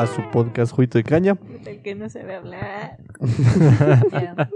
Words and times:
a 0.00 0.06
su 0.06 0.22
podcast 0.30 0.72
Juito 0.72 0.96
de 0.96 1.04
Caña. 1.04 1.36
El 1.66 1.82
que 1.82 1.94
no 1.94 2.08
sabe 2.08 2.34
hablar. 2.34 2.96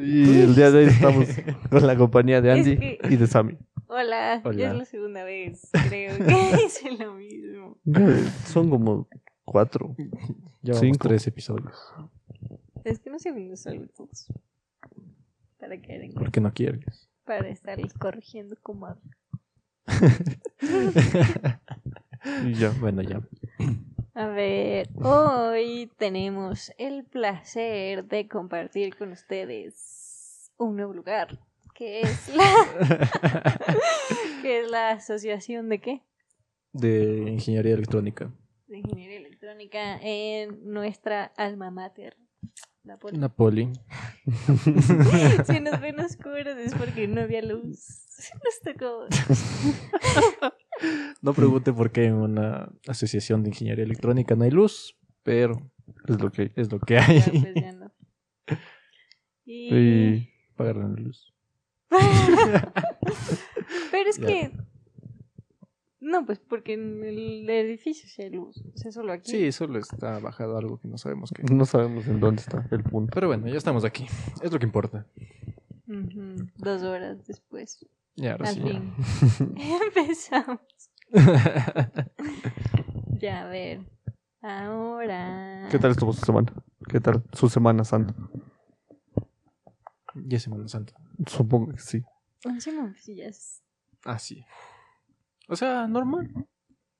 y 0.00 0.40
el 0.40 0.56
día 0.56 0.72
de 0.72 0.78
hoy 0.78 0.86
estamos 0.86 1.28
con 1.70 1.86
la 1.86 1.96
compañía 1.96 2.40
de 2.40 2.50
Andy 2.50 2.76
que... 2.76 2.98
y 3.08 3.14
de 3.14 3.28
Sammy. 3.28 3.56
Hola, 3.86 4.42
Hola, 4.44 4.58
ya 4.58 4.72
es 4.72 4.76
la 4.76 4.84
segunda 4.86 5.22
vez, 5.22 5.70
creo 5.88 6.18
que 6.18 6.64
hice 6.66 6.90
lo 6.96 7.14
mismo. 7.14 7.78
Son 8.46 8.68
como 8.70 9.06
cuatro. 9.44 9.94
Llevamos 10.62 10.80
Cinco. 10.80 11.06
tres 11.06 11.24
episodios. 11.28 11.76
Es 12.82 12.98
que 12.98 13.08
no 13.10 13.20
sé 13.20 13.30
dónde 13.30 13.56
salgo 13.56 13.86
todos. 13.96 14.26
Para 15.60 15.80
caer 15.80 16.02
en 16.02 16.14
¿Por 16.14 16.32
qué 16.32 16.40
no 16.40 16.52
quieres? 16.52 17.08
Para 17.24 17.48
estarles 17.48 17.94
corrigiendo 17.94 18.56
como 18.62 18.86
hablo. 18.86 19.00
Y 22.44 22.54
ya. 22.54 22.70
Bueno, 22.80 23.02
ya. 23.02 23.20
A 24.18 24.28
ver, 24.28 24.88
hoy 25.02 25.90
tenemos 25.98 26.72
el 26.78 27.04
placer 27.04 28.06
de 28.06 28.26
compartir 28.26 28.96
con 28.96 29.12
ustedes 29.12 30.50
un 30.56 30.74
nuevo 30.74 30.94
lugar, 30.94 31.38
que 31.74 32.00
es 32.00 32.34
la, 32.34 32.50
que 34.42 34.60
es 34.60 34.70
la 34.70 34.92
asociación 34.92 35.68
de 35.68 35.80
qué? 35.82 36.02
De 36.72 37.28
ingeniería 37.28 37.74
electrónica. 37.74 38.32
De 38.68 38.78
ingeniería 38.78 39.18
electrónica 39.18 39.98
en 40.00 40.64
nuestra 40.64 41.24
alma 41.36 41.70
mater. 41.70 42.16
La 42.84 42.96
poli. 42.96 43.18
Una 43.18 43.28
poli. 43.28 43.70
Si 45.46 45.60
nos 45.60 45.78
ven 45.78 46.00
oscuros 46.00 46.56
es 46.56 46.74
porque 46.74 47.06
no 47.06 47.20
había 47.20 47.42
luz. 47.42 48.06
Nos 48.42 48.60
tocó. 48.64 49.08
No 51.22 51.32
pregunte 51.34 51.72
por 51.72 51.90
qué 51.90 52.04
en 52.04 52.14
una 52.14 52.70
asociación 52.86 53.42
de 53.42 53.48
ingeniería 53.50 53.84
electrónica 53.84 54.34
no 54.36 54.44
hay 54.44 54.50
luz, 54.50 54.96
pero 55.22 55.70
Es 56.08 56.20
lo 56.20 56.30
que 56.30 56.42
hay. 56.42 56.52
es 56.56 56.70
lo 56.72 56.78
que 56.80 56.94
Ya, 56.94 57.04
hay. 57.06 57.20
pues, 57.20 57.54
ya 57.54 57.72
no. 57.72 57.92
Y... 59.44 59.74
Y 59.74 60.28
Pagaron 60.56 60.94
la 60.96 61.00
luz. 61.02 61.32
Pero 63.90 64.10
es 64.10 64.18
Ya. 64.18 64.26
que. 64.26 64.52
No, 66.00 66.24
pues 66.24 66.38
porque 66.38 66.74
en 66.74 67.02
el 67.04 67.48
edificio 67.50 68.08
sí 68.08 68.22
hay 68.22 68.30
luz. 68.30 68.62
O 68.74 68.76
sea, 68.76 68.92
solo 68.92 69.12
aquí. 69.12 69.30
Sí, 69.30 69.50
solo 69.52 69.78
está 69.78 70.18
bajado 70.20 70.56
algo 70.56 70.78
que 70.78 70.86
no 70.88 70.98
sabemos 70.98 71.32
qué. 71.34 71.42
no 71.52 71.64
sabemos 71.64 72.06
en 72.06 72.20
dónde 72.20 72.42
está 72.42 72.66
el 72.70 72.82
punto. 72.84 73.10
Pero 73.14 73.26
bueno, 73.28 73.48
ya 73.48 73.56
estamos 73.56 73.84
aquí. 73.84 74.06
Es 74.42 74.52
lo 74.52 74.58
que 74.58 74.66
importa. 74.66 75.06
Dos 75.86 76.82
horas 76.82 77.26
después. 77.26 77.84
Ya, 78.16 78.32
ahora 78.32 78.48
Al 78.48 78.54
sí. 78.54 78.60
fin. 78.62 78.94
Empezamos. 79.86 80.60
Ya, 83.18 83.42
a 83.42 83.48
ver. 83.48 83.80
Ahora. 84.42 85.68
¿Qué 85.70 85.78
tal 85.78 85.92
estuvo 85.92 86.12
su 86.12 86.24
semana? 86.24 86.52
¿Qué 86.88 87.00
tal 87.00 87.22
su 87.32 87.48
Semana 87.48 87.82
Santa? 87.84 88.14
ya 90.14 90.36
es 90.36 90.42
Semana 90.42 90.68
Santa. 90.68 90.94
Supongo 91.26 91.72
que 91.72 91.78
sí. 91.78 92.02
Sí, 92.60 92.70
no, 92.72 92.92
sí, 92.96 93.16
ya 93.16 93.26
es- 93.26 93.62
Ah, 94.04 94.18
sí. 94.18 94.44
O 95.48 95.56
sea, 95.56 95.86
normal. 95.86 96.30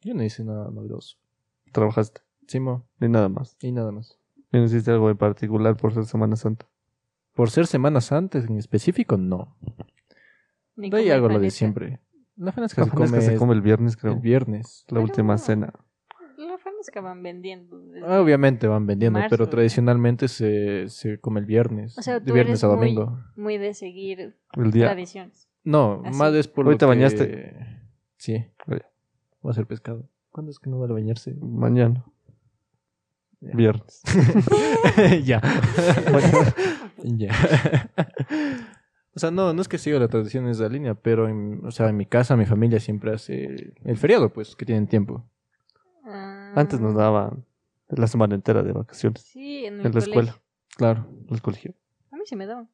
Yo 0.03 0.15
no 0.15 0.23
hice 0.25 0.43
nada 0.45 0.71
novedoso. 0.71 1.19
Trabajaste. 1.73 2.23
Simo, 2.49 2.89
Ni 2.99 3.09
nada 3.09 3.29
más. 3.29 3.57
y 3.61 3.73
nada 3.73 3.93
más. 3.93 4.19
¿Y 4.53 4.59
no 4.59 4.65
hiciste 4.65 4.91
algo 4.91 5.11
en 5.11 5.17
particular 5.19 5.77
por 5.77 5.93
ser 5.93 6.05
Semana 6.07 6.37
Santa? 6.37 6.67
Por 7.35 7.51
ser 7.51 7.67
Semana 7.67 8.01
Santa 8.01 8.39
en 8.39 8.57
específico, 8.57 9.17
no. 9.17 9.57
Ni 10.77 10.91
De 10.91 10.97
ahí 10.99 11.11
hago 11.11 11.29
lo 11.29 11.39
de 11.39 11.51
siempre. 11.51 12.01
La 12.37 12.53
fanesca 12.53 12.83
La 12.83 12.85
se 12.87 12.91
fanesca 12.93 13.17
come, 13.17 13.23
se 13.33 13.37
come 13.37 13.55
el 13.55 13.63
viernes, 13.63 13.97
creo. 13.97 14.13
el 14.15 14.21
viernes. 14.21 14.85
La 14.89 14.95
Pero 14.97 15.03
última 15.03 15.35
no. 15.35 15.39
cena. 15.39 15.73
La 16.37 16.59
fanesca 16.59 17.01
van 17.01 17.23
vendiendo. 17.23 17.79
desde- 17.81 18.05
Obviamente 18.07 18.67
van 18.67 18.87
vendiendo, 18.87 19.19
Marzo. 19.19 19.31
pero 19.35 19.49
tradicionalmente 19.49 20.29
se, 20.29 20.89
se 20.89 21.19
come 21.19 21.41
el 21.41 21.47
viernes. 21.47 21.97
O 21.99 22.03
sea, 22.03 22.21
de 22.21 22.33
viernes 22.33 22.63
eres 22.63 22.65
a 22.65 22.69
muy- 22.69 22.77
domingo. 22.95 23.19
Muy 23.37 23.57
de 23.57 23.73
seguir 23.73 24.37
El 24.53 24.71
día. 24.71 24.87
tradiciones. 24.87 25.49
No, 25.65 26.03
Así. 26.05 26.19
más 26.19 26.35
es 26.35 26.47
por 26.47 26.67
Hoy 26.67 26.75
lo 26.75 26.79
te 26.79 26.85
que- 26.85 26.89
bañaste. 26.89 27.57
Sí. 28.19 28.45
Voy 28.67 28.79
a 29.45 29.51
hacer 29.51 29.67
pescado. 29.67 30.09
¿Cuándo 30.31 30.51
es 30.51 30.59
que 30.59 30.69
no 30.69 30.79
vale 30.79 30.93
bañarse? 30.93 31.35
Mañana. 31.41 32.05
Ya. 33.41 33.51
Viernes. 33.55 34.03
ya. 35.25 35.41
ya. 37.03 37.33
o 39.17 39.19
sea, 39.19 39.31
no, 39.31 39.53
no 39.55 39.61
es 39.63 39.67
que 39.69 39.79
siga 39.79 39.99
la 39.99 40.09
tradición 40.09 40.45
en 40.45 40.51
esa 40.51 40.69
línea, 40.69 40.95
pero 40.95 41.27
en, 41.29 41.65
o 41.65 41.71
sea, 41.71 41.89
en 41.89 41.97
mi 41.97 42.07
casa, 42.07 42.37
mi 42.37 42.45
familia 42.47 42.79
siempre 42.79 43.13
hace 43.13 43.73
el 43.83 43.97
feriado, 43.97 44.33
pues, 44.33 44.55
que 44.55 44.65
tienen 44.67 44.87
tiempo. 44.87 45.25
Ah, 46.05 46.53
Antes 46.55 46.79
nos 46.81 46.95
daban 46.95 47.45
la 47.89 48.07
semana 48.07 48.35
entera 48.35 48.63
de 48.63 48.73
vacaciones 48.73 49.23
Sí, 49.23 49.65
en, 49.67 49.81
el 49.81 49.81
en 49.81 49.85
la 49.87 49.91
colegio. 49.91 50.11
escuela. 50.13 50.43
Claro. 50.77 51.07
En 51.29 51.35
el 51.35 51.43
colegio. 51.43 51.75
A 52.13 52.17
mí 52.17 52.23
sí 52.27 52.37
me 52.37 52.47
daban. 52.47 52.69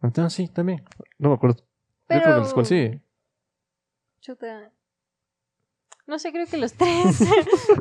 Ah, 0.00 0.30
sí, 0.30 0.48
también. 0.48 0.82
No 1.18 1.28
me 1.28 1.34
acuerdo. 1.36 1.62
Pero... 2.08 2.22
creo 2.22 2.32
que 2.32 2.36
en 2.36 2.42
la 2.42 2.46
escuela 2.48 2.68
Sí. 2.68 3.00
Chuta. 4.20 4.72
No 6.06 6.18
sé, 6.18 6.32
creo 6.32 6.46
que 6.46 6.56
los 6.56 6.72
tres 6.78 7.20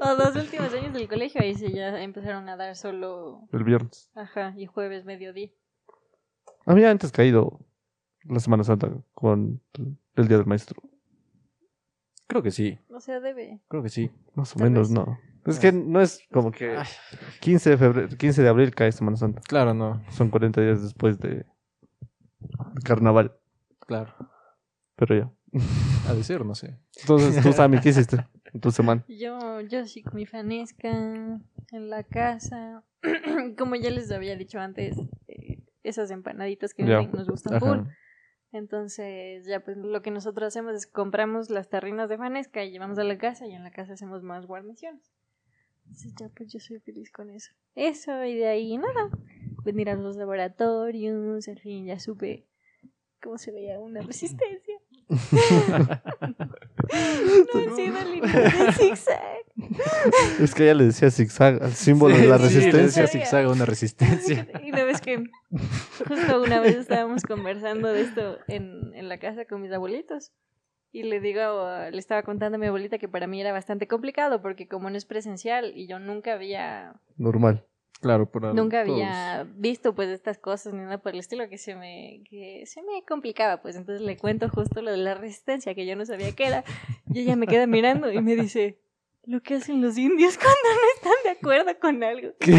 o 0.02 0.16
dos 0.16 0.36
últimos 0.36 0.74
años 0.74 0.94
del 0.94 1.08
colegio 1.08 1.41
ahí 1.41 1.56
sí 1.56 1.72
ya 1.74 2.02
empezaron 2.03 2.47
a 2.50 2.56
dar 2.58 2.75
solo, 2.75 3.47
El 3.52 3.64
viernes. 3.64 4.09
ajá, 4.16 4.53
y 4.58 4.66
jueves 4.68 5.06
mediodía. 5.06 5.50
Había 6.66 6.92
antes 6.92 7.12
caído 7.12 7.60
la 8.24 8.40
Semana 8.40 8.64
Santa 8.64 8.90
con 9.14 9.62
el 10.16 10.28
Día 10.28 10.38
del 10.38 10.46
Maestro. 10.46 10.82
Creo 12.28 12.44
que 12.44 12.52
sí. 12.52 12.80
O 12.90 13.00
sea, 13.00 13.20
debe. 13.20 13.62
Creo 13.68 13.84
que 13.84 13.90
sí. 13.90 14.12
Más 14.36 14.54
o 14.56 14.60
Tal 14.60 14.70
menos, 14.70 14.90
vez. 14.90 14.98
no. 14.98 15.20
Es 15.46 15.60
que 15.60 15.72
no 15.72 16.00
es 16.00 16.22
como 16.32 16.52
que 16.52 16.78
15 17.40 17.72
de 17.72 17.78
febrero, 17.78 18.10
15 18.16 18.44
de 18.44 18.50
abril 18.50 18.76
cae 18.76 18.92
Semana 18.92 19.18
Santa. 19.18 19.42
Claro, 19.42 19.74
no. 19.74 20.04
Son 20.12 20.30
40 20.30 20.62
días 20.62 20.84
después 20.84 21.20
de, 21.20 21.46
carnaval. 22.84 23.36
Claro. 23.80 24.14
Pero 24.96 25.16
ya. 25.18 25.32
Ha 26.08 26.14
de 26.16 26.24
ser, 26.24 26.44
no 26.46 26.56
sé. 26.56 26.80
Entonces, 27.02 27.44
tú, 27.44 27.54
Sammy, 27.54 27.80
¿qué 27.80 27.90
hiciste 27.90 28.26
en 28.54 28.60
tu 28.60 28.72
semana? 28.72 29.06
Yo, 29.08 29.62
yo 29.62 29.86
sí 29.86 30.02
con 30.02 30.16
mi 30.16 30.26
fanesca 30.26 30.90
en 30.90 31.90
la 31.90 32.04
casa. 32.04 32.84
Como 33.58 33.76
ya 33.76 33.92
les 33.92 34.12
había 34.12 34.36
dicho 34.36 34.60
antes, 34.60 34.98
esas 35.84 36.12
empanaditas 36.12 36.74
que 36.74 36.84
nos 36.84 37.28
gustan 37.28 37.59
full. 37.59 37.80
Entonces, 38.52 39.46
ya 39.46 39.62
pues 39.62 39.78
lo 39.78 40.02
que 40.02 40.12
nosotros 40.12 40.47
hacemos 40.47 40.75
es 40.75 40.86
compramos 40.86 41.50
las 41.50 41.69
tarrinas 41.69 42.09
de 42.09 42.18
fanesca 42.18 42.64
y 42.64 42.72
llevamos 42.72 43.00
a 43.00 43.03
la 43.03 43.18
casa 43.18 43.47
y 43.47 43.53
en 43.53 43.64
la 43.64 43.72
casa 43.72 43.94
hacemos 43.94 44.24
más 44.24 44.46
guarniciones. 44.46 45.14
Entonces, 45.84 46.14
ya 46.20 46.30
pues 46.30 46.52
yo 46.52 46.59
soy 46.59 46.80
feliz 46.80 47.12
con 47.12 47.30
eso. 47.30 47.53
Eso, 47.75 48.25
y 48.25 48.36
de 48.36 48.47
ahí 48.47 48.78
nada. 48.78 49.09
Venir 49.64 49.90
a 49.90 49.96
los 49.96 50.18
laboratorios, 50.18 51.47
al 51.47 51.59
fin 51.59 51.86
ya 51.86 52.00
supe 52.00 52.46
cómo 53.22 53.38
se 53.38 53.52
veía 53.52 53.80
una 53.80 54.02
resistencia. 54.02 54.81
No 57.54 57.76
sido 57.76 58.04
líneas 58.06 58.34
de 58.58 58.72
zigzag. 58.74 59.20
Es 60.42 60.54
que 60.56 60.64
ella 60.64 60.74
le 60.76 60.86
decía 60.86 61.12
zigzag 61.12 61.62
al 61.62 61.74
símbolo 61.74 62.16
Sí, 62.16 62.22
de 62.22 62.28
la 62.28 62.38
sí, 62.38 62.44
resistencia. 62.44 62.78
le 62.78 62.84
decía 62.88 63.08
zigzag 63.08 63.46
a 63.46 63.50
una 63.52 63.66
resistencia. 63.74 64.48
Y 64.64 64.72
una 64.72 64.84
vez 64.84 65.02
que, 65.02 65.24
justo 66.08 66.42
una 66.42 66.60
vez 66.60 66.76
estábamos 66.78 67.24
conversando 67.24 67.88
de 67.90 68.02
esto 68.02 68.38
en, 68.48 68.94
en 68.96 69.10
la 69.10 69.18
casa 69.20 69.46
con 69.46 69.62
mis 69.62 69.72
abuelitos. 69.72 70.32
Y 70.94 71.04
le 71.04 71.22
digo, 71.22 71.70
le 71.90 71.98
estaba 71.98 72.22
contando 72.24 72.58
a 72.58 72.60
mi 72.60 72.68
abuelita 72.68 72.98
que 72.98 73.08
para 73.08 73.26
mí 73.26 73.40
era 73.40 73.54
bastante 73.54 73.88
complicado 73.88 74.42
porque 74.42 74.68
como 74.68 74.90
no 74.90 74.98
es 74.98 75.06
presencial 75.06 75.72
y 75.76 75.88
yo 75.88 76.00
nunca 76.00 76.34
había, 76.34 76.96
Normal. 77.16 77.66
Claro, 78.00 78.32
por 78.32 78.55
nunca 78.55 78.82
había 78.82 79.46
visto 79.55 79.93
pues 79.93 80.09
estas 80.09 80.40
cosas 80.40 80.73
ni 80.73 80.79
nada 80.79 80.97
por 80.97 81.14
el 81.14 81.20
estilo 81.20 81.47
que 81.49 81.59
se 81.59 81.76
me, 81.76 82.23
que 82.28 82.64
se 82.66 82.82
me 82.82 83.03
complicaba. 83.08 83.61
Pues 83.61 83.76
entonces 83.76 84.02
le 84.02 84.17
cuento 84.17 84.49
justo 84.49 84.82
lo 84.82 84.90
de 84.90 84.97
la 84.97 85.14
resistencia 85.14 85.76
que 85.76 85.85
yo 85.85 85.96
no 85.96 86.03
sabía 86.05 86.32
qué 86.32 86.47
era. 86.47 86.64
Y 87.14 87.20
ella 87.20 87.35
me 87.35 87.46
queda 87.46 87.67
mirando 87.67 88.11
y 88.11 88.20
me 88.20 88.35
dice, 88.35 88.79
lo 89.26 89.41
que 89.41 89.55
hacen 89.55 89.82
los 89.82 89.97
indios 89.97 90.38
cuando 90.38 90.70
no 90.73 90.82
están 90.96 91.14
de 91.23 91.29
acuerdo 91.29 91.78
con 91.79 92.03
algo. 92.03 92.34
¿Qué? 92.40 92.52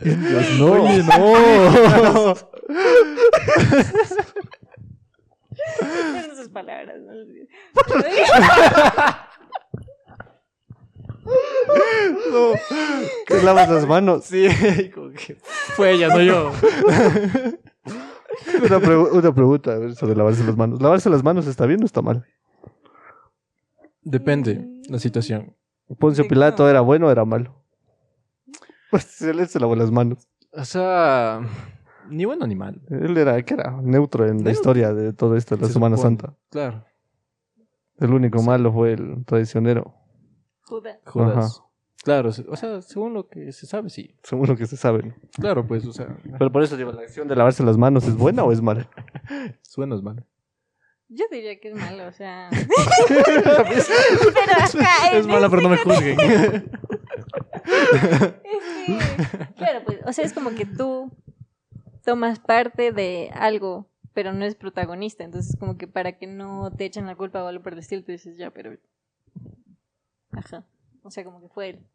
Dios, 0.00 0.58
no. 0.58 0.72
Oye, 0.72 1.02
no. 1.02 2.34
Sus 6.36 6.50
palabras. 6.50 7.00
¿no? 7.00 7.12
No. 12.32 12.52
Te 13.26 13.42
lavas 13.42 13.68
las 13.70 13.86
manos. 13.86 14.24
Sí, 14.24 14.46
como 14.94 15.10
que 15.10 15.36
fue 15.76 15.92
ella, 15.92 16.08
no 16.08 16.20
yo. 16.22 16.52
Una, 18.64 18.78
pregu- 18.78 19.10
una 19.12 19.34
pregunta 19.34 19.72
a 19.72 19.78
ver, 19.78 19.94
sobre 19.94 20.14
lavarse 20.14 20.44
las 20.44 20.56
manos. 20.56 20.80
¿Lavarse 20.80 21.10
las 21.10 21.22
manos 21.24 21.46
está 21.46 21.66
bien 21.66 21.82
o 21.82 21.86
está 21.86 22.00
mal? 22.02 22.24
Depende 24.02 24.66
la 24.88 24.98
situación. 24.98 25.54
Poncio 25.98 26.24
¿De 26.24 26.28
Pilato 26.30 26.68
era 26.68 26.80
bueno 26.80 27.08
o 27.08 27.10
era 27.10 27.24
malo. 27.24 27.56
Pues 28.90 29.22
él 29.22 29.46
se 29.46 29.60
lavó 29.60 29.76
las 29.76 29.92
manos. 29.92 30.26
O 30.52 30.64
sea, 30.64 31.40
ni 32.08 32.24
bueno 32.24 32.44
ni 32.48 32.56
mal. 32.56 32.80
Él 32.90 33.16
era, 33.16 33.40
¿qué 33.42 33.54
era? 33.54 33.78
Neutro 33.80 34.26
en 34.26 34.42
la 34.42 34.50
historia 34.50 34.92
de 34.92 35.12
todo 35.12 35.36
esto, 35.36 35.54
de 35.54 35.62
la 35.62 35.66
Se 35.68 35.74
Semana 35.74 35.96
supone. 35.96 36.16
Santa. 36.18 36.36
Claro. 36.50 36.84
El 37.98 38.12
único 38.12 38.42
malo 38.42 38.72
fue 38.72 38.94
el 38.94 39.24
traicionero, 39.24 39.94
Judas. 40.70 40.98
Judas. 41.04 41.62
Claro, 42.02 42.30
o 42.30 42.56
sea, 42.56 42.80
según 42.80 43.12
lo 43.12 43.28
que 43.28 43.52
se 43.52 43.66
sabe, 43.66 43.90
sí. 43.90 44.14
según 44.22 44.48
lo 44.48 44.56
que 44.56 44.66
se 44.66 44.76
sabe. 44.76 45.02
¿no? 45.02 45.14
Claro, 45.32 45.66
pues, 45.66 45.84
o 45.84 45.92
sea, 45.92 46.16
Pero 46.38 46.50
por 46.50 46.62
eso 46.62 46.76
digo, 46.76 46.92
¿la 46.92 47.02
acción 47.02 47.28
de 47.28 47.36
lavarse 47.36 47.62
las 47.62 47.76
manos 47.76 48.06
es 48.06 48.16
buena 48.16 48.42
o 48.42 48.52
es 48.52 48.62
mala? 48.62 48.88
suena 49.62 49.96
mal. 49.96 50.24
Yo 51.08 51.26
diría 51.30 51.58
que 51.60 51.68
es 51.68 51.74
malo, 51.74 52.06
o 52.06 52.12
sea. 52.12 52.48
pero 53.08 53.22
Es 55.12 55.26
mala, 55.26 55.50
pero 55.50 55.60
no 55.60 55.68
me 55.68 55.76
juzguen. 55.76 56.18
Es 58.44 58.64
que, 58.86 59.54
claro, 59.56 59.82
pues, 59.84 59.98
o 60.06 60.12
sea, 60.12 60.24
es 60.24 60.32
como 60.32 60.50
que 60.50 60.64
tú 60.64 61.12
tomas 62.04 62.38
parte 62.38 62.92
de 62.92 63.30
algo, 63.34 63.90
pero 64.14 64.32
no 64.32 64.44
es 64.44 64.54
protagonista. 64.54 65.24
Entonces, 65.24 65.56
como 65.58 65.76
que 65.76 65.86
para 65.86 66.12
que 66.12 66.26
no 66.26 66.70
te 66.70 66.86
echen 66.86 67.06
la 67.06 67.16
culpa 67.16 67.44
o 67.44 67.48
algo 67.48 67.62
por 67.62 67.74
el 67.74 67.80
estilo, 67.80 68.04
tú 68.04 68.12
dices, 68.12 68.38
ya, 68.38 68.50
pero. 68.52 68.78
Ajá. 70.32 70.64
O 71.02 71.10
sea, 71.10 71.24
como 71.24 71.40
que 71.40 71.48
fue 71.48 71.70
él. 71.70 71.86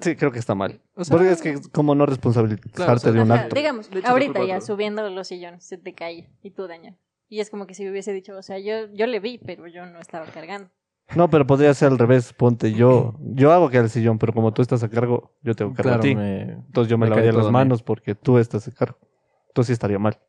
Sí, 0.00 0.16
creo 0.16 0.30
que 0.32 0.38
está 0.38 0.54
mal. 0.54 0.80
O 0.94 1.04
sea, 1.04 1.16
Porque 1.16 1.30
es 1.32 1.42
que 1.42 1.58
como 1.72 1.94
no 1.94 2.06
responsabilizarte 2.06 2.70
Claro, 2.72 2.94
o 2.94 2.98
sea, 2.98 3.12
de 3.12 3.20
un 3.20 3.32
Ajá, 3.32 3.42
acto. 3.44 3.54
digamos, 3.54 3.90
ahorita 4.04 4.44
ya 4.44 4.60
subiendo 4.60 5.08
los 5.10 5.28
sillones, 5.28 5.64
se 5.64 5.78
te 5.78 5.94
cae 5.94 6.28
y 6.42 6.50
tú 6.50 6.66
dañas. 6.68 6.96
Y 7.28 7.40
es 7.40 7.50
como 7.50 7.66
que 7.66 7.74
si 7.74 7.82
me 7.84 7.90
hubiese 7.90 8.12
dicho, 8.12 8.36
o 8.36 8.42
sea, 8.42 8.58
yo, 8.58 8.86
yo 8.92 9.06
le 9.06 9.18
vi, 9.18 9.38
pero 9.38 9.66
yo 9.66 9.84
no 9.86 9.98
estaba 9.98 10.26
cargando. 10.26 10.70
No, 11.16 11.28
pero 11.30 11.46
podría 11.46 11.72
ser 11.74 11.88
al 11.88 11.98
revés. 11.98 12.32
Ponte 12.32 12.72
yo. 12.72 13.14
Yo 13.20 13.52
hago 13.52 13.70
que 13.70 13.78
el 13.78 13.88
sillón, 13.90 14.18
pero 14.18 14.32
como 14.32 14.52
tú 14.52 14.62
estás 14.62 14.82
a 14.82 14.88
cargo, 14.88 15.32
yo 15.42 15.54
tengo 15.54 15.72
cargo 15.72 15.90
Claro, 15.90 16.00
a 16.00 16.02
ti. 16.02 16.14
me- 16.14 16.42
Entonces 16.52 16.90
yo 16.90 16.98
me, 16.98 17.06
me 17.06 17.10
lavaría 17.10 17.32
las 17.32 17.50
manos 17.50 17.82
porque 17.82 18.14
tú 18.14 18.38
estás 18.38 18.66
a 18.68 18.72
cargo. 18.72 18.98
Entonces 19.48 19.68
sí 19.68 19.72
estaría 19.72 19.98
mal. 19.98 20.20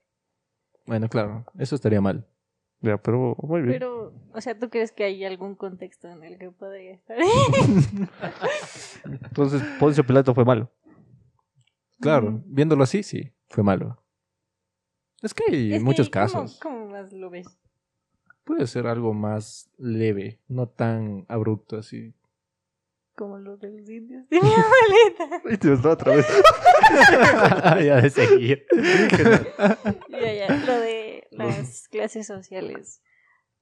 Bueno, 0.86 1.10
claro, 1.10 1.46
eso 1.58 1.76
estaría 1.76 2.00
mal. 2.00 2.26
Ya, 2.82 2.98
pero 2.98 3.36
muy 3.42 3.62
bien. 3.62 3.74
Pero, 3.74 4.14
o 4.34 4.42
sea, 4.42 4.58
¿tú 4.58 4.70
crees 4.70 4.92
que 4.92 5.04
hay 5.04 5.26
algún 5.26 5.56
contexto 5.56 6.08
en 6.10 6.24
el 6.24 6.38
que 6.38 6.52
podría 6.52 6.92
estar? 6.94 7.18
Entonces 9.06 9.62
Poncio 9.80 10.06
Pilato 10.06 10.34
fue 10.34 10.46
malo. 10.46 10.72
Claro, 12.00 12.42
viéndolo 12.46 12.84
así, 12.84 13.02
sí, 13.04 13.32
fue 13.50 13.64
malo. 13.64 14.02
Es 15.24 15.34
que 15.34 15.44
hay 15.50 15.74
Es 15.74 15.84
muchos 15.84 16.10
¿cómo- 16.10 16.24
casos. 16.26 16.60
¿Cómo 16.62 16.90
más 16.90 17.12
lo 17.12 17.30
ves? 17.30 17.48
Puede 18.44 18.68
ser 18.68 18.88
algo 18.88 19.14
más 19.14 19.70
leve, 19.78 20.40
no 20.48 20.68
tan 20.70 21.26
abrupto 21.28 21.78
así. 21.78 22.14
Como 23.16 23.40
lo 23.40 23.58
de 23.58 23.72
los 23.72 23.90
indios 23.90 24.30
de 24.30 24.40
mi 24.40 24.48
abuelita. 24.48 25.42
Ay, 25.50 25.58
Dios, 25.60 25.84
no, 25.84 25.90
otra 25.90 26.16
vez. 26.16 26.28
ya 27.84 28.00
de 28.02 28.10
seguir. 28.12 28.66
Ya, 30.10 30.34
ya, 30.34 30.66
lo 30.66 30.80
de 30.80 31.07
las 31.38 31.88
clases 31.88 32.28
sociales. 32.28 33.02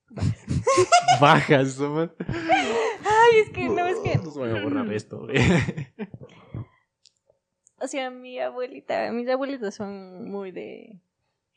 Bajas, 1.22 1.80
¿no, 1.80 1.90
man? 1.90 2.16
Ay, 2.28 3.40
es 3.40 3.50
que 3.50 3.70
no, 3.70 3.86
es 3.88 3.98
que. 4.00 4.18
Nos 4.18 4.38
van 4.38 4.56
a 4.56 4.64
borrar 4.64 4.92
esto, 4.94 5.20
güey. 5.20 5.36
O 7.78 7.88
sea, 7.88 8.10
mi 8.10 8.40
abuelita, 8.40 9.12
mis 9.12 9.28
abuelitos 9.30 9.76
son 9.76 10.32
muy 10.32 10.52
de. 10.52 11.02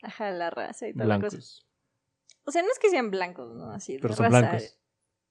Ajá, 0.03 0.31
la 0.31 0.49
raza 0.49 0.87
y. 0.87 0.91
Blancos. 0.91 1.65
O 2.43 2.51
sea, 2.51 2.61
no 2.61 2.67
es 2.71 2.77
que 2.77 2.89
sean 2.89 3.09
blancos, 3.09 3.55
¿no? 3.55 3.71
Así, 3.71 3.93
de 3.93 3.99
Pero 3.99 4.15
son 4.15 4.25
raza. 4.25 4.39
blancos. 4.39 4.77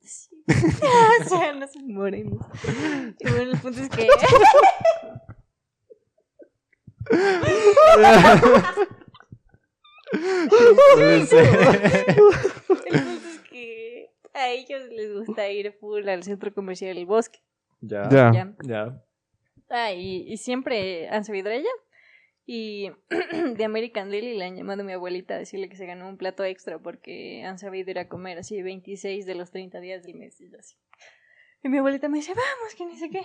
Sí. 0.01 0.31
o 1.27 1.29
sea, 1.29 1.53
no 1.53 1.69
son 1.69 1.93
morenos. 1.93 2.45
Y 3.19 3.31
bueno, 3.31 3.53
el 3.53 3.61
punto 3.61 3.81
es 3.81 3.91
que. 3.91 4.09
Puede 10.11 11.27
ser. 11.27 11.47
El 11.47 13.03
punto 13.03 13.29
es 13.29 13.41
que 13.51 14.11
a 14.35 14.51
ellos 14.51 14.83
les 14.91 15.13
gusta 15.15 15.49
ir 15.51 15.73
full 15.73 16.09
al 16.09 16.23
centro 16.23 16.53
comercial 16.53 16.97
El 16.97 17.07
Bosque. 17.07 17.41
ya. 17.81 18.09
Ya. 18.11 18.33
Ya. 18.33 18.55
Ya. 18.63 19.03
Ah, 19.71 19.93
y, 19.93 20.25
y 20.27 20.37
siempre 20.39 21.09
han 21.09 21.25
sabido 21.25 21.51
de 21.51 21.57
ella. 21.57 21.71
Y 22.47 22.91
de 23.57 23.65
American 23.65 24.11
Deli 24.11 24.39
le 24.39 24.45
han 24.47 24.57
llamado 24.57 24.81
a 24.81 24.85
mi 24.85 24.93
abuelita 24.95 25.35
a 25.35 25.39
decirle 25.39 25.69
que 25.69 25.77
se 25.77 25.85
ganó 25.85 26.09
un 26.09 26.17
plato 26.17 26.45
extra 26.45 26.79
porque 26.79 27.45
han 27.45 27.59
sabido 27.59 27.91
ir 27.91 27.99
a 27.99 28.09
comer 28.09 28.39
así 28.39 28.63
26 28.63 29.27
de 29.27 29.35
los 29.35 29.51
30 29.51 29.79
días 29.81 30.03
del 30.03 30.15
mes. 30.15 30.41
Y, 30.41 30.47
así. 30.57 30.77
y 31.63 31.69
mi 31.69 31.77
abuelita 31.77 32.09
me 32.09 32.17
dice, 32.19 32.33
vamos, 32.33 32.75
que 32.75 32.87
ni 32.87 32.97
sé 32.97 33.11
qué. 33.11 33.23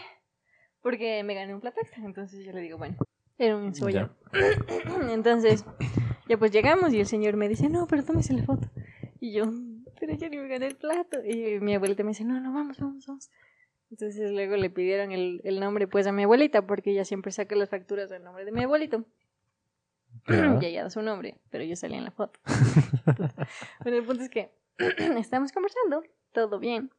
Porque 0.82 1.24
me 1.24 1.36
gané 1.36 1.54
un 1.56 1.62
plato 1.62 1.80
extra. 1.80 2.04
Entonces 2.04 2.44
yo 2.46 2.52
le 2.52 2.60
digo, 2.60 2.78
bueno, 2.78 2.98
era 3.38 3.56
un 3.56 3.74
sueño. 3.74 4.14
Entonces, 5.10 5.64
ya 6.28 6.38
pues 6.38 6.52
llegamos 6.52 6.94
y 6.94 7.00
el 7.00 7.06
señor 7.06 7.36
me 7.36 7.50
dice, 7.50 7.70
no, 7.70 7.88
pero 7.88 8.04
tómese 8.04 8.34
la 8.34 8.44
foto. 8.44 8.68
Y 9.20 9.34
yo, 9.34 9.46
pero 10.00 10.14
ya 10.14 10.30
ni 10.30 10.38
me 10.38 10.48
gané 10.48 10.68
el 10.68 10.75
plato. 10.75 11.24
Y 11.24 11.60
mi 11.60 11.75
abuelita 11.75 12.04
me 12.04 12.10
dice, 12.10 12.24
no, 12.24 12.40
no, 12.40 12.54
vamos, 12.54 12.80
vamos, 12.80 13.06
vamos. 13.08 13.30
Entonces 13.90 14.31
luego 14.31 14.56
le 14.56 14.70
pidieron 14.70 15.12
el, 15.12 15.42
el 15.44 15.60
nombre 15.60 15.88
pues 15.88 16.08
a 16.08 16.12
mi 16.12 16.24
abuelita 16.24 16.66
porque 16.66 16.92
ella 16.92 17.06
siempre 17.06 17.31
saca 17.31 17.56
las 17.56 17.70
facturas 17.70 18.10
del 18.10 18.24
nombre 18.24 18.44
de 18.44 18.52
mi 18.52 18.64
abuelito. 18.64 19.06
Ya. 20.28 20.58
y 20.62 20.66
ella 20.66 20.84
da 20.84 20.90
su 20.90 21.02
nombre, 21.02 21.38
pero 21.50 21.64
yo 21.64 21.75
salía 21.75 21.98
en 21.98 22.06
la 22.06 22.12
foto. 22.12 22.40
bueno, 23.81 23.98
el 23.98 24.04
punto 24.04 24.24
es 24.24 24.30
que 24.30 24.52
estamos 25.18 25.52
conversando, 25.52 26.04
todo 26.31 26.60
bien. 26.60 26.92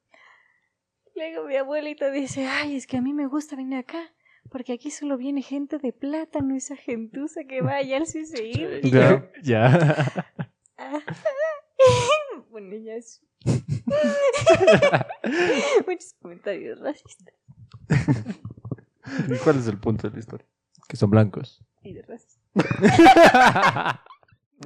Luego 1.14 1.46
mi 1.46 1.56
abuelito 1.56 2.10
dice, 2.10 2.46
ay, 2.46 2.76
es 2.76 2.86
que 2.86 2.96
a 2.96 3.00
mí 3.00 3.12
me 3.12 3.26
gusta 3.26 3.56
venir 3.56 3.78
acá, 3.78 4.12
porque 4.50 4.72
aquí 4.72 4.90
solo 4.90 5.16
viene 5.16 5.42
gente 5.42 5.78
de 5.78 5.92
plátano, 5.92 6.54
esa 6.54 6.76
gentuza 6.76 7.44
que 7.44 7.60
va 7.60 7.76
allá 7.76 7.98
al 7.98 8.06
yo, 8.06 8.80
Ya. 8.82 9.30
Ya. 9.42 10.24
Bueno, 12.50 12.76
ya 12.76 12.94
es... 12.94 13.20
Muchos 15.86 16.14
comentarios 16.22 16.78
racistas 16.80 17.34
¿Y 19.28 19.36
cuál 19.42 19.58
es 19.58 19.66
el 19.66 19.78
punto 19.78 20.08
de 20.08 20.14
la 20.14 20.20
historia? 20.20 20.46
Que 20.88 20.96
son 20.96 21.10
blancos. 21.10 21.62
y 21.82 21.92
de 21.92 22.02
racistas. 22.02 22.40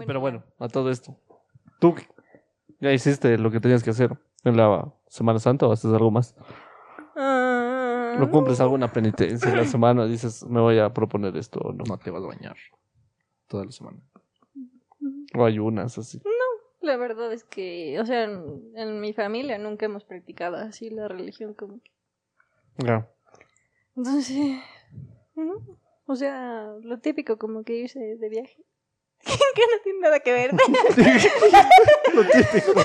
Pero 0.06 0.20
bueno, 0.20 0.44
a 0.58 0.68
todo 0.68 0.90
esto. 0.90 1.16
¿Tú 1.80 1.94
ya 2.80 2.92
hiciste 2.92 3.38
lo 3.38 3.50
que 3.50 3.60
tenías 3.60 3.82
que 3.82 3.90
hacer 3.90 4.16
en 4.44 4.56
la 4.56 4.92
Semana 5.08 5.38
Santa 5.38 5.66
o 5.66 5.72
haces 5.72 5.92
algo 5.92 6.10
más? 6.10 6.34
¿No 8.18 8.30
cumples 8.30 8.60
alguna 8.60 8.92
penitencia 8.92 9.50
en 9.50 9.56
la 9.56 9.64
semana? 9.64 10.06
Dices, 10.06 10.44
me 10.46 10.60
voy 10.60 10.78
a 10.78 10.92
proponer 10.92 11.36
esto 11.36 11.60
o 11.60 11.72
no. 11.72 11.84
No 11.84 11.98
te 11.98 12.10
vas 12.10 12.22
a 12.22 12.26
bañar 12.26 12.56
toda 13.46 13.64
la 13.64 13.72
semana. 13.72 13.98
O 15.34 15.44
ayunas 15.44 15.98
así. 15.98 16.20
La 16.80 16.96
verdad 16.96 17.32
es 17.32 17.44
que, 17.44 17.98
o 18.00 18.06
sea, 18.06 18.24
en, 18.24 18.72
en 18.74 19.00
mi 19.00 19.12
familia 19.12 19.58
nunca 19.58 19.86
hemos 19.86 20.04
practicado 20.04 20.56
así 20.56 20.90
la 20.90 21.08
religión 21.08 21.54
como 21.54 21.80
que. 21.80 21.90
Ya. 22.78 23.08
Entonces, 23.96 24.60
¿no? 25.34 25.78
o 26.06 26.16
sea, 26.16 26.72
lo 26.82 26.98
típico 27.00 27.36
como 27.36 27.64
que 27.64 27.74
irse 27.74 27.98
de 27.98 28.28
viaje. 28.28 28.64
Que 29.24 29.32
no 29.32 29.82
tiene 29.82 30.00
nada 30.00 30.20
que 30.20 30.32
ver. 30.32 30.52
Lo 32.14 32.22
típico. 32.24 32.80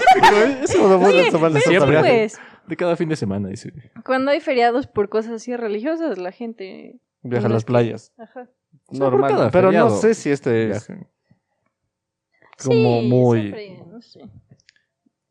Eso 0.64 0.88
no 0.88 1.00
fue 1.00 1.14
la 1.14 1.32
Semana 1.32 1.60
siempre, 1.60 2.00
pues, 2.00 2.40
De 2.68 2.76
cada 2.76 2.96
fin 2.96 3.10
de 3.10 3.16
semana, 3.16 3.50
dice. 3.50 3.72
cuando 4.06 4.32
hay 4.32 4.40
feriados 4.40 4.88
por 4.88 5.10
cosas 5.10 5.34
así 5.34 5.56
religiosas, 5.56 6.18
la 6.18 6.32
gente... 6.32 7.00
Viaja 7.22 7.48
a 7.48 7.50
las 7.50 7.64
playas. 7.64 8.12
Ajá. 8.18 8.50
Normal. 8.90 9.32
cada 9.32 9.52
Pero 9.52 9.72
no 9.72 9.90
sé 9.90 10.14
si 10.14 10.30
este 10.30 10.72
es 10.72 10.88
como 12.64 13.02
Sí, 13.02 13.08
muy... 13.08 13.42
siempre, 13.42 13.84
no 13.88 14.02
sé. 14.02 14.20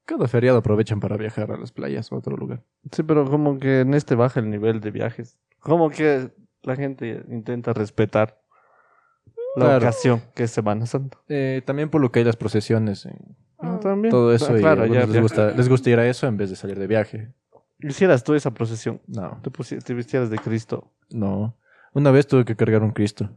Cada 0.04 0.26
feriado 0.26 0.58
aprovechan 0.58 1.00
para 1.00 1.16
viajar 1.16 1.52
a 1.52 1.56
las 1.56 1.70
playas 1.72 2.10
o 2.10 2.16
a 2.16 2.18
otro 2.18 2.36
lugar. 2.36 2.62
Sí, 2.90 3.02
pero 3.02 3.28
como 3.30 3.58
que 3.58 3.80
en 3.80 3.94
este 3.94 4.14
baja 4.14 4.40
el 4.40 4.50
nivel 4.50 4.80
de 4.80 4.90
viajes. 4.90 5.38
Como 5.60 5.90
que 5.90 6.30
la 6.62 6.76
gente 6.76 7.24
intenta 7.28 7.72
respetar 7.72 8.41
la 9.56 9.64
Claro. 9.66 9.78
ocasión 9.78 10.22
que 10.34 10.44
es 10.44 10.50
Semana 10.50 10.86
Santa. 10.86 11.18
Eh, 11.28 11.62
también 11.64 11.88
por 11.90 12.00
lo 12.00 12.10
que 12.12 12.20
hay 12.20 12.24
las 12.24 12.36
procesiones, 12.36 13.06
eh, 13.06 13.14
Ah. 13.58 13.78
También. 13.80 14.10
todo 14.10 14.32
eso. 14.34 14.52
Ah, 14.52 14.58
y 14.58 14.60
claro, 14.60 14.82
a 14.82 14.86
ya, 14.86 15.00
les, 15.06 15.12
ya. 15.12 15.20
gusta, 15.20 15.50
les 15.52 15.68
gusta 15.68 15.90
ir 15.90 15.98
a 15.98 16.06
eso 16.08 16.26
en 16.26 16.36
vez 16.36 16.50
de 16.50 16.56
salir 16.56 16.78
de 16.78 16.86
viaje. 16.86 17.32
Hicieras 17.80 18.24
tú 18.24 18.34
esa 18.34 18.52
procesión. 18.52 19.00
No, 19.06 19.40
Te, 19.42 19.50
te 19.80 19.94
vistieras 19.94 20.30
de 20.30 20.38
Cristo. 20.38 20.92
no. 21.10 21.56
Una 21.94 22.10
vez 22.10 22.26
tuve 22.26 22.44
que 22.46 22.56
cargar 22.56 22.82
un 22.82 22.90
Cristo. 22.92 23.28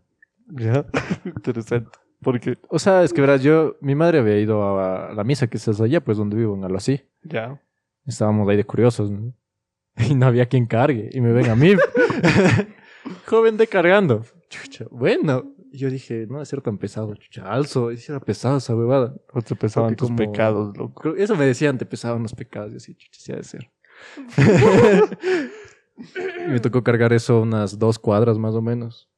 Ya. 0.47 0.85
Interesante. 1.25 1.89
Porque, 2.21 2.57
O 2.69 2.79
sea, 2.79 3.03
es 3.03 3.11
que 3.11 3.19
verás, 3.21 3.43
yo, 3.43 3.75
mi 3.81 3.95
madre 3.95 4.19
había 4.19 4.39
ido 4.39 4.79
a 4.79 5.13
la 5.13 5.23
misa 5.25 5.47
que 5.47 5.57
estás 5.57 5.81
allá, 5.81 6.01
pues 6.01 6.17
donde 6.17 6.37
vivo, 6.37 6.55
en 6.55 6.63
algo 6.63 6.77
así. 6.77 7.01
ya. 7.23 7.59
Estábamos 8.05 8.47
ahí 8.47 8.55
de 8.55 8.63
curiosos, 8.63 9.11
¿no? 9.11 9.33
Y 10.09 10.15
no 10.15 10.25
había 10.27 10.45
quien 10.45 10.65
cargue. 10.67 11.09
Y 11.11 11.19
me 11.21 11.33
ven 11.33 11.49
a 11.49 11.55
mí. 11.55 11.73
Joven 13.27 13.57
de 13.57 13.67
cargando. 13.67 14.23
Chucha, 14.49 14.85
bueno. 14.91 15.53
Y 15.75 15.77
yo 15.77 15.89
dije, 15.89 16.25
no 16.27 16.35
debe 16.35 16.45
ser 16.45 16.61
tan 16.61 16.77
pesado, 16.77 17.13
chucha, 17.15 17.51
alzo. 17.51 17.91
Y 17.91 17.97
si 17.97 18.09
era 18.09 18.21
pesado 18.21 18.59
esa 18.59 18.73
huevada. 18.73 19.13
O 19.33 19.41
te 19.41 19.57
pesaban 19.57 19.89
Porque 19.89 19.97
tus 19.97 20.07
como- 20.07 20.17
pecados, 20.17 20.77
loco. 20.77 21.01
Creo- 21.01 21.15
Eso 21.17 21.35
me 21.35 21.45
decían, 21.45 21.77
te 21.77 21.85
pesaban 21.85 22.21
los 22.23 22.33
pecados. 22.33 22.71
Y 22.71 22.77
así, 22.77 22.95
chucha, 22.95 23.19
sí 23.21 23.31
ha 23.33 23.35
de 23.35 23.43
ser. 23.43 23.69
y 26.47 26.49
me 26.49 26.61
tocó 26.61 26.81
cargar 26.81 27.11
eso 27.11 27.41
unas 27.41 27.77
dos 27.77 27.99
cuadras 27.99 28.37
más 28.37 28.55
o 28.55 28.61
menos. 28.61 29.09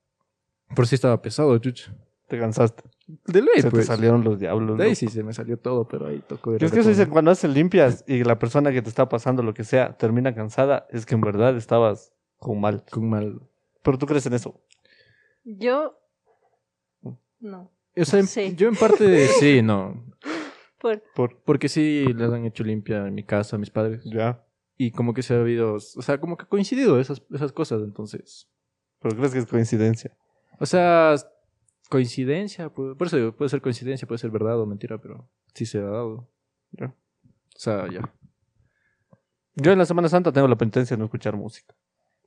Por 0.75 0.87
si 0.87 0.95
estaba 0.95 1.21
pesado, 1.21 1.55
chucha. 1.59 1.93
Te 2.27 2.39
cansaste. 2.39 2.83
De 3.27 3.41
ley, 3.41 3.61
se 3.61 3.69
pues. 3.69 3.85
te 3.85 3.93
salieron 3.93 4.23
los 4.23 4.39
diablos. 4.39 4.79
De 4.79 4.83
ahí 4.85 4.89
loco. 4.89 4.99
sí 4.99 5.07
se 5.09 5.21
me 5.23 5.33
salió 5.33 5.59
todo, 5.59 5.87
pero 5.87 6.07
ahí 6.07 6.23
tocó 6.27 6.55
ir 6.55 6.63
Es 6.63 6.71
que 6.71 6.79
eso 6.79 6.89
dicen 6.89 7.11
cuando 7.11 7.29
haces 7.29 7.53
limpias 7.53 8.03
y 8.07 8.23
la 8.23 8.39
persona 8.39 8.71
que 8.71 8.81
te 8.81 8.89
está 8.89 9.07
pasando 9.07 9.43
lo 9.43 9.53
que 9.53 9.63
sea 9.63 9.95
termina 9.95 10.33
cansada, 10.33 10.87
es 10.89 11.05
que 11.05 11.13
en 11.13 11.21
verdad 11.21 11.55
estabas 11.55 12.13
con 12.37 12.59
mal. 12.59 12.83
con 12.89 13.07
mal. 13.09 13.41
Pero 13.83 13.99
tú 13.99 14.07
crees 14.07 14.25
en 14.25 14.33
eso. 14.33 14.59
Yo. 15.43 15.99
No. 17.39 17.71
O 17.95 18.05
sea, 18.05 18.23
Sí. 18.23 18.53
yo 18.55 18.67
en 18.67 18.75
parte 18.75 19.27
sí, 19.39 19.61
no. 19.61 20.03
Por... 20.79 21.01
Por 21.15 21.37
Porque 21.43 21.69
sí 21.69 22.05
les 22.13 22.31
han 22.31 22.45
hecho 22.45 22.63
limpia 22.63 23.07
en 23.07 23.15
mi 23.15 23.23
casa 23.23 23.55
a 23.55 23.59
mis 23.59 23.69
padres. 23.69 24.03
ya. 24.05 24.43
Y 24.79 24.91
como 24.91 25.15
que 25.15 25.23
se 25.23 25.33
ha 25.33 25.39
habido, 25.39 25.73
o 25.73 25.79
sea, 25.79 26.19
como 26.19 26.37
que 26.37 26.43
ha 26.43 26.47
coincidido 26.47 26.99
esas, 26.99 27.23
esas 27.33 27.51
cosas, 27.51 27.81
entonces. 27.81 28.47
Pero 29.01 29.15
crees 29.15 29.33
que 29.33 29.39
es 29.39 29.47
coincidencia. 29.47 30.15
O 30.59 30.67
sea, 30.67 31.15
coincidencia, 31.89 32.69
puede, 32.69 32.93
por 32.93 33.07
eso 33.07 33.17
digo, 33.17 33.31
puede 33.31 33.49
ser 33.49 33.59
coincidencia, 33.61 34.07
puede 34.07 34.19
ser 34.19 34.29
verdad 34.29 34.59
o 34.59 34.67
mentira, 34.67 34.99
pero 34.99 35.27
sí 35.55 35.65
se 35.65 35.79
ha 35.79 35.83
dado. 35.83 36.27
Ya. 36.73 36.87
O 36.87 37.59
sea, 37.59 37.91
ya. 37.91 38.13
Yo 39.55 39.71
en 39.71 39.79
la 39.79 39.85
Semana 39.85 40.09
Santa 40.09 40.31
tengo 40.31 40.47
la 40.47 40.55
penitencia 40.57 40.95
de 40.95 40.99
no 40.99 41.05
escuchar 41.05 41.35
música. 41.35 41.73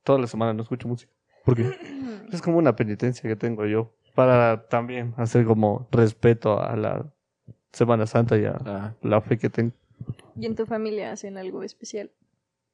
Toda 0.03 0.19
la 0.19 0.27
semana 0.27 0.53
no 0.53 0.63
escucho 0.63 0.89
música. 0.89 1.13
¿Por 1.45 1.55
qué? 1.55 1.71
Es 2.33 2.41
como 2.41 2.57
una 2.57 2.75
penitencia 2.75 3.29
que 3.29 3.35
tengo 3.37 3.65
yo. 3.65 3.93
Para 4.15 4.67
también 4.67 5.13
hacer 5.17 5.45
como 5.45 5.87
respeto 5.91 6.61
a 6.61 6.75
la 6.75 7.05
Semana 7.71 8.05
Santa 8.05 8.37
y 8.37 8.45
a 8.45 8.57
Ah, 8.65 8.93
la 9.01 9.21
fe 9.21 9.37
que 9.37 9.49
tengo. 9.49 9.71
¿Y 10.35 10.45
en 10.45 10.55
tu 10.55 10.65
familia 10.65 11.11
hacen 11.11 11.37
algo 11.37 11.63
especial? 11.63 12.11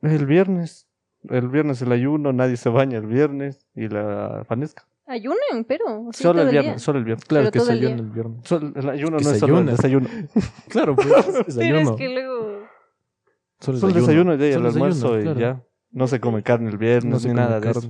El 0.01 0.25
viernes. 0.25 0.87
El 1.29 1.49
viernes 1.49 1.81
el 1.81 1.91
ayuno, 1.91 2.31
nadie 2.33 2.57
se 2.57 2.69
baña 2.69 2.97
el 2.97 3.05
viernes. 3.07 3.65
Y 3.75 3.87
la 3.89 4.43
fanesca. 4.47 4.85
Ayunan, 5.05 5.63
pero. 5.67 5.85
sí, 6.11 6.23
solo 6.23 6.41
el 6.41 6.51
día. 6.51 6.61
viernes, 6.61 6.81
solo 6.81 6.99
el 6.99 7.05
viernes. 7.05 7.25
claro 7.25 7.49
Pero 7.51 7.63
que 7.65 7.71
se 7.71 7.77
el 7.77 7.85
en 7.85 7.99
el 7.99 8.09
viernes. 8.09 8.39
Solo- 8.43 8.71
el 8.75 8.89
ayuno 8.89 9.17
Que 9.17 9.23
no 9.23 9.29
se 9.29 9.35
es 9.35 9.39
solo 9.39 9.53
el 9.53 9.59
ayuna. 9.59 9.71
desayuno. 9.71 10.09
Claro, 10.69 10.95
pues, 10.95 11.07
Pero 11.25 11.43
desayuno. 11.45 11.79
es 11.91 11.91
que 11.97 12.09
luego. 12.09 12.57
Solo 13.59 13.87
el 13.87 13.93
desayuno 13.93 14.35
y 14.35 14.43
el 14.43 14.65
almuerzo 14.65 15.13
desayuno, 15.15 15.19
y 15.19 15.23
claro. 15.23 15.39
ya. 15.39 15.63
No 15.91 16.07
se 16.07 16.19
come 16.19 16.43
carne 16.43 16.69
el 16.69 16.77
viernes 16.77 17.05
No 17.11 17.19
se 17.19 17.29
ni 17.29 17.33
come 17.35 17.45
nada 17.45 17.59
de 17.59 17.71
eso. 17.71 17.89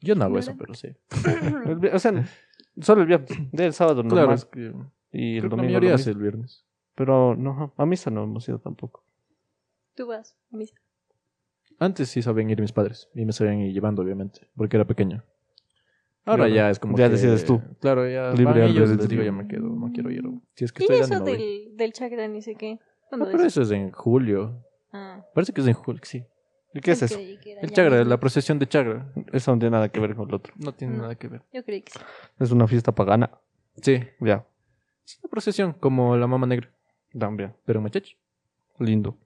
Yo 0.00 0.14
no 0.14 0.24
hago 0.24 0.34
¿No 0.34 0.40
eso, 0.40 0.50
era? 0.52 0.58
pero 0.58 0.74
sí. 0.74 0.88
O 1.92 1.98
sea, 1.98 2.24
solo 2.80 3.02
el 3.02 3.08
viernes. 3.08 3.30
De 3.52 3.66
el 3.66 3.72
sábado 3.72 4.02
Claro, 4.02 4.16
normal. 4.16 4.34
es 4.36 4.44
que 4.44 4.72
Y 5.12 5.34
el 5.34 5.40
creo 5.40 5.42
que 5.42 5.42
la 5.42 5.48
domingo. 5.48 5.62
mayoría 5.64 5.88
lo 5.90 5.94
hace 5.96 6.10
mismo. 6.10 6.18
el 6.24 6.30
viernes. 6.30 6.64
Pero 6.94 7.36
no, 7.36 7.72
a 7.76 7.86
misa 7.86 8.10
no 8.10 8.24
hemos 8.24 8.48
ido 8.48 8.58
tampoco. 8.58 9.04
Tú 9.94 10.06
vas. 10.06 10.36
a 10.52 10.56
misa. 10.56 10.74
Antes 11.80 12.08
sí 12.08 12.22
sabían 12.22 12.50
ir 12.50 12.60
mis 12.60 12.72
padres 12.72 13.08
y 13.14 13.24
me 13.24 13.32
sabían 13.32 13.60
ir 13.60 13.72
llevando, 13.72 14.02
obviamente, 14.02 14.48
porque 14.56 14.76
era 14.76 14.84
pequeño. 14.86 15.22
Ahora 16.24 16.44
Claro. 16.44 16.54
ya 16.54 16.70
es 16.70 16.78
como 16.78 16.96
Ya 16.98 17.06
que- 17.06 17.12
decides 17.12 17.44
tú. 17.44 17.60
Claro, 17.80 18.08
ya 18.08 18.30
Libre 18.32 18.60
van 18.60 18.70
ellos, 18.70 18.90
les 18.90 19.08
digo, 19.08 19.22
ya 19.22 19.32
me 19.32 19.46
quedo, 19.48 19.68
no 19.68 19.90
quiero 19.92 20.10
ir. 20.10 20.22
Si 20.54 20.64
es 20.64 20.72
que 20.72 20.82
¿Y 20.82 20.86
estoy 20.86 20.98
eso 20.98 21.08
dando, 21.14 21.30
no 21.30 21.36
voy. 21.36 21.38
del, 21.66 21.76
del 21.76 21.92
chakra 21.92 22.26
ni 22.28 22.42
sé 22.42 22.54
qué? 22.56 22.74
No, 22.74 22.80
¿Cuándo 23.10 23.26
pero 23.26 23.38
es? 23.40 23.46
eso 23.46 23.62
es 23.62 23.70
en 23.70 23.90
julio. 23.92 24.62
Ah, 24.92 25.24
Parece 25.34 25.52
que 25.52 25.60
es 25.62 25.66
en 25.66 25.74
julio, 25.74 26.00
sí. 26.04 26.24
¿Y 26.78 26.80
qué 26.80 26.92
es 26.92 27.02
eso? 27.02 27.18
El 27.18 27.72
Chagra, 27.72 28.04
la 28.04 28.20
procesión 28.20 28.60
de 28.60 28.68
Chagra. 28.68 29.12
Eso 29.32 29.50
no 29.52 29.58
tiene 29.58 29.72
nada 29.72 29.88
que 29.88 29.98
ver 29.98 30.14
con 30.14 30.28
lo 30.28 30.36
otro. 30.36 30.52
No 30.56 30.72
tiene 30.72 30.96
nada 30.96 31.16
que 31.16 31.26
ver. 31.26 31.42
Yo 31.52 31.64
creí 31.64 31.82
que 31.82 31.90
sí. 31.92 31.98
Es 32.38 32.52
una 32.52 32.68
fiesta 32.68 32.94
pagana. 32.94 33.30
Sí, 33.82 34.00
Ya, 34.20 34.46
es 35.04 35.18
una 35.20 35.28
procesión 35.30 35.72
como 35.72 36.16
la 36.16 36.28
mama 36.28 36.46
negra, 36.46 36.70
también. 37.18 37.52
pero 37.64 37.80
machachi. 37.80 38.16
Lindo. 38.78 39.18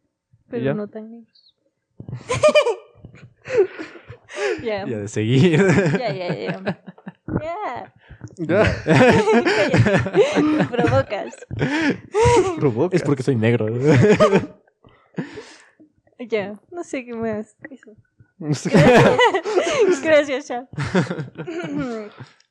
Pero 0.49 0.65
ya? 0.65 0.73
no 0.73 0.89
tan 0.89 1.11
negros. 1.11 1.55
ya. 4.63 4.87
Ya 4.87 4.99
de 4.99 5.09
seguir. 5.09 5.61
Ya, 5.99 6.11
ya, 6.11 6.35
ya. 6.35 6.83
Ya. 7.41 7.93
Ya. 8.39 8.65
Me 10.43 10.65
provocas. 10.67 11.35
Provoca. 12.59 12.97
es 12.97 13.03
porque 13.03 13.23
soy 13.23 13.37
negro. 13.37 13.67
Ya. 16.29 16.61
No 16.71 16.85
sé 16.85 17.05
qué 17.05 17.15
más. 17.15 17.57
Eso. 17.71 17.93
No 18.39 18.55
sé. 18.55 18.71
Gracias, 20.03 20.49
chao. 20.49 20.69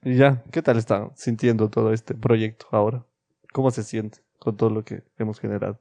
Y 0.03 0.15
ya, 0.15 0.41
¿qué 0.49 0.61
tal 0.61 0.77
están 0.77 1.11
sintiendo 1.15 1.69
todo 1.69 1.91
este 1.91 2.15
proyecto 2.15 2.65
ahora? 2.71 3.05
¿Cómo 3.51 3.71
se 3.71 3.83
siente 3.83 4.19
con 4.39 4.55
todo 4.55 4.69
lo 4.69 4.85
que 4.85 5.03
hemos 5.17 5.39
generado? 5.41 5.79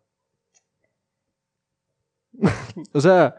o 2.92 3.00
sea, 3.00 3.36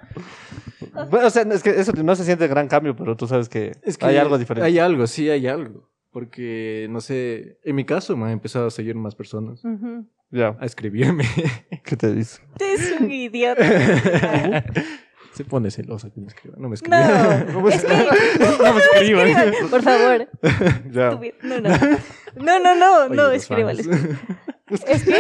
Bueno, 1.10 1.27
o 1.27 1.29
sea, 1.29 1.43
es 1.43 1.62
que 1.63 1.72
eso 1.72 1.91
no 1.91 2.15
se 2.15 2.24
siente 2.24 2.48
gran 2.48 2.70
cambio, 2.70 2.96
pero 2.96 3.17
tú 3.17 3.27
sabes 3.27 3.50
que, 3.50 3.74
es 3.84 3.98
que 3.98 4.05
hay 4.05 4.17
algo 4.17 4.38
diferente. 4.38 4.65
Hay 4.65 4.79
algo, 4.79 5.08
sí, 5.08 5.29
hay 5.29 5.48
algo. 5.48 5.89
Porque, 6.12 6.88
no 6.89 7.01
sé, 7.01 7.60
en 7.63 7.75
mi 7.75 7.86
caso 7.86 8.15
me 8.15 8.25
han 8.25 8.31
empezado 8.31 8.67
a 8.67 8.72
seguir 8.72 8.96
más 8.96 9.15
personas, 9.15 9.63
Ujú. 9.65 10.05
Ya, 10.31 10.55
a 10.59 10.65
escribirme. 10.65 11.25
¿qué 11.83 11.95
te 11.97 12.13
dice? 12.13 12.41
Es 12.59 12.93
un 13.00 13.11
idiota. 13.11 13.63
Se 15.33 15.45
pone 15.45 15.71
celosa 15.71 16.09
que 16.09 16.19
me 16.19 16.27
escriban. 16.27 16.59
No 16.61 16.67
me 16.69 16.75
No, 16.88 17.69
escriban. 17.69 17.69
es 17.71 17.83
que 17.83 18.63
no 18.63 18.73
me 18.73 18.79
escriban. 18.81 19.69
por 19.69 19.81
favor. 19.81 20.29
Ya. 20.91 21.07
Estúpido. 21.09 21.35
No, 21.43 21.59
no. 21.61 21.69
No, 22.35 22.59
no, 22.59 22.75
no, 22.75 23.05
Oye, 23.05 23.15
no, 23.15 23.23
los 23.23 23.33
escríbales. 23.35 23.88
Es 24.88 25.03
que 25.03 25.15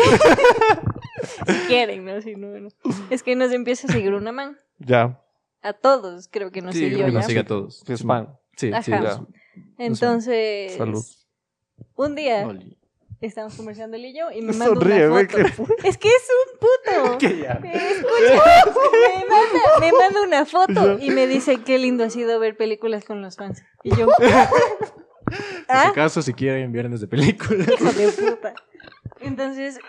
si 1.45 1.53
quieren, 1.67 2.05
¿no? 2.05 2.21
Si 2.21 2.35
no, 2.35 2.47
no. 2.59 2.69
Es 3.09 3.23
que 3.23 3.35
nos 3.35 3.51
empieza 3.51 3.87
a 3.87 3.91
seguir 3.91 4.13
una 4.13 4.31
man. 4.31 4.57
Ya, 4.79 5.21
A 5.61 5.73
todos 5.73 6.27
creo 6.29 6.51
que 6.51 6.61
nos 6.61 6.73
Sí, 6.73 6.79
siguió 6.81 6.97
creo 6.99 7.05
que 7.07 7.11
ya. 7.13 7.17
nos 7.19 7.25
sigue 7.27 7.39
a 7.41 7.45
todos. 7.45 7.83
que 7.85 7.93
es 7.93 8.03
fan. 8.03 8.29
Sí, 8.57 8.71
sí. 8.83 8.93
Ajá. 8.93 9.03
ya. 9.03 9.21
Entonces, 9.77 10.73
Salud. 10.77 11.03
un 11.95 12.15
día 12.15 12.47
Oli. 12.47 12.77
Estamos 13.27 13.55
conversando 13.55 13.97
él 13.97 14.05
y 14.05 14.17
yo 14.17 14.31
y 14.31 14.41
me 14.41 14.53
manda 14.53 14.65
Sonríe, 14.65 15.07
una 15.07 15.09
güey, 15.09 15.27
foto. 15.27 15.75
que 15.81 15.87
Es 15.87 15.97
que 15.97 16.09
es 16.09 16.27
un 16.51 16.59
puto. 16.59 17.17
¿Qué 17.19 17.37
ya? 17.39 17.53
Escucha, 17.63 18.43
me 18.91 19.25
manda, 19.25 19.79
me 19.79 19.91
manda 19.91 20.21
una 20.23 20.45
foto 20.45 20.97
y 20.99 21.11
me 21.11 21.27
dice 21.27 21.61
qué 21.63 21.77
lindo 21.77 22.03
ha 22.03 22.09
sido 22.09 22.39
ver 22.39 22.57
películas 22.57 23.05
con 23.05 23.21
los 23.21 23.35
fans. 23.35 23.63
Y 23.83 23.95
yo, 23.95 24.07
si 24.17 24.25
¿ah? 25.69 25.87
acaso, 25.89 26.21
si 26.21 26.33
quieren 26.33 26.71
viernes 26.71 27.01
de 27.01 27.07
película. 27.07 27.63
Hijo 27.63 27.91
de 27.91 28.07
puta. 28.09 28.53
Entonces, 29.21 29.79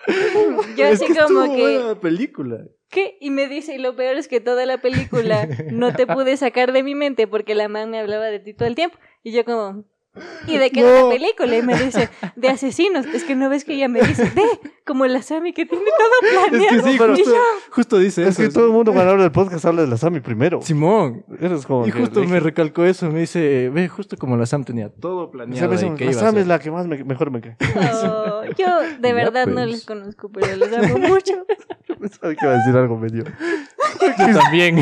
yo 0.76 0.86
Es 0.86 1.00
así 1.00 1.12
que 1.12 1.18
como 1.18 1.54
que, 1.54 1.62
buena 1.62 2.00
película. 2.00 2.64
¿qué? 2.90 3.16
Y 3.20 3.30
me 3.30 3.48
dice, 3.48 3.74
y 3.74 3.78
lo 3.78 3.96
peor 3.96 4.16
es 4.16 4.28
que 4.28 4.40
toda 4.40 4.66
la 4.66 4.82
película 4.82 5.48
no 5.70 5.94
te 5.94 6.06
pude 6.06 6.36
sacar 6.36 6.72
de 6.72 6.82
mi 6.82 6.94
mente 6.94 7.26
porque 7.26 7.54
la 7.54 7.68
man 7.68 7.90
me 7.90 7.98
hablaba 7.98 8.26
de 8.26 8.40
ti 8.40 8.52
todo 8.52 8.68
el 8.68 8.74
tiempo. 8.74 8.98
Y 9.22 9.32
yo 9.32 9.44
como, 9.46 9.84
¿y 10.46 10.58
de 10.58 10.70
qué 10.70 10.82
No. 10.82 11.08
la 11.08 11.14
película? 11.16 11.56
Y 11.56 11.62
me 11.62 11.74
dice, 11.76 12.08
de 12.36 12.48
asesinos. 12.48 13.06
Es 13.06 13.24
que 13.24 13.34
no 13.34 13.48
ves 13.48 13.64
que 13.64 13.74
ella 13.74 13.88
me 13.88 14.00
dice, 14.02 14.24
de, 14.24 14.42
como 14.86 15.06
la 15.06 15.22
Sami 15.22 15.52
que 15.52 15.64
tiene 15.66 15.84
todo 15.84 16.30
Es 16.46 16.50
planeado. 16.50 16.84
que 16.84 16.90
sí, 16.90 16.98
justo, 16.98 17.24
yo, 17.34 17.40
justo 17.70 17.98
dice 17.98 18.22
Es 18.22 18.28
eso. 18.38 18.42
que 18.42 18.48
todo 18.50 18.66
el 18.66 18.72
mundo 18.72 18.92
cuando 18.92 19.12
habla 19.12 19.22
del 19.24 19.32
podcast 19.32 19.64
habla 19.64 19.82
de 19.82 19.88
la 19.88 19.96
Sami 19.96 20.20
primero. 20.20 20.60
Simón. 20.62 21.24
Eres 21.40 21.64
como 21.66 21.86
Y 21.86 21.90
justo 21.90 22.20
me 22.20 22.26
dije, 22.26 22.40
recalcó 22.40 22.84
eso. 22.84 23.10
Me 23.10 23.20
dice, 23.20 23.70
ve, 23.70 23.88
justo 23.88 24.16
como 24.16 24.36
la 24.36 24.46
Sam 24.46 24.64
tenía 24.64 24.88
todo 24.90 25.30
planeado. 25.30 25.68
la 25.70 25.74
a 25.76 25.78
Sami 25.78 25.96
es 26.04 26.16
hacer". 26.16 26.46
la 26.46 26.58
que 26.58 26.70
más 26.70 26.86
me, 26.86 27.02
mejor 27.04 27.30
me 27.30 27.40
cae. 27.40 27.56
"Oh, 28.06 28.42
yo 28.58 28.80
de 28.80 29.08
Ya, 29.08 29.14
verdad 29.14 29.46
no 29.46 29.54
pues. 29.54 29.70
les 29.70 29.84
conozco, 29.86 30.28
pero 30.30 30.54
les 30.56 30.72
amo 30.72 30.98
mucho. 31.08 31.46
Pensaba 32.00 32.34
que 32.34 32.44
iba 32.44 32.52
a 32.54 32.56
decir 32.58 32.76
algo 32.76 32.96
medio. 32.96 33.24
Yo 33.24 34.38
también. 34.40 34.76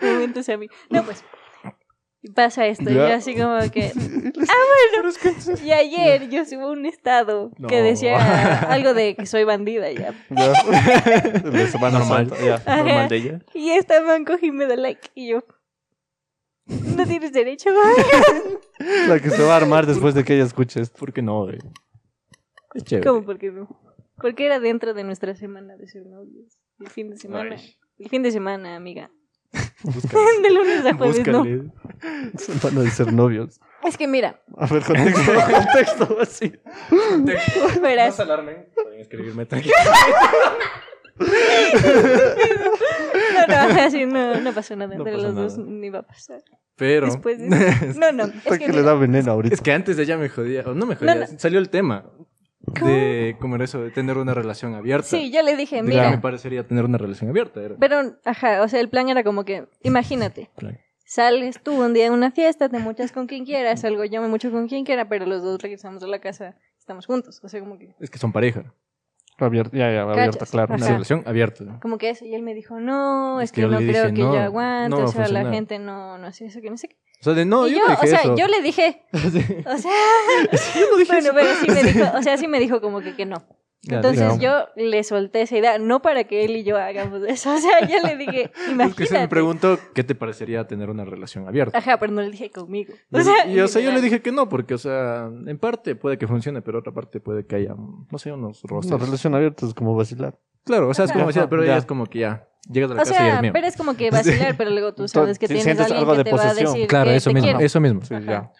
Momentos 0.00 0.48
a 0.48 0.56
mí. 0.56 0.68
No, 0.90 1.02
pues. 1.04 1.22
Pasa 2.34 2.66
esto, 2.66 2.84
Ya. 2.84 2.90
y 2.90 2.94
yo 2.94 3.14
así 3.14 3.34
como 3.36 3.58
que. 3.70 3.92
Ah, 4.48 4.54
bueno. 5.00 5.58
Y 5.64 5.70
ayer 5.72 6.28
yo 6.28 6.44
subo 6.44 6.70
un 6.70 6.84
estado 6.86 7.50
No. 7.58 7.68
que 7.68 7.80
decía 7.82 8.60
algo 8.70 8.92
de 8.94 9.14
que 9.16 9.26
soy 9.26 9.44
bandida 9.44 9.90
ya. 9.92 10.14
Ya. 10.30 10.52
La 11.44 11.66
Semana 11.68 11.98
Normal. 12.00 12.30
Ya. 12.44 12.62
Normal 12.76 13.08
de 13.08 13.16
ella. 13.16 13.40
Y 13.54 13.70
esta 13.70 14.02
man 14.02 14.24
cogí 14.24 14.46
y 14.46 14.52
me 14.52 14.66
da 14.66 14.76
like. 14.76 15.08
Y 15.14 15.28
yo. 15.28 15.44
No 16.66 17.06
tienes 17.06 17.32
derecho, 17.32 17.70
güey. 17.72 19.08
La 19.08 19.20
que 19.20 19.30
se 19.30 19.42
va 19.42 19.54
a 19.54 19.56
armar 19.58 19.86
después 19.86 20.14
de 20.14 20.24
que 20.24 20.34
ella 20.34 20.44
escuche 20.44 20.80
esto. 20.80 20.98
¿Por 20.98 21.12
qué 21.12 21.22
no? 21.22 21.44
güey? 21.44 21.58
Es 22.74 22.84
chévere. 22.84 23.06
¿Cómo? 23.08 23.24
¿Por 23.24 23.38
qué 23.38 23.50
no? 23.52 23.68
Porque 24.20 24.46
era 24.46 24.58
dentro 24.60 24.92
de 24.94 25.04
nuestra 25.04 25.34
semana 25.36 25.76
de 25.76 25.86
ser 25.88 26.04
novios. 26.06 26.58
El 26.80 26.88
fin 26.88 27.10
de 27.10 27.16
semana. 27.18 27.56
Ay. 27.56 27.76
El 27.98 28.08
fin 28.08 28.22
de 28.22 28.30
semana, 28.32 28.74
amiga. 28.76 29.10
De 30.42 30.50
lunes 30.50 30.86
a 30.86 30.94
jueves, 30.94 31.26
no. 31.26 31.44
Búscale. 31.44 31.70
Van 32.62 32.86
a 32.86 32.90
ser 32.90 33.12
novios. 33.12 33.60
Es 33.84 33.96
que 33.96 34.08
mira, 34.08 34.40
A 34.56 34.66
ver, 34.66 34.82
contexto, 34.82 35.32
contexto, 35.52 36.18
así. 36.20 36.52
verás. 37.80 38.18
alarmen. 38.18 38.66
Pueden 38.74 39.00
escribirme. 39.00 39.46
No, 43.36 43.46
no, 43.46 43.80
así 43.80 44.06
no, 44.06 44.40
no 44.40 44.52
pasó 44.52 44.76
nada 44.76 44.94
No 44.94 45.00
entre 45.00 45.12
pasó 45.14 45.26
los 45.26 45.34
dos, 45.34 45.58
nada. 45.58 45.70
ni 45.70 45.90
va 45.90 45.98
a 46.00 46.02
pasar. 46.02 46.42
Pero. 46.76 47.06
Después 47.06 47.38
de. 47.38 47.46
No, 47.96 48.12
no, 48.12 48.24
es 48.24 48.30
¿Para 48.44 48.58
que 48.58 48.66
le 48.66 48.72
mira, 48.72 48.82
da 48.82 48.94
veneno 48.94 49.32
ahorita? 49.32 49.54
Es 49.54 49.60
que 49.62 49.72
antes 49.72 49.96
de 49.96 50.02
ella 50.02 50.18
me 50.18 50.28
jodía. 50.28 50.62
O 50.66 50.74
no 50.74 50.84
me 50.84 50.94
jodía. 50.94 51.14
No, 51.14 51.20
no. 51.20 51.26
Salió 51.38 51.58
el 51.58 51.70
tema. 51.70 52.04
De 52.66 53.36
cómo 53.40 53.54
era 53.54 53.64
eso, 53.64 53.80
de 53.80 53.90
tener 53.90 54.18
una 54.18 54.34
relación 54.34 54.74
abierta. 54.74 55.06
Sí, 55.08 55.30
yo 55.30 55.42
le 55.42 55.56
dije, 55.56 55.82
mira, 55.82 56.10
me 56.10 56.18
parecería 56.18 56.66
tener 56.66 56.84
una 56.84 56.98
relación 56.98 57.30
abierta. 57.30 57.62
Era. 57.62 57.76
pero, 57.78 58.16
ajá, 58.24 58.62
o 58.62 58.68
sea, 58.68 58.80
el 58.80 58.88
plan 58.88 59.08
era 59.08 59.22
como 59.22 59.44
que, 59.44 59.66
imagínate, 59.82 60.50
sales 61.06 61.60
tú 61.62 61.82
un 61.82 61.94
día 61.94 62.06
en 62.06 62.12
una 62.12 62.32
fiesta, 62.32 62.68
te 62.68 62.78
muchas 62.78 63.12
con 63.12 63.26
quien 63.26 63.44
quieras, 63.44 63.80
salgo 63.80 64.04
yo, 64.04 64.20
me 64.20 64.28
mucho 64.28 64.50
con 64.50 64.68
quien 64.68 64.84
quiera, 64.84 65.08
pero 65.08 65.26
los 65.26 65.42
dos 65.42 65.62
regresamos 65.62 66.02
a 66.02 66.06
la 66.06 66.18
casa 66.18 66.56
estamos 66.86 67.06
juntos. 67.06 67.40
O 67.42 67.48
sea, 67.48 67.60
como 67.60 67.78
que, 67.78 67.94
Es 67.98 68.10
que 68.10 68.18
son 68.18 68.32
pareja. 68.32 68.72
Abierta, 69.38 69.76
ya, 69.76 69.92
ya, 69.92 70.02
abierta, 70.02 70.38
Cachas. 70.38 70.50
claro. 70.50 70.74
Una 70.74 70.88
relación 70.88 71.22
abierta. 71.26 71.78
como 71.82 71.98
que 71.98 72.08
eso. 72.08 72.24
Y 72.24 72.34
él 72.34 72.42
me 72.42 72.54
dijo, 72.54 72.80
no, 72.80 73.40
es, 73.40 73.50
Es 73.50 73.52
que 73.52 73.62
yo 73.62 73.68
no 73.68 73.76
creo 73.78 74.04
dije, 74.04 74.14
que 74.14 74.22
no, 74.22 74.32
yo 74.32 74.40
aguante. 74.40 74.96
no 74.96 75.04
o 75.04 75.08
sea, 75.08 75.28
la 75.28 75.50
gente 75.50 75.78
no, 75.78 76.16
no 76.16 76.26
hace 76.28 76.46
eso, 76.46 76.60
que 76.62 76.70
no 76.70 76.78
sé 76.78 76.88
qué. 76.88 76.96
O 77.20 77.24
sea, 77.24 77.32
de 77.34 77.44
no, 77.44 77.66
y 77.66 77.72
yo, 77.72 77.78
yo, 77.78 77.84
no 77.84 77.90
dije 77.90 78.06
o 78.06 78.08
sea, 78.08 78.20
eso. 78.20 78.36
yo 78.36 78.46
le 78.46 78.62
dije, 78.62 79.02
Sí. 79.12 79.18
o 79.66 79.78
sea, 79.78 79.92
yo 80.80 80.90
no 80.90 80.96
dije 80.98 81.12
bueno, 81.12 81.28
eso. 81.28 81.32
pero 81.34 81.54
sí 81.60 81.70
me 81.70 81.82
dijo, 81.92 82.10
o 82.18 82.22
sea, 82.22 82.36
sí 82.36 82.46
me 82.46 82.60
dijo 82.60 82.80
como 82.80 83.00
que, 83.00 83.14
que 83.16 83.26
no. 83.26 83.44
Entonces 83.88 84.38
yo 84.38 84.66
le 84.76 85.02
solté 85.04 85.42
esa 85.42 85.56
idea, 85.56 85.78
no 85.78 86.02
para 86.02 86.24
que 86.24 86.44
él 86.44 86.56
y 86.56 86.64
yo 86.64 86.76
hagamos 86.76 87.22
eso. 87.26 87.50
O 87.54 87.58
sea, 87.58 87.86
yo 87.88 87.96
le 88.06 88.16
dije, 88.16 88.42
Es 88.52 88.52
que 88.52 88.64
se 88.64 88.74
me 88.74 88.84
imagínate. 88.84 89.28
preguntó 89.28 89.78
qué 89.94 90.02
te 90.04 90.14
parecería 90.14 90.66
tener 90.66 90.90
una 90.90 91.04
relación 91.04 91.46
abierta. 91.48 91.78
Ajá, 91.78 91.98
pero 91.98 92.12
no 92.12 92.20
le 92.22 92.30
dije 92.30 92.50
conmigo. 92.50 92.92
Y- 93.12 93.16
O 93.16 93.20
sea, 93.22 93.46
y, 93.46 93.60
o 93.60 93.68
sea, 93.68 93.82
yo 93.82 93.92
le 93.92 94.00
dije 94.00 94.20
que 94.22 94.32
no, 94.32 94.48
porque, 94.48 94.74
o 94.74 94.78
sea, 94.78 95.30
en 95.46 95.58
parte 95.58 95.94
puede 95.96 96.18
que 96.18 96.26
funcione, 96.26 96.62
pero 96.62 96.78
otra 96.80 96.92
parte 96.92 97.20
puede 97.20 97.46
que 97.46 97.56
haya, 97.56 97.74
no 97.76 98.18
sé, 98.18 98.32
unos 98.32 98.62
roces. 98.64 98.90
Una 98.92 99.04
relación 99.04 99.34
abierta 99.34 99.66
es 99.66 99.74
como 99.74 99.94
vacilar. 99.94 100.36
Claro, 100.64 100.88
o 100.88 100.94
sea, 100.94 101.04
es 101.04 101.12
como 101.12 101.26
decía, 101.28 101.48
pero 101.48 101.62
Ya. 101.62 101.68
ella 101.72 101.78
es 101.78 101.86
como 101.86 102.06
que 102.06 102.18
ya, 102.20 102.48
llegas 102.68 102.90
a 102.90 102.94
la 102.94 103.02
O 103.02 103.04
casa 103.04 103.14
y 103.14 103.16
eres 103.22 103.32
sea, 103.34 103.42
mío. 103.42 103.52
pero 103.54 103.66
es 103.68 103.76
como 103.76 103.96
que 103.96 104.10
vacilar, 104.10 104.56
pero 104.56 104.70
luego 104.70 104.92
tú 104.94 105.06
sabes 105.06 105.38
que 105.38 105.46
tienes 105.46 105.66
alguien 105.78 105.98
algo 105.98 106.12
que 106.12 106.18
de 106.18 106.24
te 106.24 106.32
va 106.32 106.36
a 106.42 106.42
posesión. 106.48 106.72
decir 106.72 106.88
Claro, 106.88 107.10
que 107.10 107.16
eso 107.16 107.30
te 107.30 107.34
mismo, 107.34 107.46
quiero. 107.46 107.60
eso 107.64 107.80
mismo. 107.80 108.00
Sí, 108.02 108.14
ya. 108.26 108.50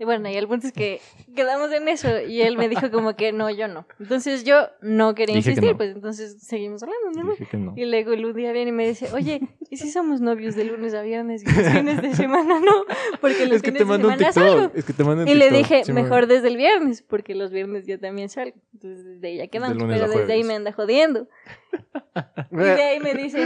Y 0.00 0.04
bueno, 0.06 0.30
y 0.30 0.34
el 0.34 0.48
punto 0.48 0.66
es 0.66 0.72
que 0.72 0.98
quedamos 1.36 1.70
en 1.72 1.86
eso 1.86 2.22
y 2.22 2.40
él 2.40 2.56
me 2.56 2.70
dijo 2.70 2.90
como 2.90 3.16
que 3.16 3.32
no, 3.32 3.50
yo 3.50 3.68
no. 3.68 3.86
Entonces 3.98 4.44
yo 4.44 4.68
no 4.80 5.14
quería 5.14 5.34
Dije 5.34 5.48
que 5.48 5.50
insistir, 5.50 5.72
no. 5.72 5.76
pues 5.76 5.90
entonces 5.94 6.38
seguimos 6.40 6.82
hablando, 6.82 7.22
¿no? 7.22 7.32
Dije 7.32 7.44
que 7.44 7.58
no. 7.58 7.74
Y 7.76 7.84
luego 7.84 8.14
el 8.14 8.24
un 8.24 8.32
día 8.32 8.50
viene 8.52 8.70
y 8.70 8.72
me 8.72 8.88
dice, 8.88 9.12
oye, 9.12 9.42
¿y 9.68 9.76
si 9.76 9.90
somos 9.90 10.22
novios 10.22 10.56
de 10.56 10.64
lunes 10.64 10.94
a 10.94 11.02
viernes 11.02 11.42
y 11.42 11.52
los 11.54 11.68
fines 11.68 12.00
de 12.00 12.14
semana 12.14 12.60
no? 12.60 12.84
Porque 13.20 13.44
los 13.44 13.56
Es 13.56 13.62
que 13.62 13.72
fines 13.72 13.78
te 13.80 13.84
de 13.84 13.84
mandó 13.84 14.08
un 14.08 14.16
semana 14.16 14.32
salgo. 14.32 14.72
Es 14.74 14.84
que 14.86 14.92
te 14.94 15.04
mandó 15.04 15.22
un 15.24 15.28
Y 15.28 15.34
le 15.34 15.50
dije, 15.50 15.84
Sí, 15.84 15.92
mejor 15.92 16.26
desde 16.26 16.48
el 16.48 16.56
viernes, 16.56 17.02
porque 17.02 17.34
los 17.34 17.50
viernes 17.50 17.86
yo 17.86 18.00
también 18.00 18.30
salgo. 18.30 18.56
Entonces 18.72 19.04
desde 19.04 19.28
ahí 19.28 19.36
ya 19.36 19.48
quedamos, 19.48 19.76
pero 19.86 20.08
desde 20.08 20.32
ahí 20.32 20.44
me 20.44 20.54
anda 20.54 20.72
jodiendo. 20.72 21.28
Y 22.52 22.56
de 22.56 22.82
ahí 22.82 23.00
me 23.00 23.14
dice, 23.14 23.44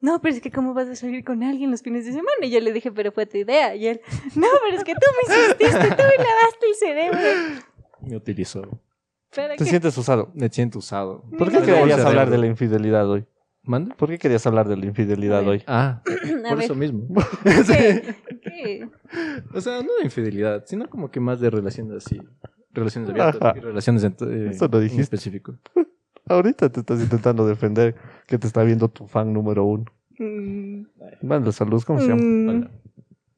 no, 0.00 0.20
pero 0.20 0.34
es 0.34 0.40
que 0.40 0.50
cómo 0.50 0.74
vas 0.74 0.88
a 0.88 0.94
salir 0.96 1.24
con 1.24 1.42
alguien 1.42 1.70
los 1.70 1.82
fines 1.82 2.04
de 2.04 2.12
semana. 2.12 2.28
Y 2.42 2.50
yo 2.50 2.60
le 2.60 2.72
dije, 2.72 2.92
pero 2.92 3.10
fue 3.12 3.26
tu 3.26 3.36
idea. 3.38 3.74
Y 3.74 3.86
él, 3.88 4.00
no, 4.36 4.46
pero 4.64 4.76
es 4.78 4.84
que 4.84 4.94
tú 4.94 5.00
me 5.16 5.34
insististe, 5.34 5.88
tú 5.96 6.02
me 6.02 6.24
lavaste 6.24 6.66
el 6.68 6.74
cerebro. 6.74 7.18
Me 8.02 8.16
utilizó. 8.16 8.80
¿Para 9.34 9.56
Te 9.56 9.64
qué? 9.64 9.70
sientes 9.70 9.96
usado. 9.98 10.30
Me 10.34 10.48
siento 10.48 10.78
usado. 10.78 11.24
¿Por 11.36 11.50
qué 11.50 11.60
querías 11.62 12.00
hablar 12.00 12.30
de 12.30 12.38
la 12.38 12.46
infidelidad 12.46 13.08
hoy? 13.10 13.26
¿Manda? 13.62 13.94
¿Por 13.96 14.08
qué 14.08 14.18
querías 14.18 14.46
hablar 14.46 14.66
de 14.68 14.76
la 14.78 14.86
infidelidad 14.86 15.46
hoy? 15.46 15.62
Ah, 15.66 16.00
A 16.06 16.48
por 16.48 16.56
ver, 16.56 16.64
eso 16.64 16.74
mismo. 16.74 17.06
¿qué? 17.44 18.14
¿Qué? 18.42 18.88
O 19.52 19.60
sea, 19.60 19.82
no 19.82 19.88
de 19.98 20.04
infidelidad, 20.04 20.64
sino 20.64 20.88
como 20.88 21.10
que 21.10 21.20
más 21.20 21.40
de 21.40 21.50
relaciones 21.50 22.06
así. 22.06 22.18
Relaciones 22.72 23.10
abiertas 23.10 23.42
Ajá. 23.42 23.54
y 23.58 23.60
relaciones 23.60 24.04
en, 24.04 24.12
eh, 24.20 24.50
Eso 24.52 24.68
lo 24.68 24.78
en 24.78 24.84
dijiste. 24.84 25.02
específico. 25.02 25.58
Ahorita 26.28 26.68
te 26.70 26.80
estás 26.80 27.00
intentando 27.00 27.46
defender 27.46 27.94
que 28.26 28.38
te 28.38 28.46
está 28.46 28.62
viendo 28.62 28.88
tu 28.88 29.06
fan 29.06 29.32
número 29.32 29.64
uno. 29.64 29.84
Mm, 30.18 30.82
Manda 31.22 31.52
saludos, 31.52 31.84
¿cómo 31.84 32.00
se 32.00 32.08
llama? 32.08 32.22
mm. 32.22 32.48
Hola. 32.48 32.70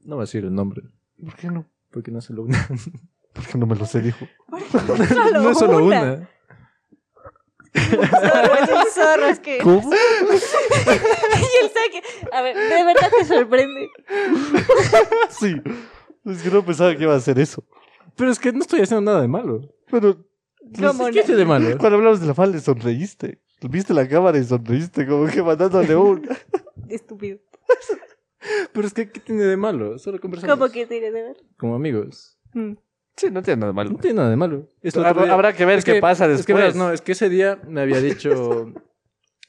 No 0.04 0.16
va 0.16 0.22
a 0.22 0.24
decir 0.24 0.44
el 0.44 0.54
nombre, 0.54 0.82
¿Por 1.22 1.34
qué 1.36 1.48
no? 1.48 1.66
porque 1.90 2.10
no 2.10 2.18
es 2.20 2.24
solo 2.24 2.42
una. 2.44 2.66
¿Por 3.34 3.46
qué 3.46 3.58
no 3.58 3.66
me 3.66 3.76
lo 3.76 3.84
sé, 3.86 4.00
dijo? 4.00 4.26
Solo 4.72 4.96
no 5.42 5.50
es 5.50 5.58
solo 5.58 5.84
una. 5.84 6.02
una. 6.02 6.28
Zorro, 7.72 8.54
es 8.54 8.94
zorro, 8.94 9.26
es 9.26 9.38
que... 9.40 9.58
¿Cómo? 9.58 9.90
y 9.92 11.64
él 11.64 11.70
sabe 11.72 11.90
que... 11.92 12.02
A 12.36 12.42
ver, 12.42 12.56
de 12.56 12.84
verdad 12.84 13.10
te 13.16 13.24
sorprende. 13.24 13.88
sí. 15.30 15.54
Es 16.24 16.42
que 16.42 16.50
no 16.50 16.64
pensaba 16.64 16.94
que 16.96 17.04
iba 17.04 17.14
a 17.14 17.18
hacer 17.18 17.38
eso. 17.38 17.62
Pero 18.16 18.30
es 18.32 18.38
que 18.40 18.52
no 18.52 18.60
estoy 18.60 18.80
haciendo 18.80 19.08
nada 19.10 19.22
de 19.22 19.28
malo. 19.28 19.60
Pero 19.90 20.16
¿Cómo 20.78 21.06
¿Qué 21.10 21.20
hice 21.20 21.34
de 21.36 21.44
malo? 21.44 21.66
cuando 21.78 21.96
hablamos 21.96 22.20
de 22.20 22.26
la 22.26 22.34
falda 22.34 22.58
sonreíste. 22.60 23.40
Viste 23.62 23.92
la 23.92 24.08
cámara 24.08 24.38
y 24.38 24.44
sonreíste, 24.44 25.06
como 25.06 25.26
que 25.26 25.42
mandándole 25.42 25.94
un. 25.96 26.28
Estúpido. 26.88 27.38
Pero 28.72 28.86
es 28.86 28.94
que, 28.94 29.10
¿qué 29.10 29.20
tiene 29.20 29.42
de 29.44 29.56
malo? 29.56 29.98
Solo 29.98 30.18
conversamos. 30.18 30.56
¿Cómo 30.56 30.70
que 30.72 30.86
tiene 30.86 31.10
de 31.10 31.22
ver? 31.22 31.36
Como 31.58 31.74
amigos. 31.74 32.38
Mm. 32.54 32.72
Sí, 33.16 33.30
no 33.30 33.42
tiene 33.42 33.60
nada 33.60 33.72
de 33.72 33.76
malo. 33.76 33.90
No 33.90 33.98
tiene 33.98 34.16
nada 34.16 34.30
de 34.30 34.36
malo. 34.36 34.66
Habrá, 34.94 35.52
que 35.54 35.66
ver 35.66 35.78
es 35.78 35.84
qué 35.84 35.94
que- 35.94 36.00
pasa 36.00 36.24
Es 36.24 36.30
que 36.30 36.36
después. 36.54 36.56
verás, 36.56 36.76
no, 36.76 36.90
es 36.90 37.02
que 37.02 37.12
ese 37.12 37.28
día 37.28 37.60
me 37.68 37.82
había 37.82 38.00
dicho. 38.00 38.72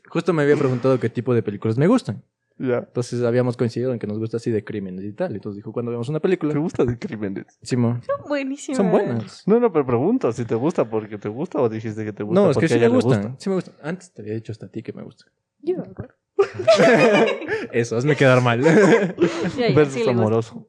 Justo 0.10 0.34
me 0.34 0.44
había 0.44 0.58
preguntado 0.58 1.00
qué 1.00 1.10
tipo 1.10 1.34
de 1.34 1.42
películas 1.42 1.78
me 1.78 1.88
gustan. 1.88 2.22
Ya. 2.58 2.78
Entonces 2.80 3.24
habíamos 3.24 3.58
coincidido 3.58 3.92
en 3.92 4.00
que 4.00 4.06
nos 4.08 4.20
gusta 4.20 4.38
así 4.38 4.52
de 4.52 4.64
crímenes 4.64 5.04
y 5.06 5.14
tal. 5.14 5.34
Entonces 5.34 5.58
dijo, 5.58 5.72
cuando 5.74 5.92
vemos 5.92 6.10
una 6.10 6.20
película. 6.20 6.54
¿Te 6.54 6.60
gusta 6.60 6.86
de 6.86 6.98
crímenes? 7.00 7.46
Simón, 7.64 8.02
Son 8.04 8.28
buenísimas. 8.30 8.78
son 8.78 8.92
buenas. 8.92 9.44
No, 9.48 9.60
no, 9.60 9.72
pero 9.74 9.86
pregunto 9.86 10.32
si 10.32 10.46
te 10.46 10.56
gusta 10.56 10.90
porque 10.90 11.18
te 11.18 11.30
gusta 11.30 11.60
o 11.60 11.70
dijiste 11.70 12.06
que 12.06 12.14
te 12.14 12.24
gusta 12.24 12.40
No, 12.42 12.52
es 12.52 12.58
que 12.58 12.68
sí 12.68 12.78
me 12.78 12.88
gustan. 12.88 13.22
gusta. 13.22 13.36
Sí 13.40 13.50
me 13.50 13.56
gustan. 13.56 13.76
Antes 13.82 14.14
te 14.14 14.22
había 14.22 14.34
dicho 14.36 14.52
hasta 14.52 14.68
a 14.68 14.70
ti 14.70 14.84
que 14.84 14.94
me 14.94 15.02
gustan. 15.04 15.32
Yo 15.62 15.78
me 15.78 15.84
acuerdo. 15.84 16.14
Eso, 17.72 17.98
hazme 17.98 18.16
quedar 18.16 18.42
mal. 18.42 18.62
Versus 18.62 19.94
sí 19.94 20.00
gusta. 20.00 20.12
amoroso. 20.12 20.68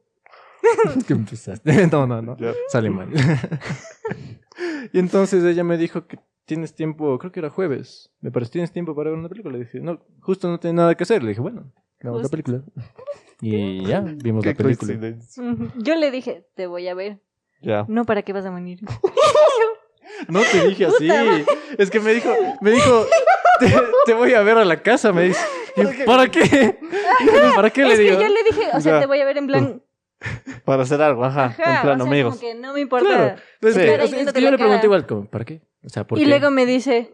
que 1.07 1.13
empezaste. 1.13 1.87
No, 1.87 2.07
no, 2.07 2.21
no. 2.21 2.37
Sale 2.69 2.89
mal. 2.89 3.09
y 4.91 4.99
entonces 4.99 5.43
ella 5.43 5.63
me 5.63 5.77
dijo 5.77 6.07
que 6.07 6.19
tienes 6.45 6.73
tiempo, 6.75 7.17
creo 7.19 7.31
que 7.31 7.39
era 7.39 7.49
jueves. 7.49 8.11
Me 8.21 8.31
parece, 8.31 8.51
¿tienes 8.51 8.71
tiempo 8.71 8.95
para 8.95 9.09
ver 9.09 9.19
una 9.19 9.29
película? 9.29 9.57
Le 9.57 9.65
dije, 9.65 9.79
no, 9.79 9.99
justo 10.21 10.47
no 10.49 10.59
tiene 10.59 10.75
nada 10.77 10.95
que 10.95 11.03
hacer. 11.03 11.23
Le 11.23 11.29
dije, 11.29 11.41
bueno, 11.41 11.71
veamos 12.01 12.23
la 12.23 12.29
película. 12.29 12.61
Y 13.41 13.85
ya, 13.85 14.01
vimos 14.01 14.45
la 14.45 14.53
película. 14.53 14.93
Yo 15.77 15.95
le 15.95 16.11
dije, 16.11 16.47
te 16.55 16.67
voy 16.67 16.87
a 16.87 16.93
ver. 16.93 17.19
Ya. 17.61 17.85
No, 17.87 18.05
¿para 18.05 18.21
qué 18.21 18.33
vas 18.33 18.45
a 18.45 18.49
venir? 18.51 18.79
No 20.27 20.41
te 20.51 20.67
dije 20.67 20.85
así. 20.85 21.09
Es 21.77 21.89
que 21.89 21.99
me 21.99 22.13
dijo, 22.13 22.29
me 22.61 22.71
dijo, 22.71 23.05
te, 23.59 23.73
te 24.05 24.13
voy 24.13 24.33
a 24.33 24.41
ver 24.43 24.57
a 24.57 24.65
la 24.65 24.81
casa, 24.81 25.11
me 25.11 25.23
dice. 25.23 25.39
¿Para 26.05 26.29
qué? 26.29 26.77
¿Para 27.55 27.69
qué 27.71 27.83
le 27.83 27.93
es 27.93 27.99
digo? 27.99 28.17
que 28.17 28.23
yo 28.23 28.29
le 28.29 28.43
dije, 28.43 28.69
o 28.73 28.79
sea, 28.79 28.99
te 28.99 29.05
voy 29.07 29.19
a 29.21 29.25
ver 29.25 29.37
en 29.37 29.47
plan... 29.47 29.81
Para 30.63 30.83
hacer 30.83 31.01
algo, 31.01 31.25
ajá. 31.25 31.45
Ajá, 31.45 31.75
en 31.77 31.81
plan 31.81 32.01
o 32.01 32.03
sea, 32.03 32.11
amigos. 32.11 32.35
como 32.35 32.41
que 32.41 32.55
no 32.55 32.73
me 32.73 32.79
importa. 32.79 33.07
Claro. 33.09 33.41
Pero 33.59 33.73
Sí. 33.73 33.79
es, 33.79 33.85
que, 33.85 33.91
Estar 33.91 33.91
ahí 33.91 33.95
o 33.95 33.97
sea, 33.97 34.05
es 34.05 34.11
viéndote 34.11 34.39
que 34.39 34.45
yo 34.45 34.51
le 34.51 34.57
pregunté 34.57 34.85
igual, 34.85 35.07
como, 35.07 35.25
¿para 35.25 35.45
qué? 35.45 35.61
O 35.85 35.89
sea, 35.89 36.05
¿por 36.05 36.17
Y 36.17 36.23
qué? 36.23 36.27
luego 36.27 36.51
me 36.51 36.65
dice, 36.65 37.13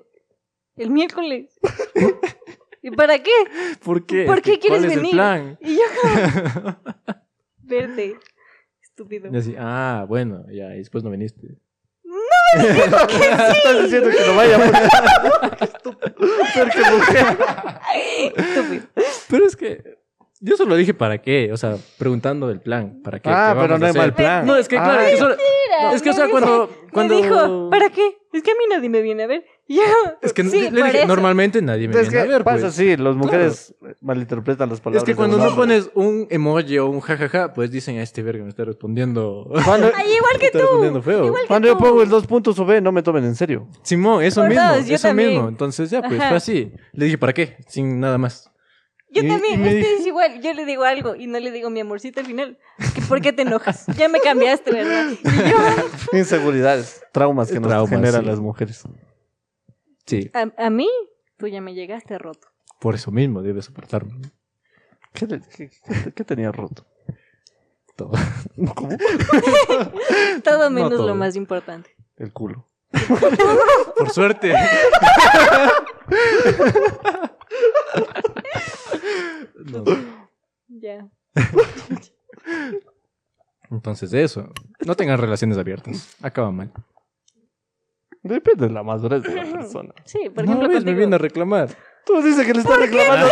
el 0.75 0.91
miércoles. 0.91 1.59
¿Y 2.81 2.91
para 2.91 3.21
qué? 3.21 3.31
¿Por 3.83 4.05
qué? 4.05 4.25
¿por 4.25 4.41
qué 4.41 4.53
que, 4.53 4.59
quieres 4.59 4.79
¿Cuál 4.79 4.91
es 4.91 4.95
venir? 4.95 5.11
el 5.11 5.17
plan? 5.17 5.57
Y 5.61 5.75
yo 5.75 5.81
como, 6.01 6.77
verte. 7.57 8.15
Estúpido. 8.81 9.29
Y 9.33 9.37
así, 9.37 9.55
ah, 9.57 10.05
bueno, 10.07 10.45
ya, 10.51 10.75
y 10.75 10.79
después 10.79 11.03
no 11.03 11.09
viniste. 11.09 11.59
Estás 12.55 13.83
diciendo 13.83 14.09
que 14.17 14.25
no 14.27 14.35
vaya 14.35 14.57
porque... 14.57 15.65
Estúpido. 15.65 16.15
que 16.73 16.91
mujer. 16.91 17.37
Estúpido. 18.35 18.83
Pero 19.29 19.45
es 19.45 19.55
que 19.55 19.98
yo 20.39 20.55
solo 20.57 20.75
dije 20.75 20.93
para 20.93 21.17
qué, 21.19 21.51
o 21.51 21.57
sea, 21.57 21.75
preguntando 21.97 22.47
del 22.47 22.61
plan, 22.61 23.01
para 23.03 23.19
qué. 23.19 23.29
Ah, 23.29 23.51
qué 23.55 23.61
pero 23.61 23.77
no 23.77 23.85
a 23.85 23.89
hay 23.89 23.93
mal 23.95 24.13
plan. 24.13 24.45
No, 24.45 24.55
es 24.55 24.67
que 24.67 24.75
claro, 24.77 25.01
Ay, 25.01 25.11
que 25.13 25.17
solo- 25.17 25.35
es 25.93 26.01
que 26.01 26.09
o 26.09 26.13
sea, 26.13 26.25
dice- 26.25 26.31
cuando 26.39 26.69
cuando 26.91 27.15
Me 27.15 27.21
dijo, 27.21 27.69
¿para 27.69 27.89
qué? 27.89 28.17
Es 28.33 28.43
que 28.43 28.51
a 28.51 28.53
mí 28.55 28.63
nadie 28.69 28.89
me 28.89 29.01
viene 29.01 29.23
a 29.23 29.27
ver. 29.27 29.43
Y 29.69 29.75
yo, 29.75 29.83
es 30.23 30.33
que 30.33 30.43
sí, 30.45 30.71
le 30.71 30.81
dije, 30.81 31.05
normalmente 31.05 31.61
nadie 31.61 31.87
me 31.87 31.93
Es 31.93 32.09
viene 32.09 32.11
que 32.11 32.19
a 32.21 32.25
ver, 32.37 32.43
pasa 32.43 32.61
pues. 32.61 32.73
así, 32.73 32.97
las 32.97 33.15
mujeres 33.15 33.75
malinterpretan 34.01 34.67
las 34.67 34.81
palabras. 34.81 35.03
Es 35.03 35.05
que 35.05 35.15
cuando 35.15 35.37
no 35.37 35.55
pones 35.55 35.91
un 35.93 36.25
emoji 36.31 36.79
o 36.79 36.87
un 36.87 37.01
jajaja, 37.01 37.53
pues 37.53 37.69
dicen 37.69 37.99
a 37.99 38.01
este 38.01 38.23
verga 38.23 38.41
me 38.43 38.49
está 38.49 38.65
respondiendo. 38.65 39.47
Cuando, 39.65 39.91
Ay, 39.95 40.07
igual 40.15 40.39
que 40.39 40.47
está 40.47 40.57
tú. 40.57 40.63
respondiendo 40.65 41.03
feo. 41.03 41.25
Igual 41.27 41.41
que 41.43 41.47
cuando 41.47 41.67
yo 41.67 41.77
pongo 41.77 42.01
el 42.01 42.09
dos 42.09 42.25
puntos 42.25 42.57
o 42.57 42.65
B, 42.65 42.81
no 42.81 42.91
me 42.91 43.03
tomen 43.03 43.23
en 43.25 43.35
serio. 43.35 43.67
Simón, 43.83 44.23
eso 44.23 44.41
Por 44.41 44.49
mismo, 44.49 44.63
dos, 44.73 44.89
eso 44.89 45.07
también. 45.07 45.29
mismo. 45.33 45.47
Entonces 45.49 45.91
ya, 45.91 46.01
pues 46.01 46.19
Ajá. 46.19 46.29
fue 46.29 46.37
así. 46.37 46.71
Le 46.93 47.05
dije, 47.05 47.19
¿para 47.19 47.33
qué? 47.33 47.57
Sin 47.67 47.99
nada 47.99 48.17
más. 48.17 48.49
Yo 49.11 49.23
Y- 49.23 49.27
también, 49.27 49.55
y 49.55 49.57
me 49.57 49.73
dijo- 49.75 49.87
es 49.99 50.05
igual. 50.07 50.41
Yo 50.41 50.53
le 50.53 50.65
digo 50.65 50.83
algo 50.83 51.15
y 51.15 51.25
no 51.27 51.39
le 51.39 51.51
digo 51.51 51.69
mi 51.69 51.79
amorcito 51.79 52.19
al 52.19 52.25
final. 52.27 52.57
¿Por 53.07 53.21
qué 53.21 53.33
te 53.33 53.41
enojas? 53.41 53.85
Ya 53.97 54.07
me 54.07 54.19
cambiaste, 54.19 54.71
¿verdad? 54.71 55.07
Y 55.11 55.49
yo, 55.49 55.57
Inseguridades, 56.17 57.01
traumas 57.11 57.47
que 57.51 57.59
nos 57.59 57.69
Traumas, 57.69 57.89
generan 57.89 58.21
sí. 58.21 58.27
las 58.27 58.39
mujeres. 58.39 58.83
Sí, 60.05 60.29
a, 60.33 60.65
a 60.65 60.69
mí, 60.69 60.87
tú 61.37 61.47
ya 61.47 61.59
me 61.61 61.73
llegaste 61.73 62.17
roto. 62.17 62.47
por 62.79 62.95
eso 62.95 63.09
mismo 63.11 63.41
debes 63.41 63.65
soportarme. 63.65 64.13
¿Qué, 65.13 65.27
qué- 65.27 65.69
qué- 65.69 66.13
qué 66.13 66.23
tenía 66.23 66.51
roto? 66.51 66.85
Todo. 67.95 68.11
¿Cómo? 68.75 68.89
Todo 70.43 70.69
menos 70.69 70.91
todo. 70.91 71.07
lo 71.07 71.15
más 71.15 71.35
importante. 71.35 71.95
El 72.17 72.31
culo. 72.31 72.67
Por 73.97 74.09
suerte. 74.11 74.53
No. 79.55 79.83
Ya. 80.67 81.07
Entonces, 83.71 84.13
eso. 84.13 84.51
No 84.85 84.95
tengan 84.95 85.19
relaciones 85.19 85.57
abiertas. 85.57 86.15
Acaba 86.21 86.51
mal. 86.51 86.71
Depende 88.23 88.67
de 88.67 88.73
la 88.73 88.83
madurez 88.83 89.23
de 89.23 89.33
la 89.33 89.43
persona. 89.51 89.93
Sí, 90.03 90.29
por 90.33 90.43
no, 90.45 90.51
ejemplo, 90.51 90.69
ves, 90.69 90.83
me 90.83 90.93
viene 90.93 91.15
a 91.15 91.19
reclamar. 91.19 91.69
Tú 92.05 92.21
dices 92.21 92.45
que 92.45 92.53
le 92.53 92.59
estás 92.61 92.79
reclamando 92.79 93.27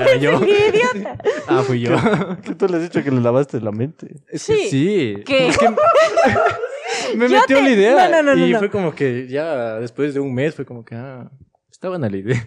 ¿Era 0.00 0.16
yo? 0.16 0.40
¡Qué 0.40 0.68
idiota! 0.68 1.18
Ah, 1.46 1.62
fui 1.62 1.80
yo. 1.80 1.90
que 2.42 2.54
tú 2.54 2.66
le 2.66 2.76
has 2.78 2.82
dicho 2.82 3.04
que 3.04 3.10
le 3.10 3.20
lavaste 3.20 3.60
la 3.60 3.72
mente. 3.72 4.22
Sí. 4.32 4.68
sí. 4.70 5.22
¿Qué? 5.26 5.48
Es 5.48 5.58
que 5.58 5.68
me 7.16 7.28
metió 7.28 7.56
te- 7.58 7.62
la 7.62 7.70
idea. 7.70 8.08
No, 8.08 8.22
no, 8.22 8.34
no, 8.34 8.46
y 8.46 8.52
no. 8.52 8.58
fue 8.58 8.70
como 8.70 8.94
que 8.94 9.28
ya 9.28 9.78
después 9.78 10.14
de 10.14 10.20
un 10.20 10.34
mes 10.34 10.54
fue 10.54 10.64
como 10.64 10.84
que, 10.84 10.94
ah, 10.94 11.30
está 11.70 11.88
buena 11.88 12.08
la 12.08 12.16
idea. 12.16 12.42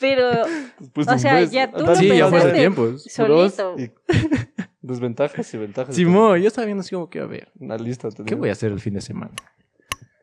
Pero 0.00 0.30
Después 0.78 1.06
O 1.08 1.18
sea, 1.18 1.34
mes, 1.34 1.50
ya 1.50 1.70
tú 1.70 1.84
lo 1.84 1.94
sí, 1.94 2.08
ya 2.08 2.52
tiempos. 2.52 3.04
solito. 3.04 3.76
y- 3.78 3.90
Desventajas 4.82 5.52
y 5.52 5.58
ventajas. 5.58 5.94
Simón, 5.94 6.40
yo 6.40 6.48
estaba 6.48 6.64
viendo 6.64 6.80
así 6.80 6.94
como 6.94 7.10
que, 7.10 7.20
a 7.20 7.26
ver, 7.26 7.52
Una 7.58 7.76
lista. 7.76 8.08
¿qué 8.26 8.34
voy 8.34 8.48
a 8.48 8.52
hacer 8.52 8.72
el 8.72 8.80
fin 8.80 8.94
de 8.94 9.00
semana? 9.02 9.34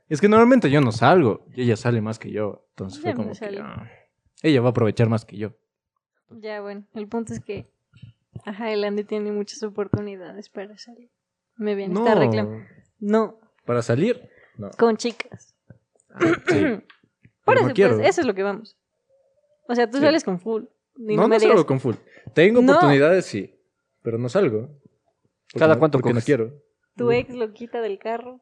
Es 0.10 0.20
que 0.20 0.28
normalmente 0.28 0.70
yo 0.72 0.82
no 0.82 0.92
salgo 0.92 1.46
y 1.54 1.62
ella 1.64 1.76
sale 1.76 2.02
más 2.02 2.18
que 2.18 2.32
yo. 2.32 2.66
Entonces 2.70 3.02
fue 3.02 3.14
como 3.14 3.32
que, 3.34 3.60
ah, 3.62 3.90
ella 4.42 4.62
va 4.62 4.68
a 4.68 4.72
aprovechar 4.72 5.10
más 5.10 5.26
que 5.26 5.38
yo. 5.38 5.52
Ya, 6.30 6.62
bueno, 6.62 6.86
el 6.96 7.08
punto 7.08 7.34
es 7.34 7.40
que 7.40 7.70
ajá, 8.46 8.72
el 8.72 8.84
Andy 8.84 9.04
tiene 9.04 9.32
muchas 9.32 9.62
oportunidades 9.64 10.50
para 10.50 10.78
salir. 10.78 11.10
Me 11.56 11.76
viene 11.76 11.94
esta 11.94 12.16
reclamo. 12.16 12.62
No, 13.00 13.38
¿Para 13.66 13.82
salir? 13.82 14.30
No. 14.58 14.72
con 14.72 14.98
chicas. 14.98 15.56
Sí. 16.48 16.64
Por 17.46 17.58
eso, 17.58 17.68
no 17.68 17.74
pues, 17.74 18.00
eso 18.10 18.22
es 18.22 18.28
lo 18.28 18.34
que 18.34 18.44
vamos. 18.44 18.77
O 19.68 19.76
sea, 19.76 19.90
tú 19.90 19.98
Sí. 19.98 20.04
sales 20.04 20.24
con 20.24 20.40
full. 20.40 20.64
Y 20.98 21.16
no, 21.16 21.24
no, 21.24 21.28
me 21.28 21.40
salgo 21.40 21.54
digas, 21.56 21.66
con 21.66 21.80
full. 21.80 21.96
Tengo 22.34 22.62
No. 22.62 22.72
oportunidades, 22.74 23.26
sí. 23.26 23.54
Pero 24.02 24.18
no 24.18 24.30
salgo. 24.30 24.68
Porque 25.52 25.60
¿Cada 25.60 25.78
cuánto 25.80 25.98
Porque 26.00 26.10
no 26.10 26.16
coges? 26.16 26.26
quiero. 26.26 26.54
tu 26.96 27.12
ex 27.12 27.34
lo 27.36 27.54
quita 27.54 27.82
del 27.82 28.00
carro, 28.00 28.42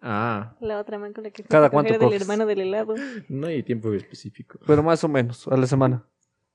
Ah, 0.00 0.56
la 0.60 0.78
otra 0.78 0.96
man 0.98 1.12
con 1.12 1.24
la 1.24 1.30
que 1.30 1.42
¿Cada 1.42 1.70
cuánto 1.70 1.92
del 1.92 2.00
coges? 2.00 2.20
hermano 2.22 2.46
del 2.46 2.60
helado. 2.60 2.94
no 3.28 3.46
hay 3.48 3.62
tiempo 3.64 3.92
específico. 3.92 4.60
Pero 4.66 4.80
más 4.82 5.02
o 5.02 5.08
menos, 5.08 5.48
a 5.48 5.56
la 5.56 5.66
semana. 5.66 6.04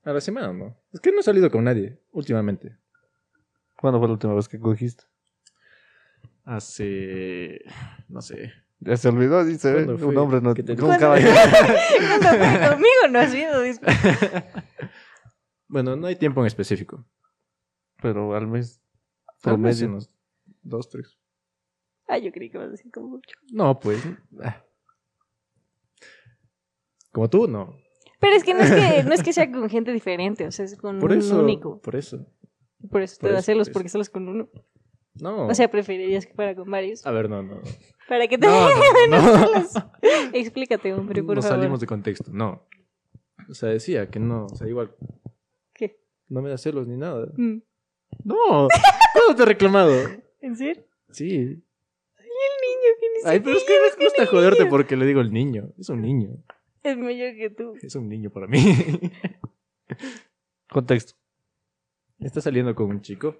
A 0.02 0.12
la 0.12 0.20
semana 0.22 0.50
no. 0.52 0.74
Es 0.92 1.00
que 1.00 1.12
no 1.12 1.20
he 1.20 1.22
salido 1.22 1.50
con 1.50 1.64
nadie 1.64 1.98
últimamente. 2.12 2.76
¿Cuándo 3.78 3.98
fue 3.98 4.08
la 4.08 4.12
última 4.14 4.34
vez 4.34 4.48
que 4.48 4.58
cogiste? 4.58 5.04
Hace. 6.44 7.60
No 8.08 8.20
sé. 8.22 8.52
Ya 8.80 8.96
se 8.96 9.08
olvidó, 9.08 9.44
dice. 9.44 9.70
¿eh? 9.70 9.84
¿Cuándo 9.86 10.08
Un 10.08 10.16
hombre 10.18 10.40
no. 10.40 10.52
¿Qué 10.54 10.62
te- 10.62 10.76
caballero. 10.76 11.30
Cuando 11.32 12.28
fue 12.28 12.68
conmigo 12.70 13.08
no 13.10 13.18
ha 13.20 13.26
sido. 13.28 13.60
dice. 13.62 13.80
Bueno, 15.66 15.96
no 15.96 16.06
hay 16.06 16.14
tiempo 16.16 16.40
en 16.40 16.46
específico. 16.46 17.04
Pero 18.00 18.34
al 18.36 18.46
mes. 18.46 18.80
Vez 19.26 19.36
Promedio. 19.42 19.88
unos 19.88 20.10
dos, 20.62 20.88
tres. 20.88 21.18
Ah, 22.06 22.18
yo 22.18 22.30
creí 22.30 22.50
que 22.50 22.58
ibas 22.58 22.68
a 22.68 22.70
decir 22.72 22.92
como 22.92 23.08
mucho. 23.08 23.30
No, 23.50 23.80
pues. 23.80 24.00
ah. 24.42 24.62
Como 27.12 27.28
tú, 27.30 27.48
no. 27.48 27.76
Pero 28.20 28.36
es 28.36 28.44
que 28.44 28.54
no 28.54 28.60
es 28.60 28.70
que, 28.70 29.02
no 29.04 29.14
es 29.14 29.22
que 29.22 29.32
sea 29.32 29.50
con 29.52 29.68
gente 29.68 29.92
diferente, 29.92 30.46
o 30.46 30.52
sea, 30.52 30.64
es 30.64 30.76
con 30.76 30.98
Por 31.00 31.12
un 31.12 31.32
único. 31.32 31.80
Por 31.80 31.96
eso. 31.96 32.26
Por 32.90 33.02
eso 33.02 33.16
por 33.20 33.28
te 33.30 33.34
da 33.34 33.42
celos, 33.42 33.68
por 33.68 33.74
porque 33.74 33.88
sales 33.88 34.10
con 34.10 34.28
uno. 34.28 34.48
No. 35.14 35.46
O 35.46 35.54
sea, 35.54 35.70
preferirías 35.70 36.26
que 36.26 36.34
fuera 36.34 36.54
con 36.54 36.70
varios. 36.70 37.06
a 37.06 37.10
ver, 37.10 37.30
no, 37.30 37.42
no. 37.42 37.60
Para 38.08 38.26
que 38.28 38.36
te 38.38 38.46
No, 38.46 38.68
no, 39.08 39.28
no. 39.60 39.68
Explícate, 40.32 40.92
hombre, 40.92 41.22
por 41.22 41.36
Nos 41.36 41.44
favor. 41.44 41.58
salimos 41.58 41.80
de 41.80 41.86
contexto. 41.86 42.30
No. 42.32 42.62
O 43.48 43.54
sea, 43.54 43.70
decía 43.70 44.10
que 44.10 44.18
no. 44.20 44.46
O 44.46 44.54
sea, 44.56 44.68
igual. 44.68 44.94
¿Qué? 45.74 45.98
No 46.28 46.42
me 46.42 46.50
da 46.50 46.58
celos 46.58 46.86
ni 46.88 46.96
nada. 46.96 47.26
Mm. 47.36 47.58
No. 48.24 48.68
¿Cuándo 49.12 49.36
te 49.36 49.42
he 49.42 49.46
reclamado? 49.46 49.92
¿En 50.40 50.56
serio? 50.56 50.84
Sí. 51.10 51.38
Niño, 51.38 52.90
que 53.00 53.06
ni 53.24 53.30
Ay, 53.30 53.40
pero 53.40 53.56
es 53.56 53.64
que 53.64 53.72
me 53.98 54.04
gusta 54.04 54.26
joderte 54.26 54.66
porque 54.66 54.96
le 54.96 55.06
digo 55.06 55.20
el 55.20 55.32
niño. 55.32 55.70
Es 55.78 55.88
un 55.88 56.02
niño. 56.02 56.30
Es 56.82 56.96
mayor 56.98 57.34
que 57.36 57.50
tú. 57.50 57.74
Es 57.82 57.94
un 57.94 58.08
niño 58.08 58.30
para 58.30 58.46
mí. 58.46 58.58
Contexto. 60.70 61.14
Está 62.18 62.40
saliendo 62.40 62.74
con 62.74 62.90
un 62.90 63.00
chico 63.02 63.36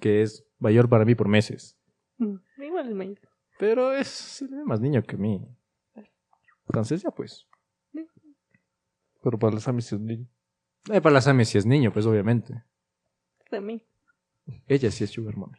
que 0.00 0.22
es 0.22 0.46
mayor 0.58 0.88
para 0.88 1.04
mí 1.04 1.14
por 1.14 1.28
meses. 1.28 1.78
Mm, 2.18 2.36
Igual 2.62 2.88
es 2.88 2.94
mayor. 2.94 3.18
Pero 3.58 3.92
es 3.92 4.08
se 4.08 4.46
le 4.46 4.56
ve 4.58 4.64
más 4.64 4.80
niño 4.80 5.02
que 5.02 5.16
mí. 5.16 5.46
Entonces 6.66 7.02
ya 7.02 7.10
pues. 7.10 7.46
Pero 9.22 9.38
para 9.38 9.52
los 9.54 9.66
amis 9.66 9.86
es 9.86 9.92
un 9.92 10.06
niño. 10.06 10.26
Eh, 10.92 11.00
para 11.00 11.14
las 11.14 11.26
ames 11.26 11.48
si 11.48 11.58
es 11.58 11.66
niño, 11.66 11.92
pues 11.92 12.06
obviamente. 12.06 12.62
También. 13.50 13.82
Ella 14.66 14.90
sí 14.90 15.04
es 15.04 15.10
sugar 15.10 15.36
mommy. 15.36 15.58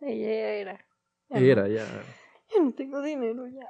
Ella 0.00 0.26
ya 0.28 0.48
era. 0.54 0.86
Ya 1.28 1.40
no. 1.40 1.46
Era, 1.46 1.68
ya. 1.68 1.84
Ya 2.54 2.62
no 2.62 2.72
tengo 2.72 3.02
dinero 3.02 3.44
ya. 3.48 3.66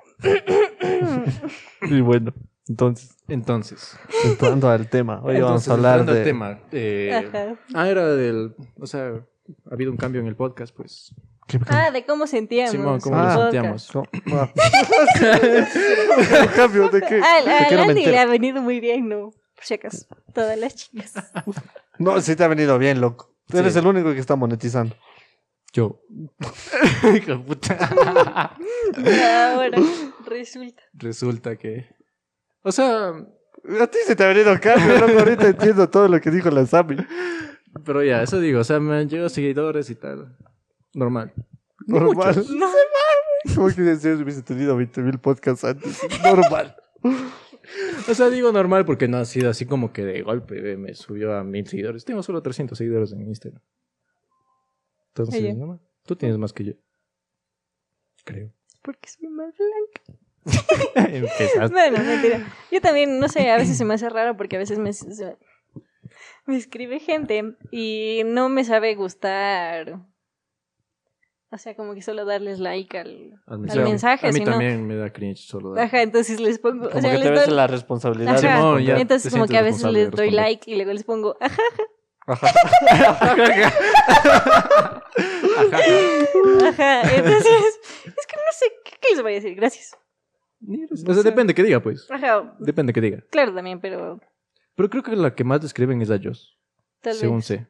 Y 1.82 2.00
bueno, 2.02 2.34
entonces, 2.68 3.16
Entonces. 3.28 3.98
entrando 4.24 4.68
al 4.68 4.90
tema. 4.90 5.22
Hoy 5.24 5.40
vamos 5.40 5.66
a 5.68 5.72
hablar 5.72 6.00
entrando 6.00 6.12
de. 6.12 6.18
al 6.20 6.24
tema. 6.26 6.60
eh, 6.72 7.14
Ajá. 7.14 7.58
ah, 7.74 7.88
era 7.88 8.06
del. 8.14 8.54
O 8.78 8.86
sea, 8.86 9.24
ha 9.70 9.74
habido 9.74 9.90
un 9.90 9.96
cambio 9.96 10.20
en 10.20 10.26
el 10.26 10.36
podcast, 10.36 10.74
pues. 10.74 11.14
¿Qué- 11.46 11.60
Ah, 11.68 11.90
de 11.90 12.04
cómo 12.04 12.26
sentíamos. 12.26 12.72
Simón, 12.72 13.00
¿cómo 13.00 13.16
el 13.18 13.22
nos 13.24 13.40
sentíamos? 13.42 13.90
¿Cómo? 13.92 14.06
Ah. 14.32 14.50
¿Cambio 16.56 16.88
de 16.88 17.00
qué? 17.02 17.20
Al, 17.20 17.44
¿De 17.44 17.50
al 17.52 17.76
no 17.76 17.82
Andy 17.82 18.06
le 18.06 18.18
ha 18.18 18.26
venido 18.26 18.60
muy 18.62 18.80
bien, 18.80 19.08
¿no? 19.08 19.30
Por 19.54 19.64
si 19.64 19.74
acaso. 19.74 20.06
Todas 20.34 20.58
las 20.58 20.74
chicas. 20.74 21.14
No, 21.98 22.20
sí 22.20 22.36
te 22.36 22.44
ha 22.44 22.48
venido 22.48 22.78
bien, 22.78 23.00
loco. 23.00 23.34
Tú 23.48 23.58
eres 23.58 23.72
Sí. 23.74 23.78
el 23.78 23.86
único 23.86 24.12
que 24.12 24.18
está 24.20 24.34
monetizando. 24.36 24.96
Yo. 25.72 26.00
Hijo 27.14 27.32
de 27.32 27.38
puta. 27.38 28.54
Ahora 29.54 29.78
resulta. 30.26 30.82
Resulta 30.94 31.56
que. 31.56 31.86
O 32.62 32.72
sea, 32.72 33.08
A 33.80 33.86
ti 33.86 33.98
se 34.06 34.16
te 34.16 34.24
ha 34.24 34.28
venido 34.28 34.58
cambio, 34.60 34.98
loco. 34.98 35.18
Ahorita 35.20 35.46
entiendo 35.48 35.88
todo 35.88 36.08
lo 36.08 36.20
que 36.20 36.30
dijo 36.30 36.50
la 36.50 36.66
Sami. 36.66 36.96
Pero 37.84 38.02
ya, 38.02 38.22
eso 38.22 38.40
digo. 38.40 38.60
O 38.60 38.64
sea, 38.64 38.80
me 38.80 38.96
han 38.96 39.08
llegado 39.08 39.28
seguidores 39.28 39.90
y 39.90 39.94
tal. 39.94 40.36
Normal. 40.94 41.32
Normal. 41.86 42.36
Muchos. 42.36 42.50
No, 42.50 42.66
¿Cómo 43.54 43.68
que 43.68 43.82
decías 43.82 44.16
si 44.16 44.22
hubiese 44.22 44.42
tenido 44.42 44.76
20 44.76 45.02
mil 45.02 45.18
podcasts 45.18 45.64
antes? 45.64 46.00
Normal. 46.24 46.76
O 48.08 48.14
sea, 48.14 48.28
digo 48.30 48.52
normal 48.52 48.84
porque 48.84 49.08
no 49.08 49.16
ha 49.18 49.24
sido 49.24 49.50
así 49.50 49.66
como 49.66 49.92
que 49.92 50.04
de 50.04 50.22
golpe 50.22 50.72
eh, 50.72 50.76
me 50.76 50.94
subió 50.94 51.34
a 51.34 51.44
mil 51.44 51.66
seguidores. 51.66 52.04
Tengo 52.04 52.22
solo 52.22 52.42
300 52.42 52.76
seguidores 52.76 53.12
en 53.12 53.22
Instagram. 53.26 53.62
Entonces, 55.08 55.40
Oye. 55.40 55.54
no, 55.54 55.80
tú 56.04 56.16
tienes 56.16 56.38
más 56.38 56.52
que 56.52 56.64
yo. 56.64 56.72
Creo. 58.24 58.52
porque 58.82 59.08
soy 59.08 59.28
más 59.28 59.54
blanca. 59.56 60.20
Empezaste. 61.16 61.68
Bueno, 61.72 61.98
mentira. 61.98 62.46
Yo 62.70 62.80
también, 62.80 63.18
no 63.18 63.28
sé, 63.28 63.50
a 63.50 63.56
veces 63.56 63.76
se 63.76 63.84
me 63.84 63.94
hace 63.94 64.08
raro 64.08 64.36
porque 64.36 64.56
a 64.56 64.58
veces 64.58 64.78
me, 64.78 64.92
se- 64.92 65.36
me 66.46 66.56
escribe 66.56 66.98
gente 67.00 67.54
y 67.70 68.22
no 68.24 68.48
me 68.48 68.64
sabe 68.64 68.94
gustar. 68.94 70.00
O 71.50 71.58
sea, 71.58 71.76
como 71.76 71.94
que 71.94 72.02
solo 72.02 72.24
darles 72.24 72.58
like 72.58 72.98
al, 72.98 73.40
Al 73.46 73.58
mensaje. 73.60 74.26
A 74.26 74.30
mí 74.32 74.38
sino- 74.40 74.50
también 74.50 74.84
me 74.86 74.96
da 74.96 75.12
cringe 75.12 75.38
solo 75.46 75.72
dar. 75.74 75.84
Ajá, 75.84 76.02
entonces 76.02 76.40
les 76.40 76.58
pongo. 76.58 76.86
Como 76.88 76.98
o 76.98 77.00
sea, 77.00 77.10
que 77.12 77.18
les 77.18 77.26
te 77.26 77.30
ves 77.30 77.46
doy- 77.46 77.54
la 77.54 77.66
responsabilidad 77.68 78.44
Ajá, 78.44 78.80
ya 78.80 78.96
entonces 78.98 79.32
como 79.32 79.46
que 79.46 79.56
a 79.56 79.62
veces 79.62 79.84
les 79.90 80.10
doy 80.10 80.30
like 80.30 80.68
y 80.70 80.74
luego 80.74 80.92
les 80.92 81.04
pongo 81.04 81.36
ajá, 81.40 81.62
Ajá. 82.26 82.48
ajá. 86.68 87.00
Entonces, 87.16 87.80
es 88.04 88.26
que 88.26 88.36
no 88.36 88.52
sé 88.52 88.66
qué, 88.84 88.90
qué 89.00 89.08
les 89.14 89.22
voy 89.22 89.32
a 89.32 89.34
decir, 89.36 89.54
gracias. 89.54 89.96
O 91.06 91.14
sea, 91.14 91.22
depende 91.22 91.54
que 91.54 91.62
diga, 91.62 91.80
pues. 91.80 92.10
Ajá, 92.10 92.54
Depende 92.58 92.92
que 92.92 93.00
diga. 93.00 93.22
claro 93.30 93.54
también, 93.54 93.80
pero 93.80 94.20
Pero 94.76 94.88
creo 94.90 95.02
que 95.02 95.16
la 95.16 95.34
que 95.34 95.42
más 95.42 95.60
describen 95.60 96.00
es 96.02 96.10
a 96.10 96.20
Joss. 96.22 96.56
tal 97.00 97.14
según 97.14 97.38
vez. 97.38 97.46
sé. 97.46 97.66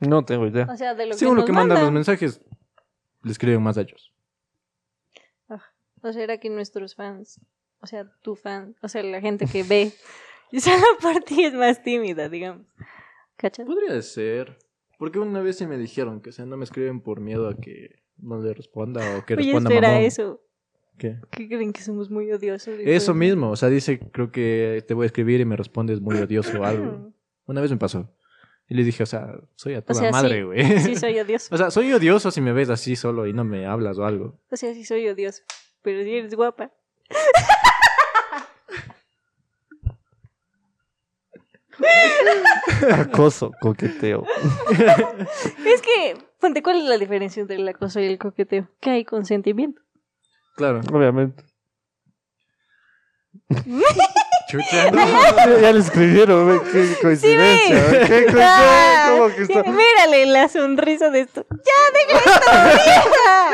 No 0.00 0.24
tengo 0.24 0.46
idea. 0.46 0.66
O 0.70 0.76
sea, 0.76 0.94
de 0.94 1.06
lo 1.06 1.14
Según 1.14 1.36
que 1.36 1.40
lo 1.42 1.46
que 1.46 1.52
mandan 1.52 1.80
los 1.82 1.92
mensajes, 1.92 2.40
le 3.22 3.30
escriben 3.30 3.62
más 3.62 3.78
a 3.78 3.82
Joss. 3.84 4.12
O 6.00 6.12
sea, 6.12 6.22
era 6.22 6.38
que 6.38 6.48
nuestros 6.48 6.94
fans, 6.94 7.40
o 7.80 7.86
sea, 7.86 8.08
tu 8.22 8.36
fan, 8.36 8.76
o 8.82 8.88
sea, 8.88 9.02
la 9.02 9.20
gente 9.20 9.46
que 9.46 9.64
ve, 9.64 9.92
por 11.02 11.20
ti 11.24 11.44
es 11.44 11.54
más 11.54 11.82
tímida, 11.82 12.28
digamos. 12.28 12.66
¿Cachas? 13.36 13.66
Podría 13.66 14.00
ser. 14.02 14.58
Porque 14.98 15.18
una 15.18 15.40
vez 15.42 15.58
sí 15.58 15.66
me 15.66 15.76
dijeron 15.76 16.20
que, 16.20 16.30
o 16.30 16.32
sea, 16.32 16.46
no 16.46 16.56
me 16.56 16.64
escriben 16.64 17.00
por 17.00 17.20
miedo 17.20 17.48
a 17.48 17.56
que 17.56 18.02
no 18.16 18.40
le 18.40 18.54
responda 18.54 19.00
o 19.18 19.24
que 19.24 19.34
Oye, 19.34 19.44
responda 19.44 19.70
espera 19.70 19.88
mamón. 19.88 20.04
eso. 20.04 20.40
¿Qué? 20.98 21.16
¿Qué 21.30 21.48
creen 21.48 21.72
que 21.72 21.80
somos 21.80 22.10
muy 22.10 22.30
odiosos? 22.32 22.74
Eso 22.80 23.14
mismo, 23.14 23.50
o 23.50 23.56
sea, 23.56 23.68
dice, 23.68 24.00
creo 24.12 24.32
que 24.32 24.84
te 24.86 24.94
voy 24.94 25.04
a 25.04 25.06
escribir 25.06 25.40
y 25.40 25.44
me 25.44 25.56
respondes 25.56 26.00
muy 26.00 26.16
odioso 26.16 26.60
o 26.60 26.64
algo. 26.64 27.12
Una 27.46 27.60
vez 27.60 27.70
me 27.70 27.76
pasó. 27.76 28.12
Y 28.68 28.74
le 28.74 28.84
dije, 28.84 29.02
o 29.02 29.06
sea, 29.06 29.32
soy 29.54 29.74
a 29.74 29.82
toda 29.82 29.98
sea, 29.98 30.10
madre, 30.10 30.36
sí. 30.36 30.42
güey. 30.42 30.78
Sí, 30.80 30.96
soy 30.96 31.18
odioso. 31.20 31.54
o 31.54 31.58
sea, 31.58 31.70
soy 31.70 31.92
odioso 31.92 32.30
si 32.30 32.40
me 32.40 32.52
ves 32.52 32.68
así 32.68 32.96
solo 32.96 33.26
y 33.26 33.32
no 33.32 33.44
me 33.44 33.66
hablas 33.66 33.98
o 33.98 34.04
algo. 34.04 34.38
O 34.50 34.56
sea, 34.56 34.74
sí 34.74 34.84
soy 34.84 35.08
odioso. 35.08 35.42
Pero 35.82 36.02
si 36.02 36.14
eres 36.14 36.34
guapa. 36.34 36.72
Acoso, 42.92 43.52
coqueteo. 43.60 44.24
Es 45.64 45.80
que, 45.80 46.16
ponte, 46.40 46.62
¿cuál 46.62 46.78
es 46.78 46.84
la 46.84 46.98
diferencia 46.98 47.40
entre 47.40 47.56
el 47.56 47.68
acoso 47.68 48.00
y 48.00 48.06
el 48.06 48.18
coqueteo? 48.18 48.68
Que 48.80 48.90
hay 48.90 49.04
consentimiento. 49.04 49.80
Claro. 50.58 50.80
Obviamente. 50.92 51.42
Chucha. 54.50 54.90
Ya, 54.90 55.60
ya 55.60 55.72
le 55.72 55.78
escribieron, 55.80 56.48
ve, 56.48 56.60
qué 56.72 56.96
coincidencia. 57.02 57.74
ve, 57.74 57.98
Qué 58.00 58.08
coincidencia. 58.08 58.46
Ah, 58.46 59.08
¿Cómo 59.18 59.34
que 59.34 59.42
está? 59.42 59.62
Mírale 59.62 60.26
la 60.26 60.48
sonrisa 60.48 61.10
de 61.10 61.20
esto. 61.20 61.46
¡Ya, 61.50 61.80
deja 61.94 62.18
esto, 62.18 62.50
vieja! 62.74 63.50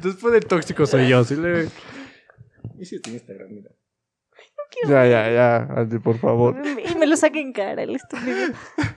Después 0.00 0.32
del 0.32 0.46
tóxico 0.46 0.86
soy 0.86 1.08
yo. 1.08 1.24
Sí 1.24 1.36
le... 1.36 1.68
Y 2.78 2.84
si 2.84 3.00
tiene 3.00 3.18
Instagram, 3.18 3.48
mira. 3.50 3.70
Ya, 4.88 5.06
ya, 5.06 5.30
ya, 5.30 5.56
Andy, 5.76 5.98
por 6.00 6.18
favor. 6.18 6.56
Y 6.84 6.94
me 6.96 7.06
lo 7.06 7.16
saca 7.16 7.38
en 7.38 7.52
cara 7.52 7.82
el 7.82 7.94
estúpido. 7.94 8.48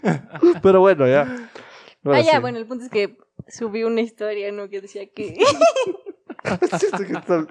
Pero 0.63 0.79
bueno, 0.79 1.07
ya. 1.07 1.21
Ahora 2.03 2.17
Ah, 2.19 2.21
ya, 2.21 2.31
sí. 2.33 2.39
bueno, 2.39 2.57
el 2.57 2.65
punto 2.65 2.85
es 2.85 2.89
que 2.89 3.17
subí 3.49 3.83
una 3.83 4.01
historia, 4.01 4.51
¿no? 4.51 4.69
Que 4.69 4.81
decía 4.81 5.07
que, 5.07 5.37
Siento 6.79 6.97
que 6.97 7.13
está 7.13 7.47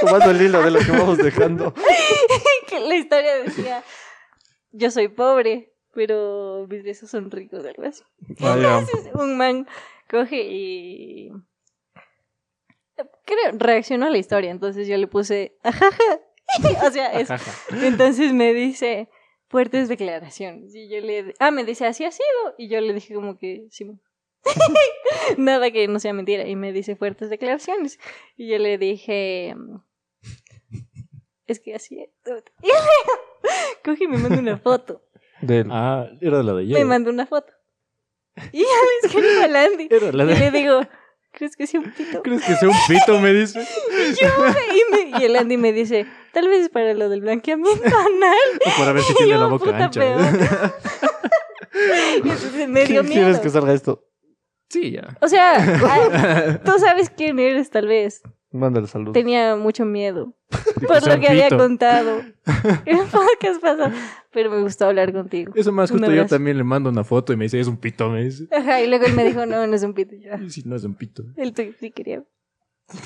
tomando 0.00 0.30
el 0.30 0.42
hilo 0.42 0.62
de 0.62 0.70
lo 0.70 0.78
que 0.80 0.92
vamos 0.92 1.18
dejando. 1.18 1.74
que 2.68 2.80
la 2.80 2.94
historia 2.94 3.42
decía, 3.42 3.82
yo 4.72 4.90
soy 4.90 5.08
pobre, 5.08 5.72
pero 5.94 6.66
mis 6.68 6.82
besos 6.82 7.10
son 7.10 7.30
ricos, 7.30 7.64
algo 7.64 7.84
así. 7.84 8.02
Ah. 8.40 8.80
Entonces 8.80 9.12
un 9.14 9.36
man 9.36 9.66
coge 10.08 10.42
y... 10.42 11.30
Creo, 13.24 13.52
reaccionó 13.52 14.06
a 14.06 14.10
la 14.10 14.18
historia, 14.18 14.50
entonces 14.50 14.88
yo 14.88 14.96
le 14.96 15.06
puse, 15.06 15.56
ajaja. 15.62 16.20
o 16.86 16.90
sea, 16.90 17.12
es, 17.12 17.28
entonces 17.70 18.32
me 18.32 18.52
dice, 18.54 19.08
fuertes 19.48 19.88
declaraciones. 19.88 20.74
Y 20.74 20.88
yo 20.88 21.00
le, 21.00 21.34
ah, 21.38 21.50
me 21.50 21.64
dice, 21.64 21.86
así 21.86 22.04
ha 22.04 22.10
sido. 22.10 22.54
Y 22.56 22.68
yo 22.68 22.80
le 22.80 22.92
dije 22.94 23.14
como 23.14 23.38
que, 23.38 23.66
sí. 23.70 23.86
Nada 25.36 25.70
que 25.70 25.88
no 25.88 25.98
sea 26.00 26.12
mentira. 26.12 26.46
Y 26.48 26.56
me 26.56 26.72
dice, 26.72 26.96
fuertes 26.96 27.30
declaraciones. 27.30 27.98
Y 28.36 28.48
yo 28.48 28.58
le 28.58 28.78
dije, 28.78 29.54
es 31.46 31.60
que 31.60 31.74
así 31.74 32.00
es. 32.00 32.10
Y 32.26 32.30
luego, 32.66 33.22
coge 33.84 34.04
y 34.04 34.08
me 34.08 34.18
manda 34.18 34.38
una 34.38 34.58
foto. 34.58 35.02
Del- 35.40 35.68
Ah, 35.70 36.08
era 36.20 36.42
la 36.42 36.52
de 36.54 36.64
Me 36.64 36.74
ayer. 36.74 36.84
manda 36.86 37.10
una 37.10 37.26
foto. 37.26 37.52
Y 38.52 38.58
ya 38.58 38.64
le 38.64 39.08
escribo 39.08 39.42
al 39.42 39.56
Andy. 39.56 39.88
Era 39.90 40.12
la 40.12 40.24
Y 40.24 40.38
le 40.38 40.50
digo, 40.52 40.80
¿crees 41.32 41.56
que 41.56 41.66
sea 41.66 41.80
un 41.80 41.92
pito? 41.92 42.22
¿Crees 42.22 42.44
que 42.44 42.54
sea 42.54 42.68
un 42.68 42.76
pito? 42.88 43.18
Me 43.20 43.32
dice. 43.32 43.60
Y, 43.60 44.14
yo, 44.22 44.28
y, 44.74 44.92
me- 45.10 45.20
y 45.20 45.24
el 45.24 45.36
Andy 45.36 45.56
me 45.56 45.72
dice, 45.72 46.06
tal 46.32 46.48
vez 46.48 46.62
es 46.62 46.68
para 46.68 46.94
lo 46.94 47.08
del 47.08 47.20
blanqueamiento 47.20 47.84
anal. 47.86 48.76
Para 48.78 48.92
ver 48.92 49.02
si 49.02 49.12
Y 49.12 49.16
tiene 49.16 49.32
yo, 49.32 49.38
la 49.40 49.46
boca 49.46 49.76
ancha. 49.76 50.00
peor. 50.00 50.20
Y 52.24 52.28
entonces 52.28 52.68
me 52.68 52.84
dio 52.84 53.02
¿Quieres 53.02 53.26
miedo. 53.26 53.42
que 53.42 53.50
salga 53.50 53.72
esto? 53.72 54.04
Sí, 54.68 54.92
ya. 54.92 55.16
O 55.20 55.28
sea, 55.28 56.60
tú 56.64 56.72
sabes 56.78 57.10
quién 57.10 57.38
eres, 57.38 57.70
tal 57.70 57.86
vez. 57.88 58.22
Mándale 58.50 58.86
saludos. 58.86 59.12
Tenía 59.12 59.56
mucho 59.56 59.84
miedo 59.84 60.34
por 60.86 61.06
lo 61.08 61.20
que 61.20 61.28
había 61.28 61.50
contado 61.50 62.22
podcast 62.44 63.60
pasado. 63.60 63.94
Pero 64.32 64.50
me 64.50 64.60
gustó 64.62 64.86
hablar 64.86 65.12
contigo. 65.12 65.52
Eso 65.54 65.70
más, 65.72 65.90
justo 65.90 66.10
yo 66.12 66.26
también 66.26 66.56
le 66.56 66.64
mando 66.64 66.88
una 66.90 67.04
foto 67.04 67.32
y 67.32 67.36
me 67.36 67.44
dice, 67.44 67.60
es 67.60 67.66
un 67.68 67.76
pito, 67.76 68.08
me 68.10 68.24
dice. 68.24 68.46
Ajá, 68.50 68.80
y 68.82 68.86
luego 68.86 69.04
él 69.06 69.14
me 69.14 69.24
dijo, 69.24 69.44
no, 69.46 69.66
no 69.66 69.74
es 69.74 69.82
un 69.82 69.92
pito. 69.94 70.14
Y 70.14 70.22
yo, 70.24 70.30
"Ah, 70.34 70.38
Y 70.42 70.48
si 70.50 70.62
no 70.62 70.76
es 70.76 70.84
un 70.84 70.94
pito. 70.94 71.24
Él 71.36 71.52
sí- 71.56 71.74
sí 71.78 71.90
quería. 71.90 72.22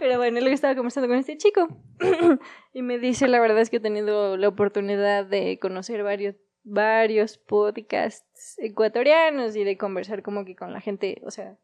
Pero 0.00 0.18
bueno, 0.18 0.40
luego 0.40 0.54
estaba 0.54 0.74
conversando 0.74 1.08
con 1.08 1.18
este 1.18 1.36
chico 1.36 1.68
y 2.72 2.82
me 2.82 2.98
dice, 2.98 3.28
la 3.28 3.40
verdad 3.40 3.60
es 3.60 3.70
que 3.70 3.76
he 3.76 3.80
tenido 3.80 4.36
la 4.36 4.48
oportunidad 4.48 5.24
de 5.26 5.58
conocer 5.60 6.02
varios, 6.02 6.36
varios 6.68 7.38
podcasts 7.38 8.56
ecuatorianos 8.58 9.54
y 9.56 9.64
de 9.64 9.78
conversar 9.78 10.22
como 10.22 10.44
que 10.44 10.56
con 10.56 10.72
la 10.72 10.80
gente, 10.80 11.22
o 11.24 11.30
sea, 11.30 11.56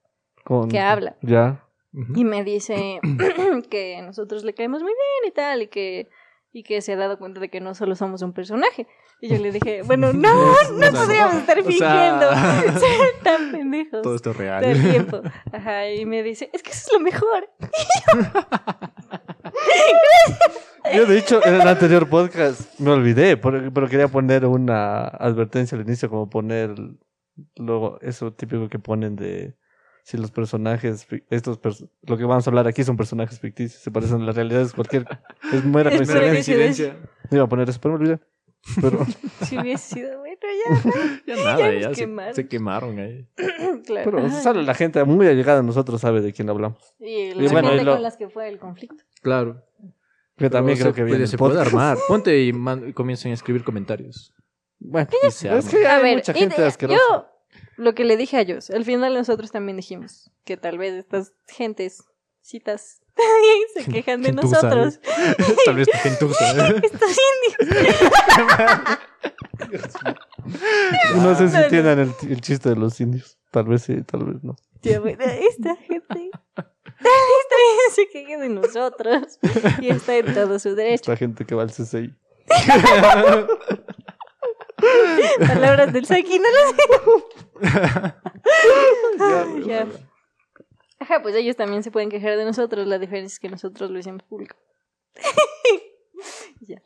Con- 0.44 0.68
que 0.70 0.78
habla. 0.78 1.16
Ya. 1.22 1.64
Y 2.14 2.24
me 2.24 2.42
dice 2.44 3.00
que 3.70 3.96
a 3.96 4.02
nosotros 4.02 4.44
le 4.44 4.54
caemos 4.54 4.82
muy 4.82 4.92
bien 4.92 5.30
y 5.30 5.34
tal, 5.34 5.62
y 5.62 5.66
que, 5.66 6.08
y 6.52 6.62
que 6.62 6.80
se 6.80 6.92
ha 6.92 6.96
dado 6.96 7.18
cuenta 7.18 7.40
de 7.40 7.48
que 7.50 7.60
no 7.60 7.74
solo 7.74 7.94
somos 7.96 8.22
un 8.22 8.32
personaje. 8.32 8.86
Y 9.20 9.28
yo 9.28 9.38
le 9.38 9.50
dije, 9.52 9.82
bueno, 9.86 10.12
no, 10.12 10.32
no 10.34 10.52
O 10.52 10.78
sea, 10.78 10.90
podríamos 10.92 11.34
estar 11.34 11.58
o 11.58 11.62
sea- 11.62 11.70
fingiendo 11.70 12.78
ser 12.80 13.08
tan 13.22 13.50
pendejos 13.52 14.02
Todo 14.02 14.14
esto 14.14 14.30
es 14.30 14.36
todo 14.36 14.42
el 14.42 14.62
real. 14.78 14.90
tiempo. 14.90 15.20
Ajá, 15.52 15.90
y 15.90 16.06
me 16.06 16.22
dice, 16.22 16.48
es 16.52 16.62
que 16.62 16.70
eso 16.70 16.86
es 16.86 16.92
lo 16.92 17.00
mejor. 17.00 17.50
Yo, 17.60 18.20
de 21.08 21.18
hecho, 21.18 21.44
en 21.44 21.54
el 21.54 21.66
anterior 21.68 22.08
podcast 22.08 22.78
me 22.78 22.90
olvidé, 22.90 23.36
pero 23.36 23.88
quería 23.88 24.08
poner 24.08 24.44
una 24.46 25.04
advertencia 25.04 25.76
al 25.76 25.84
inicio, 25.84 26.08
como 26.10 26.28
poner 26.28 26.74
luego 27.56 27.98
eso 28.02 28.32
típico 28.32 28.68
que 28.68 28.78
ponen 28.78 29.16
de 29.16 29.56
si 30.04 30.16
los 30.16 30.30
personajes, 30.32 31.06
estos 31.30 31.60
pers- 31.60 31.88
lo 32.02 32.16
que 32.16 32.24
vamos 32.24 32.46
a 32.46 32.50
hablar 32.50 32.66
aquí 32.66 32.82
son 32.82 32.96
personajes 32.96 33.38
ficticios, 33.38 33.80
se 33.82 33.90
parecen 33.90 34.22
a 34.22 34.24
la 34.26 34.32
realidad, 34.32 34.62
es 34.62 34.72
cualquier, 34.72 35.06
es 35.52 35.64
mera 35.64 35.90
coincidencia. 35.96 36.96
Iba 37.30 37.44
a 37.44 37.48
poner 37.48 37.68
eso, 37.70 37.78
pero 37.80 37.94
me 37.94 38.00
olvidé. 38.00 38.20
Pero, 38.80 39.04
Si 39.48 39.58
hubiese 39.58 39.94
sido 39.94 40.18
bueno, 40.20 40.36
ya. 40.40 41.20
Ya 41.36 41.44
nada, 41.44 41.72
nos 41.72 41.82
ya 41.82 41.94
se, 41.94 42.00
quemaron. 42.00 42.34
se 42.34 42.48
quemaron 42.48 42.98
ahí. 42.98 43.28
claro. 43.86 44.10
pero 44.10 44.30
solo 44.30 44.62
la 44.62 44.74
gente 44.74 45.02
muy 45.04 45.26
allegada 45.26 45.60
a 45.60 45.62
nosotros 45.62 46.00
sabe 46.00 46.20
de 46.20 46.32
quién 46.32 46.48
hablamos. 46.48 46.94
Y 47.00 47.34
la 47.34 47.42
Y 47.44 47.48
bueno, 47.48 47.68
gente 47.68 47.82
y 47.82 47.84
lo- 47.84 47.92
con 47.94 48.02
las 48.02 48.16
que 48.16 48.28
fue 48.28 48.48
el 48.48 48.58
conflicto. 48.58 49.02
Claro. 49.20 49.62
Que 50.36 50.48
también 50.48 50.78
creo 50.78 50.92
que 50.94 51.02
puede, 51.04 51.22
el 51.22 51.28
se 51.28 51.36
puede 51.36 51.60
armar. 51.60 51.98
Ponte 52.08 52.42
y, 52.42 52.52
man- 52.52 52.88
y 52.88 52.92
comiencen 52.92 53.30
a 53.32 53.34
escribir 53.34 53.64
comentarios. 53.64 54.32
Bueno, 54.78 55.08
Y 55.26 55.30
se 55.30 55.56
es 55.56 55.68
que 55.68 55.86
A 55.86 55.96
hay 55.96 56.02
ver, 56.02 56.16
mucha 56.16 56.32
gente 56.32 56.60
de- 56.60 56.66
asquerosa. 56.68 57.00
yo 57.10 57.26
lo 57.76 57.94
que 57.94 58.04
le 58.04 58.16
dije 58.16 58.36
a 58.36 58.40
ellos, 58.40 58.70
al 58.70 58.84
final 58.84 59.12
nosotros 59.14 59.50
también 59.52 59.76
dijimos 59.76 60.30
que 60.44 60.56
tal 60.56 60.78
vez 60.78 60.94
estas 60.94 61.32
gentes, 61.48 62.04
citas, 62.40 63.01
se 63.74 63.90
quejan 63.90 64.22
de 64.22 64.28
Gentuza, 64.28 64.62
nosotros. 64.62 65.00
Tal 65.64 65.74
vez 65.76 65.88
gentuza. 66.02 66.68
Estos 66.82 67.10
indios. 67.60 68.98
No 71.16 71.34
sé 71.34 71.48
si 71.48 71.54
No, 71.56 71.62
no. 71.62 71.68
tienen 71.68 71.98
el, 71.98 72.12
el 72.30 72.40
chiste 72.40 72.68
de 72.70 72.76
los 72.76 73.00
indios. 73.00 73.38
Tal 73.50 73.64
vez 73.64 73.82
sí, 73.82 74.02
tal 74.02 74.24
vez 74.24 74.42
no. 74.42 74.56
Esta 74.82 75.76
gente. 75.76 76.30
Esta 76.50 76.64
gente 76.64 77.94
se 77.94 78.08
queja 78.08 78.38
de 78.38 78.48
nosotros. 78.48 79.38
Y 79.80 79.88
está 79.90 80.16
en 80.16 80.32
todo 80.34 80.58
su 80.58 80.74
derecho. 80.74 81.12
Esta 81.12 81.16
gente 81.16 81.44
que 81.44 81.54
va 81.54 81.62
al 81.62 81.70
CCI. 81.70 82.14
Palabras 85.46 85.92
del 85.92 86.06
Saki, 86.06 86.38
no 86.38 86.48
lo 86.50 87.68
sé. 87.70 88.14
Pues 91.20 91.34
ellos 91.34 91.56
también 91.56 91.82
se 91.82 91.90
pueden 91.90 92.08
quejar 92.08 92.36
de 92.38 92.44
nosotros. 92.44 92.86
La 92.86 92.98
diferencia 92.98 93.34
es 93.34 93.40
que 93.40 93.48
nosotros 93.48 93.90
lo 93.90 93.98
hicimos 93.98 94.22
público. 94.22 94.56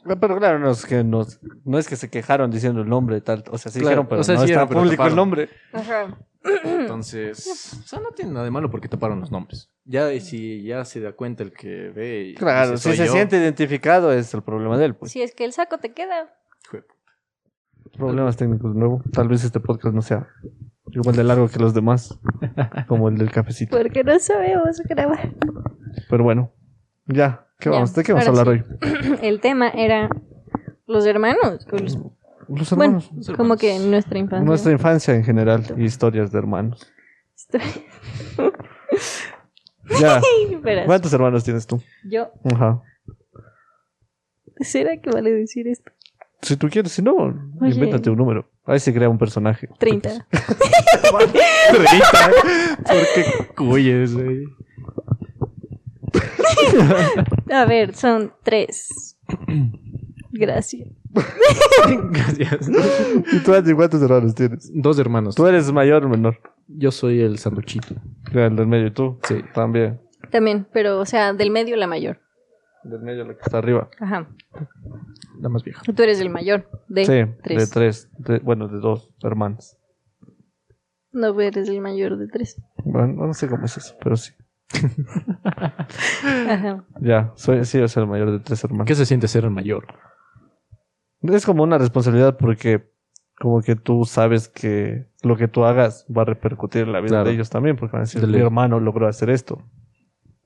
Ah, 0.09 0.17
Pero 0.19 0.39
claro, 0.39 0.59
no 0.59 0.71
es 0.71 0.87
que, 0.87 1.05
nos, 1.05 1.39
no 1.65 1.79
es 1.79 1.87
que 1.87 1.97
se 1.97 2.09
quejaron 2.09 2.51
diciendo 2.51 2.81
el 2.81 2.89
nombre 2.89 3.21
tal. 3.21 3.45
O 3.51 3.59
sea, 3.59 3.71
sí 3.71 3.81
Claro, 3.81 3.91
dijeron, 3.91 4.09
pero 4.09 4.21
o 4.23 4.25
sea, 4.25 4.37
no 4.37 4.47
sí 4.47 4.53
pero 4.55 4.69
público 4.69 5.07
el 5.07 5.15
nombre. 5.15 5.51
Ajá. 5.73 6.19
Entonces, 6.65 7.75
o 7.85 7.87
sea, 7.87 8.01
no 8.01 8.11
tiene 8.13 8.33
nada 8.33 8.45
de 8.45 8.51
malo 8.51 8.71
porque 8.71 8.89
taparon 8.89 9.21
los 9.21 9.31
nombres. 9.31 9.69
Ya, 9.85 10.13
y 10.15 10.21
si 10.21 10.63
ya 10.63 10.85
se 10.87 11.01
da 11.01 11.13
cuenta 11.13 11.43
el 11.43 11.53
que 11.53 11.91
ve 11.91 12.29
y 12.29 12.35
Claro, 12.35 12.73
dice, 12.73 12.83
si 12.85 12.89
"Soy 12.89 12.97
se 12.97 13.07
yo", 13.07 13.13
siente 13.13 13.37
identificado 13.37 14.13
es 14.13 14.33
el 14.33 14.43
problema 14.43 14.79
de 14.79 14.87
él, 14.87 14.95
pues. 14.95 15.13
Si 15.13 15.21
es 15.23 15.35
que 15.35 15.45
el 15.45 15.53
saco 15.53 15.79
te 15.79 15.93
queda. 15.93 16.35
Problemas 17.97 18.37
técnicos 18.37 18.73
de 18.73 18.79
nuevo. 18.81 19.03
Tal 19.13 19.29
vez 19.29 19.45
este 19.45 19.61
podcast 19.61 19.95
no 19.95 20.03
sea 20.03 20.27
igual 20.93 21.17
de 21.17 21.25
largo 21.25 21.49
que 21.49 21.59
los 21.59 21.75
demás, 21.75 22.19
como 22.87 23.09
el 23.09 23.19
del 23.19 23.31
cafecito. 23.31 23.77
Porque 23.77 24.03
no 24.05 24.19
sabemos 24.19 24.81
grabar. 24.89 25.33
Pero 26.09 26.25
bueno, 26.25 26.53
ya. 27.07 27.47
¿Qué 27.59 27.71
Ya, 27.71 27.77
vamos? 27.77 27.95
¿De 27.95 28.03
qué 28.05 28.13
vamos 28.13 28.27
a 28.27 28.31
hablar 28.31 28.49
hoy? 28.51 28.63
El 29.23 29.41
tema 29.41 29.69
era 29.71 30.11
los 30.87 31.07
hermanos. 31.07 31.67
los- 31.71 31.99
Los 32.49 32.71
bueno, 32.71 32.99
hermanos. 32.99 33.11
Los 33.17 33.27
como 33.29 33.55
hermanos. 33.55 33.61
que 33.61 33.79
nuestra 33.79 34.19
infancia. 34.19 34.45
Nuestra 34.47 34.73
infancia 34.73 35.15
en 35.15 35.25
general 35.25 35.65
y 35.79 35.85
historias 35.85 36.31
de 36.33 36.39
hermanos. 36.39 36.87
Ya. 40.01 40.21
Verás, 40.63 40.87
¿Cuántos 40.87 41.13
hermanos 41.13 41.45
tienes 41.45 41.67
tú? 41.67 41.81
yo, 42.05 42.31
Ajá. 42.45 42.83
¿será 44.61 44.97
que 45.01 45.11
vale 45.11 45.31
decir 45.33 45.69
esto? 45.69 45.93
Si 46.43 46.57
tú 46.57 46.69
quieres, 46.69 46.93
si 46.93 47.03
no, 47.03 47.15
Oye. 47.15 47.71
invéntate 47.75 48.11
un 48.11 48.17
número. 48.17 48.49
Ahí 48.67 48.81
se 48.81 48.93
crea 48.93 49.09
un 49.09 49.19
personaje. 49.19 49.69
30. 49.79 50.27
30. 50.29 50.31
¿Por 52.85 53.03
qué 53.15 53.25
cuyes, 53.55 54.15
güey? 54.15 54.45
A 57.53 57.65
ver, 57.65 57.95
son 57.95 58.33
tres. 58.43 59.17
Gracias. 60.33 60.89
Gracias. 62.11 62.71
¿Y 63.33 63.39
tú, 63.39 63.53
cuántos 63.77 64.03
hermanos 64.03 64.35
tienes? 64.35 64.71
Dos 64.75 64.99
hermanos. 64.99 65.35
¿Tú 65.35 65.47
eres 65.47 65.71
mayor 65.73 66.05
o 66.05 66.09
menor? 66.09 66.39
Yo 66.69 66.91
soy 66.91 67.21
el 67.21 67.39
sanduchito. 67.39 67.95
El 68.33 68.57
del 68.57 68.67
medio, 68.67 68.89
¿y 68.89 68.91
tú? 68.91 69.19
Sí. 69.27 69.37
También. 69.55 70.01
También, 70.31 70.67
pero, 70.73 70.99
o 70.99 71.07
sea, 71.07 71.33
del 71.33 71.51
medio 71.51 71.77
la 71.77 71.87
mayor. 71.87 72.21
Del 72.89 73.01
medio, 73.01 73.25
la 73.25 73.35
que 73.35 73.41
está 73.43 73.59
arriba. 73.59 73.89
Ajá. 74.01 74.29
La 75.41 75.49
más 75.49 75.63
vieja. 75.65 75.83
Tú 75.83 76.03
eres 76.03 76.21
el 76.21 76.31
mayor 76.31 76.69
de 76.89 77.05
sí, 77.05 77.35
tres. 77.43 77.59
de 77.59 77.67
tres. 77.75 78.11
de- 78.19 78.39
bueno, 78.41 78.69
de 78.69 78.79
dos 78.79 79.11
hermanos. 79.23 79.77
No 81.13 81.39
eres 81.41 81.69
el 81.69 81.81
mayor 81.81 82.17
de 82.17 82.29
tres. 82.29 82.61
Bueno, 82.85 83.27
no 83.27 83.35
sé 83.35 83.49
cómo 83.49 83.65
es 83.65 83.77
eso, 83.77 83.95
pero 84.03 84.17
sí. 84.17 84.33
Ajá. 86.25 86.85
Ya, 87.01 87.33
soy, 87.37 87.65
sí, 87.65 87.79
yo 87.79 87.89
soy 87.89 88.03
el 88.05 88.09
mayor 88.09 88.31
de 88.31 88.41
tres 88.41 88.63
hermanos. 88.65 88.87
¿Qué 88.87 88.95
se 88.95 89.07
siente 89.07 89.29
ser 89.29 89.45
el 89.45 89.51
mayor? 89.51 89.87
Es 91.23 91.47
como 91.47 91.63
una 91.63 91.79
responsabilidad 91.79 92.37
porque 92.37 92.91
como 93.39 93.61
que 93.63 93.77
tú 93.77 94.05
sabes 94.05 94.49
que 94.49 95.07
lo 95.23 95.37
que 95.37 95.49
tú 95.49 95.65
hagas 95.65 96.07
va 96.15 96.23
a 96.23 96.27
repercutir 96.27 96.83
en 96.83 96.93
la 96.93 97.01
vida 97.01 97.09
Claro. 97.11 97.25
de 97.29 97.35
ellos 97.35 97.51
también, 97.51 97.77
porque 97.77 97.93
van 97.93 98.03
a 98.03 98.05
decir, 98.05 98.21
De 98.21 98.27
mi 98.27 98.39
hermano 98.39 98.81
logró 98.81 99.09
hacer 99.09 99.31
esto. 99.31 99.63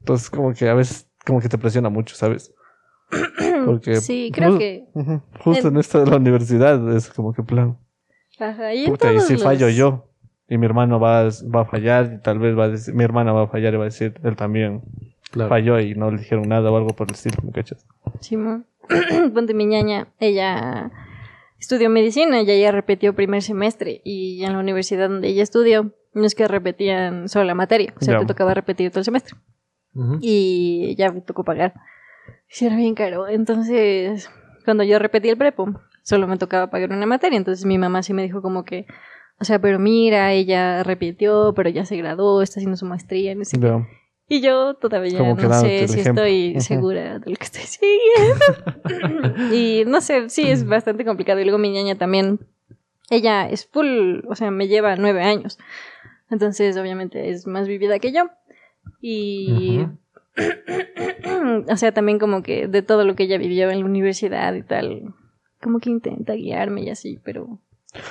Entonces 0.01 0.31
como 0.31 0.53
que 0.55 0.69
a 0.69 0.75
veces 0.75 1.10
como 1.31 1.41
que 1.41 1.49
te 1.49 1.59
presiona 1.59 1.89
mucho, 1.89 2.15
¿sabes? 2.15 2.53
Porque 3.67 3.97
Sí, 3.97 4.31
creo 4.33 4.51
ju- 4.55 4.59
que. 4.59 4.85
justo 5.41 5.69
en- 5.69 5.75
en 5.75 5.81
esto 5.81 6.05
de 6.05 6.11
la 6.11 6.17
universidad 6.17 6.97
es 6.97 7.09
como 7.11 7.33
que 7.33 7.43
plan, 7.43 7.79
Ajá. 8.39 8.73
Y 8.75 8.87
puta, 8.87 9.13
y 9.13 9.21
si 9.21 9.35
los- 9.35 9.43
fallo 9.43 9.69
yo 9.69 10.07
y 10.49 10.57
mi 10.59 10.67
hermano 10.67 10.99
va, 10.99 11.21
a- 11.23 11.31
va 11.55 11.63
a 11.63 11.65
fallar 11.67 12.13
y 12.19 12.23
tal 12.23 12.39
vez 12.39 12.57
va 12.59 12.65
a 12.65 12.69
decir, 12.69 12.95
mi 12.95 13.05
hermana 13.05 13.33
va 13.33 13.43
a 13.45 13.49
fallar 13.49 13.75
y 13.75 13.77
va 13.77 13.83
a 13.85 13.87
decir, 13.87 14.15
él 14.25 14.37
también 14.37 14.83
Claro. 15.31 15.49
falló 15.51 15.79
y 15.79 15.95
no 15.95 16.11
le 16.11 16.19
dijeron 16.19 16.49
nada 16.49 16.71
o 16.71 16.77
algo 16.77 16.89
por 16.91 17.09
el 17.09 17.15
estilo, 17.15 17.37
¿me 17.45 17.53
cachas? 17.53 17.87
Simón. 18.21 18.67
Ponte 19.35 19.55
mi 19.55 19.67
ñaña, 19.67 20.09
ella 20.19 20.91
estudió 21.59 21.91
medicina 21.91 22.41
y 22.43 22.51
ella 22.51 22.73
repitió 22.73 23.15
primer 23.15 23.43
semestre 23.43 24.01
y 24.05 24.43
en 24.45 24.55
la 24.55 24.59
universidad 24.59 25.09
donde 25.09 25.29
ella 25.29 25.43
estudió 25.43 25.93
no 26.15 26.25
es 26.25 26.35
que 26.35 26.49
repetían 26.49 27.29
solo 27.29 27.45
la 27.45 27.55
materia, 27.55 27.93
o 28.01 28.05
sea, 28.05 28.15
Ya. 28.15 28.21
te 28.21 28.27
tocaba 28.27 28.55
repetir 28.55 28.91
todo 28.91 29.01
el 29.01 29.05
semestre 29.05 29.37
Ujú. 29.95 30.19
y 30.21 30.95
ya 30.97 31.11
me 31.13 31.21
tocó 31.21 31.45
pagar. 31.45 31.75
Sí, 32.49 32.67
era 32.67 32.77
bien 32.77 32.95
caro. 32.95 33.29
Entonces, 33.29 34.31
cuando 34.65 34.85
yo 34.85 34.99
repetí 34.99 35.29
el 35.29 35.37
prepo, 35.37 35.81
solo 36.03 36.27
me 36.27 36.37
tocaba 36.37 36.71
pagar 36.71 36.91
una 36.93 37.07
materia, 37.07 37.37
entonces 37.37 37.65
mi 37.65 37.79
mamá 37.79 38.03
sí 38.03 38.13
me 38.13 38.23
dijo 38.23 38.43
como 38.43 38.65
que, 38.65 38.87
o 39.39 39.45
sea, 39.45 39.59
pero 39.61 39.79
mira, 39.79 40.33
ella 40.33 40.83
repitió, 40.83 41.53
pero 41.55 41.71
ya 41.71 41.85
se 41.85 41.97
graduó, 41.97 42.43
está 42.43 42.61
haciendo 42.61 42.77
su 42.77 42.87
maestría, 42.87 43.35
no 43.35 43.45
sé. 43.45 43.59
Ya. 43.59 43.87
Y 44.29 44.41
yo 44.43 44.75
todavía 44.75 45.19
Como 45.19 45.35
no 45.35 45.53
sé 45.61 45.89
si 45.89 46.01
ejemplo. 46.01 46.23
estoy 46.23 46.51
Ujú. 46.53 46.61
segura 46.61 47.19
de 47.19 47.31
lo 47.31 47.37
que 47.37 47.45
estoy 47.45 47.63
siguiendo. 47.63 49.45
y 49.55 49.85
no 49.87 50.01
sé, 50.01 50.29
sí, 50.29 50.49
es 50.49 50.65
bastante 50.67 51.05
complicado. 51.05 51.41
Y 51.41 51.45
luego 51.45 51.59
mi 51.59 51.71
ñaña 51.71 51.97
también, 51.97 52.39
ella 53.11 53.49
es 53.49 53.67
full, 53.67 54.21
o 54.29 54.35
sea, 54.37 54.51
me 54.53 54.69
lleva 54.69 54.95
nueve 54.97 55.23
años. 55.23 55.59
Entonces, 56.31 56.77
obviamente, 56.77 57.31
es 57.31 57.47
más 57.49 57.67
vivida 57.67 57.99
que 57.99 58.13
yo. 58.13 58.31
Y, 59.01 59.81
o 61.69 61.77
sea, 61.77 61.93
también 61.93 62.19
como 62.19 62.43
que 62.43 62.69
de 62.69 62.83
todo 62.83 63.05
lo 63.05 63.15
que 63.15 63.25
ella 63.25 63.39
vivió 63.39 63.71
en 63.71 63.81
la 63.81 63.85
universidad 63.87 64.55
y 64.55 64.63
tal, 64.63 65.15
como 65.63 65.79
que 65.79 65.91
intenta 65.91 66.35
guiarme 66.35 66.83
y 66.83 66.91
así, 66.91 67.19
pero 67.25 67.61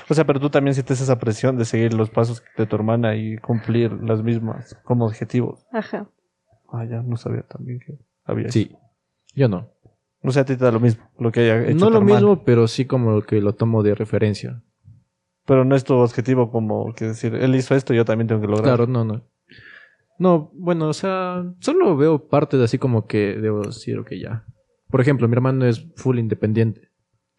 O 0.10 0.14
sea, 0.14 0.26
pero 0.26 0.40
tú 0.40 0.50
también 0.50 0.74
sientes 0.74 1.02
esa 1.02 1.20
presión 1.20 1.58
de 1.58 1.66
seguir 1.66 1.94
los 1.94 2.10
pasos 2.10 2.44
de 2.58 2.66
tu 2.66 2.76
hermana 2.76 3.16
y 3.16 3.38
cumplir 3.38 3.92
las 4.04 4.22
mismas 4.24 4.76
como 4.84 5.06
objetivos. 5.06 5.66
ajá. 5.72 6.08
Ah, 6.72 6.86
ya 6.86 7.02
no 7.02 7.18
sabía 7.18 7.42
también 7.42 7.80
que 7.80 7.98
había. 8.26 8.46
eso. 8.48 8.54
Sí. 8.60 8.76
Yo 9.34 9.48
no. 9.48 9.72
O 10.22 10.32
sea, 10.32 10.44
a 10.44 10.46
ti 10.46 10.56
te 10.56 10.64
da 10.66 10.72
lo 10.72 10.80
mismo, 10.80 11.04
lo 11.18 11.32
que 11.32 11.40
haya 11.40 11.64
hecho. 11.64 11.80
No 11.80 11.88
tu 11.88 11.92
lo 11.94 11.98
hermana. 12.00 12.16
mismo, 12.20 12.44
pero 12.44 12.68
sí 12.68 12.86
como 12.86 13.22
que 13.24 13.42
lo 13.42 13.54
tomo 13.56 13.82
de 13.82 13.96
referencia. 13.96 14.62
Pero 15.46 15.66
no 15.66 15.76
es 15.76 15.84
tu 15.84 15.96
objetivo 15.96 16.52
como 16.52 16.94
que 16.94 17.06
decir, 17.06 17.34
él 17.34 17.56
hizo 17.56 17.74
esto, 17.74 17.96
yo 17.96 18.06
también 18.06 18.28
tengo 18.28 18.42
que 18.42 18.48
lograr. 18.48 18.66
Claro, 18.66 18.86
no, 18.86 19.04
no. 19.04 19.24
No, 20.20 20.52
bueno, 20.54 20.90
o 20.90 20.94
sea, 20.94 21.44
solo 21.60 21.96
veo 21.98 22.28
partes 22.28 22.60
así 22.62 22.78
como 22.78 23.08
que 23.08 23.36
debo 23.38 23.62
decir, 23.64 23.98
ok, 23.98 24.12
ya. 24.22 24.46
Por 24.90 25.02
ejemplo, 25.02 25.28
mi 25.28 25.34
hermano 25.34 25.66
es 25.66 25.88
full 25.96 26.20
independiente. 26.20 26.90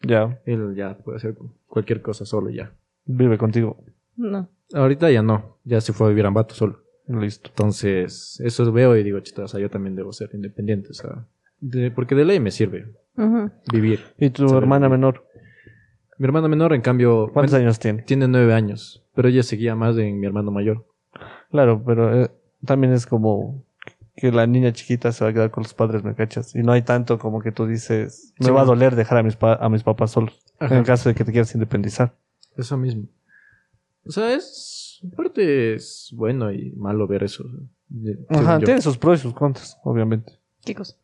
Ya, 0.01 0.39
Él 0.45 0.73
ya 0.75 0.97
puede 0.97 1.17
hacer 1.17 1.35
cualquier 1.67 2.01
cosa 2.01 2.25
solo 2.25 2.49
ya. 2.49 2.73
vive 3.05 3.37
contigo. 3.37 3.83
No. 4.17 4.49
Ahorita 4.73 5.11
ya 5.11 5.21
no, 5.21 5.59
ya 5.63 5.79
se 5.81 5.93
fue 5.93 6.07
a 6.07 6.09
vivir 6.09 6.25
a 6.25 6.29
Ambato 6.29 6.55
solo. 6.55 6.79
Listo. 7.07 7.49
Entonces, 7.49 8.39
eso 8.43 8.71
veo 8.71 8.95
y 8.95 9.03
digo, 9.03 9.19
chita, 9.19 9.43
o 9.43 9.47
sea, 9.47 9.59
yo 9.59 9.69
también 9.69 9.95
debo 9.95 10.11
ser 10.13 10.29
independiente, 10.33 10.89
o 10.89 10.93
sea, 10.93 11.27
de- 11.59 11.91
porque 11.91 12.15
de 12.15 12.25
ley 12.25 12.39
me 12.39 12.51
sirve 12.51 12.85
vivir. 13.71 13.99
¿Y 14.17 14.29
tu 14.29 14.47
Saber 14.47 14.63
hermana 14.63 14.87
menor? 14.89 15.25
Mi 16.17 16.25
hermana 16.25 16.47
menor, 16.47 16.73
en 16.73 16.81
cambio, 16.81 17.29
¿Cuántos 17.33 17.51
bueno, 17.51 17.65
años 17.65 17.79
tiene? 17.79 18.03
tiene 18.03 18.27
nueve 18.27 18.53
años, 18.53 19.03
pero 19.13 19.27
ella 19.27 19.43
seguía 19.43 19.75
más 19.75 19.97
en 19.97 20.19
mi 20.19 20.25
hermano 20.25 20.51
mayor. 20.51 20.85
Claro, 21.49 21.83
pero 21.85 22.23
eh, 22.23 22.31
también 22.65 22.93
es 22.93 23.05
como 23.05 23.63
que 24.15 24.31
la 24.31 24.45
niña 24.45 24.71
chiquita 24.73 25.11
se 25.11 25.23
va 25.23 25.29
a 25.29 25.33
quedar 25.33 25.51
con 25.51 25.63
los 25.63 25.73
padres, 25.73 26.03
¿me 26.03 26.13
cachas? 26.15 26.53
Y 26.55 26.59
no 26.59 26.71
hay 26.73 26.81
tanto 26.83 27.17
como 27.17 27.41
que 27.41 27.51
tú 27.51 27.65
dices, 27.65 28.33
me 28.39 28.47
Sí, 28.47 28.51
va 28.51 28.61
a 28.61 28.65
doler 28.65 28.95
dejar 28.95 29.17
a 29.19 29.23
mis, 29.23 29.35
pa- 29.35 29.55
a 29.55 29.69
mis 29.69 29.83
papás 29.83 30.11
solos. 30.11 30.39
Ajá. 30.59 30.73
En 30.75 30.79
el 30.81 30.85
caso 30.85 31.09
de 31.09 31.15
que 31.15 31.23
te 31.23 31.31
quieras 31.31 31.53
independizar. 31.55 32.13
Eso 32.57 32.77
mismo. 32.77 33.05
O 34.05 34.11
sea, 34.11 34.33
es. 34.33 34.99
En 35.03 35.11
parte 35.11 35.73
es 35.75 36.11
bueno 36.15 36.51
y 36.51 36.71
malo 36.73 37.07
ver 37.07 37.23
eso. 37.23 37.43
según 37.89 38.25
Ajá, 38.29 38.59
tiene 38.59 38.81
sus 38.81 38.97
pros 38.97 39.19
y 39.19 39.21
sus 39.23 39.33
contras, 39.33 39.77
obviamente. 39.83 40.33
¿Qué 40.63 40.75
cosa? 40.75 40.95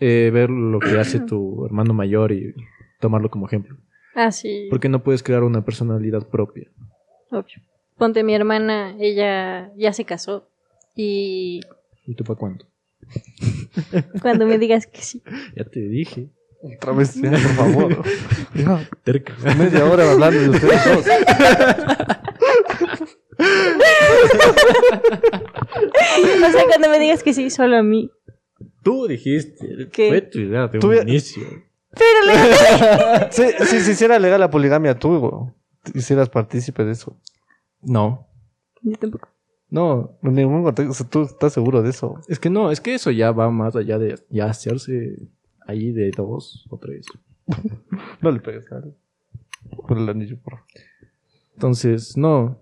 Eh, 0.00 0.30
ver 0.32 0.48
lo 0.48 0.78
que 0.80 0.98
hace 0.98 1.20
tu 1.20 1.64
hermano 1.66 1.92
mayor 1.92 2.32
y 2.32 2.54
tomarlo 3.00 3.30
como 3.30 3.46
ejemplo. 3.46 3.76
Ah, 4.14 4.30
sí. 4.32 4.68
Porque 4.70 4.88
no 4.88 5.02
puedes 5.02 5.22
crear 5.22 5.42
una 5.42 5.64
personalidad 5.64 6.26
propia. 6.28 6.68
Obvio. 7.30 7.60
Ponte 7.98 8.22
mi 8.24 8.34
hermana, 8.34 8.96
ella 8.98 9.70
ya 9.76 9.92
se 9.92 10.04
casó. 10.04 10.48
Y 10.94 11.60
¿Y 12.06 12.14
tú 12.14 12.24
para 12.24 12.38
cuándo? 12.38 12.66
cuando 14.20 14.46
me 14.46 14.58
digas 14.58 14.86
que 14.86 15.02
sí. 15.02 15.22
Ya 15.56 15.64
te 15.64 15.80
dije. 15.80 16.28
Otra 16.62 16.92
vez, 16.92 17.18
por 17.20 17.38
favor. 17.38 18.02
Ya, 18.54 18.88
Terca. 19.02 19.34
media 19.56 19.84
hora 19.84 20.12
hablando 20.12 20.38
de 20.40 20.48
ustedes 20.50 20.84
dos. 20.84 21.06
O 26.46 26.50
sea, 26.52 26.64
cuando 26.66 26.88
me 26.90 26.98
digas 26.98 27.22
que 27.22 27.34
sí, 27.34 27.50
solo 27.50 27.76
a 27.76 27.82
mí. 27.82 28.10
Tú 28.82 29.06
dijiste. 29.06 29.88
¿Qué? 29.92 30.08
Fue 30.08 30.20
tu 30.22 30.38
idea 30.40 30.68
de 30.68 30.78
un 30.86 30.94
ya- 30.94 31.02
inicio. 31.02 31.42
Sí, 33.30 33.44
si 33.66 33.80
se 33.80 33.92
hiciera 33.92 34.18
legal 34.18 34.40
la 34.40 34.50
poligamia, 34.50 34.98
tú 34.98 35.52
hicieras 35.94 36.28
partícipe 36.30 36.84
de 36.84 36.92
eso. 36.92 37.18
No. 37.82 38.26
Yo 38.82 38.96
tampoco. 38.96 39.28
No. 39.72 40.18
En 40.22 40.34
ningún 40.34 40.62
contexto, 40.62 41.04
tú 41.08 41.22
estás 41.22 41.54
seguro 41.54 41.80
de 41.82 41.88
eso. 41.90 42.16
Es 42.28 42.38
que 42.38 42.50
no, 42.50 42.70
es 42.70 42.80
que 42.82 42.94
eso 42.94 43.10
ya 43.10 43.32
va 43.32 43.50
más 43.50 43.74
allá 43.74 43.98
de 43.98 44.16
ya 44.28 44.44
hacerse 44.44 45.18
ahí 45.66 45.92
de 45.92 46.10
dos 46.10 46.66
o 46.70 46.76
tres. 46.78 47.06
No 48.20 48.30
le 48.30 48.40
pegues, 48.40 48.66
¿sabes? 48.66 48.94
Por 49.88 49.96
el 49.96 50.08
anillo, 50.08 50.36
por. 50.44 50.58
Entonces, 51.54 52.16
no. 52.16 52.58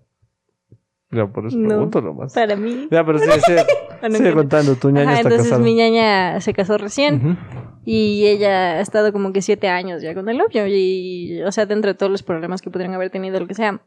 Ya, 1.11 1.27
por 1.27 1.45
eso 1.47 1.57
No. 1.57 1.67
pregunto 1.67 2.01
nomás. 2.01 2.33
Para 2.33 2.55
mí. 2.55 2.87
Ya, 2.89 3.05
pero 3.05 3.19
sí, 3.19 3.25
sí, 3.45 3.53
Ah, 4.01 4.09
sigue 4.09 4.33
contando, 4.33 4.75
tu 4.77 4.89
ñaña 4.89 5.09
Ajá, 5.11 5.17
está 5.17 5.29
entonces 5.29 5.49
casada. 5.49 5.63
mi 5.63 5.75
ñaña 5.75 6.39
se 6.41 6.53
casó 6.53 6.77
recién. 6.77 7.37
Y 7.85 8.25
ella 8.25 8.77
ha 8.77 8.81
estado 8.81 9.11
como 9.11 9.31
que 9.33 9.41
siete 9.41 9.67
años 9.67 10.01
ya 10.01 10.15
con 10.15 10.27
el 10.29 10.37
novio. 10.37 10.65
Y, 10.67 11.41
o 11.43 11.51
sea, 11.51 11.65
dentro 11.65 11.91
de 11.91 11.95
todos 11.97 12.11
los 12.11 12.23
problemas 12.23 12.61
que 12.61 12.71
podrían 12.71 12.93
haber 12.93 13.09
tenido, 13.11 13.39
lo 13.39 13.45
que 13.47 13.53
sea. 13.53 13.81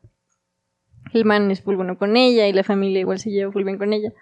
El 1.15 1.25
man 1.25 1.51
es 1.51 1.63
full 1.63 1.77
bueno 1.77 1.97
con 1.97 2.17
ella 2.17 2.49
y 2.49 2.53
la 2.53 2.65
familia 2.65 3.01
igual 3.01 3.21
se 3.21 3.31
lleva 3.31 3.53
full 3.53 3.63
bien 3.63 3.79
con 3.79 3.93
ella. 3.93 4.13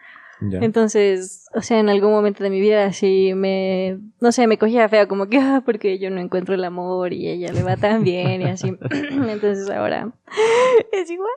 Ya. 0.40 0.58
Entonces, 0.58 1.46
o 1.54 1.62
sea, 1.62 1.78
en 1.78 1.88
algún 1.88 2.10
momento 2.10 2.42
de 2.44 2.50
mi 2.50 2.60
vida 2.60 2.84
así 2.84 3.32
me, 3.34 3.98
no 4.20 4.32
sé, 4.32 4.46
me 4.46 4.58
cogía 4.58 4.88
fea 4.88 5.06
como 5.06 5.28
que, 5.28 5.38
ah, 5.40 5.62
porque 5.64 5.98
yo 5.98 6.10
no 6.10 6.20
encuentro 6.20 6.54
el 6.54 6.64
amor 6.64 7.12
y 7.12 7.28
ella 7.28 7.52
le 7.52 7.62
va 7.62 7.76
tan 7.76 8.04
bien 8.04 8.42
y 8.42 8.44
así. 8.44 8.76
Entonces 8.90 9.70
ahora 9.70 10.12
es 10.92 11.10
igual. 11.10 11.30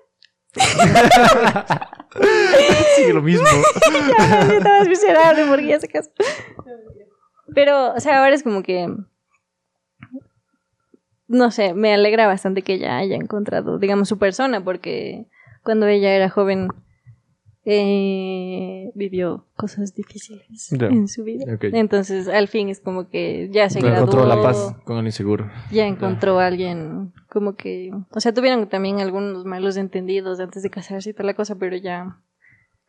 Sigue 2.95 3.13
lo 3.13 3.21
mismo. 3.21 3.45
Estabas 4.49 4.87
miserable 4.87 5.45
porque 5.47 5.67
ya 5.67 5.79
se 5.79 5.87
casó. 5.87 6.11
Pero, 7.53 7.93
o 7.93 7.99
sea, 7.99 8.19
ahora 8.19 8.33
es 8.33 8.43
como 8.43 8.63
que, 8.63 8.89
no 11.27 11.51
sé, 11.51 11.73
me 11.73 11.93
alegra 11.93 12.27
bastante 12.27 12.61
que 12.61 12.73
ella 12.73 12.97
haya 12.97 13.15
encontrado, 13.15 13.79
digamos, 13.79 14.09
su 14.09 14.17
persona 14.17 14.63
porque 14.63 15.27
cuando 15.65 15.87
ella 15.87 16.13
era 16.15 16.29
joven 16.29 16.67
eh, 17.65 18.91
vivió 18.93 19.47
cosas 19.57 19.95
difíciles 19.95 20.69
Ya. 20.71 20.85
en 20.87 21.07
su 21.07 21.23
vida. 21.23 21.57
Entonces, 21.59 22.27
al 22.27 22.47
fin 22.47 22.69
es 22.69 22.79
como 22.79 23.09
que 23.09 23.49
ya 23.51 23.69
se 23.71 23.79
graduó, 23.81 24.03
encontró 24.03 24.25
la 24.27 24.39
paz. 24.41 24.75
Con 24.85 24.97
el 24.99 25.05
inseguro. 25.07 25.49
ya 25.71 25.87
encontró 25.87 26.39
a 26.39 26.45
alguien 26.47 27.11
como 27.27 27.55
que, 27.55 27.91
o 28.11 28.19
sea, 28.19 28.31
tuvieron 28.33 28.69
también 28.69 28.99
algunos 28.99 29.43
malos 29.45 29.75
entendidos 29.77 30.39
antes 30.39 30.61
de 30.63 30.69
casarse 30.69 31.09
y 31.09 31.13
toda 31.13 31.25
la 31.25 31.33
cosa, 31.33 31.55
pero 31.55 31.75
ya 31.75 32.19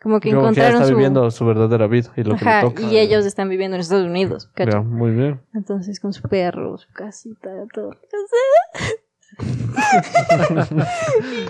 como 0.02 0.20
que 0.20 0.30
Como 0.30 0.50
que 0.50 0.56
ya 0.56 0.68
encontraron 0.68 0.74
está 0.82 0.88
su 0.88 0.94
viviendo 0.94 1.30
su 1.30 1.46
verdadera 1.46 1.86
vida 1.86 2.12
y 2.16 2.22
lo 2.24 2.36
que 2.36 2.44
Ajá, 2.46 2.62
le 2.64 2.68
toca. 2.68 2.82
y 2.82 2.98
ellos 2.98 3.24
están 3.24 3.48
viviendo 3.48 3.76
en 3.76 3.80
Estados 3.80 4.06
Unidos. 4.06 4.50
Ya, 4.58 4.82
muy 4.82 5.12
bien. 5.12 5.40
Entonces 5.54 6.00
con 6.00 6.12
su 6.12 6.28
perro, 6.28 6.76
su 6.76 6.92
casita, 6.92 7.48
todo. 7.72 7.92
y 9.38 9.44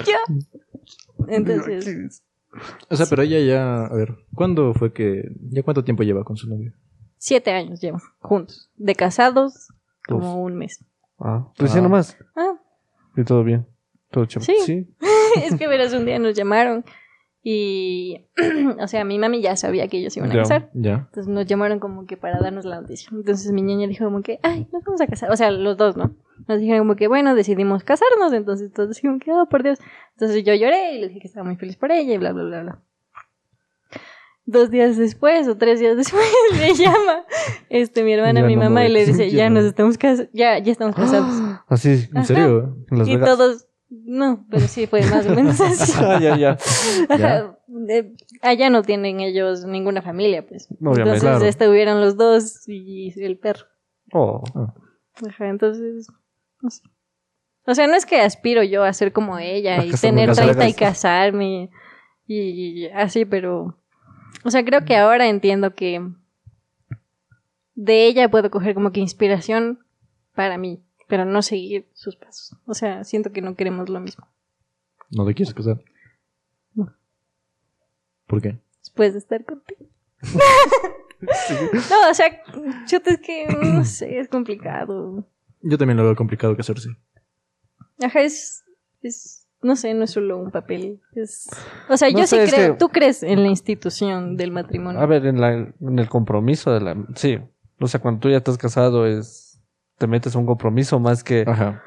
yo. 0.05 0.17
Entonces, 1.35 2.23
O 2.91 2.97
sea, 2.97 3.07
pero 3.07 3.23
ella 3.23 3.41
ya, 3.41 3.85
a 3.87 3.95
ver, 3.95 4.17
¿cuándo 4.35 4.73
fue 4.75 4.93
que, 4.93 5.23
ya 5.51 5.63
cuánto 5.63 5.85
tiempo 5.85 6.03
lleva 6.03 6.25
con 6.25 6.37
su 6.37 6.49
novio? 6.49 6.73
siete 7.19 7.51
años 7.51 7.81
llevan 7.81 8.01
juntos. 8.21 8.71
De 8.77 8.95
casados, 8.95 9.69
como 10.07 10.43
un 10.43 10.55
mes. 10.57 10.85
Ah, 11.19 11.49
recién 11.59 11.81
Ah. 11.81 11.89
nomás. 11.89 12.17
Ah, 12.37 12.55
Y 13.17 13.25
todo 13.25 13.43
bien. 13.43 13.67
Todo 14.11 14.27
chévere. 14.27 14.53
Sí. 14.53 14.57
Sí. 14.65 14.95
es 15.45 15.55
que 15.57 15.67
verás, 15.67 15.93
un 15.95 16.05
día 16.05 16.19
nos 16.19 16.35
llamaron 16.35 16.85
Y, 17.43 18.27
o 18.81 18.87
sea, 18.89 19.05
mi 19.05 19.19
mami 19.19 19.41
ya 19.41 19.55
sabía 19.57 19.87
que 19.89 19.99
ellos 19.99 20.17
iban 20.17 20.31
a 20.31 20.35
Ya. 20.35 20.41
casar. 20.43 20.71
Ya. 20.75 20.95
Entonces 21.09 21.29
nos 21.29 21.47
llamaron 21.47 21.79
como 21.79 22.05
que 22.07 22.17
para 22.17 22.39
darnos 22.41 22.65
la 22.65 22.81
noticia. 22.81 23.09
Entonces 23.13 23.51
mi 23.53 23.63
niña 23.63 23.87
dijo 23.87 24.05
como 24.05 24.21
que, 24.23 24.39
ay, 24.43 24.67
nos 24.73 24.83
vamos 24.85 25.01
a 25.01 25.07
casar. 25.07 25.31
O 25.31 25.37
sea, 25.37 25.51
los 25.53 25.77
dos, 25.77 25.97
¿no? 25.97 26.15
Nos 26.49 26.61
dijeron 26.61 26.81
como 26.81 26.97
que, 26.97 27.09
bueno, 27.09 27.35
decidimos 27.35 27.83
casarnos. 27.85 28.33
Entonces 28.33 28.73
todos 28.73 28.91
dijimos 28.95 29.21
que, 29.25 29.33
oh, 29.33 29.47
por 29.49 29.63
Dios. 29.63 29.79
Entonces 30.13 30.45
yo 30.45 30.55
lloré 30.55 30.95
y 30.95 31.01
le 31.01 31.09
dije 31.09 31.21
que 31.21 31.27
estaba 31.29 31.45
muy 31.45 31.57
feliz 31.57 31.77
por 31.77 31.91
ella 31.93 32.15
y 32.15 32.19
bla, 32.19 32.33
bla, 32.33 32.45
bla, 32.45 32.63
bla. 32.63 32.83
Dos 34.49 34.71
días 34.71 34.97
después 34.97 35.49
o 35.49 35.57
tres 35.57 35.81
días 35.81 35.97
después 35.97 36.25
me 36.61 36.73
llama 36.75 37.25
este, 37.69 38.05
mi 38.05 38.13
hermana, 38.13 38.41
Ya 38.43 38.47
mi 38.47 38.55
no 38.55 38.63
mamá 38.63 38.85
y 38.87 38.91
le 38.93 39.05
dice, 39.07 39.29
ya 39.31 39.37
ya 39.39 39.51
no. 39.51 39.57
nos 39.57 39.65
estamos 39.65 39.99
casando, 39.99 40.31
ya, 40.33 40.59
ya 40.61 40.71
estamos 40.73 40.95
casados. 40.95 41.61
Así, 41.67 42.09
¿En 42.13 42.19
Ajá. 42.19 42.25
serio? 42.27 42.77
en 42.91 42.99
Las 42.99 43.09
y 43.09 43.17
Vegas. 43.17 43.29
todos, 43.37 43.67
no, 43.89 44.47
pero 44.49 44.69
sí 44.69 44.87
fue 44.87 45.03
más 45.03 45.27
o 45.27 45.35
menos 45.35 45.61
así. 45.61 45.93
Ah, 45.97 46.21
ya, 46.21 46.37
ya. 46.37 46.59
Ajá. 47.09 47.59
Eh, 47.89 48.15
allá 48.41 48.71
no 48.71 48.83
tienen 48.83 49.19
ellos 49.19 49.65
ninguna 49.65 50.01
familia, 50.01 50.47
pues. 50.47 50.69
Obviamente. 50.81 51.01
Entonces 51.03 51.21
Claro. 51.23 51.45
estuvieron 51.45 52.01
los 52.01 52.17
dos 52.17 52.69
y 52.69 53.13
el 53.21 53.39
perro. 53.39 53.67
Oh. 54.13 54.45
Ajá, 55.27 55.49
entonces. 55.49 56.07
O 57.67 57.75
sea, 57.75 57.87
no 57.87 57.95
es 57.95 58.07
que 58.07 58.21
aspiro 58.21 58.63
yo 58.63 58.85
a 58.85 58.93
ser 58.93 59.13
como 59.13 59.39
ella 59.39 59.85
y 59.85 59.93
tener 59.93 60.29
con 60.29 60.37
30 60.37 60.69
y 60.69 60.75
casarme 60.75 61.71
y, 62.27 62.39
y 62.39 62.87
así, 62.89 63.25
pero. 63.25 63.79
O 64.45 64.51
sea, 64.51 64.65
creo 64.65 64.85
que 64.85 64.97
ahora 64.97 65.29
entiendo 65.29 65.75
que 65.75 66.01
de 67.75 68.07
ella 68.07 68.31
puedo 68.31 68.51
coger 68.51 68.75
como 68.75 68.93
que 68.93 69.01
inspiración 69.01 69.85
para 70.35 70.59
mí, 70.59 70.85
pero 71.09 71.25
no 71.25 71.43
seguir 71.43 71.89
sus 71.93 72.17
pasos. 72.17 72.57
O 72.67 72.75
sea, 72.75 73.05
siento 73.05 73.33
que 73.33 73.43
no 73.43 73.55
queremos 73.57 73.89
lo 73.89 74.01
mismo. 74.01 74.29
¿No 75.11 75.27
te 75.27 75.35
quieres 75.35 75.55
casar? 75.55 75.83
No. 76.75 76.95
¿Por 78.27 78.43
qué? 78.43 78.59
Después 78.79 79.13
de 79.13 79.19
estar 79.19 79.45
contigo. 79.45 79.87
No, 81.91 82.11
o 82.11 82.15
sea, 82.15 82.43
chuta, 82.87 83.11
es 83.11 83.21
que 83.21 83.47
no 83.47 83.85
sé, 83.85 84.19
es 84.19 84.29
complicado. 84.29 85.27
Yo 85.69 85.79
también 85.79 85.97
lo 85.97 86.05
veo 86.05 86.15
complicado 86.17 86.57
casarse. 86.57 86.91
Ajá, 88.03 88.21
es, 88.21 88.63
es, 89.03 89.47
no 89.63 89.75
sé, 89.77 89.95
no 89.95 90.05
es 90.05 90.11
solo 90.11 90.39
un 90.39 90.51
papel. 90.51 91.01
Es, 91.15 91.49
o 91.89 91.97
sea, 91.97 92.11
No 92.11 92.19
yo 92.21 92.27
sé, 92.27 92.47
sí 92.47 92.53
creo, 92.53 92.73
que- 92.75 92.79
tú 92.79 92.89
crees 92.91 93.23
en 93.23 93.43
la 93.43 93.49
institución 93.49 94.37
del 94.37 94.51
matrimonio. 94.53 95.01
A 95.01 95.07
ver, 95.07 95.27
en, 95.27 95.41
la, 95.41 95.53
en 95.55 95.99
el 95.99 96.09
compromiso 96.09 96.73
de 96.73 96.81
la... 96.81 96.97
Sí. 97.15 97.39
O 97.81 97.89
sea, 97.89 98.01
cuando 98.01 98.21
tú 98.21 98.29
ya 98.31 98.37
estás 98.39 98.59
casado 98.59 99.07
es... 99.07 99.61
Te 99.99 100.07
metes 100.07 100.37
a 100.37 100.39
un 100.39 100.47
compromiso 100.47 101.01
más 101.01 101.25
que 101.25 101.45
Ajá. 101.47 101.83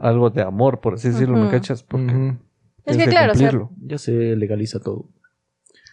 algo 0.00 0.28
de 0.30 0.42
amor, 0.42 0.80
por 0.80 0.94
así 0.94 1.08
decirlo, 1.08 1.36
¿me 1.36 1.42
Ujú. 1.44 1.52
cachas? 1.52 1.84
Porque 1.84 2.36
es 2.84 2.96
que 2.96 3.06
claro, 3.06 3.32
o 3.32 3.34
sea. 3.36 3.52
Ya 3.86 3.96
se 3.98 4.34
legaliza 4.34 4.80
todo. 4.80 5.08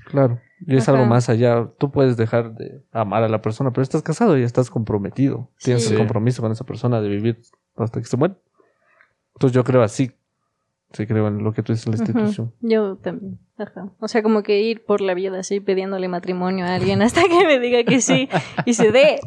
Claro. 0.06 0.40
Y 0.66 0.78
es 0.78 0.88
Ajá. 0.88 0.94
algo 0.98 1.06
más 1.10 1.30
allá. 1.30 1.70
Tú 1.78 1.92
puedes 1.92 2.16
dejar 2.18 2.54
de 2.56 2.84
amar 2.92 3.24
a 3.24 3.30
la 3.30 3.42
persona, 3.42 3.72
pero 3.72 3.84
estás 3.84 4.02
casado 4.04 4.38
y 4.38 4.44
estás 4.44 4.70
comprometido. 4.70 5.52
Tienes 5.60 5.86
Sí. 5.86 5.94
el 5.94 6.00
compromiso 6.00 6.42
con 6.42 6.52
esa 6.52 6.64
persona 6.66 7.02
de 7.02 7.10
vivir 7.10 7.42
hasta 7.76 8.00
que 8.00 8.06
se 8.08 8.16
muera. 8.18 8.38
Entonces 9.36 9.54
yo 9.56 9.64
creo 9.64 9.82
así. 9.84 10.12
Sí 10.94 11.06
creo 11.08 11.28
en 11.28 11.44
lo 11.44 11.52
que 11.52 11.62
tú 11.62 11.74
dices 11.74 11.88
en 11.88 11.92
la 11.94 11.98
institución. 11.98 12.54
yo 12.62 12.96
también. 12.98 13.40
Ajá. 13.58 13.90
O 14.00 14.08
sea, 14.08 14.24
como 14.24 14.44
que 14.44 14.62
ir 14.62 14.86
por 14.86 15.02
la 15.02 15.14
vida 15.14 15.40
así 15.40 15.60
pidiéndole 15.60 16.08
matrimonio 16.08 16.66
a 16.66 16.76
alguien 16.76 17.02
hasta 17.02 17.24
que 17.24 17.46
me 17.46 17.60
diga 17.60 17.84
que 17.84 18.00
sí 18.00 18.30
y 18.66 18.74
se 18.76 18.92
dé. 18.92 19.20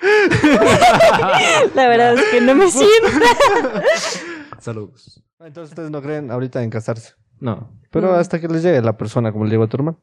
la 1.74 1.88
verdad 1.88 2.14
es 2.14 2.24
que 2.30 2.40
no 2.40 2.54
me 2.54 2.70
siento. 2.70 3.08
Saludos. 4.60 5.22
Entonces 5.40 5.70
ustedes 5.72 5.90
no 5.90 6.00
creen 6.02 6.30
ahorita 6.30 6.62
en 6.62 6.70
casarse. 6.70 7.14
No. 7.40 7.70
Pero 7.90 8.08
No. 8.08 8.14
hasta 8.14 8.40
que 8.40 8.48
les 8.48 8.62
llegue 8.62 8.80
la 8.82 8.96
persona 8.96 9.32
como 9.32 9.44
le 9.44 9.50
llegó 9.50 9.64
a 9.64 9.68
tu 9.68 9.76
hermano. 9.76 9.98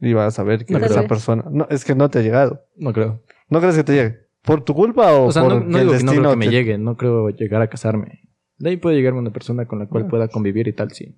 Y 0.00 0.12
vas 0.12 0.26
a 0.28 0.30
saber 0.30 0.64
que 0.66 0.74
Tal 0.74 0.84
esa 0.84 1.06
persona... 1.06 1.44
No, 1.50 1.66
es 1.70 1.84
que 1.84 1.94
no 1.94 2.10
te 2.10 2.18
ha 2.18 2.22
llegado. 2.22 2.64
No 2.76 2.92
creo. 2.92 3.22
¿No 3.48 3.60
crees 3.60 3.76
que 3.76 3.84
te 3.84 3.92
llegue? 3.94 4.18
¿Por 4.42 4.62
tu 4.64 4.74
culpa 4.74 5.12
o, 5.14 5.26
O 5.26 5.32
sea, 5.32 5.42
por 5.42 5.54
no, 5.54 5.60
no 5.60 5.64
el 5.64 5.68
digo 5.68 5.80
que 5.80 5.84
no 5.84 5.92
destino 5.92 6.12
creo 6.20 6.30
que 6.30 6.36
me 6.36 6.48
llegue. 6.48 6.78
No 6.78 6.96
creo 6.96 7.28
llegar 7.30 7.62
a 7.62 7.68
casarme. 7.68 8.20
De 8.58 8.70
ahí 8.70 8.76
puede 8.76 8.96
llegarme 8.96 9.18
una 9.20 9.32
persona 9.32 9.66
con 9.66 9.78
la 9.78 9.86
cual 9.86 10.04
Ah. 10.04 10.08
pueda 10.08 10.28
convivir 10.28 10.68
y 10.68 10.72
tal, 10.72 10.92
sí. 10.92 11.16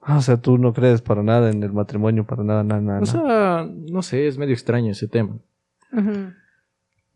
Ah, 0.00 0.18
o 0.18 0.22
sea, 0.22 0.36
tú 0.38 0.58
no 0.58 0.72
crees 0.74 1.00
para 1.00 1.22
nada 1.22 1.50
en 1.50 1.62
el 1.62 1.72
matrimonio, 1.72 2.24
para 2.26 2.42
nada, 2.44 2.62
nada, 2.62 2.80
nada. 2.80 3.00
O 3.00 3.06
sea, 3.06 3.66
no 3.90 4.02
sé, 4.02 4.26
es 4.26 4.36
medio 4.36 4.52
extraño 4.52 4.92
ese 4.92 5.08
tema. 5.08 5.38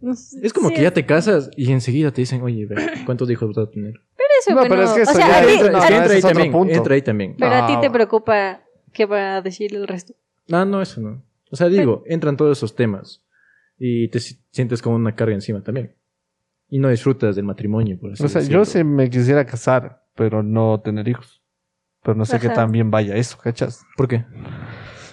No 0.00 0.14
sé, 0.14 0.38
Es 0.46 0.52
como 0.52 0.68
sí, 0.68 0.76
que 0.76 0.82
ya 0.82 0.92
te 0.92 1.04
casas 1.04 1.50
y 1.56 1.72
enseguida 1.72 2.12
te 2.12 2.22
dicen, 2.22 2.40
oye, 2.42 2.66
ve, 2.66 2.76
¿cuántos 3.04 3.28
hijos 3.30 3.48
vas 3.54 3.66
a 3.66 3.70
tener? 3.70 3.94
eso, 4.40 4.50
No, 4.54 4.56
bueno, 4.58 4.68
pero 4.70 4.82
es 4.84 4.90
que 4.92 5.00
o 5.00 5.02
eso 5.02 5.12
sea, 5.14 5.26
ya 5.28 5.38
a 5.40 5.46
ti- 5.46 5.58
no, 5.58 5.66
a 5.66 5.70
no, 5.90 5.96
entra 5.96 6.12
ahí 6.12 6.18
es 6.18 6.24
otro 6.24 6.28
también, 6.34 6.52
punto. 6.52 6.74
entra 6.74 6.94
ahí 6.94 7.02
también. 7.02 7.34
pero 7.38 7.52
a 7.54 7.66
ti 7.66 7.74
te 7.80 7.86
No. 7.88 7.92
preocupa 7.92 8.60
qué 8.92 9.04
va 9.06 9.36
a 9.36 9.42
decir 9.42 9.74
el 9.74 9.88
resto. 9.88 10.14
Ah, 10.50 10.64
no, 10.64 10.80
eso 10.82 11.00
no. 11.00 11.22
O 11.50 11.56
sea, 11.56 11.68
digo, 11.68 12.02
entran 12.06 12.36
todos 12.36 12.58
esos 12.58 12.74
temas 12.74 13.24
y 13.78 14.08
te 14.08 14.20
si- 14.20 14.40
sientes 14.50 14.82
como 14.82 14.96
una 14.96 15.14
carga 15.14 15.34
encima 15.34 15.62
también. 15.62 15.94
Y 16.68 16.78
no 16.78 16.88
disfrutas 16.88 17.36
del 17.36 17.44
matrimonio, 17.46 17.98
por 17.98 18.12
así 18.12 18.22
O 18.24 18.28
sea, 18.28 18.40
decirlo. 18.40 18.60
yo 18.60 18.64
sí 18.66 18.84
me 18.84 19.08
quisiera 19.08 19.46
casar, 19.46 20.04
pero 20.14 20.42
no 20.42 20.80
tener 20.80 21.08
hijos. 21.08 21.42
Pero 22.02 22.14
no 22.16 22.24
sé 22.24 22.38
qué 22.38 22.48
tan 22.50 22.70
bien 22.70 22.90
vaya 22.90 23.16
eso, 23.16 23.38
¿cachas? 23.38 23.84
¿Por 23.96 24.06
qué? 24.08 24.24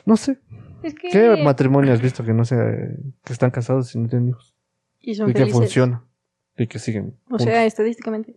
No 0.06 0.18
sé. 0.18 0.40
Es 0.84 0.94
que... 0.94 1.10
¿Qué 1.10 1.42
matrimonio 1.44 1.94
has 1.94 2.02
visto 2.02 2.24
que 2.24 2.34
no 2.34 2.46
sea, 2.46 2.64
que 3.24 3.34
están 3.34 3.52
casados 3.52 3.94
y 3.96 4.00
no 4.00 4.08
tienen 4.10 4.30
hijos? 4.30 4.54
Y 5.00 5.16
son 5.16 5.30
Y 5.30 5.34
que 5.34 5.46
funciona. 5.48 6.04
Y 6.58 6.68
que 6.68 6.80
siguen. 6.80 7.18
O 7.30 7.40
sea, 7.40 7.66
estadísticamente 7.66 8.36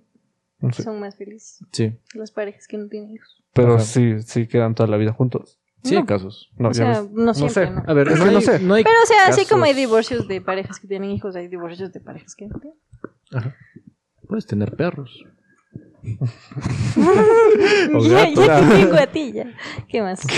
no 0.60 0.72
sé. 0.72 0.82
son 0.82 0.98
más 0.98 1.16
felices 1.16 1.64
Sí. 1.72 1.96
las 2.14 2.30
parejas 2.32 2.66
que 2.66 2.78
no 2.78 2.88
tienen 2.88 3.10
hijos. 3.12 3.44
Pero 3.52 3.74
Ajá. 3.74 3.84
sí, 3.84 4.20
sí 4.22 4.46
quedan 4.46 4.74
toda 4.74 4.88
la 4.88 4.96
vida 4.96 5.12
juntos. 5.12 5.57
Sí 5.84 5.94
No. 5.94 6.00
hay 6.00 6.06
casos. 6.06 6.50
No, 6.56 6.68
o 6.70 6.74
sea, 6.74 7.04
no 7.10 7.32
siempre, 7.34 7.66
sé. 7.66 7.70
¿no? 7.70 7.82
A 7.86 7.92
ver, 7.94 8.08
Es 8.08 8.18
no, 8.18 8.24
que 8.24 8.30
no 8.32 8.36
hay, 8.38 8.44
sé. 8.44 8.58
no 8.60 8.74
hay 8.74 8.84
Pero, 8.84 8.96
o 9.02 9.06
sea, 9.06 9.26
así 9.28 9.46
como 9.46 9.64
hay 9.64 9.74
divorcios 9.74 10.26
de 10.28 10.40
parejas 10.40 10.78
que 10.80 10.88
tienen 10.88 11.10
hijos, 11.10 11.36
hay 11.36 11.48
divorcios 11.48 11.92
de 11.92 12.00
parejas 12.00 12.34
que 12.34 12.46
no 12.48 12.58
tienen. 12.58 12.78
Ajá. 13.32 13.54
Puedes 14.26 14.46
tener 14.46 14.74
perros. 14.76 15.24
O 17.94 18.00
ya, 18.06 18.28
ya 18.28 18.60
te 18.60 18.66
tengo 18.76 18.94
a 18.96 19.06
ti, 19.06 19.32
ya. 19.32 19.46
¿Qué 19.88 20.00
más? 20.02 20.20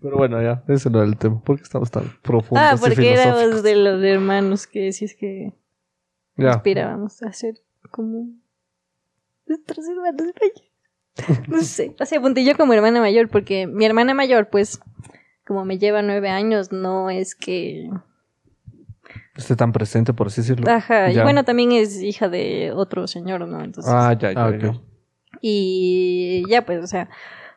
Pero 0.00 0.16
bueno, 0.16 0.40
ya, 0.40 0.62
ese 0.68 0.90
no 0.90 0.98
era 0.98 1.08
el 1.08 1.16
tema. 1.16 1.40
¿Por 1.42 1.56
qué 1.56 1.62
estamos 1.64 1.90
tan 1.90 2.04
profundos 2.22 2.64
Ah, 2.64 2.74
y 2.76 2.78
porque 2.80 3.12
éramos 3.12 3.62
de 3.62 3.74
los 3.76 4.02
hermanos 4.02 4.66
que 4.68 4.92
si 4.92 5.04
es 5.06 5.14
que 5.16 5.52
Ya. 6.36 6.50
aspirábamos 6.50 7.20
a 7.22 7.32
ser 7.32 7.54
como 7.90 8.28
nuestros 9.46 9.86
hermanos 9.88 10.14
mayores. 10.40 10.67
No 11.48 11.60
sé. 11.62 11.94
O 12.00 12.04
sea, 12.04 12.20
ponte 12.20 12.44
yo 12.44 12.56
como 12.56 12.72
hermana 12.72 13.00
mayor, 13.00 13.28
porque 13.28 13.66
mi 13.66 13.84
hermana 13.84 14.14
mayor, 14.14 14.48
pues, 14.50 14.80
como 15.46 15.64
me 15.64 15.78
lleva 15.78 16.02
nueve 16.02 16.28
años, 16.28 16.72
no 16.72 17.10
es 17.10 17.34
que 17.34 17.88
Esté 19.36 19.54
tan 19.56 19.72
presente, 19.72 20.12
por 20.12 20.26
así 20.26 20.40
decirlo. 20.40 20.70
Ajá, 20.70 21.10
y 21.10 21.20
bueno, 21.20 21.44
también 21.44 21.72
es 21.72 22.02
hija 22.02 22.28
de 22.28 22.72
otro 22.74 23.06
señor, 23.06 23.46
¿no? 23.46 23.62
Entonces, 23.62 23.92
Ah, 23.94 24.12
ya, 24.18 24.32
ya, 24.32 24.44
Ah, 24.46 24.56
ya. 24.58 24.72
y 25.40 26.42
ya 26.48 26.64
pues, 26.66 26.82
o 26.82 26.86
sea, 26.86 27.08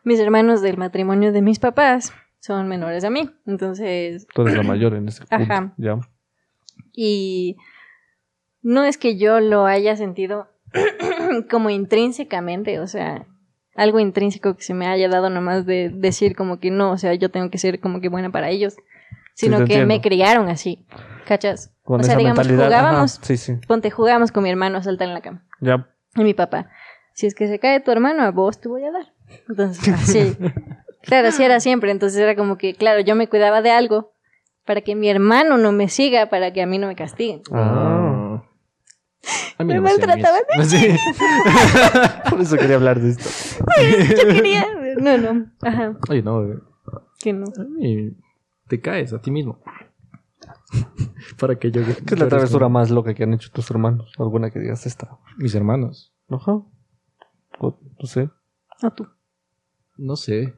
mis 0.04 0.18
hermanos 0.20 0.62
del 0.62 0.76
matrimonio 0.76 1.32
de 1.32 1.42
mis 1.42 1.58
papás 1.58 2.12
son 2.40 2.68
menores 2.68 3.04
a 3.04 3.10
mí, 3.10 3.30
entonces, 3.46 4.26
Tú 4.34 4.42
eres 4.42 4.56
la 4.56 4.62
mayor 4.62 4.94
en 4.94 5.08
ese 5.08 5.24
punto. 5.26 5.44
Ajá. 5.52 5.74
Ya. 5.76 5.98
y 6.94 7.56
no 8.62 8.84
es 8.84 8.96
que 8.96 9.16
yo 9.16 9.40
lo 9.40 9.66
haya 9.66 9.96
sentido 9.96 10.48
como 11.50 11.68
intrínsecamente, 11.70 12.78
o 12.78 12.86
sea, 12.86 13.26
algo 13.74 13.98
intrínseco 14.00 14.54
que 14.54 14.62
se 14.62 14.74
me 14.74 14.86
haya 14.86 15.08
dado 15.08 15.30
nomás 15.30 15.64
de 15.66 15.90
decir 15.92 16.36
como 16.36 16.58
que 16.60 16.70
no, 16.70 16.92
o 16.92 16.98
sea, 16.98 17.14
yo 17.14 17.30
tengo 17.30 17.50
que 17.50 17.58
ser 17.58 17.80
como 17.80 18.00
que 18.00 18.08
buena 18.08 18.30
para 18.30 18.50
ellos, 18.50 18.76
sino 19.34 19.56
que 19.58 19.62
entiendo. 19.62 19.86
me 19.86 20.00
criaron 20.00 20.48
así, 20.48 20.84
¿cachas? 21.26 21.72
Con 21.82 22.00
o 22.00 22.04
sea, 22.04 22.16
digamos, 22.16 22.46
jugábamos, 22.46 23.20
Sí, 23.22 23.36
sí. 23.36 23.54
ponte, 23.66 23.90
jugábamos 23.90 24.30
con 24.30 24.42
mi 24.42 24.50
hermano 24.50 24.78
a 24.78 24.82
saltar 24.82 25.08
en 25.08 25.14
la 25.14 25.20
cama. 25.20 25.44
Ya. 25.60 25.88
Y 26.16 26.22
mi 26.22 26.34
papá, 26.34 26.68
si 27.14 27.26
es 27.26 27.34
que 27.34 27.48
se 27.48 27.58
cae 27.58 27.80
tu 27.80 27.90
hermano, 27.90 28.22
a 28.22 28.30
vos 28.30 28.60
te 28.60 28.68
voy 28.68 28.84
a 28.84 28.92
dar. 28.92 29.12
Entonces, 29.48 29.88
así. 29.88 30.36
claro, 31.02 31.28
así 31.28 31.42
era 31.42 31.60
siempre. 31.60 31.90
Entonces 31.90 32.18
era 32.20 32.36
como 32.36 32.58
que, 32.58 32.74
claro, 32.74 33.00
yo 33.00 33.14
me 33.14 33.28
cuidaba 33.28 33.62
de 33.62 33.70
algo 33.70 34.12
para 34.66 34.82
que 34.82 34.94
mi 34.94 35.08
hermano 35.08 35.56
no 35.56 35.72
me 35.72 35.88
siga, 35.88 36.26
para 36.26 36.52
que 36.52 36.62
a 36.62 36.66
mí 36.66 36.78
no 36.78 36.86
me 36.86 36.94
castiguen. 36.94 37.42
Ah. 37.52 38.31
A 39.62 39.64
Me 39.64 39.74
no 39.76 39.82
maltrataban. 39.82 40.42
Sí. 40.64 40.88
Por 42.30 42.40
eso 42.40 42.56
quería 42.56 42.76
hablar 42.76 43.00
de 43.00 43.10
esto. 43.10 43.28
Yo 43.78 44.28
quería. 44.28 44.66
No, 45.00 45.16
no. 45.18 45.46
Ajá, 45.62 45.96
Oye, 46.10 46.22
no, 46.22 46.42
eh, 46.44 46.58
que 47.20 47.32
no. 47.32 47.46
a 47.46 47.64
mí 47.64 48.10
te 48.68 48.80
caes 48.80 49.12
a 49.12 49.20
ti 49.20 49.30
mismo. 49.30 49.60
Para 51.38 51.56
que 51.58 51.70
yo... 51.70 51.82
¿Qué 51.84 52.14
es 52.14 52.18
la 52.18 52.28
travesura 52.28 52.68
más 52.68 52.90
loca 52.90 53.14
que 53.14 53.22
han 53.22 53.34
hecho 53.34 53.50
tus 53.52 53.70
hermanos? 53.70 54.12
¿Alguna 54.18 54.50
que 54.50 54.58
digas 54.58 54.86
esta? 54.86 55.18
Mis 55.38 55.54
hermanos. 55.54 56.12
Ajá. 56.28 56.52
O- 57.58 57.78
no 58.00 58.06
sé. 58.06 58.30
O 58.82 58.90
tú. 58.90 59.06
No 59.96 60.16
sé. 60.16 60.54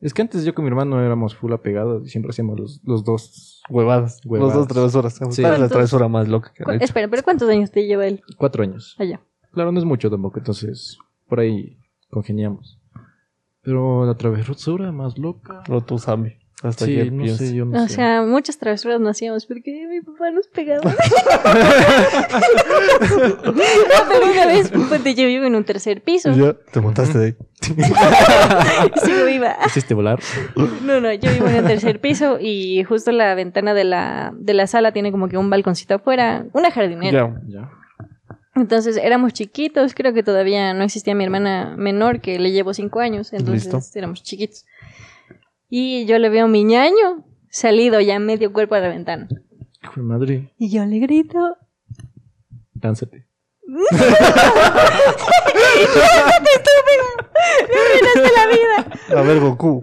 Es 0.00 0.14
que 0.14 0.22
antes 0.22 0.44
yo 0.44 0.54
con 0.54 0.64
mi 0.64 0.68
hermano 0.70 0.98
éramos 1.04 1.34
full 1.36 1.52
apegados 1.52 2.06
y 2.06 2.08
siempre 2.10 2.30
hacíamos 2.30 2.58
los, 2.58 2.80
los 2.84 3.04
dos 3.04 3.62
Huevadas. 3.68 4.20
Huevadas. 4.24 4.54
Los 4.54 4.66
dos 4.66 4.74
travesuras. 4.74 5.18
¿Cuál 5.18 5.32
Sí. 5.32 5.44
es 5.44 5.58
la 5.58 5.68
travesura 5.68 6.08
más 6.08 6.26
loca 6.28 6.52
que 6.54 6.62
hecho? 6.62 6.84
Espera, 6.84 7.08
pero 7.08 7.22
¿cuántos 7.22 7.48
años 7.50 7.70
te 7.70 7.86
lleva 7.86 8.06
él 8.06 8.22
cuatro 8.38 8.62
años. 8.62 8.96
allá? 8.98 9.20
Claro, 9.52 9.72
no 9.72 9.78
es 9.78 9.84
mucho 9.84 10.08
tampoco, 10.10 10.38
entonces 10.38 10.96
por 11.28 11.40
ahí 11.40 11.76
congeniamos. 12.08 12.78
Pero 13.62 14.06
la 14.06 14.14
travesura 14.16 14.90
más 14.90 15.18
loca. 15.18 15.62
O 15.68 15.82
tú, 15.82 15.98
Sammy. 15.98 16.32
Hasta 16.62 16.84
sí, 16.84 16.94
que 16.94 17.10
no 17.10 17.26
sé, 17.26 17.54
yo 17.54 17.64
no 17.64 17.84
O 17.84 17.88
sé. 17.88 17.94
sea, 17.94 18.22
muchas 18.22 18.58
travesuras 18.58 19.00
no 19.00 19.08
hacíamos 19.08 19.46
porque 19.46 19.86
mi 19.88 20.02
papá 20.02 20.30
nos 20.30 20.46
pegaba. 20.48 20.82
Ah, 23.02 24.04
pero 24.08 24.30
una 24.30 24.46
vez, 24.46 24.70
ponte, 24.70 25.14
yo 25.14 25.26
vivo 25.26 25.44
en 25.44 25.54
un 25.54 25.64
tercer 25.64 26.02
piso. 26.02 26.30
Te 26.72 26.80
montaste 26.80 27.18
de 27.18 27.24
ahí. 27.26 27.36
Sigo 29.04 29.24
viva. 29.26 29.56
¿Hiciste 29.66 29.94
volar? 29.94 30.20
No, 30.82 31.00
no, 31.00 31.12
yo 31.12 31.30
vivo 31.32 31.46
en 31.48 31.56
el 31.56 31.64
tercer 31.64 32.00
piso 32.00 32.38
y 32.40 32.82
justo 32.84 33.12
la 33.12 33.34
ventana 33.34 33.74
de 33.74 33.84
la, 33.84 34.32
de 34.34 34.54
la 34.54 34.66
sala 34.66 34.92
tiene 34.92 35.10
como 35.12 35.28
que 35.28 35.36
un 35.38 35.50
balconcito 35.50 35.94
afuera, 35.94 36.46
una 36.52 36.70
jardinera. 36.70 37.34
Ya. 37.48 37.60
Ya. 37.60 37.70
Entonces 38.56 38.96
éramos 38.96 39.32
chiquitos, 39.32 39.94
creo 39.94 40.12
que 40.12 40.22
todavía 40.22 40.74
no 40.74 40.84
existía 40.84 41.14
mi 41.14 41.24
hermana 41.24 41.74
menor, 41.78 42.20
que 42.20 42.38
le 42.38 42.50
llevo 42.52 42.74
cinco 42.74 43.00
años, 43.00 43.32
entonces 43.32 43.72
Listo. 43.72 43.98
éramos 43.98 44.22
chiquitos. 44.22 44.66
Y 45.70 46.04
yo 46.06 46.18
le 46.18 46.28
veo 46.28 46.44
a 46.46 46.48
mi 46.48 46.64
ñaño 46.64 47.24
salido 47.48 48.00
ya 48.00 48.18
medio 48.18 48.52
cuerpo 48.52 48.74
a 48.74 48.80
la 48.80 48.88
ventana. 48.88 49.28
Madre, 49.96 50.52
Y 50.58 50.68
yo 50.70 50.84
le 50.84 50.98
grito, 50.98 51.56
lánzate. 52.80 53.26
A 59.16 59.22
ver, 59.22 59.40
Goku. 59.40 59.82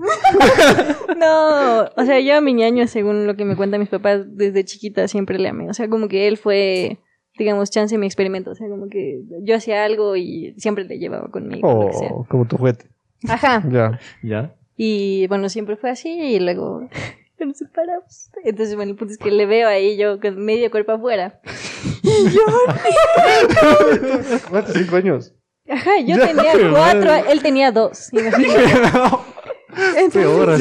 No, 1.18 1.82
o 1.96 2.06
sea, 2.06 2.20
yo 2.20 2.38
a 2.38 2.42
mi 2.42 2.54
ñaño, 2.54 2.88
según 2.88 3.28
lo 3.28 3.36
que 3.36 3.46
me 3.46 3.56
cuentan 3.56 3.80
mis 3.80 3.90
papás, 3.90 4.22
desde 4.36 4.64
chiquita 4.66 5.08
siempre 5.08 5.40
le 5.40 5.50
amé. 5.50 5.70
O 5.70 5.74
sea, 5.74 5.90
como 5.90 6.08
que 6.08 6.28
él 6.28 6.38
fue, 6.38 7.00
digamos, 7.38 7.70
chance 7.72 7.98
mi 7.98 8.06
experimento. 8.06 8.52
O 8.52 8.56
sea, 8.56 8.70
como 8.70 8.88
que 8.88 9.22
yo 9.42 9.56
hacía 9.56 9.84
algo 9.84 10.16
y 10.16 10.54
siempre 10.58 10.86
le 10.86 11.00
llevaba 11.00 11.30
conmigo. 11.30 11.68
Oh, 11.68 12.26
como 12.30 12.46
tu 12.46 12.58
juguete. 12.58 12.86
Ajá. 13.28 13.64
Ya. 13.70 14.00
¿Ya? 14.22 14.56
Y 14.78 15.28
bueno, 15.28 15.50
siempre 15.50 15.76
fue 15.76 15.90
así 15.90 16.10
y 16.10 16.40
luego 16.40 16.88
nos 17.40 17.58
separamos. 17.58 18.30
Entonces, 18.44 18.76
bueno, 18.76 18.92
el 18.92 18.98
punto 18.98 19.14
es 19.14 19.20
que 19.20 19.32
le 19.32 19.46
veo 19.46 19.68
ahí 19.68 19.98
yo 19.98 20.20
con 20.20 20.44
medio 20.44 20.72
cuerpo 20.72 20.94
afuera. 20.94 21.40
¿Cuántos? 24.50 24.74
¿Cinco 24.76 24.96
años? 24.96 25.34
Ajá, 25.70 25.92
yo 26.00 26.16
Ya, 26.16 26.28
tenía 26.28 26.54
cuatro, 26.72 27.12
madre. 27.12 27.32
él 27.32 27.42
tenía 27.42 27.72
dos. 27.72 28.10
Entonces, 29.96 30.14
Peor 30.14 30.58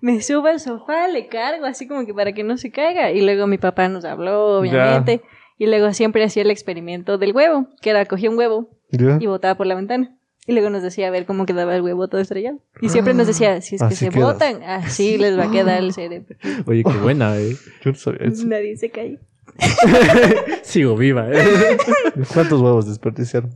me 0.00 0.22
subo 0.22 0.46
al 0.46 0.60
sofá, 0.60 1.08
le 1.08 1.26
cargo 1.28 1.64
así 1.66 1.88
como 1.88 2.04
que 2.06 2.14
para 2.14 2.32
que 2.32 2.44
no 2.44 2.56
se 2.58 2.70
caiga. 2.70 3.10
Y 3.10 3.22
luego 3.22 3.46
mi 3.46 3.58
papá 3.58 3.88
nos 3.88 4.04
habló, 4.04 4.58
obviamente. 4.58 5.22
Y 5.58 5.66
luego 5.66 5.92
siempre 5.94 6.22
hacía 6.22 6.42
el 6.42 6.50
experimento 6.50 7.18
del 7.18 7.34
huevo, 7.34 7.68
que 7.80 7.90
era 7.90 8.04
cogía 8.04 8.30
un 8.30 8.38
huevo 8.38 8.68
Ya. 8.90 9.16
y 9.20 9.26
botaba 9.26 9.56
por 9.56 9.66
la 9.66 9.74
ventana. 9.74 10.14
Y 10.46 10.52
luego 10.52 10.70
nos 10.70 10.82
decía 10.82 11.08
a 11.08 11.10
ver 11.10 11.26
cómo 11.26 11.44
quedaba 11.44 11.74
el 11.74 11.82
huevo 11.82 12.06
todo 12.08 12.20
estrellado. 12.20 12.58
Y 12.80 12.88
siempre 12.88 13.14
nos 13.14 13.26
decía, 13.26 13.60
si 13.60 13.74
es 13.74 13.80
que 13.80 13.86
Así 13.86 13.96
se 13.96 14.10
quedas. 14.10 14.32
botan, 14.32 14.62
así 14.62 15.18
les 15.18 15.36
va 15.36 15.44
a 15.44 15.50
quedar 15.50 15.82
el 15.82 15.92
cerebro. 15.94 16.36
Oye, 16.66 16.84
qué 16.84 16.98
buena, 16.98 17.36
eh. 17.36 17.56
Yo 17.82 17.90
no 17.90 17.96
sabía 17.96 18.26
eso. 18.28 18.46
Nadie 18.46 18.76
se 18.76 18.90
cae. 18.90 19.18
Sigo 20.62 20.96
viva, 20.96 21.28
eh. 21.32 21.76
¿Cuántos 22.34 22.60
huevos 22.60 22.86
desperdiciaron? 22.86 23.50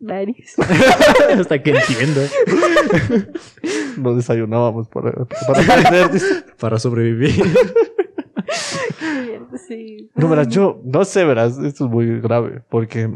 Varios. 0.00 0.54
Hasta 1.38 1.62
que 1.62 1.70
entiendo. 1.72 2.22
No 3.98 4.14
desayunábamos 4.16 4.88
para, 4.88 5.12
para 6.58 6.78
sobrevivir. 6.78 7.34
Sí. 9.68 10.10
No, 10.14 10.28
verás, 10.28 10.48
yo 10.48 10.80
no 10.84 11.04
sé, 11.04 11.24
verás, 11.24 11.58
esto 11.58 11.84
es 11.84 11.90
muy 11.90 12.20
grave, 12.20 12.62
porque 12.68 13.02
A 13.04 13.08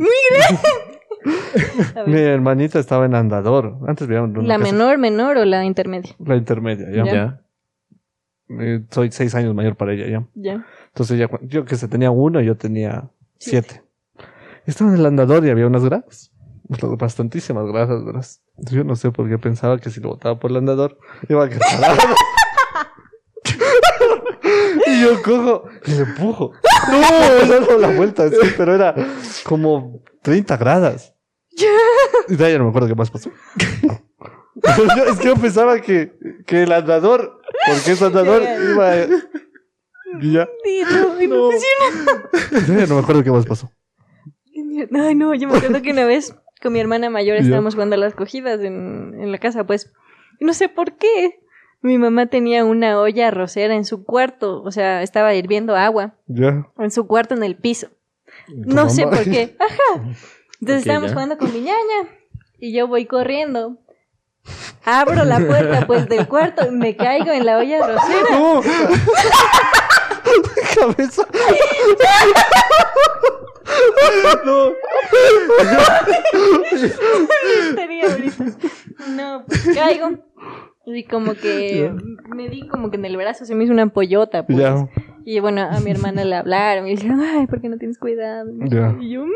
mi 2.06 2.20
hermanita 2.20 2.78
estaba 2.78 3.06
en 3.06 3.14
andador. 3.14 3.78
Antes 3.86 4.06
vivíamos 4.06 4.44
¿La 4.44 4.58
menor, 4.58 4.98
menor 4.98 5.38
o 5.38 5.44
la 5.44 5.64
intermedia? 5.64 6.14
La 6.18 6.36
intermedia, 6.36 6.90
ya. 6.90 7.40
Eh, 8.48 8.82
soy 8.90 9.10
seis 9.10 9.34
años 9.34 9.54
mayor 9.54 9.76
para 9.76 9.94
ella, 9.94 10.06
ya. 10.06 10.26
Ya. 10.34 10.66
Entonces 10.88 11.18
ya, 11.18 11.28
yo 11.42 11.64
que 11.64 11.76
se 11.76 11.88
tenía 11.88 12.10
uno, 12.10 12.40
yo 12.40 12.56
tenía 12.56 13.10
Siete. 13.38 13.68
siete. 13.68 13.84
Estaba 14.66 14.90
en 14.92 14.98
el 14.98 15.06
andador 15.06 15.44
y 15.46 15.50
había 15.50 15.66
unas 15.66 15.84
grasas. 15.84 16.32
Bastantísimas 16.98 17.66
grasas, 17.66 18.04
verás. 18.04 18.42
Yo 18.56 18.84
no 18.84 18.96
sé 18.96 19.10
por 19.10 19.28
qué 19.28 19.38
pensaba 19.38 19.78
que 19.78 19.90
si 19.90 20.00
lo 20.00 20.10
botaba 20.10 20.38
por 20.38 20.50
el 20.50 20.58
andador 20.58 20.98
iba 21.28 21.44
a 21.44 21.48
quedar 21.48 21.60
y 24.86 25.02
yo 25.02 25.22
cojo 25.22 25.64
y 25.86 25.90
le 25.92 26.02
empujo. 26.02 26.52
No, 26.90 26.96
he 26.98 27.48
dado 27.48 27.78
la 27.78 27.88
vuelta, 27.88 28.28
sí, 28.28 28.36
pero 28.56 28.74
era 28.74 28.94
como 29.44 30.00
30 30.22 30.56
gradas. 30.56 31.13
Y 32.28 32.36
de 32.36 32.44
ahí 32.44 32.52
ya 32.52 32.58
no 32.58 32.64
me 32.64 32.70
acuerdo 32.70 32.88
qué 32.88 32.94
más 32.94 33.10
pasó. 33.10 33.30
Yo- 33.58 35.04
es 35.10 35.18
que 35.18 35.26
yo 35.28 35.36
pensaba 35.36 35.80
que, 35.80 36.12
que 36.46 36.62
el 36.62 36.72
andador, 36.72 37.40
porque 37.66 37.92
es 37.92 38.02
andador, 38.02 38.42
iba 38.72 38.90
a... 38.92 39.06
Y 40.20 40.32
ya. 40.32 40.48
Sí, 40.64 40.82
no, 41.28 41.50
no 41.50 41.50
ya 42.78 42.86
no 42.86 42.94
me 42.94 43.00
acuerdo 43.00 43.24
qué 43.24 43.30
más 43.30 43.46
pasó. 43.46 43.70
Ay, 44.92 45.14
no, 45.14 45.34
yo 45.34 45.48
me 45.48 45.56
acuerdo 45.56 45.82
que 45.82 45.90
una 45.92 46.04
vez 46.04 46.36
con 46.62 46.72
mi 46.72 46.80
hermana 46.80 47.10
mayor 47.10 47.36
estábamos 47.36 47.74
jugando 47.74 47.96
a 47.96 47.98
las 47.98 48.14
cogidas 48.14 48.60
en, 48.60 49.14
en 49.20 49.32
la 49.32 49.38
casa, 49.38 49.64
pues. 49.66 49.92
Y 50.40 50.44
no 50.44 50.54
sé 50.54 50.68
por 50.68 50.96
qué. 50.96 51.40
Mi 51.82 51.98
mamá 51.98 52.26
tenía 52.26 52.64
una 52.64 52.98
olla 52.98 53.28
arrocera 53.28 53.74
en 53.74 53.84
su 53.84 54.04
cuarto, 54.04 54.62
o 54.62 54.70
sea, 54.72 55.02
estaba 55.02 55.34
hirviendo 55.34 55.76
agua 55.76 56.14
Ya. 56.26 56.66
en 56.78 56.90
su 56.90 57.06
cuarto 57.06 57.34
en 57.34 57.42
el 57.42 57.56
piso. 57.56 57.88
No 58.48 58.88
sé 58.88 59.02
por 59.04 59.22
qué. 59.24 59.54
Ajá. 59.58 60.08
Entonces 60.64 60.82
Ok, 60.82 60.86
estábamos 60.86 61.10
ya. 61.10 61.14
jugando 61.14 61.38
con 61.38 61.52
mi 61.52 61.60
ñaña 61.60 62.08
y 62.58 62.72
yo 62.74 62.88
voy 62.88 63.04
corriendo. 63.06 63.76
Abro 64.84 65.24
la 65.24 65.38
puerta 65.40 65.86
pues 65.86 66.08
del 66.08 66.26
cuarto 66.28 66.66
y 66.66 66.70
me 66.70 66.96
caigo 66.96 67.30
en 67.32 67.46
la 67.46 67.58
olla 67.58 67.84
arrocera. 67.84 68.30
No. 68.38 68.60
Cabeza. 70.74 71.26
no. 74.44 74.72
No, 79.16 79.44
pues 79.46 79.68
caigo. 79.74 80.10
Y 80.86 81.04
como 81.04 81.34
que 81.34 81.90
me 82.28 82.48
di 82.48 82.68
como 82.68 82.90
que 82.90 82.96
en 82.96 83.04
el 83.06 83.16
brazo 83.16 83.44
se 83.46 83.54
me 83.54 83.64
hizo 83.64 83.72
una 83.72 83.82
ampollota, 83.82 84.44
pues. 84.46 84.58
Ya. 84.58 84.88
Y 85.24 85.40
bueno, 85.40 85.62
a 85.62 85.80
mi 85.80 85.90
hermana 85.90 86.24
le 86.24 86.36
hablaron 86.36 86.86
y 86.86 86.90
me 86.90 86.96
dijeron, 86.96 87.20
ay, 87.22 87.46
¿por 87.46 87.60
qué 87.62 87.68
no 87.70 87.78
tienes 87.78 87.98
cuidado? 87.98 88.50
Ya. 88.66 88.94
Y 89.00 89.12
yo, 89.12 89.24
"Mm". 89.24 89.30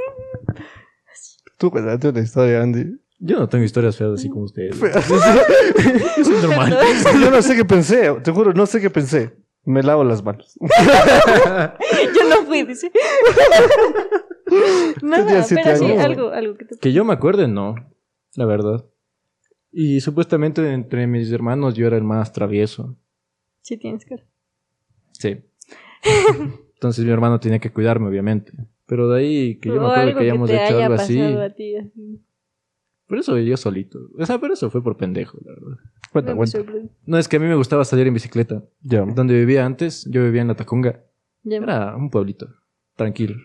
Tú 1.58 1.70
cuéntate 1.70 2.08
una 2.08 2.20
historia, 2.20 2.62
Andy. 2.62 2.98
Yo 3.18 3.40
no 3.40 3.48
tengo 3.48 3.64
historias 3.64 3.96
feas 3.96 4.12
así 4.12 4.28
como 4.28 4.44
ustedes. 4.44 4.78
Yo 4.78 6.24
soy 6.24 6.42
normal. 6.42 6.78
Yo 7.20 7.30
no 7.30 7.42
sé 7.42 7.56
qué 7.56 7.64
pensé, 7.64 8.14
te 8.22 8.30
juro, 8.30 8.52
no 8.52 8.64
sé 8.64 8.80
qué 8.80 8.90
pensé. 8.90 9.36
Me 9.64 9.82
lavo 9.82 10.02
las 10.04 10.24
manos. 10.24 10.56
yo 10.60 12.28
no 12.30 12.46
fui, 12.46 12.62
dice. 12.62 12.90
Nada, 15.02 15.44
pero 15.46 15.76
sí, 15.76 15.92
algo, 15.92 16.30
algo 16.30 16.56
que 16.56 16.64
te... 16.64 16.78
Que 16.78 16.92
yo 16.94 17.04
me 17.04 17.12
acuerde, 17.12 17.48
no. 17.48 17.74
La 18.34 18.46
verdad. 18.46 18.86
Y 19.70 20.00
supuestamente 20.00 20.72
entre 20.72 21.06
mis 21.06 21.30
hermanos 21.32 21.74
yo 21.74 21.86
era 21.86 21.98
el 21.98 22.04
más 22.04 22.32
travieso. 22.32 22.96
Sí 23.60 23.76
tienes 23.76 24.06
cara. 24.06 24.24
Sí. 25.12 25.44
Entonces 26.74 27.04
mi 27.04 27.10
hermano 27.10 27.38
tenía 27.38 27.58
que 27.58 27.70
cuidarme, 27.70 28.08
obviamente. 28.08 28.52
Pero 28.88 29.08
de 29.10 29.20
ahí 29.20 29.54
que 29.60 29.68
yo 29.68 29.80
me 29.80 29.86
acuerdo 29.86 30.18
que 30.18 30.24
hayamos 30.24 30.48
te 30.50 30.56
hecho 30.56 30.74
haya 30.76 30.86
algo 30.86 30.94
así. 31.00 31.20
a 31.20 31.54
ti, 31.54 31.76
así. 31.76 32.20
Por 33.06 33.18
eso 33.18 33.38
yo 33.38 33.56
solito. 33.56 33.98
O 34.18 34.26
sea, 34.26 34.38
pero 34.40 34.54
eso 34.54 34.70
fue 34.70 34.82
por 34.82 34.96
pendejo, 34.96 35.38
la 35.44 35.52
verdad. 35.52 35.76
Cuenta, 36.12 36.30
No 36.32 36.36
cuenta. 36.38 36.58
No, 37.06 37.18
es 37.18 37.28
que 37.28 37.36
a 37.36 37.40
mí 37.40 37.46
me 37.46 37.54
gustaba 37.54 37.84
salir 37.84 38.06
en 38.06 38.14
bicicleta. 38.14 38.64
Ya. 38.82 39.02
Donde 39.04 39.34
vivía 39.34 39.64
antes, 39.64 40.06
yo 40.10 40.24
vivía 40.24 40.42
en 40.42 40.48
La 40.48 40.54
Tacunga. 40.56 41.00
Ya. 41.42 41.58
Era 41.58 41.94
un 41.96 42.10
pueblito. 42.10 42.48
Tranquilo. 42.96 43.36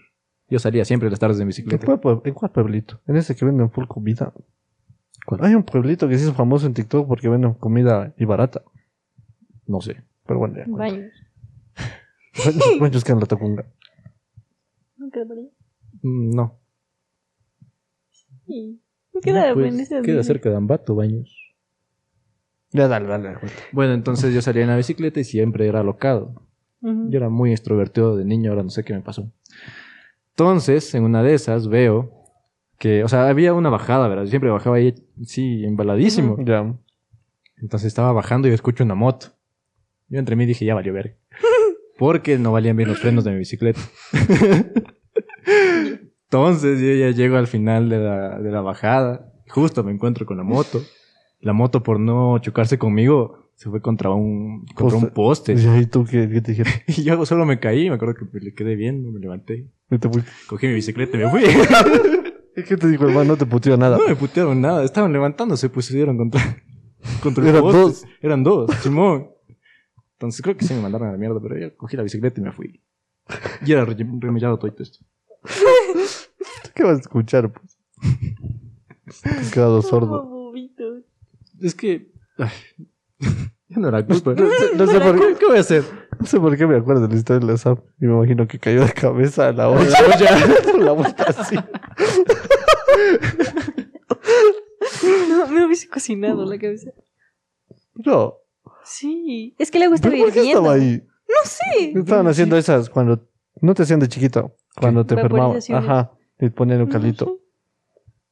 Yo 0.49 0.59
salía 0.59 0.83
siempre 0.85 1.09
las 1.09 1.19
tardes 1.19 1.37
en 1.37 1.43
¿En 1.43 1.47
bicicleta. 1.49 1.85
cuál, 1.85 1.99
pue- 2.01 2.21
en 2.25 2.33
cuál 2.33 2.51
pueblito? 2.51 2.99
En 3.07 3.15
ese 3.17 3.35
que 3.35 3.45
venden 3.45 3.69
full 3.71 3.85
comida. 3.85 4.33
Hay 5.39 5.55
un 5.55 5.63
pueblito 5.63 6.07
que 6.09 6.17
sí 6.17 6.25
es 6.27 6.33
famoso 6.33 6.65
en 6.67 6.73
TikTok 6.73 7.07
porque 7.07 7.29
venden 7.29 7.53
comida 7.53 8.13
y 8.17 8.25
barata. 8.25 8.63
No 9.67 9.79
sé. 9.81 10.03
Pero 10.25 10.39
bueno, 10.39 10.55
ya. 10.57 10.65
Baños. 10.67 11.11
Es 12.93 13.03
que 13.03 13.11
en 13.11 13.19
la 13.19 13.25
tacunga. 13.25 13.65
Mm, 16.01 16.35
No. 16.35 16.59
Sí. 18.45 18.81
Queda, 19.21 19.49
No, 19.49 19.53
pues, 19.55 19.89
queda 20.03 20.23
cerca 20.23 20.49
de 20.49 20.55
Ambato, 20.55 20.95
Baños. 20.95 21.37
Ya, 22.71 22.87
dale, 22.87 23.07
dale. 23.07 23.25
dale, 23.25 23.39
cuenta. 23.39 23.57
Bueno, 23.71 23.93
entonces 23.93 24.33
yo 24.33 24.41
salía 24.41 24.63
en 24.63 24.69
la 24.69 24.75
bicicleta 24.77 25.19
y 25.19 25.23
siempre 25.23 25.67
era 25.67 25.81
alocado. 25.81 26.41
Yo 26.81 27.17
era 27.17 27.29
muy 27.29 27.51
extrovertido 27.51 28.17
de 28.17 28.25
niño, 28.25 28.49
ahora 28.51 28.63
no 28.63 28.69
sé 28.69 28.83
qué 28.83 28.93
me 28.93 28.99
pasó. 28.99 29.31
Entonces, 30.31 30.93
en 30.95 31.03
una 31.03 31.23
de 31.23 31.33
esas 31.33 31.69
veo 31.69 32.11
que, 32.77 33.05
o 33.05 33.07
sea, 33.07 33.29
había 33.29 33.53
una 33.53 33.69
bajada, 33.69 34.09
¿verdad? 34.09 34.23
Yo 34.25 34.31
siempre 34.31 34.49
bajaba 34.49 34.75
ahí, 34.75 34.93
sí, 35.23 35.63
embaladísimo. 35.63 36.35
Ya. 36.43 36.75
Entonces 37.61 37.87
estaba 37.87 38.11
bajando 38.11 38.49
y 38.49 38.51
escucho 38.51 38.83
una 38.83 38.95
moto. 38.95 39.27
Yo 40.09 40.19
entre 40.19 40.35
mí 40.35 40.45
dije, 40.45 40.65
ya 40.65 40.75
valió 40.75 40.91
ver. 40.91 41.17
Porque 41.97 42.37
no 42.37 42.51
valían 42.51 42.75
bien 42.75 42.89
los 42.89 42.99
frenos 42.99 43.23
de 43.23 43.31
mi 43.31 43.37
bicicleta. 43.37 43.79
Entonces 46.37 46.79
yo 46.81 46.93
ya 46.93 47.11
llego 47.11 47.37
al 47.37 47.47
final 47.47 47.89
de 47.89 47.99
la, 47.99 48.39
de 48.39 48.51
la 48.51 48.61
bajada. 48.61 49.31
Justo 49.49 49.83
me 49.83 49.91
encuentro 49.91 50.25
con 50.25 50.37
la 50.37 50.43
moto. 50.43 50.81
la 51.41 51.53
moto 51.53 51.83
por 51.83 51.99
no 51.99 52.39
chocarse 52.39 52.77
conmigo 52.79 53.51
se 53.55 53.69
fue 53.69 53.81
contra 53.81 54.09
un, 54.09 54.65
contra 54.73 54.97
un 54.97 55.09
poste. 55.09 55.53
¿Y 55.53 55.85
tú 55.85 56.05
qué, 56.09 56.27
qué 56.27 56.41
te 56.41 56.51
dijeron? 56.51 56.73
Y 56.87 57.03
yo 57.03 57.23
solo 57.25 57.45
me 57.45 57.59
caí, 57.59 57.87
me 57.89 57.95
acuerdo 57.95 58.15
que 58.15 58.39
le 58.39 58.53
quedé 58.55 58.75
bien, 58.75 59.13
me 59.13 59.19
levanté. 59.19 59.69
¿Y 59.91 59.97
te? 59.99 60.09
Cogí 60.47 60.67
mi 60.67 60.73
bicicleta 60.73 61.17
y 61.17 61.19
me 61.21 61.29
fui. 61.29 61.43
¿Y 62.57 62.63
qué 62.63 62.77
te 62.77 62.87
dijo, 62.87 63.05
hermano? 63.05 63.25
No 63.33 63.37
te 63.37 63.45
puteó 63.45 63.77
nada. 63.77 63.97
No 63.97 64.07
me 64.07 64.15
putearon 64.15 64.59
nada, 64.59 64.83
estaban 64.83 65.13
levantándose, 65.13 65.69
pues 65.69 65.85
se 65.85 65.95
dieron 65.95 66.17
contra, 66.17 66.41
contra 67.21 67.47
Eran 67.47 67.61
poste. 67.61 67.79
dos. 67.79 68.05
Eran 68.21 68.43
dos, 68.43 68.71
Simón. 68.81 69.27
Entonces 70.13 70.41
creo 70.41 70.57
que 70.57 70.65
sí 70.65 70.73
me 70.73 70.81
mandaron 70.81 71.09
a 71.09 71.11
la 71.11 71.17
mierda, 71.17 71.39
pero 71.41 71.57
yo 71.59 71.75
cogí 71.77 71.95
la 71.95 72.03
bicicleta 72.03 72.39
y 72.41 72.43
me 72.43 72.51
fui. 72.51 72.81
Y 73.65 73.71
era 73.71 73.85
re- 73.85 73.95
remillado 74.19 74.57
todo 74.57 74.73
esto. 74.79 74.99
¿Qué 76.73 76.83
vas 76.83 76.97
a 76.97 77.01
escuchar, 77.01 77.51
pues? 77.51 77.77
Quedado 79.51 79.81
sordo. 79.81 80.51
Es 81.61 81.75
que... 81.75 82.11
ay, 82.37 82.49
ya 83.69 83.77
no 83.77 83.87
era 83.87 84.05
culpa. 84.05 84.33
No 84.33 84.49
sé, 84.49 84.75
no 84.75 84.87
sé 84.87 84.99
por 84.99 85.19
¿Qué, 85.19 85.35
qué 85.39 85.45
voy 85.45 85.57
a 85.57 85.61
hacer? 85.61 85.83
No 86.19 86.25
sé 86.25 86.39
por 86.39 86.57
qué 86.57 86.67
me 86.67 86.77
acuerdo 86.77 87.07
de 87.07 87.13
la 87.13 87.15
historia 87.15 87.45
de 87.45 87.51
la 87.53 87.57
SAP. 87.57 87.79
Y 88.01 88.05
me 88.05 88.13
imagino 88.13 88.47
que 88.47 88.59
cayó 88.59 88.85
de 88.85 88.91
cabeza 88.91 89.49
a 89.49 89.51
la 89.51 89.69
olla. 89.69 89.97
la 90.79 90.91
vuelta 90.91 91.23
así. 91.23 91.55
No, 95.29 95.47
me 95.47 95.65
hubiese 95.65 95.87
cocinado 95.87 96.45
la 96.45 96.57
cabeza. 96.57 96.91
No. 97.95 98.35
Sí, 98.83 99.55
es 99.59 99.71
que 99.71 99.79
le 99.79 99.87
gusta 99.87 100.09
¿Pero 100.09 100.23
por 100.23 100.33
qué 100.33 100.47
estaba 100.47 100.73
ahí? 100.73 101.03
No 101.27 101.49
sé. 101.49 101.93
Estaban 101.95 102.27
haciendo 102.27 102.57
esas 102.57 102.89
cuando... 102.89 103.27
No 103.61 103.73
te 103.73 103.83
hacían 103.83 103.99
de 103.99 104.07
chiquito. 104.07 104.55
Cuando 104.75 105.05
te 105.05 105.13
enfermabas. 105.13 105.69
Vaporizaciones. 105.69 105.89
Ajá. 105.89 106.11
Y 106.43 106.49
ponían 106.49 106.81
un 106.81 106.91
sé. 106.91 107.39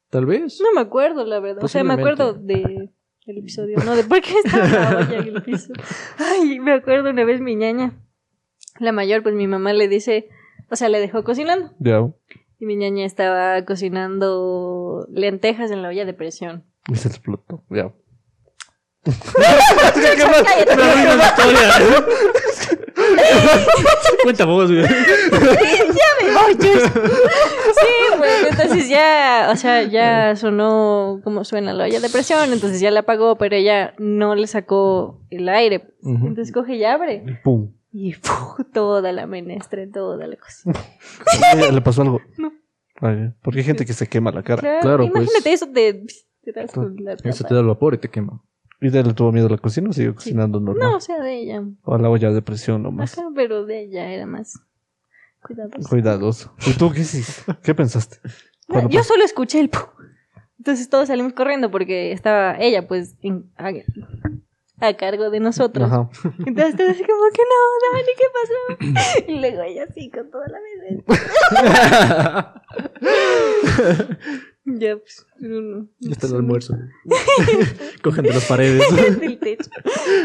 Tal 0.10 0.26
vez. 0.26 0.60
No 0.60 0.74
me 0.74 0.82
acuerdo, 0.82 1.24
la 1.26 1.40
verdad. 1.40 1.64
O 1.64 1.70
sea, 1.70 1.86
me 1.86 1.94
acuerdo 1.94 2.34
de 2.34 2.90
el 3.26 3.38
episodio, 3.38 3.78
no 3.86 3.96
de 3.96 4.04
por 4.04 4.20
qué 4.20 4.34
estaba 4.44 4.68
la 4.68 4.98
olla 4.98 5.18
en 5.20 5.28
el 5.38 5.42
piso. 5.42 5.72
Ay, 6.18 6.60
me 6.60 6.74
acuerdo 6.74 7.10
una 7.10 7.24
vez 7.24 7.40
mi 7.40 7.56
ñaña, 7.56 7.94
la 8.80 8.92
mayor, 8.92 9.24
pues 9.24 9.34
mi 9.34 9.48
mamá 9.48 9.72
le 9.72 9.88
dice, 9.88 10.28
o 10.70 10.76
sea, 10.76 10.90
le 10.90 11.00
dejó 11.00 11.24
cocinando. 11.24 11.72
Ya. 11.80 12.06
Y 12.60 12.66
mi 12.66 12.76
ñaña 12.76 13.06
estaba 13.06 13.64
cocinando 13.64 15.08
lentejas 15.10 15.72
en 15.72 15.82
la 15.82 15.88
olla 15.88 16.04
de 16.04 16.14
presión. 16.14 16.66
Y 16.90 16.96
se 16.96 17.08
explotó. 17.08 17.64
Ya. 17.70 17.94
Cállate. 20.66 20.76
Cuenta 24.24 24.46
vos, 24.46 24.70
güey. 24.72 24.82
ya 24.84 24.90
me 26.22 26.34
voy. 26.34 26.58
Sí, 27.72 28.18
pues 28.18 28.48
entonces 28.50 28.90
ya, 28.90 29.50
o 29.52 29.56
sea, 29.56 29.84
ya 29.84 30.36
sonó 30.36 31.22
como 31.24 31.44
suena 31.46 31.74
la 31.74 31.86
olla 31.86 32.00
de 32.00 32.10
presión, 32.10 32.52
entonces 32.52 32.80
ya 32.82 32.92
la 32.92 33.02
apagó, 33.02 33.38
pero 33.38 33.56
ella 33.56 33.94
no 33.98 34.36
le 34.36 34.46
sacó 34.48 35.22
el 35.30 35.48
aire. 35.50 35.94
Entonces 36.04 36.52
coge 36.54 36.76
y 36.76 36.84
abre. 36.84 37.24
Y 37.26 37.34
pum. 37.44 37.72
Y 37.94 38.14
¡fu! 38.14 38.64
toda 38.74 39.12
la 39.12 39.26
menestra, 39.26 39.82
toda 39.92 40.28
la 40.28 40.36
cocina. 40.36 40.76
¿A 41.44 41.58
ella 41.58 41.72
¿Le 41.72 41.82
pasó 41.82 42.02
algo? 42.04 42.22
No. 42.38 42.52
Ay, 43.02 43.32
porque 43.42 43.60
hay 43.60 43.66
gente 43.66 43.86
que 43.86 43.94
se 43.94 44.08
quema 44.08 44.32
la 44.32 44.44
cara. 44.44 44.62
Claro, 44.62 44.80
Claro, 44.82 44.98
pues. 45.12 45.24
imagínate 45.24 45.54
eso 45.54 45.68
te, 45.74 46.04
te 46.44 46.52
das 46.52 46.72
con 46.72 46.96
la 47.00 47.16
Eso 47.24 47.44
te 47.46 47.54
da 47.54 47.62
el 47.62 47.68
vapor 47.68 47.96
y 47.96 47.98
te 47.98 48.10
quema. 48.10 48.42
¿Y 48.82 48.90
de 48.90 49.00
él 49.00 49.08
le 49.10 49.14
tuvo 49.14 49.32
miedo 49.32 49.46
a 49.48 49.52
la 49.52 49.58
cocina 49.58 49.90
o 49.92 49.94
siguió 49.94 50.16
cocinando 50.16 50.60
normal? 50.60 50.90
No, 50.90 50.98
o 50.98 51.00
sea, 51.00 51.20
de 51.22 51.36
ella. 51.40 51.64
O 51.84 51.94
a 51.96 52.00
la 52.00 52.10
olla 52.10 52.32
de 52.32 52.42
presión 52.42 52.82
nomás. 52.84 53.18
Ajá, 53.18 53.30
pero 53.36 53.64
de 53.66 53.84
ella 53.84 54.12
era 54.12 54.26
más 54.26 54.60
cuidadosa. 55.42 55.90
Cuidadoso. 55.90 56.54
¿Y 56.66 56.74
tú 56.74 56.92
qué 56.92 57.02
hiciste? 57.02 57.44
¿Qué 57.64 57.76
pensaste? 57.76 58.18
No, 58.68 58.90
yo 58.90 59.04
solo 59.04 59.24
escuché 59.24 59.60
el 59.60 59.70
pu. 59.70 59.80
Entonces 60.58 60.90
todos 60.90 61.08
salimos 61.08 61.34
corriendo 61.34 61.70
porque 61.72 62.12
estaba 62.12 62.58
ella, 62.60 62.88
pues, 62.88 63.16
en- 63.22 63.52
a, 63.58 63.72
a 64.88 64.94
cargo 64.96 65.30
de 65.30 65.40
nosotros. 65.40 65.88
Ajá. 65.92 66.10
Entonces 66.46 66.76
todos 66.76 66.92
así 66.92 67.04
como 67.04 67.24
que 67.34 67.44
no, 67.52 67.58
Dani, 67.94 68.14
¿qué 68.18 68.26
pasó? 68.34 69.28
Y 69.32 69.40
luego 69.40 69.62
ella 69.64 69.86
así 69.90 70.10
con 70.10 70.30
toda 70.32 70.46
la 70.48 70.58
menestra. 70.80 72.62
Ya, 74.64 74.96
pues, 74.98 75.26
pero 75.40 75.60
no. 75.62 75.88
Ya 76.00 76.12
está 76.12 76.28
el 76.28 76.36
almuerzo. 76.36 76.78
Cogen 78.04 78.24
de 78.26 78.30
las 78.34 78.46
paredes. 78.46 78.84
del 79.20 79.40
techo. 79.40 79.70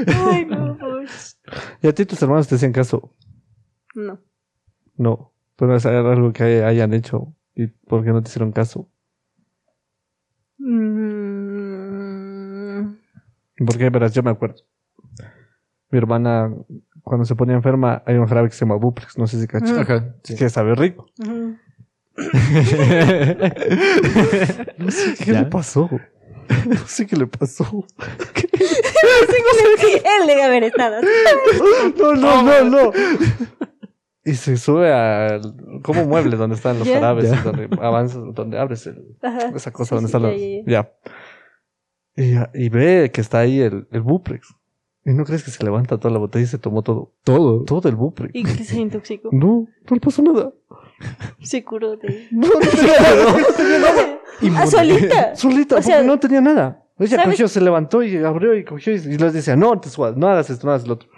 Ay, 0.06 0.44
no, 0.44 0.76
pues. 0.78 1.38
¿Y 1.82 1.88
a 1.88 1.94
ti 1.94 2.04
tus 2.04 2.20
hermanos 2.22 2.46
te 2.48 2.54
hacían 2.56 2.72
caso? 2.72 3.12
No. 3.94 4.18
No. 4.96 5.32
Pero 5.56 5.74
es 5.76 5.86
algo 5.86 6.32
que 6.34 6.42
hay- 6.42 6.60
hayan 6.60 6.92
hecho. 6.92 7.34
¿Y 7.54 7.68
por 7.68 8.04
qué 8.04 8.10
no 8.10 8.22
te 8.22 8.28
hicieron 8.28 8.52
caso? 8.52 8.90
Mm, 11.56 12.96
Porque, 13.66 13.88
verás, 13.90 14.12
yo 14.12 14.22
me 14.22 14.30
acuerdo. 14.30 14.56
Mi 15.90 15.98
hermana, 15.98 16.52
cuando 17.02 17.24
se 17.24 17.34
ponía 17.36 17.54
enferma, 17.54 18.02
hay 18.06 18.16
un 18.16 18.26
jarabe 18.26 18.48
que 18.48 18.54
se 18.54 18.64
llama 18.66 18.74
Buplex. 18.76 19.16
No 19.16 19.26
sé 19.26 19.40
si 19.40 19.46
cachas. 19.46 19.72
Mm. 19.72 19.78
Ajá. 19.78 20.14
Que 20.22 20.50
sabe 20.50 20.74
rico. 20.74 21.06
ujú. 21.20 21.56
No 24.78 24.90
sé 24.90 25.14
qué 25.24 25.32
¿Ya? 25.32 25.40
le 25.40 25.46
pasó. 25.46 25.88
No 26.66 26.76
sé 26.86 27.06
qué 27.06 27.16
le 27.16 27.26
pasó. 27.26 27.86
Él 28.34 30.26
debe 30.26 30.42
haber 30.44 30.64
estado. 30.64 31.00
No, 31.98 32.14
no, 32.14 32.42
no, 32.42 32.64
no. 32.64 32.92
Y 34.24 34.34
se 34.34 34.56
sube 34.56 34.92
al 34.92 35.40
como 35.82 36.02
un 36.02 36.08
mueble 36.08 36.36
donde 36.36 36.56
están 36.56 36.78
los 36.78 36.88
Ya. 36.88 36.94
jarabes, 36.94 37.30
Ya. 37.30 37.36
y 37.38 37.42
donde 37.42 37.68
avanzas, 37.80 38.22
donde 38.34 38.58
abres 38.58 38.86
el- 38.86 39.16
esa 39.54 39.70
cosa 39.72 39.96
Sí, 39.98 40.04
donde 40.04 40.10
sí, 40.10 40.16
están 40.16 40.22
ya, 40.22 40.28
los. 40.28 40.40
ya, 40.66 40.92
Ya. 42.16 42.50
Y, 42.54 42.64
y 42.64 42.68
ve 42.70 43.10
que 43.12 43.20
está 43.20 43.40
ahí 43.40 43.60
el, 43.60 43.86
el 43.92 44.00
Buplex. 44.02 44.48
¿Y 45.08 45.14
no 45.14 45.24
crees 45.24 45.44
que 45.44 45.52
se 45.52 45.62
levanta 45.64 45.98
toda 45.98 46.12
la 46.12 46.18
botella 46.18 46.42
y 46.42 46.48
se 46.48 46.58
tomó 46.58 46.82
todo? 46.82 47.12
Todo. 47.22 47.62
Todo 47.64 47.88
el 47.88 47.94
Buplex. 47.94 48.34
Y 48.34 48.42
que 48.42 48.64
se 48.64 48.80
intoxicó. 48.80 49.28
No, 49.32 49.68
no 49.88 49.94
le 49.94 50.00
pasó 50.00 50.20
nada. 50.22 50.52
Se 51.40 51.64
curó 51.64 51.96
de. 51.96 52.26
No, 52.32 52.48
no 52.48 52.58
tenía 53.56 53.78
nada. 53.78 54.20
Ah, 54.62 54.66
solita. 54.66 55.36
Solita, 55.36 55.76
O 55.76 55.82
sea, 55.82 55.96
porque 55.98 56.06
no 56.08 56.18
tenía 56.18 56.40
nada. 56.40 56.82
Ella 56.98 57.16
¿sabes? 57.18 57.26
cogió, 57.34 57.46
se 57.48 57.60
levantó 57.60 58.02
y 58.02 58.16
abrió 58.16 58.54
y 58.56 58.64
cogió 58.64 58.92
y, 58.94 58.96
y 58.96 59.16
les 59.18 59.32
decía, 59.32 59.54
no 59.54 59.78
te 59.80 59.90
subas, 59.90 60.16
no 60.16 60.26
hagas 60.28 60.50
esto, 60.50 60.66
no 60.66 60.72
hagas 60.72 60.86
lo 60.88 60.94
otro. 60.94 61.08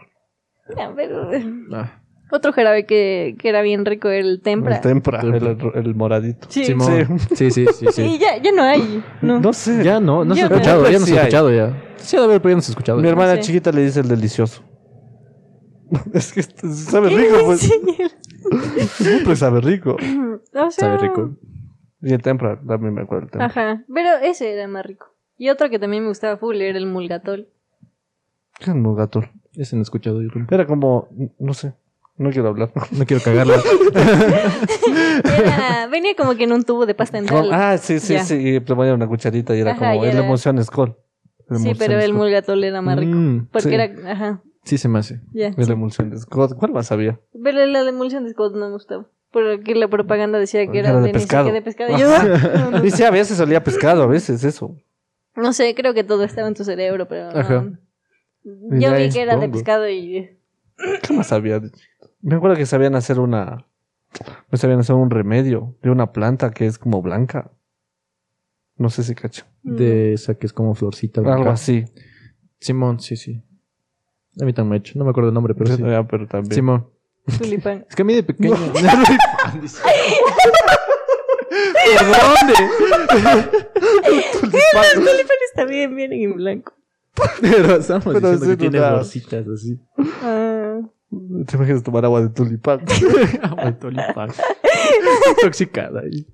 Ya, 0.76 0.92
pero- 0.94 1.30
Ah, 1.72 2.02
Otro 2.30 2.52
jarabe 2.52 2.84
que, 2.84 3.36
que 3.38 3.48
era 3.48 3.62
bien 3.62 3.84
rico 3.86 4.08
era 4.08 4.26
el 4.26 4.40
tempra. 4.42 4.76
El 4.76 4.80
tempra, 4.82 5.20
el, 5.22 5.32
Tempra. 5.40 5.70
el- 5.74 5.86
el 5.86 5.94
moradito. 5.94 6.46
Sí. 6.50 6.64
Simón. 6.66 7.18
Sí, 7.34 7.50
sí, 7.50 7.66
sí, 7.72 7.86
Y 7.88 7.92
sí. 7.92 8.18
ya, 8.18 8.36
ya 8.36 8.52
no 8.52 8.62
hay. 8.62 9.02
No. 9.22 9.40
No 9.40 9.52
sé. 9.54 9.82
Ya 9.82 9.98
no, 9.98 10.24
no 10.24 10.34
se 10.34 10.42
ha 10.42 10.48
no. 10.48 10.54
escuchado, 10.56 10.84
ya 10.90 10.98
no 10.98 11.06
se 11.06 11.06
Sí 11.06 11.12
ha 11.12 11.14
hay. 11.14 11.26
escuchado 11.28 11.50
ya. 11.52 11.82
Sí, 11.96 12.16
ha 12.16 12.20
de 12.20 12.26
haber, 12.26 12.42
pero 12.42 12.50
ya 12.52 12.56
no 12.56 12.62
se 12.62 12.70
ha 12.70 12.72
escuchado. 12.72 12.98
Mi 13.00 13.08
hermana 13.08 13.34
sé. 13.36 13.40
chiquita 13.40 13.72
le 13.72 13.82
dice 13.82 14.00
el 14.00 14.08
delicioso. 14.08 14.62
es 16.12 16.32
que 16.32 16.40
este- 16.40 16.68
sabe 16.68 17.08
rico, 17.08 17.36
pues. 17.46 17.60
Sí. 17.60 17.72
Siempre 19.04 19.36
sabe 19.36 19.60
rico. 19.60 19.96
O 20.54 20.70
sea, 20.70 20.70
Sabe 20.70 20.98
rico. 20.98 21.30
Y 22.02 22.12
el 22.12 22.22
tempra, 22.22 22.60
también 22.66 22.94
me 22.94 23.02
acuerdo 23.02 23.24
el 23.24 23.30
tempra. 23.30 23.46
Ajá. 23.46 23.84
Pero 23.92 24.10
ese 24.22 24.52
era 24.52 24.68
más 24.68 24.84
rico. 24.86 25.06
Y 25.36 25.48
otro 25.50 25.68
que 25.70 25.78
también 25.78 26.02
me 26.02 26.08
gustaba 26.10 26.36
full 26.36 26.56
era 26.60 26.78
el 26.78 26.86
mulgatol. 26.86 27.48
¿Qué 28.58 28.64
es 28.64 28.68
un 28.76 28.94
gato? 28.96 29.22
Ese 29.54 29.76
no 29.76 29.80
he 29.80 29.82
escuchado 29.82 30.20
yo. 30.22 30.28
Era 30.50 30.66
como, 30.66 31.08
no 31.38 31.54
sé, 31.54 31.74
no 32.18 32.30
quiero 32.30 32.48
hablar. 32.48 32.70
No 32.92 33.04
quiero 33.06 33.22
cagarla. 33.22 33.56
Era, 35.24 35.86
venía 35.88 36.14
como 36.16 36.34
que 36.36 36.44
en 36.44 36.52
un 36.52 36.64
tubo 36.64 36.86
de 36.86 36.94
pasta 36.94 37.18
dental. 37.18 37.50
ah, 37.52 37.78
sí, 37.78 37.98
sí, 38.00 38.14
Ya. 38.14 38.24
sí. 38.24 38.34
Y 38.36 38.60
te 38.60 38.74
ponía 38.74 38.94
una 38.94 39.06
cucharita 39.06 39.54
y 39.56 39.60
era 39.60 39.72
Ajá, 39.72 39.90
como 39.92 40.04
y 40.04 40.08
el 40.08 40.16
era- 40.16 40.24
emoción 40.26 40.62
Skull. 40.64 40.96
El 41.50 41.58
sí, 41.58 41.72
pero 41.78 41.98
el 41.98 42.12
mulgatol 42.12 42.62
era 42.62 42.82
más 42.82 42.98
rico. 42.98 43.12
Mm, 43.16 43.46
Porque 43.50 43.68
sí. 43.68 43.74
era, 43.74 44.12
ajá, 44.12 44.42
sí 44.64 44.76
se 44.76 44.88
me 44.88 44.98
hace. 44.98 45.20
ya. 45.32 45.48
El 45.56 45.70
emulsión 45.70 46.10
de 46.10 46.18
Scott. 46.18 46.54
¿Cuál 46.58 46.72
más 46.72 46.92
había? 46.92 47.18
Pero 47.42 47.64
la 47.66 47.82
de 47.84 47.88
emulsión 47.88 48.24
de 48.24 48.30
Scott 48.30 48.54
no 48.54 48.66
me 48.66 48.72
gustaba. 48.72 49.06
Porque 49.30 49.74
la 49.74 49.88
propaganda 49.88 50.38
decía 50.38 50.66
que 50.70 50.78
era, 50.78 50.90
Era 50.90 50.98
de 51.00 51.06
de, 51.06 51.08
ni 51.08 51.12
pescado. 51.14 51.50
de 51.52 51.62
pescado. 51.62 51.90
Y 51.96 52.00
yo, 52.00 52.08
no, 52.08 52.70
no, 52.72 52.84
Y 52.84 52.90
sí, 52.90 53.02
a 53.02 53.10
veces 53.10 53.40
olía 53.40 53.62
pescado, 53.64 54.02
a 54.02 54.06
veces 54.06 54.44
eso. 54.44 54.76
no 55.36 55.52
sé, 55.54 55.74
creo 55.74 55.94
que 55.94 56.04
todo 56.04 56.24
estaba 56.24 56.48
en 56.48 56.54
tu 56.54 56.64
cerebro, 56.64 57.08
pero 57.08 57.32
no. 57.32 57.38
Ajá. 57.38 57.64
Yo 58.44 58.78
Ya, 58.78 58.92
vi 58.94 59.08
que 59.10 59.22
era 59.22 59.36
de 59.36 59.48
pescado 59.48 59.88
y... 59.88 60.36
¿Qué 61.02 61.12
más 61.14 61.32
había? 61.32 61.60
Me 62.20 62.34
acuerdo 62.36 62.56
que 62.56 62.66
sabían 62.66 62.94
hacer 62.94 63.20
una. 63.20 63.66
Me 64.50 64.58
sabían 64.58 64.80
hacer 64.80 64.96
un 64.96 65.10
remedio 65.10 65.76
de 65.82 65.90
una 65.90 66.12
planta 66.12 66.50
que 66.50 66.66
es 66.66 66.78
como 66.78 67.02
blanca. 67.02 67.50
No 68.76 68.90
sé 68.90 69.02
si 69.02 69.14
cacho. 69.14 69.44
De 69.62 70.12
esa 70.14 70.34
que 70.34 70.46
es 70.46 70.52
como 70.52 70.74
florcita. 70.74 71.20
Algo 71.20 71.32
blanca. 71.32 71.52
así. 71.52 71.84
Simón, 72.60 73.00
sí, 73.00 73.16
sí. 73.16 73.42
A 74.40 74.44
mí 74.44 74.52
también 74.52 74.70
me 74.70 74.76
ha 74.76 74.78
hecho. 74.78 74.98
No 74.98 75.04
me 75.04 75.10
acuerdo 75.10 75.28
el 75.28 75.34
nombre, 75.34 75.54
pero 75.54 75.76
sí. 75.76 75.82
Ya, 75.82 76.06
pero 76.06 76.26
también. 76.26 76.54
Simón. 76.54 76.88
Tulipán. 77.38 77.84
Es 77.88 77.94
que 77.94 78.02
a 78.02 78.04
mí 78.04 78.14
de 78.14 78.22
pequeño. 78.22 78.54
¿Por 81.98 82.06
dónde? 82.08 82.54
El 83.74 85.04
tulipán 85.04 85.36
está 85.48 85.64
bien, 85.64 85.94
bien 85.96 86.12
en 86.12 86.34
blanco. 86.34 86.72
Pero 87.40 87.76
estamos 87.76 88.04
Pero 88.14 88.18
diciendo 88.30 88.44
sí, 88.44 88.50
que 88.52 88.56
tiene 88.56 88.78
no. 88.80 88.94
bolsitas 88.94 89.46
así. 89.48 89.78
Ah, 90.22 90.80
¿Te 91.10 91.56
imaginas 91.56 91.82
tomar 91.82 92.04
agua 92.04 92.20
de 92.20 92.28
tulipán? 92.28 92.80
Agua 93.42 93.64
de 93.64 93.72
tulipán. 93.72 94.28
Intoxicada 95.30 96.00
ahí. 96.00 96.26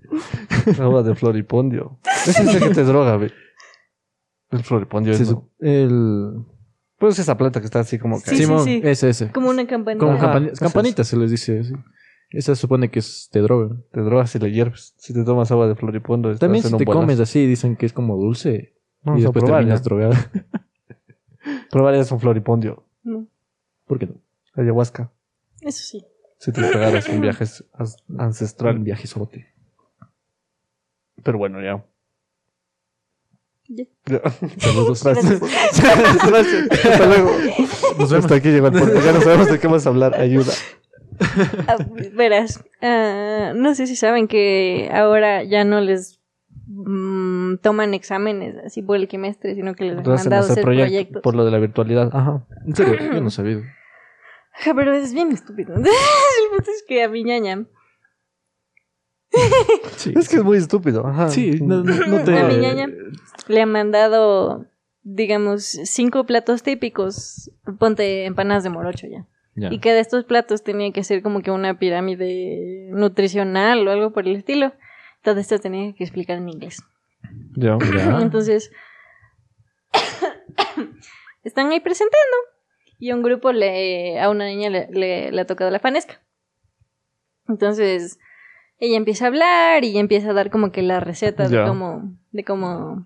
agua 0.80 1.02
de 1.02 1.14
floripondio. 1.14 1.98
Ese 2.26 2.42
es 2.42 2.54
el 2.54 2.62
que 2.68 2.74
te 2.74 2.82
droga, 2.84 3.16
ve. 3.16 3.32
El 4.50 4.62
floripondio 4.62 5.14
Se 5.14 5.22
es. 5.22 5.34
el... 5.60 6.44
Pues 6.98 7.18
esa 7.18 7.36
planta 7.36 7.60
que 7.60 7.66
está 7.66 7.80
así 7.80 7.98
como 7.98 8.20
que. 8.20 8.30
Sí, 8.30 8.36
sí, 8.36 8.42
Simón, 8.44 8.64
sí. 8.64 8.80
ese, 8.84 9.10
ese. 9.10 9.30
Como 9.32 9.50
una 9.50 9.66
campanita. 9.66 10.04
Como 10.04 10.18
campanitas 10.58 11.06
se 11.06 11.16
les 11.16 11.30
dice 11.30 11.60
así. 11.60 11.72
Esa 12.30 12.54
se 12.54 12.60
supone 12.60 12.90
que 12.90 12.98
es 12.98 13.28
de 13.32 13.40
droga. 13.40 13.76
Te 13.92 14.00
drogas 14.00 14.34
y 14.34 14.38
le 14.38 14.50
hierves. 14.50 14.94
Si 14.96 15.12
te 15.12 15.22
tomas 15.24 15.50
agua 15.52 15.68
de 15.68 15.76
floripondo, 15.76 16.30
estás 16.30 16.40
También 16.40 16.64
si 16.64 16.76
te 16.76 16.84
comes 16.84 17.20
así, 17.20 17.46
dicen 17.46 17.76
que 17.76 17.86
es 17.86 17.92
como 17.92 18.16
dulce. 18.16 18.74
Vamos 19.02 19.20
y 19.20 19.24
a 19.24 19.26
después 19.26 19.44
probar. 19.44 19.60
terminas 19.60 19.80
ya. 19.80 19.84
drogado. 19.84 20.14
Probarías 21.70 22.10
un 22.10 22.20
floripondio. 22.20 22.84
No, 23.02 23.26
¿Por 23.86 23.98
qué 23.98 24.06
no? 24.06 24.14
Ayahuasca. 24.54 25.10
eso 25.60 25.82
sí. 25.82 26.04
Si 26.38 26.52
te 26.52 26.60
pegaras 26.60 27.08
un 27.08 27.20
viaje 27.20 27.44
ancestral. 28.18 28.76
Un 28.76 28.84
viaje 28.84 29.06
sote. 29.06 29.54
Pero 31.22 31.38
bueno, 31.38 31.62
ya. 31.62 31.84
Ya. 33.68 33.84
Ya. 34.06 34.20
Saludos. 34.58 35.02
Gracias. 35.02 35.40
Gracias. 35.40 36.70
Hasta 36.70 37.06
luego. 37.06 37.30
Nos 37.98 38.10
vemos. 38.10 38.24
Hasta 38.24 38.34
aquí 38.34 38.48
llegó 38.50 38.66
el 38.66 38.74
podcast. 38.74 39.04
Ya 39.04 39.12
no 39.12 39.20
sabemos 39.22 39.50
de 39.50 39.58
qué 39.58 39.66
vamos 39.66 39.86
a 39.86 39.88
hablar. 39.88 40.20
Ayuda. 40.20 40.52
Ah, 41.68 41.76
verás, 42.12 42.64
ah, 42.82 43.52
no 43.54 43.74
sé 43.74 43.86
si 43.86 43.94
saben 43.96 44.26
que 44.26 44.90
ahora 44.92 45.44
ya 45.44 45.64
no 45.64 45.80
les 45.80 46.20
mm, 46.66 47.58
toman 47.62 47.94
exámenes 47.94 48.56
así 48.64 48.82
por 48.82 48.96
el 48.96 49.06
quimestre, 49.06 49.54
sino 49.54 49.74
que 49.74 49.84
les 49.84 49.98
han 49.98 50.04
mandado 50.04 50.42
hacer 50.42 50.52
hacer 50.52 50.64
proyecto 50.64 50.90
proyectos. 50.90 51.22
por 51.22 51.34
lo 51.36 51.44
de 51.44 51.50
la 51.52 51.58
virtualidad. 51.58 52.10
Ajá. 52.12 52.44
En 52.66 52.74
serio, 52.74 53.12
yo 53.14 53.20
no 53.20 53.30
sabía. 53.30 53.62
Ajá, 54.54 54.72
pero 54.74 54.94
es 54.94 55.12
bien 55.12 55.32
estúpido. 55.32 55.74
el 55.76 55.84
punto 56.50 56.70
es 56.70 56.84
que 56.86 57.02
a 57.02 57.08
mi 57.08 57.24
ñaña, 57.24 57.66
Sí. 59.96 60.12
Es 60.16 60.28
que 60.28 60.36
es 60.36 60.44
muy 60.44 60.58
estúpido. 60.58 61.06
Ajá. 61.06 61.28
Sí, 61.28 61.58
no, 61.60 61.82
no- 61.82 62.06
no 62.06 62.22
te... 62.24 62.38
A 62.38 62.44
mi 62.46 62.56
ñaña. 62.56 62.88
le 63.48 63.60
han 63.62 63.72
mandado, 63.72 64.66
digamos, 65.02 65.64
cinco 65.64 66.24
platos 66.24 66.62
típicos. 66.62 67.50
Ponte 67.80 68.26
empanadas 68.26 68.62
de 68.62 68.70
morocho 68.70 69.08
ya. 69.08 69.26
Ya. 69.56 69.72
Y 69.72 69.78
que 69.80 69.92
de 69.92 70.00
estos 70.00 70.24
platos 70.24 70.62
tenía 70.62 70.92
que 70.92 71.02
ser 71.04 71.22
como 71.22 71.40
que 71.42 71.50
una 71.50 71.78
pirámide 71.78 72.88
nutricional 72.90 73.86
o 73.86 73.90
algo 73.90 74.12
por 74.12 74.26
el 74.28 74.36
estilo. 74.36 74.72
Todo 75.22 75.40
esto 75.40 75.58
tenía 75.58 75.92
que 75.94 76.04
explicar 76.04 76.38
en 76.38 76.48
inglés. 76.48 76.82
Ya. 77.56 77.76
Ya. 77.92 78.20
Entonces, 78.20 78.70
están 81.44 81.70
ahí 81.70 81.80
presentando 81.80 82.36
y 82.98 83.10
a 83.10 83.16
un 83.16 83.22
grupo 83.22 83.52
le, 83.52 84.20
a 84.20 84.30
una 84.30 84.46
niña 84.46 84.70
le, 84.70 84.88
le- 84.90 85.32
le 85.32 85.40
ha 85.40 85.46
tocado 85.46 85.70
la 85.70 85.80
fanesca. 85.80 86.20
Entonces, 87.48 88.18
ella 88.78 88.96
empieza 88.96 89.26
a 89.26 89.28
hablar 89.28 89.84
y 89.84 89.98
empieza 89.98 90.30
a 90.30 90.32
dar 90.32 90.50
como 90.50 90.72
que 90.72 90.82
la 90.82 91.00
receta 91.00 91.46
Ya. 91.48 91.60
de 91.62 91.68
cómo, 91.68 92.14
de 92.32 92.44
cómo, 92.44 93.04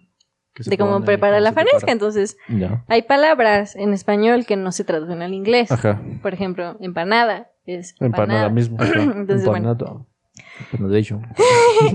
de 0.65 0.79
cómo 0.79 1.03
preparar 1.05 1.43
la 1.43 1.53
fanesca. 1.53 1.79
prepara. 1.79 1.93
Entonces, 1.93 2.37
Ya. 2.49 2.85
hay 2.89 3.03
palabras 3.03 3.75
en 3.77 3.93
español 3.93 4.47
que 4.47 4.57
no 4.57 4.73
se 4.73 4.85
traducen 4.85 5.23
al 5.23 5.35
inglés. 5.35 5.71
Ajá. 5.73 6.01
Por 6.23 6.35
ejemplo, 6.35 6.77
empanada 6.81 7.51
es 7.67 7.95
Empanada 8.01 8.47
empanada. 8.47 8.49
mismo. 8.51 8.79
Entonces, 9.17 9.47
bueno. 9.47 9.77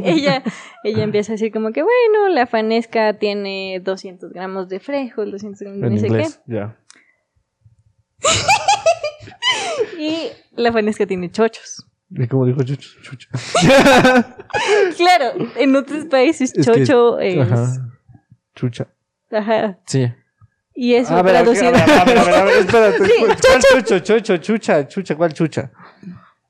Ella, 0.03 0.43
ella 0.83 1.03
empieza 1.03 1.31
a 1.31 1.35
decir 1.35 1.51
como 1.51 1.71
que, 1.71 1.81
bueno, 1.83 2.29
la 2.29 2.45
fanesca 2.45 3.13
tiene 3.13 3.81
200 3.83 4.31
gramos 4.33 4.69
de 4.69 4.79
frijol, 4.79 5.31
200 5.31 5.61
gramos 5.61 5.79
de 5.81 5.87
En 5.87 5.93
no 5.93 5.99
sé 5.99 6.07
inglés. 6.07 6.41
Ya. 6.45 6.77
Y 9.97 10.29
la 10.55 10.71
fanesca 10.71 11.05
tiene 11.05 11.31
chochos. 11.31 11.85
¿Y 12.09 12.27
cómo 12.27 12.45
dijo 12.45 12.61
Chucho? 12.63 12.89
Chucha. 13.01 13.27
Claro, 14.97 15.33
en 15.55 15.75
otros 15.75 16.05
países 16.05 16.53
Es 16.55 16.65
que- 16.67 16.85
chocho 16.85 17.19
es... 17.19 17.39
Ajá. 17.39 17.89
Chucha. 18.55 18.87
Ajá. 19.31 19.79
Sí. 19.87 20.11
Y 20.75 20.93
eso 20.93 21.15
A 21.15 21.21
ver, 21.23 21.33
traducido... 21.33 21.69
a 21.69 21.71
ver, 21.71 21.81
a 21.89 22.03
ver, 22.05 22.17
a 22.17 22.23
ver, 22.23 22.33
a 22.35 22.43
ver, 22.43 22.57
espérate. 22.57 23.05
Sí, 23.05 23.11
¿Cuál 23.19 23.37
chucho, 23.37 23.99
chucho, 23.99 24.37
chucha, 24.37 24.87
chucha, 24.87 25.15
cuál 25.15 25.33
chucha? 25.33 25.71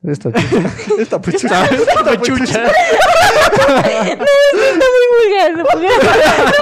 Esta 0.05 0.31
chucha. 0.33 0.69
Esta 0.99 1.21
puchucha. 1.21 1.65
Esta 1.65 2.03
puchucha. 2.17 2.65
Está 2.65 4.85
muy 4.91 5.05
vulgar, 5.13 5.51
no 5.57 5.63
pongas, 5.65 5.97
no 5.97 6.03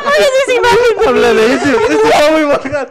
pongas 0.04 0.34
esa 0.44 0.54
imagen, 0.54 0.94
Habla 1.08 1.30
de 1.34 1.44
eso. 1.54 1.70
Esto 1.90 2.08
está 2.08 2.26
muy 2.32 2.44
vulgar. 2.44 2.88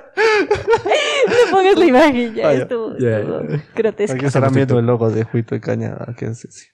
no 1.28 1.34
pongas 1.52 1.76
la 1.76 1.84
imagen, 1.86 2.34
ya, 2.34 2.48
Ah, 2.48 2.54
ya. 2.54 2.62
estuvo, 2.62 2.96
Ya, 2.98 3.18
estuvo 3.20 3.42
ya. 3.48 3.62
grotesco. 3.76 4.16
Aquí 4.16 4.26
estarán 4.26 4.52
viendo 4.52 4.76
el 4.78 4.86
logo 4.86 5.08
de 5.10 5.22
Juito 5.24 5.54
y 5.54 5.60
Caña. 5.60 5.96
Aquí 6.08 6.24
en 6.24 6.34
Ceci. 6.34 6.66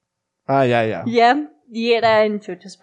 Ah, 0.48 0.66
ya, 0.66 0.86
ya. 0.86 1.04
¿ya? 1.06 1.50
Y 1.72 1.94
era 1.94 2.24
en 2.26 2.40
chochos 2.40 2.80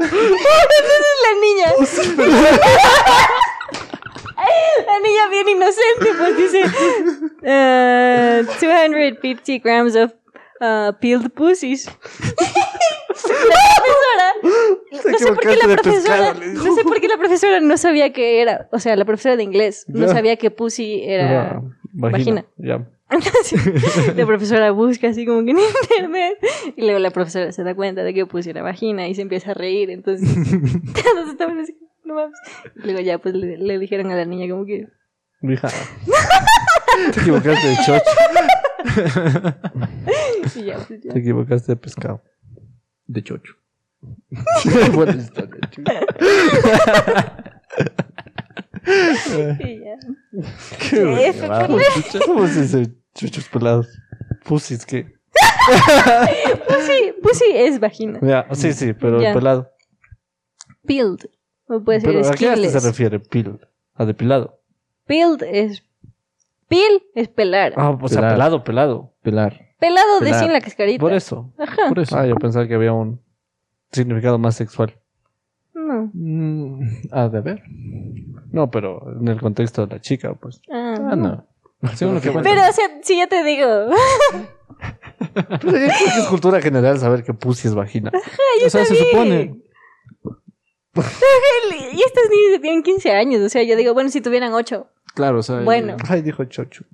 Entonces 0.00 1.14
la 1.24 1.32
niña... 1.40 1.68
La 4.86 4.98
niña 5.06 5.28
bien 5.30 5.48
inocente, 5.48 6.14
pues 6.16 6.36
dice 6.36 6.64
uh, 7.42 8.44
250 8.46 9.58
grams 9.62 9.94
of 9.94 10.12
uh, 10.60 10.92
peeled 10.98 11.30
pussies. 11.30 11.86
La 13.20 13.76
profesora, 13.76 14.34
no 14.90 15.18
sé 15.18 15.26
por 15.26 15.40
qué 15.40 15.56
la 15.56 15.66
profesora, 15.76 16.34
no 16.34 16.74
sé 16.74 16.82
por 16.82 17.00
qué 17.00 17.08
la 17.08 17.18
profesora 17.18 17.60
no 17.60 17.76
sabía 17.76 18.12
que 18.12 18.40
era, 18.40 18.68
o 18.72 18.78
sea, 18.78 18.96
la 18.96 19.04
profesora 19.04 19.36
de 19.36 19.42
inglés 19.42 19.84
no 19.88 20.08
sabía 20.08 20.36
que 20.36 20.50
pussy 20.50 21.02
era. 21.04 21.60
Vagina. 21.92 22.44
La 24.16 24.26
profesora 24.26 24.70
busca 24.70 25.08
así 25.08 25.26
como 25.26 25.44
que 25.44 25.50
en 25.50 25.58
internet 25.98 26.38
y 26.76 26.82
luego 26.82 26.98
la 26.98 27.10
profesora 27.10 27.50
se 27.52 27.64
da 27.64 27.74
cuenta 27.74 28.02
de 28.04 28.14
que 28.14 28.26
pussy 28.26 28.50
era 28.50 28.62
vagina 28.62 29.08
y 29.08 29.14
se 29.14 29.22
empieza 29.22 29.50
a 29.50 29.54
reír, 29.54 29.90
entonces 29.90 30.28
todos 31.02 31.28
estaban 31.30 31.58
así, 31.58 31.76
no 32.04 32.14
mames. 32.14 32.38
Y 32.76 32.80
luego 32.84 33.00
ya 33.00 33.18
pues 33.18 33.34
le, 33.34 33.58
le 33.58 33.78
dijeron 33.78 34.10
a 34.10 34.16
la 34.16 34.24
niña 34.24 34.48
como 34.48 34.64
que 34.64 34.88
Mija. 35.42 35.68
Te 37.14 37.20
equivocaste 37.20 37.66
de 37.66 37.76
chocho. 37.76 38.04
y 40.60 40.64
ya, 40.64 40.76
pues, 40.86 41.00
ya. 41.02 41.12
Te 41.12 41.18
equivocaste 41.18 41.72
de 41.72 41.76
pescado. 41.76 42.22
De 43.06 43.22
chocho. 43.22 43.54
Buena 44.92 45.14
historia, 45.16 45.60
chucha. 45.70 46.00
Y 49.60 49.80
ya. 49.80 49.96
Qué. 50.90 51.28
F 51.28 51.48
¿Cómo 52.26 52.46
se 52.46 52.86
chuchos 53.14 53.48
pelados? 53.48 53.88
Pusis, 54.44 54.84
¿qué? 54.86 55.12
Pussy, 56.68 57.12
pussy 57.22 57.44
es 57.54 57.78
vagina. 57.80 58.18
Ya, 58.22 58.46
sí, 58.52 58.72
sí, 58.72 58.92
pero 58.92 59.20
Ya. 59.20 59.34
pelado. 59.34 59.70
Peeled. 60.86 61.26
O 61.68 61.80
puede 61.82 62.00
ser 62.00 62.10
Pero 62.10 62.26
¿a 62.26 62.30
qué 62.32 62.36
se 62.38 62.52
skinless. 62.54 62.84
refiere? 62.84 63.20
Pil. 63.20 63.60
A 63.94 64.04
depilado. 64.04 64.60
Peeled 65.06 65.42
es. 65.42 65.84
Peel 66.68 67.02
es 67.14 67.28
pelar. 67.28 67.74
Ah, 67.76 67.90
o 68.00 68.08
sea, 68.08 68.20
pelado, 68.30 68.64
pelado. 68.64 69.12
Pelar. 69.22 69.60
Pelado 69.78 70.20
de 70.20 70.26
pelar. 70.26 70.40
sin 70.42 70.52
la 70.52 70.60
cascarita. 70.60 71.00
Por 71.00 71.12
eso. 71.12 71.52
Ajá. 71.58 71.88
Por 71.88 71.98
eso. 72.00 72.16
Ah, 72.16 72.26
yo 72.26 72.34
pensaba 72.36 72.66
que 72.66 72.74
había 72.74 72.92
un 72.92 73.20
significado 73.92 74.38
más 74.38 74.56
sexual. 74.56 74.94
No. 75.74 76.10
Mm, 76.12 76.82
a 77.12 77.28
de 77.28 77.40
ver. 77.40 77.62
No, 78.52 78.70
pero 78.70 79.16
en 79.20 79.28
el 79.28 79.40
contexto 79.40 79.86
de 79.86 79.94
la 79.96 80.00
chica, 80.00 80.34
pues. 80.34 80.60
Ah, 80.70 80.94
Ah, 81.12 81.16
no. 81.16 81.46
Según 81.94 82.16
lo 82.16 82.20
que 82.20 82.30
cuenta. 82.30 82.48
Pero, 82.48 82.68
o 82.68 82.72
sea, 82.72 82.88
si 83.02 83.16
ya 83.16 83.26
te 83.26 83.42
digo. 83.42 83.66
Pero 85.34 85.78
yo 85.78 85.86
que 85.86 86.20
es 86.20 86.26
cultura 86.28 86.60
general 86.60 86.98
saber 86.98 87.24
que 87.24 87.34
pussy 87.34 87.68
es 87.68 87.74
vagina. 87.74 88.10
o 88.64 88.70
sea, 88.70 88.84
se 88.84 88.96
supone. 88.96 89.54
y 90.94 92.02
estas 92.02 92.24
niñas 92.30 92.60
tienen 92.60 92.82
15 92.82 93.12
años. 93.12 93.42
O 93.42 93.48
sea, 93.48 93.62
yo 93.62 93.76
digo, 93.76 93.94
bueno, 93.94 94.10
si 94.10 94.20
tuvieran 94.20 94.52
8. 94.52 94.86
Claro, 95.14 95.38
o 95.40 95.42
sea. 95.42 95.60
Bueno. 95.60 95.96
Ay, 96.08 96.22
dijo 96.22 96.44
chocho. 96.44 96.84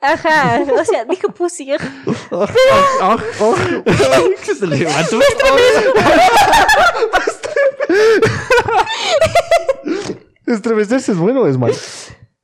Ajá. 0.00 0.64
O 0.78 0.84
sea, 0.84 1.04
dijo 1.04 1.28
pussy. 1.28 1.72
Ah, 1.72 3.16
oh. 3.40 3.54
que 4.44 4.54
se 4.54 4.66
levantó. 4.66 5.20
¿Estremecerse 10.46 11.12
es 11.12 11.18
bueno 11.18 11.42
o 11.42 11.46
es 11.46 11.56
malo? 11.56 11.74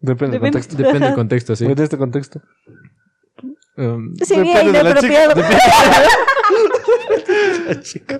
Depende 0.00 0.38
del 0.38 0.40
Depende. 0.40 0.50
contexto. 0.50 0.76
Depende 0.76 1.06
del 1.06 1.14
contexto, 1.14 1.56
sí. 1.56 1.66
De 1.74 1.84
este 1.84 1.98
contexto. 1.98 2.40
Um, 3.76 4.14
Sí, 4.16 4.36
Depende 4.36 4.62
bien 4.62 4.72
de 4.72 4.82
la 4.84 4.94
chica, 5.00 5.24
inapropiado. 5.24 6.08
La 7.66 7.80
chica. 7.80 8.18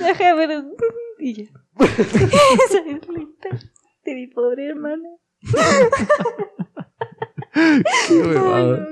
Ajá, 0.00 0.34
pero. 0.36 0.64
Y 1.18 1.34
ya. 1.34 1.44
Esa 1.80 2.78
es 2.78 3.08
linda 3.08 3.60
de 4.04 4.14
mi 4.14 4.26
pobre 4.26 4.66
hermana. 4.66 5.08
qué 8.08 8.14
huevada. 8.20 8.88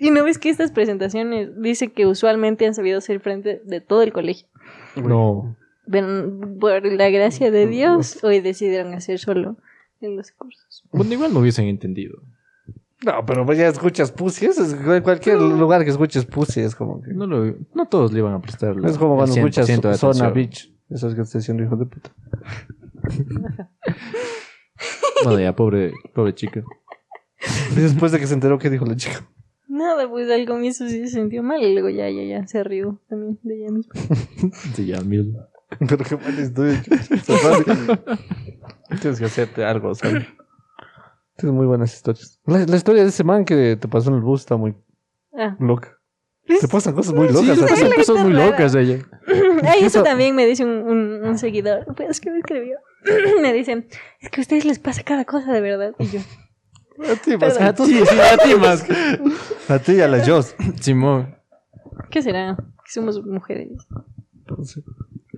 Y 0.00 0.10
no 0.12 0.22
ves 0.22 0.38
que 0.38 0.48
estas 0.50 0.70
presentaciones 0.70 1.60
dice 1.60 1.92
que 1.92 2.06
usualmente 2.06 2.66
han 2.66 2.74
sabido 2.74 3.00
ser 3.00 3.18
frente 3.20 3.60
de 3.64 3.80
todo 3.80 4.02
el 4.02 4.12
colegio. 4.12 4.46
No. 4.94 5.56
Pero 5.90 6.38
por 6.60 6.86
la 6.86 7.10
gracia 7.10 7.50
de 7.50 7.66
Dios, 7.66 8.22
hoy 8.22 8.40
decidieron 8.40 8.94
hacer 8.94 9.18
solo 9.18 9.56
en 10.00 10.16
los 10.16 10.30
cursos. 10.32 10.84
Bueno, 10.92 11.12
igual 11.12 11.32
no 11.32 11.40
hubiesen 11.40 11.66
entendido. 11.66 12.20
No, 13.04 13.24
pero 13.26 13.46
pues 13.46 13.56
ya 13.58 13.68
escuchas 13.68 14.10
pussy. 14.10 14.46
Eso 14.46 14.64
es 14.64 14.72
en 14.72 15.02
cualquier 15.02 15.40
lugar 15.40 15.84
que 15.84 15.90
escuches 15.90 16.24
pussy. 16.24 16.60
Es 16.60 16.74
como 16.74 17.00
que. 17.00 17.12
No, 17.12 17.26
lo, 17.26 17.54
no 17.74 17.86
todos 17.86 18.12
le 18.12 18.18
iban 18.18 18.34
a 18.34 18.40
prestar 18.40 18.74
la- 18.76 18.88
es 18.88 18.98
como 18.98 19.14
cuando 19.16 19.34
el 19.34 19.40
100% 19.40 19.48
escuchas 19.48 19.66
de 19.68 19.74
Zona 19.96 20.10
atención. 20.10 20.32
Beach. 20.34 20.74
Eso 20.90 21.08
es 21.08 21.14
que 21.14 21.20
estoy 21.22 21.40
diciendo, 21.40 21.62
hijo 21.62 21.76
de 21.76 21.86
puta. 21.86 22.10
Bueno, 25.24 25.40
ya, 25.40 25.54
pobre, 25.54 25.92
pobre 26.14 26.32
chica. 26.34 26.62
Y 27.72 27.80
después 27.80 28.12
de 28.12 28.20
que 28.20 28.26
se 28.28 28.34
enteró, 28.34 28.56
¿qué 28.58 28.70
dijo 28.70 28.86
la 28.86 28.94
chica? 28.94 29.28
Nada, 29.66 30.08
pues 30.08 30.30
al 30.30 30.46
comienzo 30.46 30.88
sí 30.88 31.00
se 31.00 31.08
sintió 31.08 31.42
mal 31.42 31.60
y 31.62 31.72
luego 31.72 31.88
ya, 31.90 32.08
ya, 32.08 32.22
ya 32.22 32.46
se 32.46 32.62
rió 32.64 33.00
también 33.08 33.38
de 33.42 33.56
ella 33.56 33.70
misma. 33.72 33.94
Se 34.74 34.86
llama 34.86 35.02
mierda. 35.04 35.50
Pero 35.80 36.04
qué 36.04 36.16
mal 36.16 36.38
historia. 36.38 36.82
Tienes 39.00 39.18
que 39.18 39.26
hacerte 39.26 39.64
algo, 39.64 39.94
¿sabes? 39.94 40.26
Tienes 41.36 41.54
muy 41.54 41.66
buenas 41.66 41.94
historias. 41.94 42.40
La, 42.46 42.58
la 42.66 42.76
historia 42.76 43.02
de 43.02 43.10
ese 43.10 43.24
man 43.24 43.44
que 43.44 43.76
te 43.76 43.88
pasó 43.88 44.10
en 44.10 44.16
el 44.16 44.22
bus 44.22 44.40
está 44.40 44.56
muy 44.56 44.74
Ah, 45.36 45.56
loca. 45.60 45.96
Te 46.46 46.66
pasan 46.66 46.94
cosas 46.94 47.14
muy 47.14 47.28
locas. 47.28 47.56
Sí, 47.58 47.64
ti. 47.64 47.70
pasan 47.70 47.92
cosas 47.92 48.24
muy 48.24 48.32
rara. 48.32 48.46
locas 48.46 48.74
ella. 48.74 48.98
Ay, 49.62 49.84
eso 49.84 50.02
también 50.02 50.34
me 50.34 50.46
dice 50.46 50.64
un, 50.64 50.70
un, 50.70 51.22
un 51.24 51.38
seguidor. 51.38 51.84
Pues 51.94 52.20
que 52.20 52.30
me 52.30 52.38
escribió. 52.38 52.78
me 53.42 53.52
dicen, 53.52 53.86
es 54.20 54.30
que 54.30 54.40
a 54.40 54.42
ustedes 54.42 54.64
les 54.64 54.78
pasa 54.78 55.02
cada 55.04 55.24
cosa 55.24 55.52
de 55.52 55.60
verdad. 55.60 55.94
Y 55.98 56.06
yo, 56.06 56.20
A 57.12 57.14
ti, 57.14 57.36
más 57.36 57.60
A 57.60 57.68
a 57.68 57.72
ti, 57.74 57.84
sí, 57.84 58.18
a 58.18 58.36
ti 58.38 58.54
más. 58.56 58.84
A 59.68 59.78
ti 59.78 59.92
y 59.92 60.00
a 60.00 60.08
la 60.08 60.24
Joss. 60.26 60.56
Simón. 60.80 61.36
¿qué 62.10 62.22
será? 62.22 62.56
Que 62.56 62.90
somos 62.90 63.22
mujeres. 63.24 63.86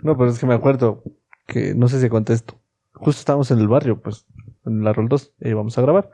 No, 0.02 0.16
pero 0.16 0.30
es 0.30 0.38
que 0.38 0.46
me 0.46 0.54
acuerdo 0.54 1.02
que 1.46 1.74
no 1.74 1.88
sé 1.88 2.00
si 2.00 2.08
contesto. 2.08 2.59
Justo 3.00 3.20
estábamos 3.20 3.50
en 3.50 3.58
el 3.58 3.68
barrio, 3.68 4.00
pues, 4.00 4.26
en 4.66 4.84
la 4.84 4.92
Rol 4.92 5.08
2, 5.08 5.34
y 5.40 5.48
íbamos 5.48 5.76
a 5.78 5.82
grabar. 5.82 6.10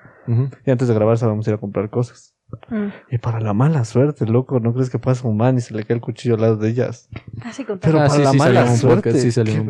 Y 0.65 0.71
antes 0.71 0.89
de 0.89 0.95
grabar 0.95 1.19
sabíamos 1.19 1.47
ir 1.49 1.55
a 1.55 1.59
comprar 1.59 1.91
cosas. 1.91 2.35
Mm. 2.69 2.87
Y 3.11 3.19
para 3.19 3.41
la 3.41 3.53
mala 3.55 3.85
suerte, 3.85 4.25
loco, 4.27 4.61
¿no 4.61 4.73
crees 4.73 4.89
que 4.91 4.99
pasa 4.99 5.27
un 5.27 5.37
man 5.37 5.57
y 5.59 5.61
se 5.61 5.75
le 5.75 5.85
cae 5.85 5.97
el 5.97 6.01
cuchillo 6.01 6.37
al 6.37 6.41
lado 6.43 6.57
de 6.57 6.69
ellas? 6.69 7.09
Así 7.45 7.65
con 7.65 7.79
Pero 7.81 7.99
Ah, 7.99 8.07
para 8.07 8.15
sí, 8.15 8.23
la 8.23 8.31
sí, 8.33 8.39
mala 8.39 8.77
suerte. 8.77 9.11
podcast, 9.11 9.17
sí, 9.31 9.43
qué 9.45 9.61
un. 9.61 9.67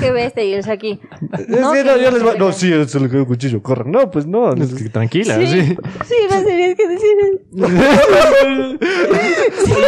¿Qué 0.00 0.10
bestia? 0.12 0.42
Y 0.44 0.54
el 0.54 0.68
aquí. 0.70 1.00
Es 1.38 1.48
No, 1.48 1.72
que 1.72 1.78
que 1.78 1.84
no, 1.84 1.96
yo 1.96 2.10
les 2.10 2.22
le 2.22 2.28
voy- 2.30 2.38
No, 2.38 2.52
sí, 2.52 2.72
se 2.86 2.98
le 3.00 3.08
cayó 3.08 3.20
el 3.20 3.26
cuchillo, 3.26 3.62
corran. 3.62 3.90
No, 3.90 4.10
pues 4.10 4.26
no. 4.26 4.52
Es 4.54 4.74
que 4.74 4.88
tranquila, 4.88 5.36
Sí. 5.36 5.46
sí. 5.46 5.76
Sí, 6.06 6.14
no 6.30 6.42
tenías 6.44 6.74
que 6.76 6.88
decir 6.88 7.16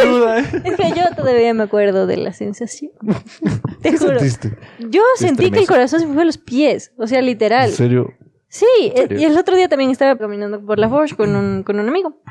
Ayuda. 0.01 0.39
Es 0.39 0.75
que 0.75 0.89
yo 0.95 1.03
todavía 1.15 1.53
me 1.53 1.63
acuerdo 1.63 2.07
de 2.07 2.17
la 2.17 2.33
sensación. 2.33 2.91
Te 3.81 3.91
¿Qué 3.91 3.97
juro. 3.97 4.19
sentiste? 4.19 4.57
Yo 4.89 5.01
sentí 5.15 5.51
que 5.51 5.59
el 5.59 5.67
corazón 5.67 5.99
se 5.99 6.05
me 6.07 6.13
fue 6.13 6.23
a 6.23 6.25
los 6.25 6.37
pies. 6.37 6.91
O 6.97 7.07
sea, 7.07 7.21
literal. 7.21 7.69
¿En 7.69 7.75
serio? 7.75 8.13
Sí, 8.47 8.65
eh, 8.79 9.07
y 9.17 9.23
el 9.23 9.35
otro 9.37 9.55
día 9.55 9.67
también 9.67 9.89
estaba 9.89 10.15
caminando 10.17 10.63
por 10.63 10.77
la 10.77 10.87
Forge 10.87 11.15
con 11.15 11.35
un, 11.35 11.63
con 11.63 11.79
un 11.79 11.89
amigo. 11.89 12.21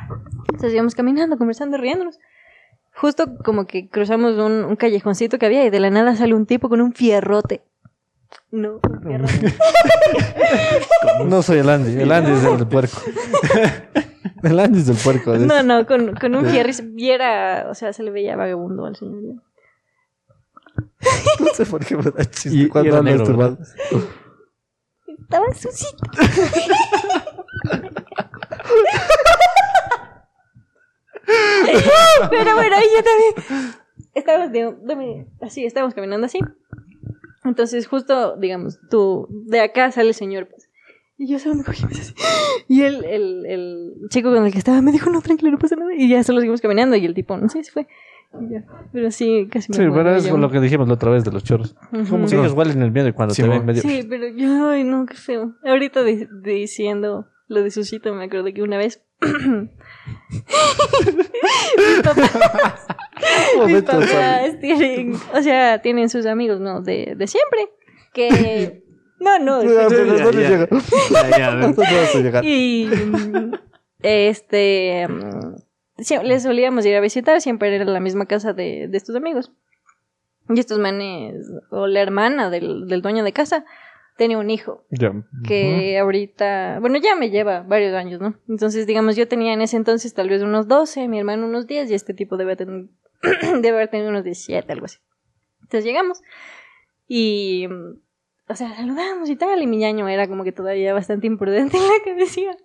Entonces 0.51 0.72
íbamos 0.72 0.95
caminando, 0.95 1.37
conversando, 1.37 1.76
riéndonos. 1.78 2.18
Justo 2.95 3.26
como 3.45 3.66
que 3.66 3.89
cruzamos 3.89 4.37
un, 4.37 4.64
un 4.64 4.76
callejoncito 4.76 5.39
que 5.39 5.47
había 5.47 5.64
y 5.64 5.70
de 5.70 5.80
la 5.80 5.91
nada 5.91 6.14
sale 6.14 6.35
un 6.35 6.47
tipo 6.47 6.68
con 6.68 6.80
un 6.80 6.93
fierrote. 6.93 7.62
No. 8.51 8.80
No 11.24 11.43
soy 11.43 11.59
el 11.59 11.68
Andy. 11.70 12.01
El 12.01 12.12
Andy 12.12 12.33
es 12.33 12.45
el 12.45 12.59
del 12.59 12.66
puerco. 12.68 12.99
El 14.43 14.59
Andy 14.59 14.78
es 14.80 14.87
del 14.87 14.97
puerco. 14.97 15.35
No, 15.37 15.62
no, 15.62 15.87
con, 15.87 16.14
con 16.16 16.35
un 16.35 16.47
fierro 16.47 16.72
se 16.72 16.83
viera, 16.83 17.66
o 17.70 17.74
sea, 17.74 17.93
se 17.93 18.03
le 18.03 18.11
veía 18.11 18.35
vagabundo 18.37 18.85
al 18.87 18.97
señor. 18.97 19.41
No 21.41 21.47
sé 21.55 21.64
por 21.66 21.85
qué 21.85 21.97
me 21.97 22.03
da 22.03 22.24
chiste 22.24 22.51
Y- 22.57 22.64
este 22.64 22.83
¿verdad? 22.83 23.03
man. 23.37 23.59
Estaba 25.07 25.55
sucito. 25.55 26.03
Pero 32.30 32.55
bueno, 32.55 32.76
ahí 32.76 32.87
yo 32.97 33.03
también. 33.03 33.74
Estábamos 34.14 34.53
de, 34.53 34.72
de- 34.83 35.26
así, 35.41 35.64
estábamos 35.64 35.95
caminando 35.95 36.26
así. 36.26 36.39
Entonces, 37.45 37.86
justo, 37.86 38.36
digamos, 38.36 38.78
tú, 38.90 39.26
de 39.47 39.61
acá 39.61 39.90
sale 39.93 40.09
el 40.11 40.14
señor, 40.14 40.49
pues. 40.49 40.68
Y 41.18 41.26
yo 41.28 41.38
solo 41.38 41.55
me 41.57 41.64
cogí 41.64 41.82
y 41.82 41.86
me 41.86 41.93
hice 41.93 42.03
así. 42.03 42.14
Y 42.68 42.82
el, 42.82 43.05
el, 43.05 43.47
el 43.47 43.93
chico 44.09 44.32
con 44.32 44.45
el 44.47 44.53
que 44.53 44.59
estaba 44.59 44.80
me 44.82 44.93
dijo, 44.93 45.11
no, 45.11 45.20
tranquilo, 45.20 45.51
no 45.53 45.59
pasa 45.59 45.76
nada. 45.76 45.93
Y 45.95 46.09
ya 46.09 46.22
solo 46.24 46.40
seguimos 46.40 46.61
caminando 46.61 46.97
y 46.97 47.05
el 47.05 47.14
tipo, 47.14 47.36
no 47.36 47.49
sé 47.49 47.62
si 47.64 47.70
fue. 47.70 47.86
Y 48.40 48.53
ya. 48.55 48.64
Pero 48.93 49.11
sí, 49.11 49.47
casi 49.51 49.70
me 49.70 49.76
Sí, 49.76 49.82
pero 49.93 50.16
es 50.16 50.30
lo 50.30 50.51
que 50.51 50.59
dijimos 50.61 50.88
la 50.88 50.95
otra 50.95 51.11
vez 51.11 51.22
de 51.24 51.30
los 51.32 51.45
chorros. 51.45 51.76
Ujú. 51.93 52.07
Como 52.11 52.26
que 52.28 52.34
ellos 52.36 52.53
huelen 52.55 52.80
el 52.82 52.90
miedo 52.93 53.09
y 53.09 53.12
cuando 53.12 53.34
Sí, 53.34 53.43
te 53.43 53.49
ven 53.49 53.64
medio... 53.66 53.82
Sí, 53.82 54.07
pero 54.09 54.28
yo, 54.28 54.68
ay, 54.70 54.84
no, 54.84 55.05
qué 55.07 55.14
feo. 55.14 55.55
Ahorita 55.64 56.03
di- 56.03 56.26
diciendo 56.43 57.26
lo 57.49 57.62
de 57.62 57.70
Susito, 57.70 58.14
me 58.14 58.24
acuerdo 58.24 58.47
que 58.55 58.62
una 58.62 58.78
vez. 58.78 59.03
Mis 59.22 59.70
papás, 62.02 62.86
mis 63.16 63.56
Momento, 63.56 63.92
papás 63.92 64.56
tienen, 64.60 65.14
o 65.32 65.42
sea, 65.42 65.80
tienen 65.80 66.08
sus 66.08 66.26
amigos, 66.26 66.58
¿no? 66.60 66.80
De, 66.80 67.14
de 67.16 67.26
siempre. 67.26 67.68
Que. 68.12 68.82
No, 69.22 69.38
no. 69.38 69.62
Ya, 69.62 69.88
no 69.88 70.30
ya. 71.30 71.72
Ya. 72.32 72.40
Y. 72.42 72.90
Este. 74.02 75.06
les 76.24 76.42
solíamos 76.42 76.84
ir 76.86 76.96
a 76.96 77.00
visitar, 77.00 77.40
siempre 77.40 77.72
era 77.72 77.84
la 77.84 78.00
misma 78.00 78.26
casa 78.26 78.52
de, 78.52 78.88
de 78.88 78.96
estos 78.96 79.14
amigos. 79.14 79.52
Y 80.48 80.58
estos 80.58 80.80
manes, 80.80 81.36
o 81.70 81.86
la 81.86 82.00
hermana 82.00 82.50
del, 82.50 82.88
del 82.88 83.00
dueño 83.00 83.22
de 83.22 83.32
casa, 83.32 83.64
tenía 84.22 84.38
un 84.38 84.50
hijo. 84.50 84.84
Ya. 84.90 85.12
que 85.44 85.98
ahorita, 85.98 86.78
bueno, 86.80 86.98
ya 86.98 87.16
me 87.16 87.30
lleva 87.30 87.62
varios 87.62 87.92
años, 87.94 88.20
¿no? 88.20 88.36
Entonces, 88.48 88.86
digamos, 88.86 89.16
yo 89.16 89.26
tenía 89.26 89.52
en 89.52 89.62
ese 89.62 89.76
entonces 89.76 90.14
tal 90.14 90.28
vez 90.28 90.42
unos 90.42 90.68
12, 90.68 91.08
mi 91.08 91.18
hermano 91.18 91.46
unos 91.46 91.66
10 91.66 91.90
y 91.90 91.94
este 91.94 92.14
tipo 92.14 92.36
debe 92.36 92.54
tener, 92.54 92.86
debe 93.60 93.70
haber 93.70 93.88
tenido 93.88 94.10
unos 94.10 94.22
17, 94.22 94.72
algo 94.72 94.84
así. 94.84 94.98
Entonces 95.62 95.84
llegamos 95.84 96.22
y, 97.08 97.66
o 98.48 98.54
sea, 98.54 98.74
saludamos 98.76 99.28
y 99.28 99.34
tal, 99.34 99.60
y 99.60 99.66
mi 99.66 99.78
ñaño 99.78 100.06
era 100.06 100.28
como 100.28 100.44
que 100.44 100.52
todavía 100.52 100.94
bastante 100.94 101.26
imprudente 101.26 101.78
en 101.78 101.82
la 101.82 102.04
cabecilla. 102.04 102.56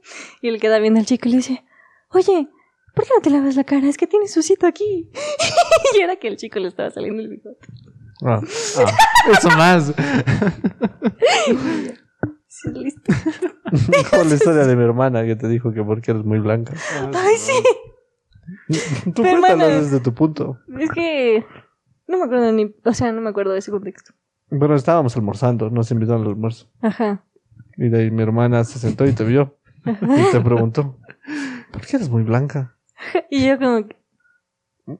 Y 0.41 0.49
él 0.49 0.59
queda 0.59 0.77
viendo 0.77 0.99
al 0.99 1.07
chico 1.07 1.27
y 1.27 1.31
le 1.31 1.37
dice, 1.37 1.63
oye, 2.11 2.49
¿por 2.93 3.03
qué 3.03 3.09
no 3.15 3.21
te 3.21 3.31
lavas 3.31 3.55
la 3.55 3.63
cara? 3.63 3.87
Es 3.87 3.97
que 3.97 4.05
tienes 4.05 4.31
sucito 4.31 4.67
aquí. 4.67 5.09
y 5.97 6.01
era 6.01 6.17
que 6.17 6.27
el 6.27 6.37
chico 6.37 6.59
le 6.59 6.67
estaba 6.67 6.91
saliendo 6.91 7.23
el 7.23 7.29
bigote. 7.29 7.67
Ah. 8.25 8.41
Eso 9.31 9.49
más. 9.51 9.93
Sí, 12.47 12.69
listo. 12.71 13.13
Como 14.09 14.23
la 14.23 14.33
historia 14.35 14.65
de 14.65 14.75
mi 14.75 14.83
hermana 14.83 15.23
que 15.25 15.35
te 15.35 15.47
dijo 15.47 15.71
que 15.73 15.83
porque 15.83 16.11
eres 16.11 16.23
muy 16.23 16.39
blanca. 16.39 16.73
Ay, 17.13 17.35
sí. 17.37 17.53
Tú 19.13 19.23
Mi 19.23 19.29
cuéntala 19.31 19.65
hermana- 19.65 19.79
desde 19.81 19.99
tu 19.99 20.13
punto. 20.13 20.57
Es 20.79 20.89
que 20.91 21.45
no 22.07 22.17
me 22.17 22.23
acuerdo 22.25 22.51
ni, 22.51 22.73
o 22.83 22.93
sea, 22.93 23.11
no 23.11 23.21
me 23.21 23.29
acuerdo 23.29 23.51
de 23.53 23.59
ese 23.59 23.71
contexto. 23.71 24.13
Bueno, 24.49 24.75
estábamos 24.75 25.15
almorzando, 25.17 25.69
nos 25.69 25.91
invitaron 25.91 26.21
al 26.23 26.29
almuerzo. 26.29 26.67
Ajá. 26.81 27.23
Y 27.77 27.89
de 27.89 27.99
ahí 28.03 28.11
mi 28.11 28.23
hermana 28.23 28.63
se 28.63 28.79
sentó 28.79 29.05
y 29.05 29.11
te 29.13 29.23
vio. 29.25 29.57
Y 29.85 30.31
te 30.31 30.41
preguntó, 30.41 30.97
¿por 31.71 31.85
qué 31.85 31.97
eres 31.97 32.09
muy 32.09 32.23
blanca? 32.23 32.73
Y 33.29 33.45
yo 33.47 33.59
como, 33.59 33.85
que, 33.87 33.95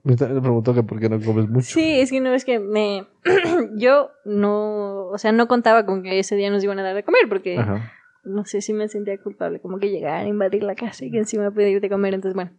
Le 0.03 0.15
preguntó 0.15 0.73
que 0.73 0.83
por 0.83 0.99
qué 0.99 1.07
no 1.07 1.19
comes 1.21 1.47
mucho. 1.47 1.65
sí, 1.65 1.99
es 1.99 2.11
que 2.11 2.19
no 2.19 2.33
es 2.33 2.43
que 2.43 2.59
me, 2.59 3.07
yo 3.77 4.11
no, 4.25 5.07
o 5.07 5.17
sea, 5.17 5.31
no 5.31 5.47
contaba 5.47 5.85
con 5.85 6.03
que 6.03 6.19
ese 6.19 6.35
día 6.35 6.49
nos 6.49 6.63
iban 6.63 6.77
a 6.79 6.83
dar 6.83 6.93
de 6.93 7.03
comer 7.03 7.21
porque 7.29 7.57
Ajá. 7.57 7.91
no 8.25 8.43
sé 8.45 8.59
si 8.61 8.73
me 8.73 8.89
sentía 8.89 9.17
culpable, 9.17 9.61
como 9.61 9.79
que 9.79 9.89
llegar 9.89 10.25
a 10.25 10.27
invadir 10.27 10.63
la 10.63 10.75
casa 10.75 11.05
y 11.05 11.11
que 11.11 11.19
encima 11.19 11.51
pedir 11.51 11.79
de 11.79 11.89
comer, 11.89 12.13
entonces 12.13 12.35
bueno, 12.35 12.51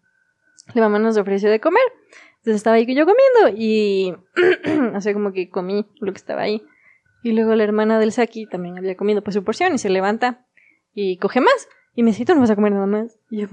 la 0.74 0.80
mamá 0.80 0.98
nos 0.98 1.18
ofreció 1.18 1.50
de 1.50 1.60
comer, 1.60 1.82
entonces 2.38 2.56
estaba 2.56 2.76
ahí 2.76 2.86
yo 2.94 3.04
comiendo 3.04 3.60
y, 3.60 4.14
o 4.96 5.00
sea, 5.00 5.12
como 5.12 5.32
que 5.32 5.50
comí 5.50 5.86
lo 6.00 6.12
que 6.12 6.18
estaba 6.18 6.42
ahí. 6.42 6.62
Y 7.22 7.32
luego 7.32 7.54
la 7.54 7.64
hermana 7.64 7.98
del 7.98 8.12
Saki 8.12 8.46
también 8.46 8.78
había 8.78 8.96
comido 8.96 9.22
pues 9.22 9.34
su 9.34 9.42
porción 9.42 9.74
y 9.74 9.78
se 9.78 9.90
levanta 9.90 10.46
y 10.94 11.18
coge 11.18 11.40
más. 11.40 11.68
Y 11.94 12.04
me 12.04 12.12
dice, 12.12 12.24
¿tú 12.24 12.34
no 12.34 12.40
vas 12.40 12.50
a 12.50 12.54
comer 12.54 12.72
nada 12.72 12.86
más? 12.86 13.18
Y 13.28 13.38
yo, 13.40 13.48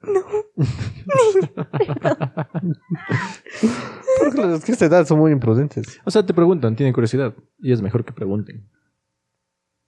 como, 0.00 0.20
Porque 4.18 4.54
es 4.54 4.64
que 4.64 4.72
a 4.72 4.74
esta 4.74 4.86
edad 4.86 5.06
son 5.06 5.18
muy 5.18 5.32
imprudentes. 5.32 6.00
O 6.04 6.10
sea, 6.10 6.24
te 6.24 6.34
preguntan, 6.34 6.76
tienen 6.76 6.92
curiosidad. 6.92 7.34
Y 7.58 7.72
es 7.72 7.82
mejor 7.82 8.04
que 8.04 8.12
pregunten. 8.12 8.68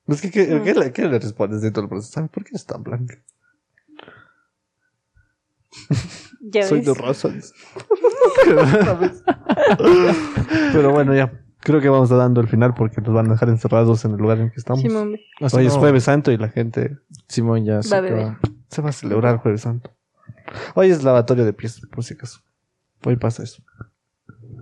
Es 0.09 0.21
que, 0.21 0.31
¿qué, 0.31 0.61
qué 0.65 0.75
le, 0.75 0.93
qué 0.93 1.07
le 1.07 1.19
respondes 1.19 1.63
de 1.63 1.71
todo 1.71 1.85
el 1.85 1.89
proceso? 1.89 2.13
¿Sabes 2.13 2.31
por 2.31 2.45
qué 2.45 2.51
eres 2.51 2.67
tan 2.67 2.83
blanca? 2.83 3.23
ya 6.41 6.65
Soy 6.65 6.81
ves. 6.81 6.87
de 6.87 7.29
vez. 7.31 7.55
Pero 10.73 10.91
bueno, 10.91 11.15
ya. 11.15 11.39
Creo 11.61 11.81
que 11.81 11.89
vamos 11.89 12.11
a 12.11 12.17
dando 12.17 12.41
el 12.41 12.49
final 12.49 12.75
porque 12.75 13.01
nos 13.01 13.15
van 13.15 13.29
a 13.29 13.33
dejar 13.35 13.49
encerrados 13.49 14.05
en 14.05 14.13
el 14.13 14.17
lugar 14.17 14.41
en 14.41 14.51
que 14.51 14.57
estamos. 14.57 14.83
Simón, 14.83 15.17
Hoy 15.41 15.67
es 15.67 15.75
no, 15.75 15.79
Jueves 15.79 16.03
Santo 16.05 16.33
y 16.33 16.37
la 16.37 16.49
gente 16.49 16.99
Simón 17.29 17.65
ya 17.65 17.83
se 17.83 18.01
Va 18.01 18.41
se 18.69 18.83
va 18.83 18.89
a 18.89 18.93
celebrar 18.93 19.37
Jueves 19.37 19.61
Santo. 19.61 19.93
Hoy 20.75 20.91
es 20.91 21.03
lavatorio 21.05 21.45
de 21.45 21.53
pies, 21.53 21.81
por 21.93 22.05
si 22.05 22.15
acaso. 22.15 22.41
Hoy 23.05 23.17
pasa 23.17 23.43
eso. 23.43 23.63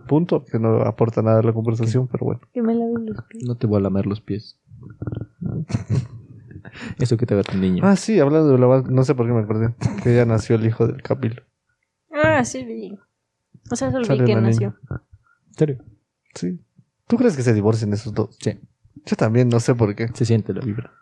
Punto, 0.08 0.44
que 0.44 0.58
no 0.58 0.82
aporta 0.82 1.22
nada 1.22 1.40
a 1.40 1.42
la 1.42 1.52
conversación, 1.52 2.08
pero 2.08 2.24
bueno. 2.26 2.40
que 2.52 2.62
me 2.62 2.74
laven 2.74 3.06
los 3.06 3.22
pies. 3.24 3.44
No 3.46 3.56
te 3.56 3.66
voy 3.66 3.78
a 3.78 3.80
lamer 3.82 4.06
los 4.06 4.20
pies. 4.20 4.58
Eso 6.98 7.16
que 7.16 7.26
te 7.26 7.34
va 7.34 7.42
tu 7.42 7.56
niño. 7.56 7.82
Ah, 7.84 7.96
sí, 7.96 8.20
hablando 8.20 8.50
de 8.52 8.58
la 8.58 8.66
Van, 8.66 8.84
no 8.94 9.02
sé 9.04 9.14
por 9.14 9.26
qué 9.26 9.32
me 9.32 9.40
acordé. 9.40 9.74
Que 10.02 10.14
ya 10.14 10.24
nació 10.24 10.56
el 10.56 10.66
hijo 10.66 10.86
del 10.86 11.02
Capilo. 11.02 11.42
Ah, 12.12 12.44
sí, 12.44 12.64
vi. 12.64 12.98
O 13.70 13.76
sea, 13.76 13.90
solo 13.90 14.04
Sale 14.04 14.22
vi 14.22 14.26
que 14.26 14.40
nació. 14.40 14.68
niña. 14.70 15.02
¿En 15.48 15.54
serio? 15.54 15.84
Sí. 16.34 16.60
¿Tú 17.06 17.16
crees 17.16 17.36
que 17.36 17.42
se 17.42 17.54
divorcien 17.54 17.92
esos 17.92 18.12
dos? 18.12 18.36
Sí. 18.40 18.58
Yo 19.06 19.16
también, 19.16 19.48
no 19.48 19.58
sé 19.60 19.74
por 19.74 19.94
qué. 19.94 20.08
Se 20.14 20.24
siente 20.24 20.52
la 20.52 20.60
vibra. 20.60 20.92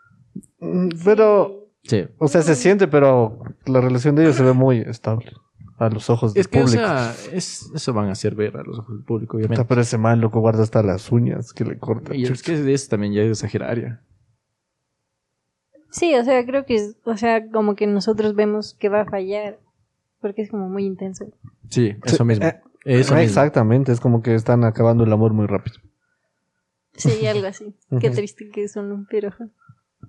Mm, 0.59 0.89
Pero, 1.03 1.68
Sí. 1.83 2.05
o 2.17 2.27
sea, 2.27 2.41
se 2.41 2.55
siente, 2.55 2.87
pero 2.87 3.39
la 3.65 3.81
relación 3.81 4.15
de 4.15 4.23
ellos 4.23 4.35
se 4.35 4.43
ve 4.43 4.53
muy 4.53 4.79
estable. 4.79 5.31
A 5.77 5.87
los 5.89 6.09
ojos 6.09 6.33
del 6.33 6.41
Es 6.41 6.47
que, 6.49 6.59
público. 6.59 6.83
o 6.83 6.85
sea, 6.85 7.15
es, 7.31 7.71
eso 7.73 7.93
van 7.93 8.09
a 8.09 8.11
hacer 8.11 8.35
ver 8.35 8.57
a 8.57 8.63
los 8.63 8.79
ojos 8.79 8.97
del 8.97 9.05
público, 9.05 9.37
obviamente. 9.37 9.63
pero 9.63 9.79
ese 9.79 9.97
man 9.97 10.19
loco 10.19 10.41
guarda 10.41 10.61
hasta 10.61 10.83
las 10.83 11.09
uñas 11.09 11.53
que 11.53 11.63
le 11.63 11.77
corta. 11.79 12.13
Y 12.13 12.25
es 12.25 12.43
que 12.43 12.73
eso 12.73 12.89
también 12.89 13.13
ya 13.13 13.21
es 13.21 13.29
exagerar 13.29 13.79
ya. 13.79 14.01
Sí, 15.91 16.13
o 16.15 16.23
sea, 16.25 16.45
creo 16.45 16.65
que 16.65 16.75
es, 16.75 16.97
o 17.05 17.15
sea, 17.17 17.49
como 17.49 17.75
que 17.75 17.87
nosotros 17.87 18.35
vemos 18.35 18.73
que 18.73 18.89
va 18.89 19.01
a 19.01 19.05
fallar. 19.05 19.57
Porque 20.21 20.41
es 20.41 20.51
como 20.51 20.67
muy 20.67 20.83
intenso. 20.85 21.25
Sí, 21.69 21.95
eso 22.03 22.17
Sí, 22.17 22.23
mismo. 22.25 22.45
eh, 22.45 22.59
eso 22.83 23.13
mismo. 23.13 23.19
Exactamente, 23.19 23.93
es 23.93 24.01
como 24.01 24.21
que 24.21 24.35
están 24.35 24.65
acabando 24.65 25.05
el 25.05 25.13
amor 25.13 25.31
muy 25.33 25.47
rápido. 25.47 25.77
Sí, 26.93 27.25
algo 27.25 27.47
así. 27.47 27.73
Qué 28.01 28.09
triste 28.09 28.49
que 28.49 28.67
son 28.67 28.91
un 28.91 29.05
pero. 29.09 29.29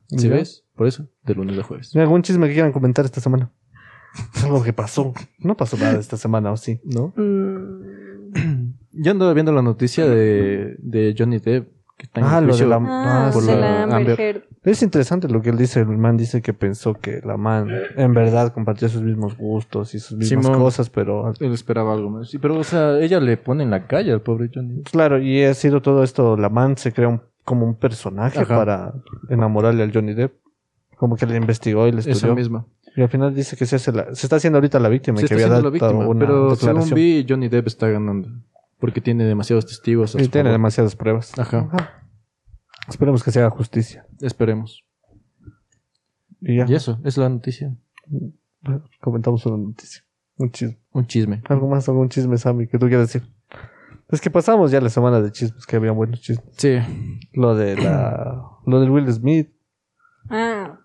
¿Sí 0.08 0.28
¿Ya? 0.28 0.34
ves? 0.36 0.64
Por 0.76 0.86
eso, 0.86 1.06
de 1.24 1.34
lunes 1.34 1.58
a 1.58 1.62
jueves. 1.62 1.94
¿Hay 1.94 2.02
¿Algún 2.02 2.22
chisme 2.22 2.46
que 2.48 2.54
quieran 2.54 2.72
comentar 2.72 3.04
esta 3.04 3.20
semana? 3.20 3.50
Algo 4.44 4.62
que 4.62 4.72
pasó. 4.72 5.12
No 5.38 5.56
pasó 5.56 5.76
nada 5.76 5.98
esta 5.98 6.16
semana, 6.16 6.50
¿o 6.52 6.56
sí? 6.56 6.80
¿No? 6.84 7.12
Mm, 7.16 8.72
Yo 8.92 9.10
ando 9.12 9.32
viendo 9.34 9.52
la 9.52 9.62
noticia 9.62 10.06
de, 10.08 10.76
de 10.78 11.14
Johnny 11.16 11.38
Depp. 11.38 11.68
Que 11.96 12.06
está 12.06 12.20
en 12.20 12.26
Ah, 12.26 12.40
lo 12.40 12.56
de 12.56 12.66
la- 12.66 12.76
Ah, 12.82 13.30
por 13.30 13.42
de 13.44 13.52
la 13.54 13.60
la 13.60 13.82
Amber 13.82 13.94
Amber. 14.12 14.20
Heard. 14.20 14.42
Es 14.62 14.82
interesante 14.82 15.28
lo 15.28 15.42
que 15.42 15.50
él 15.50 15.58
dice. 15.58 15.80
El 15.80 15.98
man 15.98 16.16
dice 16.16 16.40
que 16.40 16.54
pensó 16.54 16.94
que 16.94 17.20
la 17.22 17.36
man 17.36 17.68
en 17.94 18.14
verdad 18.14 18.54
compartía 18.54 18.88
sus 18.88 19.02
mismos 19.02 19.36
gustos 19.36 19.94
y 19.94 19.98
sus 19.98 20.16
mismas 20.16 20.46
Simón. 20.46 20.58
cosas, 20.60 20.88
pero 20.88 21.30
Él 21.38 21.52
esperaba 21.52 21.92
algo 21.92 22.08
más. 22.08 22.30
Sí, 22.30 22.38
pero, 22.38 22.58
o 22.58 22.64
sea, 22.64 22.98
ella 23.00 23.20
le 23.20 23.36
pone 23.36 23.64
en 23.64 23.70
la 23.70 23.86
calle 23.86 24.12
al 24.12 24.22
pobre 24.22 24.48
Johnny. 24.52 24.82
claro, 24.84 25.18
y 25.22 25.42
ha 25.44 25.52
sido 25.52 25.82
todo 25.82 26.02
esto. 26.02 26.38
La 26.38 26.48
man 26.48 26.78
se 26.78 26.90
crea 26.94 27.08
un- 27.08 27.20
como 27.50 27.66
un 27.66 27.74
personaje 27.74 28.38
Ajá. 28.38 28.56
para 28.56 28.94
enamorarle 29.28 29.82
al 29.82 29.92
Johnny 29.92 30.14
Depp. 30.14 30.32
Como 30.96 31.16
que 31.16 31.26
le 31.26 31.36
investigó 31.36 31.88
y 31.88 31.92
le 31.92 31.98
Esa 32.00 32.10
estudió. 32.10 32.36
misma. 32.36 32.64
Y 32.94 33.02
al 33.02 33.08
final 33.08 33.34
dice 33.34 33.56
que 33.56 33.66
se, 33.66 33.74
hace 33.76 33.90
la- 33.90 34.14
se 34.14 34.26
está 34.26 34.36
haciendo 34.36 34.58
ahorita 34.58 34.78
la 34.78 34.88
víctima 34.88 35.18
Se 35.18 35.26
que 35.26 35.34
está 35.34 35.46
había 35.46 35.62
la 35.62 35.70
víctima. 35.70 36.06
una 36.06 36.20
Pero 36.20 36.54
según 36.54 36.90
vi, 36.94 37.26
Johnny 37.28 37.48
Depp 37.48 37.66
está 37.66 37.88
ganando. 37.88 38.28
Porque 38.78 39.00
tiene 39.00 39.24
demasiados 39.24 39.66
testigos. 39.66 40.14
y 40.14 40.28
tiene 40.28 40.50
demasiadas 40.50 40.94
pruebas. 40.94 41.36
Ajá. 41.38 41.68
Esperemos 42.88 43.22
que 43.24 43.30
se 43.32 43.40
haga 43.40 43.50
justicia. 43.50 44.06
Esperemos. 44.20 44.84
Y 46.40 46.56
ya, 46.56 46.66
Y 46.68 46.74
eso, 46.74 46.98
es 47.04 47.16
la 47.18 47.28
noticia. 47.28 47.74
comentamos 49.00 49.44
una 49.46 49.56
noticia. 49.56 50.02
Un 50.36 50.50
chisme. 50.52 50.78
Un 50.92 51.06
chisme. 51.06 51.42
Algo 51.48 51.68
más, 51.68 51.88
algún 51.88 52.08
chisme, 52.08 52.38
Sammy, 52.38 52.66
que 52.68 52.78
tú 52.78 52.86
quieras 52.88 53.12
decir. 53.12 53.28
Es 54.12 54.20
que 54.20 54.30
pasamos 54.30 54.70
ya 54.70 54.80
la 54.80 54.88
semana 54.90 55.20
de 55.20 55.30
chismes, 55.32 55.66
que 55.66 55.76
había 55.76 55.92
buenos 55.92 56.20
chismes. 56.20 56.46
Sí. 56.56 56.78
Lo 57.32 57.54
de 57.54 57.76
la... 57.76 58.42
Lo 58.66 58.80
del 58.80 58.90
Will 58.90 59.12
Smith. 59.12 59.50
Ah. 60.28 60.78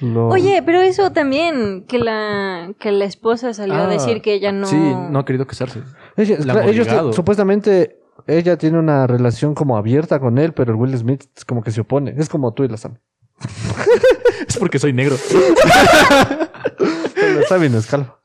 Lo... 0.00 0.28
Oye, 0.28 0.62
pero 0.64 0.80
eso 0.80 1.12
también, 1.12 1.84
que 1.86 1.98
la, 1.98 2.72
que 2.78 2.92
la 2.92 3.04
esposa 3.04 3.52
salió 3.54 3.74
a 3.74 3.84
Ah, 3.84 3.88
decir 3.88 4.22
que 4.22 4.32
ella 4.34 4.52
no... 4.52 4.66
Sí, 4.66 4.76
no 4.76 5.18
ha 5.18 5.24
querido 5.24 5.46
casarse. 5.46 5.82
Ella- 6.16 6.38
la 6.44 6.52
han 6.54 6.68
ellos, 6.68 6.86
supuestamente, 7.14 8.00
ella 8.26 8.56
tiene 8.56 8.78
una 8.78 9.06
relación 9.06 9.54
como 9.54 9.76
abierta 9.76 10.18
con 10.20 10.38
él, 10.38 10.52
pero 10.54 10.72
el 10.72 10.78
Will 10.78 10.96
Smith 10.96 11.24
es 11.36 11.44
como 11.44 11.62
que 11.62 11.70
se 11.70 11.80
opone. 11.82 12.14
Es 12.16 12.28
como 12.28 12.52
tú 12.54 12.64
y 12.64 12.68
la 12.68 12.76
Sammy. 12.76 12.96
Es 14.48 14.56
porque 14.58 14.78
soy 14.78 14.92
negro. 14.92 15.16
La 16.78 17.42
Sammy 17.48 17.68
no 17.68 17.78
es 17.78 17.86
calva. 17.86 18.18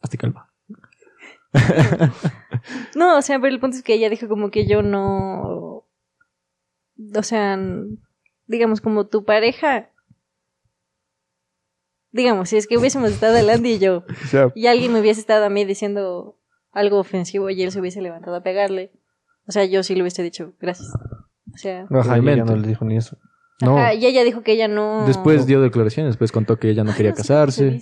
Hasta 0.00 0.16
calma. 0.16 0.48
No, 2.94 3.18
o 3.18 3.22
sea, 3.22 3.40
pero 3.40 3.52
el 3.52 3.60
punto 3.60 3.76
es 3.76 3.82
que 3.82 3.94
ella 3.94 4.08
dijo 4.08 4.28
como 4.28 4.50
que 4.50 4.66
yo 4.66 4.82
no... 4.82 5.84
O 7.14 7.22
sea, 7.22 7.58
digamos 8.46 8.80
como 8.80 9.06
tu 9.06 9.24
pareja... 9.24 9.88
Digamos, 12.10 12.50
si 12.50 12.58
es 12.58 12.66
que 12.66 12.76
hubiésemos 12.76 13.10
estado 13.10 13.40
Landy 13.42 13.72
y 13.72 13.78
yo, 13.78 14.04
y 14.54 14.66
alguien 14.66 14.92
me 14.92 15.00
hubiese 15.00 15.18
estado 15.18 15.46
a 15.46 15.48
mí 15.48 15.64
diciendo 15.64 16.38
algo 16.70 16.98
ofensivo 16.98 17.48
y 17.48 17.62
él 17.62 17.72
se 17.72 17.80
hubiese 17.80 18.02
levantado 18.02 18.36
a 18.36 18.42
pegarle, 18.42 18.92
o 19.48 19.52
sea, 19.52 19.64
yo 19.64 19.82
sí 19.82 19.94
le 19.94 20.02
hubiese 20.02 20.22
dicho 20.22 20.52
gracias. 20.60 20.92
O 21.54 21.56
sea... 21.56 21.86
ella 21.88 21.88
Obviamente. 21.88 22.44
no 22.44 22.56
le 22.56 22.68
dijo 22.68 22.84
ni 22.84 22.98
eso. 22.98 23.16
No. 23.62 23.78
Ajá, 23.78 23.94
y 23.94 24.04
ella 24.04 24.24
dijo 24.24 24.42
que 24.42 24.52
ella 24.52 24.68
no... 24.68 25.06
Después 25.06 25.46
dio 25.46 25.62
declaraciones, 25.62 26.12
después 26.12 26.32
contó 26.32 26.58
que 26.58 26.68
ella 26.68 26.84
no 26.84 26.94
quería 26.94 27.12
sé 27.12 27.16
casarse. 27.16 27.80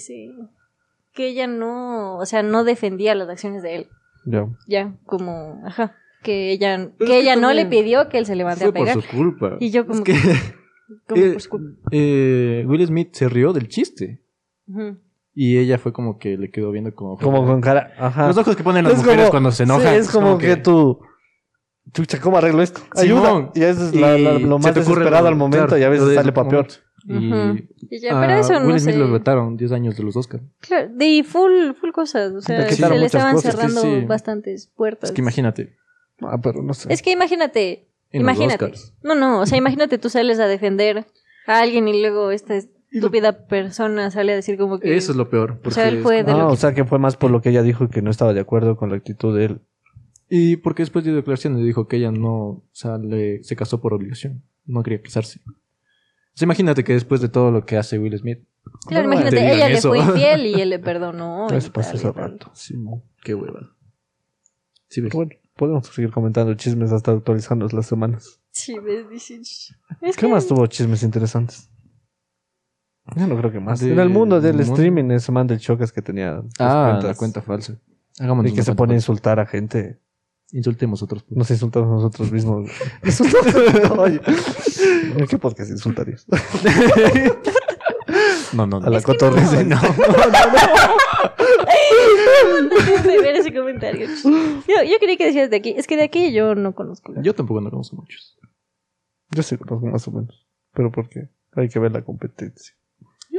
Que 1.20 1.28
ella 1.28 1.46
no, 1.46 2.16
o 2.16 2.24
sea, 2.24 2.42
no 2.42 2.64
defendía 2.64 3.14
las 3.14 3.28
acciones 3.28 3.62
de 3.62 3.76
él. 3.76 3.88
Ya. 4.24 4.46
Ya, 4.66 4.94
como, 5.04 5.60
ajá, 5.66 5.94
que 6.22 6.50
ella, 6.50 6.92
que 6.98 7.04
que 7.04 7.18
ella 7.18 7.36
no 7.36 7.52
le 7.52 7.66
pidió 7.66 8.08
que 8.08 8.16
él 8.16 8.24
se 8.24 8.36
levante 8.36 8.60
Fue 8.60 8.70
a 8.70 8.72
por 8.72 8.86
pegar. 8.86 9.02
su 9.02 9.08
culpa. 9.14 9.56
Y 9.60 9.70
yo 9.70 9.86
como 9.86 9.98
Es 9.98 10.04
que 10.04 10.14
Como 11.06 11.22
eh, 11.22 11.32
por 11.32 11.42
su 11.42 11.50
culpa. 11.50 11.88
eh, 11.92 12.64
Will 12.66 12.86
Smith 12.86 13.10
se 13.12 13.28
rió 13.28 13.52
del 13.52 13.68
chiste. 13.68 14.22
Y 15.34 15.58
ella 15.58 15.76
fue 15.76 15.92
como 15.92 16.18
que 16.18 16.38
le 16.38 16.50
quedó 16.50 16.70
viendo 16.70 16.94
como... 16.94 17.18
Como 17.18 17.44
con 17.44 17.60
cara... 17.60 17.92
Ajá. 17.98 18.28
Los 18.28 18.38
ojos 18.38 18.56
que 18.56 18.64
ponen 18.64 18.84
las 18.84 18.94
Es 18.94 18.98
mujeres 19.00 19.18
como- 19.24 19.30
cuando 19.30 19.52
se 19.52 19.64
enojan. 19.64 19.92
Sí, 19.92 20.00
es 20.00 20.08
como, 20.10 20.38
que, 20.38 20.56
tú... 20.56 21.00
Chucha, 21.92 22.18
¿cómo 22.18 22.38
arreglo 22.38 22.62
esto? 22.62 22.80
Ayuda. 22.96 23.26
Simón. 23.28 23.50
Y 23.54 23.62
eso 23.62 23.84
es 23.88 23.94
la- 23.94 24.16
la- 24.16 24.34
Y 24.34 24.42
lo 24.44 24.58
más 24.58 24.74
desesperado 24.74 25.22
lo- 25.24 25.28
al 25.28 25.36
momento 25.36 25.66
claro, 25.66 25.78
y 25.82 25.84
a 25.84 25.88
veces 25.90 26.14
sale 26.14 26.32
pa' 26.32 26.48
peor. 26.48 26.66
Y. 27.07 27.68
Y 27.94 28.01
ya, 28.01 28.16
a 28.18 28.20
pero 28.20 28.38
eso 28.40 28.61
no 28.61 28.66
Will 28.66 28.78
Smith 28.80 28.94
sé. 28.94 29.01
lo 29.01 29.11
vetaron 29.11 29.57
10 29.57 29.72
años 29.72 29.96
de 29.96 30.03
los 30.03 30.16
Oscars. 30.16 30.42
Claro, 30.61 30.88
de 30.94 31.24
full, 31.24 31.72
full 31.80 31.90
cosas. 31.92 32.32
O 32.34 32.40
sea, 32.40 32.68
se 32.70 32.88
le 32.90 33.07
estaban 33.07 33.34
cosas, 33.34 33.55
cerrando 33.55 33.80
sí. 33.82 34.05
bastantes 34.07 34.66
puertas. 34.76 35.11
Es 35.11 35.14
que 35.14 35.20
imagínate. 35.22 35.76
Ah, 36.20 36.38
pero 36.42 36.62
no 36.62 36.74
sé. 36.74 36.92
Es 36.92 37.01
que 37.03 37.11
imagínate, 37.12 37.88
En 38.11 38.20
imagínate. 38.22 38.72
No, 39.03 39.14
no, 39.14 39.40
o 39.40 39.46
sea, 39.46 39.57
imagínate 39.59 39.98
tú 39.98 40.11
sales 40.11 40.38
a 40.38 40.46
defender 40.46 41.07
a 41.46 41.61
alguien 41.61 41.88
y 41.88 42.01
luego 42.01 42.30
esta 42.30 42.55
estúpida 42.92 43.46
persona 43.46 44.11
sale 44.11 44.32
a 44.32 44.36
decir 44.36 44.59
como 44.59 44.78
que... 44.78 44.96
Eso 44.96 45.12
es 45.12 45.16
lo 45.16 45.30
peor. 45.30 45.61
O 45.64 45.70
sea, 45.70 45.88
él 45.88 46.03
fue 46.03 46.20
es 46.20 46.26
de 46.26 46.32
Ah, 46.32 46.36
lo 46.38 46.48
o 46.48 46.57
sea 46.57 46.74
que 46.74 46.84
fue 46.84 46.98
más 46.98 47.16
por 47.16 47.30
lo 47.30 47.40
que 47.40 47.48
ella 47.51 47.62
dijo 47.62 47.88
que 47.88 48.03
no 48.03 48.11
estaba 48.11 48.34
de 48.34 48.40
acuerdo 48.40 48.76
con 48.76 48.90
la 48.90 48.96
actitud 48.96 49.34
de 49.36 49.44
él. 49.46 49.61
Y 50.28 50.57
porque 50.59 50.82
después 50.82 51.05
dio 51.05 51.14
declaraciones 51.14 51.61
y 51.62 51.64
dijo 51.64 51.88
que 51.88 51.96
ella 51.96 52.12
no, 52.12 52.34
o 52.34 52.64
sea, 52.72 52.98
le- 52.98 53.42
se 53.42 53.57
casó 53.57 53.80
por 53.80 53.94
obligación. 53.94 54.42
No 54.66 54.82
quería 54.82 55.01
casarse. 55.03 55.40
Imagínate 56.43 56.84
que 56.84 56.93
después 56.95 57.20
de 57.20 57.28
todo 57.28 57.51
lo 57.51 57.64
que 57.66 57.76
hace 57.76 57.99
Will 57.99 58.16
Smith. 58.18 58.38
Claro, 58.86 59.09
no, 59.09 59.14
imagínate, 59.14 59.55
ella 59.55 59.68
le 59.68 59.74
eso. 59.74 59.88
fue 59.88 59.99
infiel 60.01 60.47
y 60.47 60.61
él 60.61 60.70
le 60.70 60.78
perdonó. 60.78 61.49
Eso 61.53 61.72
pasó 61.72 61.95
hace 61.97 62.11
rato. 62.12 62.51
Sí, 62.55 62.76
mo. 62.76 63.03
Qué 63.22 63.34
hueva. 63.34 63.74
Sí, 64.88 65.01
ves. 65.01 65.11
Pero 65.12 65.24
bueno, 65.26 65.41
podemos 65.57 65.86
seguir 65.88 66.11
comentando 66.11 66.55
chismes 66.55 66.93
hasta 66.93 67.12
actualizando 67.12 67.66
las 67.68 67.86
semanas. 67.86 68.41
Sí, 68.51 68.78
ves, 68.78 69.09
dicen. 69.09 69.43
¿Qué 70.01 70.12
que- 70.12 70.28
más 70.28 70.47
tuvo 70.47 70.66
chismes 70.66 71.03
interesantes? 71.03 71.68
Yo 73.16 73.26
no 73.26 73.36
creo 73.36 73.51
que 73.51 73.61
más. 73.61 73.80
De- 73.80 73.93
en 73.93 73.99
el 73.99 74.09
mundo 74.09 74.41
del 74.41 74.57
mundo. 74.57 74.72
streaming, 74.74 75.11
ese 75.11 75.32
man 75.32 75.47
del 75.47 75.59
Chocas 75.59 75.93
que 75.93 76.03
tenía 76.03 76.43
Ah, 76.59 76.88
cuentas 76.91 77.05
la 77.05 77.14
cuenta 77.14 77.43
falsa. 77.43 77.74
Hagamos 78.18 78.47
y 78.47 78.53
que 78.55 78.62
se 78.62 78.74
pone 78.74 78.93
a 78.93 78.97
insultar 78.97 79.41
a 79.41 79.47
gente. 79.47 79.99
Insultemos 80.53 81.03
otros. 81.03 81.24
Nos 81.28 81.51
insultamos 81.51 81.88
nosotros 81.88 82.30
mismos. 82.36 82.70
Insultamos- 83.03 83.98
Oye, 83.98 84.20
¿en 85.16 85.26
qué 85.28 85.38
podcast 85.38 85.70
insultarías? 85.70 86.26
No, 88.53 88.66
no, 88.66 88.80
no. 88.80 88.86
A 88.86 88.90
la 88.90 89.01
cotorriza. 89.01 89.62
no. 89.62 89.80
No 92.62 93.03
de 93.03 93.20
ver 93.22 93.36
ese 93.36 93.55
comentario. 93.55 94.09
Yo, 94.09 94.82
yo 94.82 94.98
creí 95.01 95.16
que 95.16 95.26
decías 95.26 95.51
de 95.51 95.57
aquí. 95.57 95.74
Es 95.76 95.86
que 95.86 95.96
de 95.96 96.03
aquí 96.05 96.32
yo 96.32 96.55
no 96.57 96.74
conozco. 96.74 97.12
Yo 97.22 97.34
tampoco 97.34 97.61
no 97.61 97.70
conozco 97.70 97.96
muchos. 97.96 98.36
Yo 99.30 99.42
sí 99.44 99.57
conozco 99.57 99.86
más 99.86 100.07
o 100.09 100.11
menos. 100.12 100.46
Pero 100.74 100.90
¿por 100.90 101.09
qué? 101.09 101.28
Hay 101.55 101.68
que 101.68 101.78
ver 101.78 101.92
la 101.92 102.03
competencia. 102.03 102.74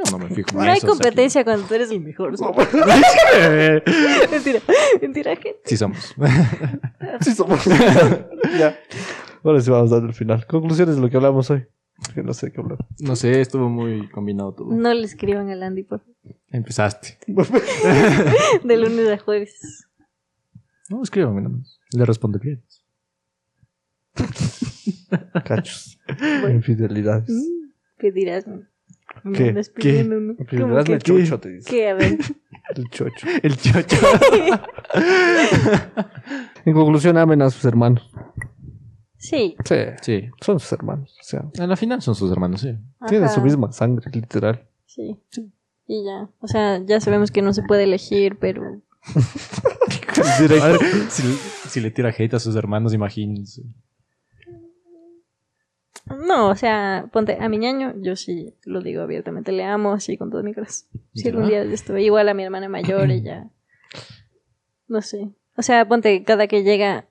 Yo 0.05 0.11
no 0.17 0.19
me 0.19 0.29
fijo. 0.35 0.49
No 0.53 0.63
en 0.63 0.69
hay 0.69 0.77
eso, 0.77 0.87
o 0.87 0.89
sea, 0.89 1.03
competencia 1.03 1.43
cuando 1.43 1.67
tú 1.67 1.73
eres 1.73 1.91
el 1.91 2.01
mejor. 2.01 2.37
¿sí? 2.37 2.43
que- 2.43 3.83
mentira, 4.31 4.59
mentira, 5.01 5.35
gente. 5.35 5.59
Sí 5.65 5.77
somos. 5.77 6.15
Sí 7.21 7.33
somos. 7.33 7.63
ya. 8.59 8.77
Ahora 9.43 9.59
sí 9.61 9.69
vamos 9.69 9.89
dando 9.91 10.07
el 10.07 10.13
final. 10.13 10.45
Conclusiones 10.47 10.95
de 10.95 11.01
lo 11.01 11.09
que 11.09 11.17
hablamos 11.17 11.49
hoy. 11.49 11.65
Que 12.15 12.23
no 12.23 12.33
sé 12.33 12.51
qué 12.51 12.59
hablar. 12.61 12.79
No 12.99 13.15
sé, 13.15 13.41
estuvo 13.41 13.69
muy 13.69 14.09
combinado 14.09 14.53
todo. 14.53 14.73
No 14.73 14.91
le 14.93 15.05
escriban 15.05 15.49
al 15.49 15.61
Andy, 15.61 15.83
por 15.83 15.99
favor. 15.99 16.15
Empezaste. 16.49 17.17
De 18.63 18.77
lunes 18.77 19.07
a 19.09 19.17
jueves. 19.19 19.87
No, 20.89 21.03
escríbame 21.03 21.41
nomás. 21.41 21.79
Le 21.91 22.05
respondo 22.05 22.39
bien. 22.39 22.63
Cachos. 25.45 25.99
Infidelidades. 26.49 27.31
¿Qué 27.97 28.11
dirás? 28.11 28.47
no? 28.47 28.61
Me 29.23 29.37
¿Qué? 29.37 29.49
andas 29.49 29.69
pidiendo, 29.69 30.19
¿no? 30.19 30.35
¿Cómo 30.35 30.83
que 30.83 30.91
del 30.93 31.01
chocho, 31.03 31.39
te 31.39 31.49
dice. 31.49 31.69
¿Qué? 31.69 31.89
A 31.89 31.93
ver. 31.93 32.17
El 32.75 32.89
chocho. 32.89 33.27
El 33.43 33.57
chocho. 33.57 33.97
En 36.65 36.73
conclusión, 36.73 37.17
amen 37.17 37.41
a 37.41 37.49
sus 37.49 37.65
hermanos. 37.65 38.09
Sí. 39.17 39.55
Sí, 39.65 39.75
Sí. 40.01 40.29
son 40.41 40.59
sus 40.59 40.71
hermanos. 40.71 41.15
O 41.19 41.23
sea, 41.23 41.43
A 41.59 41.67
la 41.67 41.75
final 41.75 42.01
son 42.01 42.15
sus 42.15 42.31
hermanos, 42.31 42.61
sí. 42.61 42.75
tienen 43.07 43.25
Ajá. 43.25 43.35
su 43.35 43.41
misma 43.41 43.71
sangre, 43.71 44.09
literal. 44.13 44.67
Sí. 44.85 45.17
Y 45.87 46.05
ya. 46.05 46.29
O 46.39 46.47
sea, 46.47 46.79
ya 46.85 46.99
sabemos 47.01 47.31
que 47.31 47.41
no 47.41 47.53
se 47.53 47.63
puede 47.63 47.83
elegir, 47.83 48.37
pero. 48.39 48.81
Si, 51.09 51.23
si 51.69 51.79
le 51.81 51.91
tira 51.91 52.09
hate 52.17 52.33
a 52.35 52.39
sus 52.39 52.55
hermanos, 52.55 52.93
imagínense. 52.93 53.63
No, 56.17 56.49
o 56.49 56.55
sea, 56.55 57.09
ponte 57.11 57.37
a 57.39 57.49
mi 57.49 57.57
ñaño, 57.57 57.93
yo 57.97 58.15
sí 58.15 58.55
lo 58.63 58.81
digo 58.81 59.01
abiertamente, 59.01 59.51
le 59.51 59.63
amo 59.63 59.93
así 59.93 60.17
con 60.17 60.29
todo 60.29 60.43
mi 60.43 60.53
corazón. 60.53 60.89
Si 61.13 61.27
algún 61.27 61.47
día 61.47 61.63
estuve 61.63 62.03
igual 62.03 62.29
a 62.29 62.33
mi 62.33 62.43
hermana 62.43 62.69
mayor, 62.69 63.09
ella. 63.11 63.49
No 64.87 65.01
sé. 65.01 65.31
O 65.57 65.61
sea, 65.61 65.87
ponte, 65.87 66.23
cada 66.23 66.47
que 66.47 66.63
llega 66.63 67.07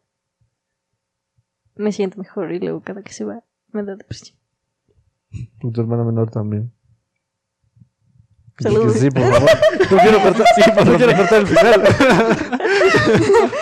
me 1.76 1.92
siento 1.92 2.18
mejor 2.18 2.53
y 2.53 2.59
luego 2.59 2.82
cada 2.82 3.03
que 3.03 3.12
se 3.12 3.24
va 3.24 3.42
me 3.72 3.82
da 3.82 3.96
depresión. 3.96 4.36
Y 5.30 5.70
tu 5.72 5.80
hermana 5.80 6.05
menor 6.05 6.30
también. 6.30 6.72
Saludos. 8.59 8.94
Sí, 8.94 9.11
por 9.11 9.22
favor. 9.22 9.48
No 9.90 9.98
quiero 9.98 10.20
cortar, 10.20 10.46
sí, 10.55 10.62
no 10.84 10.96
quiero 10.96 11.16
cortar 11.16 11.40
el 11.40 11.46
final. 11.46 11.82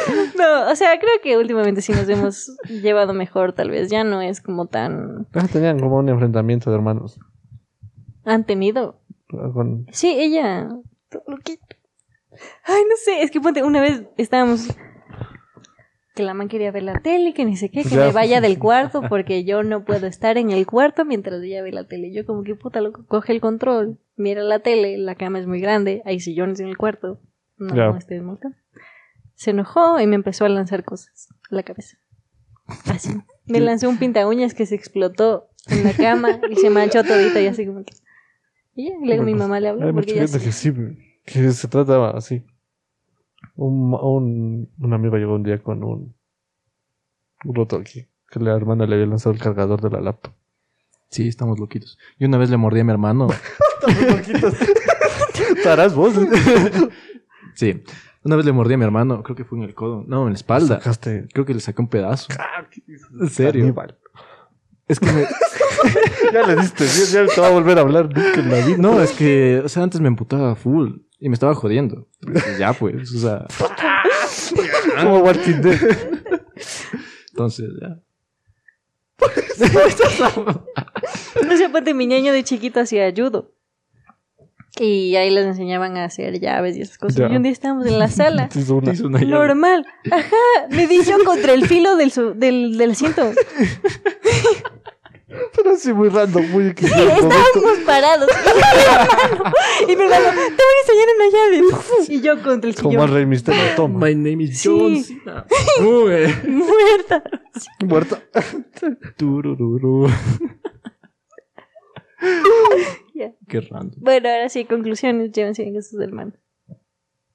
No, 0.64 0.70
o 0.70 0.76
sea, 0.76 0.98
creo 0.98 1.12
que 1.22 1.36
últimamente 1.36 1.80
sí 1.82 1.92
nos 1.92 2.08
hemos 2.08 2.56
llevado 2.68 3.12
mejor, 3.14 3.52
tal 3.52 3.70
vez. 3.70 3.90
Ya 3.90 4.04
no 4.04 4.20
es 4.22 4.40
como 4.40 4.66
tan. 4.66 5.26
Ah, 5.34 5.46
Tenían 5.52 5.78
como 5.78 5.96
un 5.98 6.08
enfrentamiento 6.08 6.70
de 6.70 6.76
hermanos. 6.76 7.18
Han 8.24 8.44
tenido. 8.44 9.00
Con... 9.28 9.86
Sí, 9.92 10.08
ella. 10.18 10.68
Ay, 12.64 12.82
no 12.88 12.96
sé, 13.04 13.22
es 13.22 13.30
que 13.30 13.40
ponte, 13.40 13.62
una 13.62 13.80
vez 13.80 14.04
estábamos. 14.16 14.68
Que 16.14 16.22
la 16.24 16.34
man 16.34 16.48
quería 16.48 16.72
ver 16.72 16.82
la 16.82 17.00
tele, 17.00 17.32
que 17.32 17.44
ni 17.44 17.56
sé 17.56 17.70
qué, 17.70 17.82
que 17.84 17.90
Ya. 17.90 18.06
me 18.06 18.12
vaya 18.12 18.40
del 18.40 18.58
cuarto 18.58 19.02
porque 19.08 19.44
yo 19.44 19.62
no 19.62 19.84
puedo 19.84 20.06
estar 20.06 20.36
en 20.36 20.50
el 20.50 20.66
cuarto 20.66 21.04
mientras 21.04 21.40
ella 21.42 21.62
ve 21.62 21.70
la 21.72 21.86
tele. 21.86 22.12
Yo, 22.12 22.26
como 22.26 22.42
que 22.42 22.56
puta, 22.56 22.80
loco, 22.80 23.04
coge 23.06 23.32
el 23.32 23.40
control, 23.40 23.98
mira 24.16 24.42
la 24.42 24.58
tele, 24.58 24.98
la 24.98 25.14
cama 25.14 25.38
es 25.38 25.46
muy 25.46 25.60
grande, 25.60 26.02
hay 26.04 26.18
sillones 26.20 26.58
en 26.60 26.66
el 26.68 26.76
cuarto. 26.76 27.20
No, 27.56 27.74
Ya. 27.74 27.86
no 27.90 27.96
estés 27.96 28.20
molestando. 28.22 28.56
Se 29.38 29.50
enojó 29.50 30.00
y 30.00 30.06
me 30.08 30.16
empezó 30.16 30.46
a 30.46 30.48
lanzar 30.48 30.82
cosas 30.82 31.28
a 31.48 31.54
la 31.54 31.62
cabeza. 31.62 31.96
Así. 32.86 33.16
Me 33.46 33.60
lanzó 33.60 33.88
un 33.88 33.96
pinta 33.96 34.26
uñas 34.26 34.52
que 34.52 34.66
se 34.66 34.74
explotó 34.74 35.48
en 35.68 35.84
la 35.84 35.92
cama 35.92 36.40
y 36.50 36.56
se 36.56 36.70
manchó 36.70 37.04
todito 37.04 37.38
y 37.38 37.46
así 37.46 37.64
como 37.64 37.84
que. 37.84 37.94
Y 38.74 38.88
ya, 38.88 38.96
y 39.00 39.06
luego 39.06 39.22
mi 39.22 39.34
mamá 39.34 39.60
le 39.60 39.68
habló 39.68 39.86
Hay 39.86 39.92
porque 39.92 40.12
mucha 40.12 40.26
gente 40.26 40.44
que 40.44 40.50
sí, 40.50 40.72
que 41.24 41.52
se 41.52 41.68
trata 41.68 42.10
así. 42.10 42.44
Un, 43.54 43.94
un, 43.94 44.72
un 44.76 44.92
amigo 44.92 45.16
llegó 45.16 45.36
un 45.36 45.44
día 45.44 45.62
con 45.62 45.84
un, 45.84 46.16
un 47.44 47.54
roto 47.54 47.76
aquí, 47.76 48.08
que 48.28 48.40
la 48.40 48.56
hermana 48.56 48.86
le 48.86 48.96
había 48.96 49.06
lanzado 49.06 49.36
el 49.36 49.40
cargador 49.40 49.80
de 49.80 49.90
la 49.90 50.00
laptop. 50.00 50.32
Sí, 51.10 51.28
estamos 51.28 51.60
loquitos. 51.60 51.96
Y 52.18 52.24
una 52.24 52.38
vez 52.38 52.50
le 52.50 52.56
mordí 52.56 52.80
a 52.80 52.84
mi 52.84 52.90
hermano. 52.90 53.28
¿Estarás 55.56 55.94
vos? 55.94 56.14
Sí. 57.54 57.84
Una 58.24 58.36
vez 58.36 58.44
le 58.44 58.52
mordí 58.52 58.74
a 58.74 58.78
mi 58.78 58.84
hermano, 58.84 59.22
creo 59.22 59.36
que 59.36 59.44
fue 59.44 59.58
en 59.58 59.64
el 59.64 59.74
codo. 59.74 60.04
No, 60.06 60.24
en 60.26 60.32
la 60.32 60.36
espalda. 60.36 60.78
Sacaste. 60.78 61.28
Creo 61.32 61.44
que 61.46 61.54
le 61.54 61.60
saqué 61.60 61.80
un 61.80 61.88
pedazo. 61.88 62.28
En 63.20 63.28
serio. 63.30 63.74
Es 64.86 64.98
que 65.00 65.06
me- 65.12 65.26
Ya 66.32 66.46
le 66.46 66.56
diste, 66.56 66.84
ya, 66.86 67.24
ya 67.26 67.34
te 67.34 67.40
va 67.40 67.46
a 67.46 67.50
volver 67.50 67.78
a 67.78 67.82
hablar 67.82 68.06
nunca 68.14 68.40
en 68.40 68.50
la 68.50 68.66
vida. 68.66 68.76
No, 68.78 69.00
es 69.00 69.12
que, 69.12 69.62
o 69.64 69.68
sea, 69.68 69.82
antes 69.84 70.00
me 70.00 70.08
emputaba 70.08 70.56
full 70.56 70.96
y 71.20 71.28
me 71.28 71.34
estaba 71.34 71.54
jodiendo. 71.54 72.08
Entonces, 72.26 72.58
ya, 72.58 72.72
pues, 72.72 73.12
o 73.14 73.18
sea, 73.18 73.46
Como 75.02 75.18
Walking 75.20 75.60
Dead. 75.62 75.78
entonces, 77.30 77.70
ya. 77.80 78.00
O 81.36 81.56
sea, 81.56 81.70
ponte 81.72 81.94
mi 81.94 82.06
niño 82.06 82.32
de 82.32 82.42
chiquito 82.44 82.80
hacía 82.80 83.12
judo. 83.14 83.52
Y 84.80 85.16
ahí 85.16 85.30
les 85.30 85.46
enseñaban 85.46 85.96
a 85.96 86.04
hacer 86.04 86.38
llaves 86.40 86.76
y 86.76 86.82
esas 86.82 86.98
cosas. 86.98 87.16
Ya. 87.16 87.28
Y 87.28 87.36
un 87.36 87.42
día 87.42 87.52
estábamos 87.52 87.86
en 87.86 87.98
la 87.98 88.08
sala. 88.10 88.48
Hizo 88.54 88.76
una- 88.76 88.92
Hizo 88.92 89.06
una 89.06 89.18
llave. 89.20 89.30
Normal. 89.32 89.86
Ajá. 90.10 90.36
Me 90.70 90.86
di 90.86 91.02
yo 91.04 91.22
contra 91.24 91.52
el 91.54 91.66
filo 91.66 91.96
del, 91.96 92.10
su- 92.12 92.34
del, 92.34 92.76
del 92.78 92.90
asiento. 92.92 93.32
Pero 95.54 95.72
así 95.72 95.92
muy 95.92 96.08
random, 96.08 96.48
muy 96.50 96.68
equilibrado. 96.68 97.10
estábamos 97.10 97.78
parados. 97.84 98.28
Y 99.82 99.94
mi 99.94 100.02
hermano, 100.02 100.24
te 100.24 100.30
voy 100.32 100.74
a 100.74 100.80
enseñar 100.82 101.08
una 101.16 101.28
llave. 101.30 101.62
Y 102.08 102.20
yo 102.22 102.42
contra 102.42 102.68
el 102.70 102.76
Como 102.76 102.90
sillón. 102.90 103.08
el 103.08 103.14
Rey 103.14 103.26
Misterio. 103.26 103.60
Toma. 103.76 104.06
My 104.06 104.14
name 104.14 104.42
is 104.44 104.58
Sí. 104.60 104.68
John. 104.68 105.04
Muerta. 107.86 108.22
Turururu. 109.16 110.08
Ya. 113.18 113.34
Qué 113.48 113.60
random. 113.60 114.00
Bueno, 114.00 114.28
ahora 114.28 114.48
sí, 114.48 114.64
conclusiones. 114.64 115.32
Llévense 115.32 115.62
bien 115.62 115.74
con 115.74 115.82
sus 115.82 116.00
hermanos. 116.00 116.34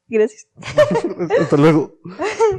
Gracias. 0.08 0.48
Hasta 1.42 1.58
luego. 1.58 2.00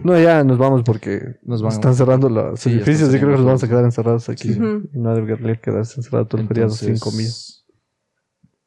No, 0.03 0.21
ya 0.21 0.45
nos 0.45 0.59
vamos 0.59 0.83
porque 0.83 1.37
Nos 1.43 1.63
van 1.63 1.73
están 1.73 1.95
cerrando 1.95 2.29
los 2.29 2.61
Sí, 2.61 2.71
edificios 2.71 3.09
están 3.09 3.17
y 3.17 3.19
creo 3.21 3.31
que 3.31 3.37
nos 3.37 3.47
vamos 3.47 3.65
a 3.65 3.69
quedar 3.69 3.85
encerrados 3.85 4.29
aquí. 4.29 4.53
Sí. 4.53 4.61
Ujú. 4.61 4.91
Y 4.93 4.99
no 4.99 5.15
debería 5.15 5.57
quedarse 5.57 6.01
encerrado 6.01 6.27
todo 6.27 6.43
el 6.43 6.49
feriado 6.49 6.71
sin 6.71 6.99
comida. 6.99 7.31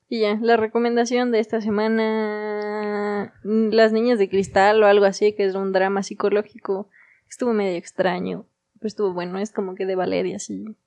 Y 0.10 0.22
ya, 0.22 0.40
la 0.42 0.58
recomendación 0.58 1.32
de 1.32 1.40
esta 1.40 1.62
semana, 1.62 3.34
Las 3.44 3.92
Niñas 3.92 4.18
de 4.18 4.30
Cristal 4.30 4.82
o 4.82 4.88
algo 4.88 5.06
así, 5.06 5.34
que 5.34 5.46
es 5.46 5.54
un 5.54 5.72
drama 5.72 6.02
psicológico, 6.02 6.90
estuvo 7.30 7.54
medio 7.54 7.78
extraño, 7.78 8.48
pero 8.80 8.88
estuvo 8.88 9.14
bueno, 9.14 9.38
es 9.38 9.52
como 9.52 9.76
que 9.76 9.86
de 9.86 9.96
Valeria, 9.96 10.40
sí. 10.40 10.78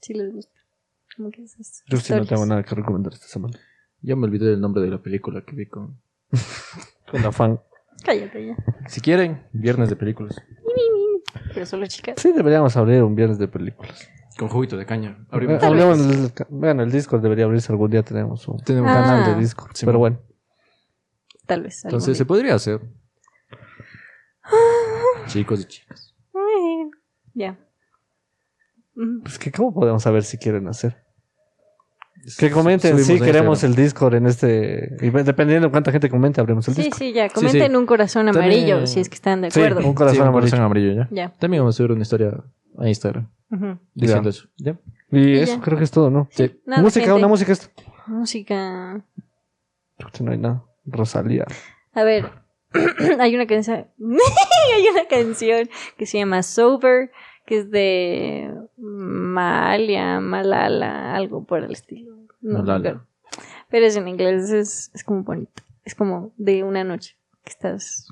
Sí 0.00 0.12
les 0.12 0.32
gusta. 0.32 0.59
Como 1.20 1.30
que 1.30 1.42
esas 1.42 1.82
Yo 1.86 1.98
sí 1.98 2.14
no 2.14 2.24
tengo 2.24 2.46
nada 2.46 2.62
que 2.62 2.74
recomendar 2.74 3.12
esta 3.12 3.26
semana. 3.26 3.58
Ya 4.00 4.16
me 4.16 4.24
olvidé 4.24 4.46
del 4.46 4.58
nombre 4.58 4.82
de 4.82 4.88
la 4.88 5.02
película 5.02 5.44
que 5.44 5.54
vi 5.54 5.66
con. 5.66 6.00
Con 7.10 7.22
afán. 7.26 7.60
Cállate 8.06 8.46
ya. 8.46 8.56
Si 8.88 9.02
quieren, 9.02 9.46
viernes 9.52 9.90
de 9.90 9.96
películas. 9.96 10.40
Pero 11.52 11.66
solo 11.66 11.86
chicas. 11.88 12.14
Sí, 12.18 12.32
deberíamos 12.32 12.74
abrir 12.78 13.02
un 13.02 13.14
viernes 13.14 13.38
de 13.38 13.48
películas. 13.48 14.08
Con 14.38 14.48
juguito 14.48 14.78
de 14.78 14.86
caña. 14.86 15.26
Abrimos. 15.30 15.62
hablemos 15.62 15.98
del- 16.08 16.32
Vean, 16.48 16.80
el 16.80 16.90
Discord 16.90 17.20
debería 17.20 17.44
abrirse 17.44 17.70
algún 17.70 17.90
día. 17.90 18.02
Tenemos 18.02 18.48
un 18.48 18.56
Tenemos 18.64 18.90
Ah. 18.90 18.94
canal 19.02 19.34
de 19.34 19.40
Discord. 19.42 19.72
Sí, 19.74 19.84
pero 19.84 19.98
bueno. 19.98 20.16
bueno, 20.22 20.34
Tal 21.44 21.62
vez. 21.64 21.84
Entonces 21.84 22.16
se 22.16 22.24
podría 22.24 22.54
hacer. 22.54 22.80
Chicos 25.26 25.60
y 25.60 25.64
chicas. 25.66 26.14
Eh, 26.34 26.90
Ya. 27.34 27.58
Pues 29.22 29.38
que 29.38 29.50
¿cómo 29.52 29.74
podemos 29.74 30.02
saber 30.02 30.22
si 30.24 30.38
quieren 30.38 30.66
hacer? 30.68 31.02
Que 32.38 32.50
comenten 32.50 32.90
Subimos 32.92 33.06
si 33.06 33.12
a 33.22 33.26
queremos 33.26 33.62
Instagram. 33.62 33.70
el 33.78 33.84
Discord 33.84 34.14
en 34.14 34.26
este. 34.26 34.96
y 35.00 35.10
dependiendo 35.10 35.68
de 35.68 35.70
cuánta 35.70 35.90
gente 35.92 36.08
comente, 36.10 36.40
abrimos 36.40 36.66
el 36.68 36.74
Sí, 36.74 36.82
Discord. 36.82 36.98
sí, 36.98 37.12
ya. 37.12 37.28
Sí, 37.28 37.34
Comenten 37.34 37.70
sí. 37.70 37.76
un 37.76 37.86
corazón 37.86 38.26
También- 38.26 38.44
amarillo 38.44 38.86
si 38.86 39.00
es 39.00 39.08
que 39.08 39.14
están 39.14 39.40
de 39.40 39.50
Sí, 39.50 39.60
acuerdo. 39.60 39.86
un 39.88 39.94
corazón 39.94 40.16
Sí, 40.16 40.20
un 40.22 40.28
amarillo. 40.28 40.50
corazón 40.50 40.64
amarillo, 40.66 40.92
ya. 40.94 41.08
Ya. 41.10 41.28
También 41.38 41.62
vamos 41.62 41.74
a 41.74 41.76
subir 41.78 41.92
una 41.92 42.02
historia 42.02 42.32
a 42.78 42.88
Instagram 42.88 43.28
diciendo 43.94 44.24
Ya. 44.24 44.30
eso. 44.30 44.48
¿Ya? 44.58 44.76
Y 45.12 45.18
Y 45.18 45.38
eso 45.38 45.54
ya. 45.56 45.60
creo 45.60 45.78
que 45.78 45.84
es 45.84 45.90
todo, 45.90 46.10
¿no? 46.10 46.28
Sí. 46.30 46.60
Nada, 46.66 46.82
música, 46.82 47.06
gente. 47.06 47.18
una 47.18 47.28
música. 47.28 47.52
Esto. 47.52 47.68
Música. 48.06 49.04
No 50.20 50.30
hay 50.32 50.38
nada. 50.38 50.64
Rosalía. 50.86 51.46
A 51.94 52.02
ver, 52.04 52.30
hay 53.20 53.34
una 53.34 53.46
canción, 53.46 53.86
hay 53.98 54.84
una 54.92 55.06
canción 55.08 55.68
que 55.96 56.06
se 56.06 56.18
llama 56.18 56.42
Sober, 56.42 57.10
que 57.46 57.58
es 57.58 57.70
de 57.70 58.52
Malia, 58.76 60.20
Malala, 60.20 61.14
algo 61.14 61.44
por 61.44 61.62
el 61.64 61.72
estilo. 61.72 62.16
No, 62.40 62.58
Malala. 62.60 62.82
Pero, 62.82 63.06
pero 63.68 63.86
es 63.86 63.96
en 63.96 64.08
inglés, 64.08 64.50
es, 64.50 64.90
es 64.94 65.04
como 65.04 65.22
bonito. 65.22 65.62
Es 65.84 65.94
como 65.94 66.32
de 66.36 66.62
una 66.62 66.84
noche 66.84 67.16
que 67.44 67.50
estás 67.50 68.08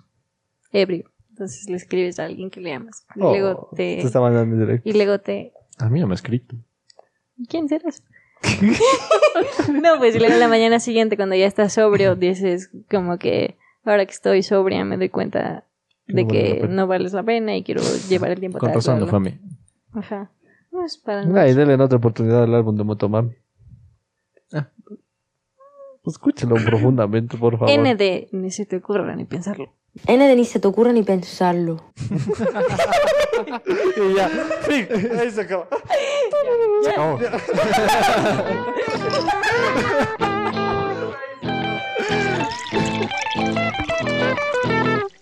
ebrio. 0.72 1.10
Entonces 1.30 1.68
le 1.68 1.76
escribes 1.76 2.18
a 2.18 2.24
alguien 2.24 2.50
que 2.50 2.60
le 2.60 2.72
amas. 2.72 3.06
Y 3.14 3.20
Oh, 3.22 3.30
luego 3.30 3.68
te. 3.76 3.96
Te 3.96 4.00
está 4.02 4.20
mandando 4.20 4.54
en 4.56 4.60
directo. 4.60 4.88
Y 4.88 4.92
luego 4.92 5.18
te. 5.20 5.52
A 5.78 5.88
mí 5.88 6.00
no 6.00 6.06
me 6.08 6.14
ha 6.14 6.16
escrito. 6.16 6.56
¿Quién 7.48 7.68
serás? 7.68 8.02
no, 9.72 9.98
pues 9.98 10.14
y 10.14 10.18
luego 10.18 10.34
en 10.34 10.40
la 10.40 10.48
mañana 10.48 10.80
siguiente, 10.80 11.16
cuando 11.16 11.34
ya 11.36 11.46
estás 11.46 11.74
sobrio, 11.74 12.16
dices 12.16 12.70
como 12.90 13.18
que 13.18 13.56
ahora 13.84 14.04
que 14.06 14.12
estoy 14.12 14.42
sobria 14.42 14.84
me 14.84 14.96
doy 14.96 15.08
cuenta 15.08 15.64
de 16.08 16.22
no 16.24 16.28
que 16.28 16.60
vale 16.60 16.74
no 16.74 16.86
vales 16.86 17.12
la 17.12 17.22
pena 17.22 17.56
y 17.56 17.62
quiero 17.62 17.82
llevar 18.08 18.32
el 18.32 18.40
tiempo 18.40 18.58
Con 18.58 18.72
razón, 18.72 19.00
no 19.00 19.06
fue. 19.06 19.38
Ajá. 19.92 20.30
No 20.70 20.84
es 20.84 20.98
para 20.98 21.24
nada. 21.24 21.42
Ay, 21.42 21.54
denle 21.54 21.74
otra 21.82 21.98
oportunidad 21.98 22.42
al 22.44 22.54
álbum 22.54 22.76
de 22.76 22.84
Motomami. 22.84 23.32
Ah. 24.52 24.68
Pues 26.02 26.16
Escúchalo 26.16 26.56
profundamente, 26.56 27.36
por 27.36 27.58
favor. 27.58 27.70
N 27.70 27.94
de 27.96 28.28
ni 28.32 28.50
se 28.50 28.66
te 28.66 28.76
ocurra 28.76 29.14
ni 29.14 29.24
pensarlo. 29.24 29.74
N 30.06 30.28
de 30.28 30.36
ni 30.36 30.44
se 30.44 30.60
te 30.60 30.68
ocurra 30.68 30.92
ni 30.92 31.02
pensarlo. 31.02 31.92
y 33.96 34.14
ya, 34.14 34.28
fin, 34.62 34.86
ahí 35.18 35.30
se 35.30 35.40
acaba. 35.42 35.68
Ya, 36.84 36.96
ya. 36.96 37.30
Ya. 37.30 37.38
Se. 44.98 45.08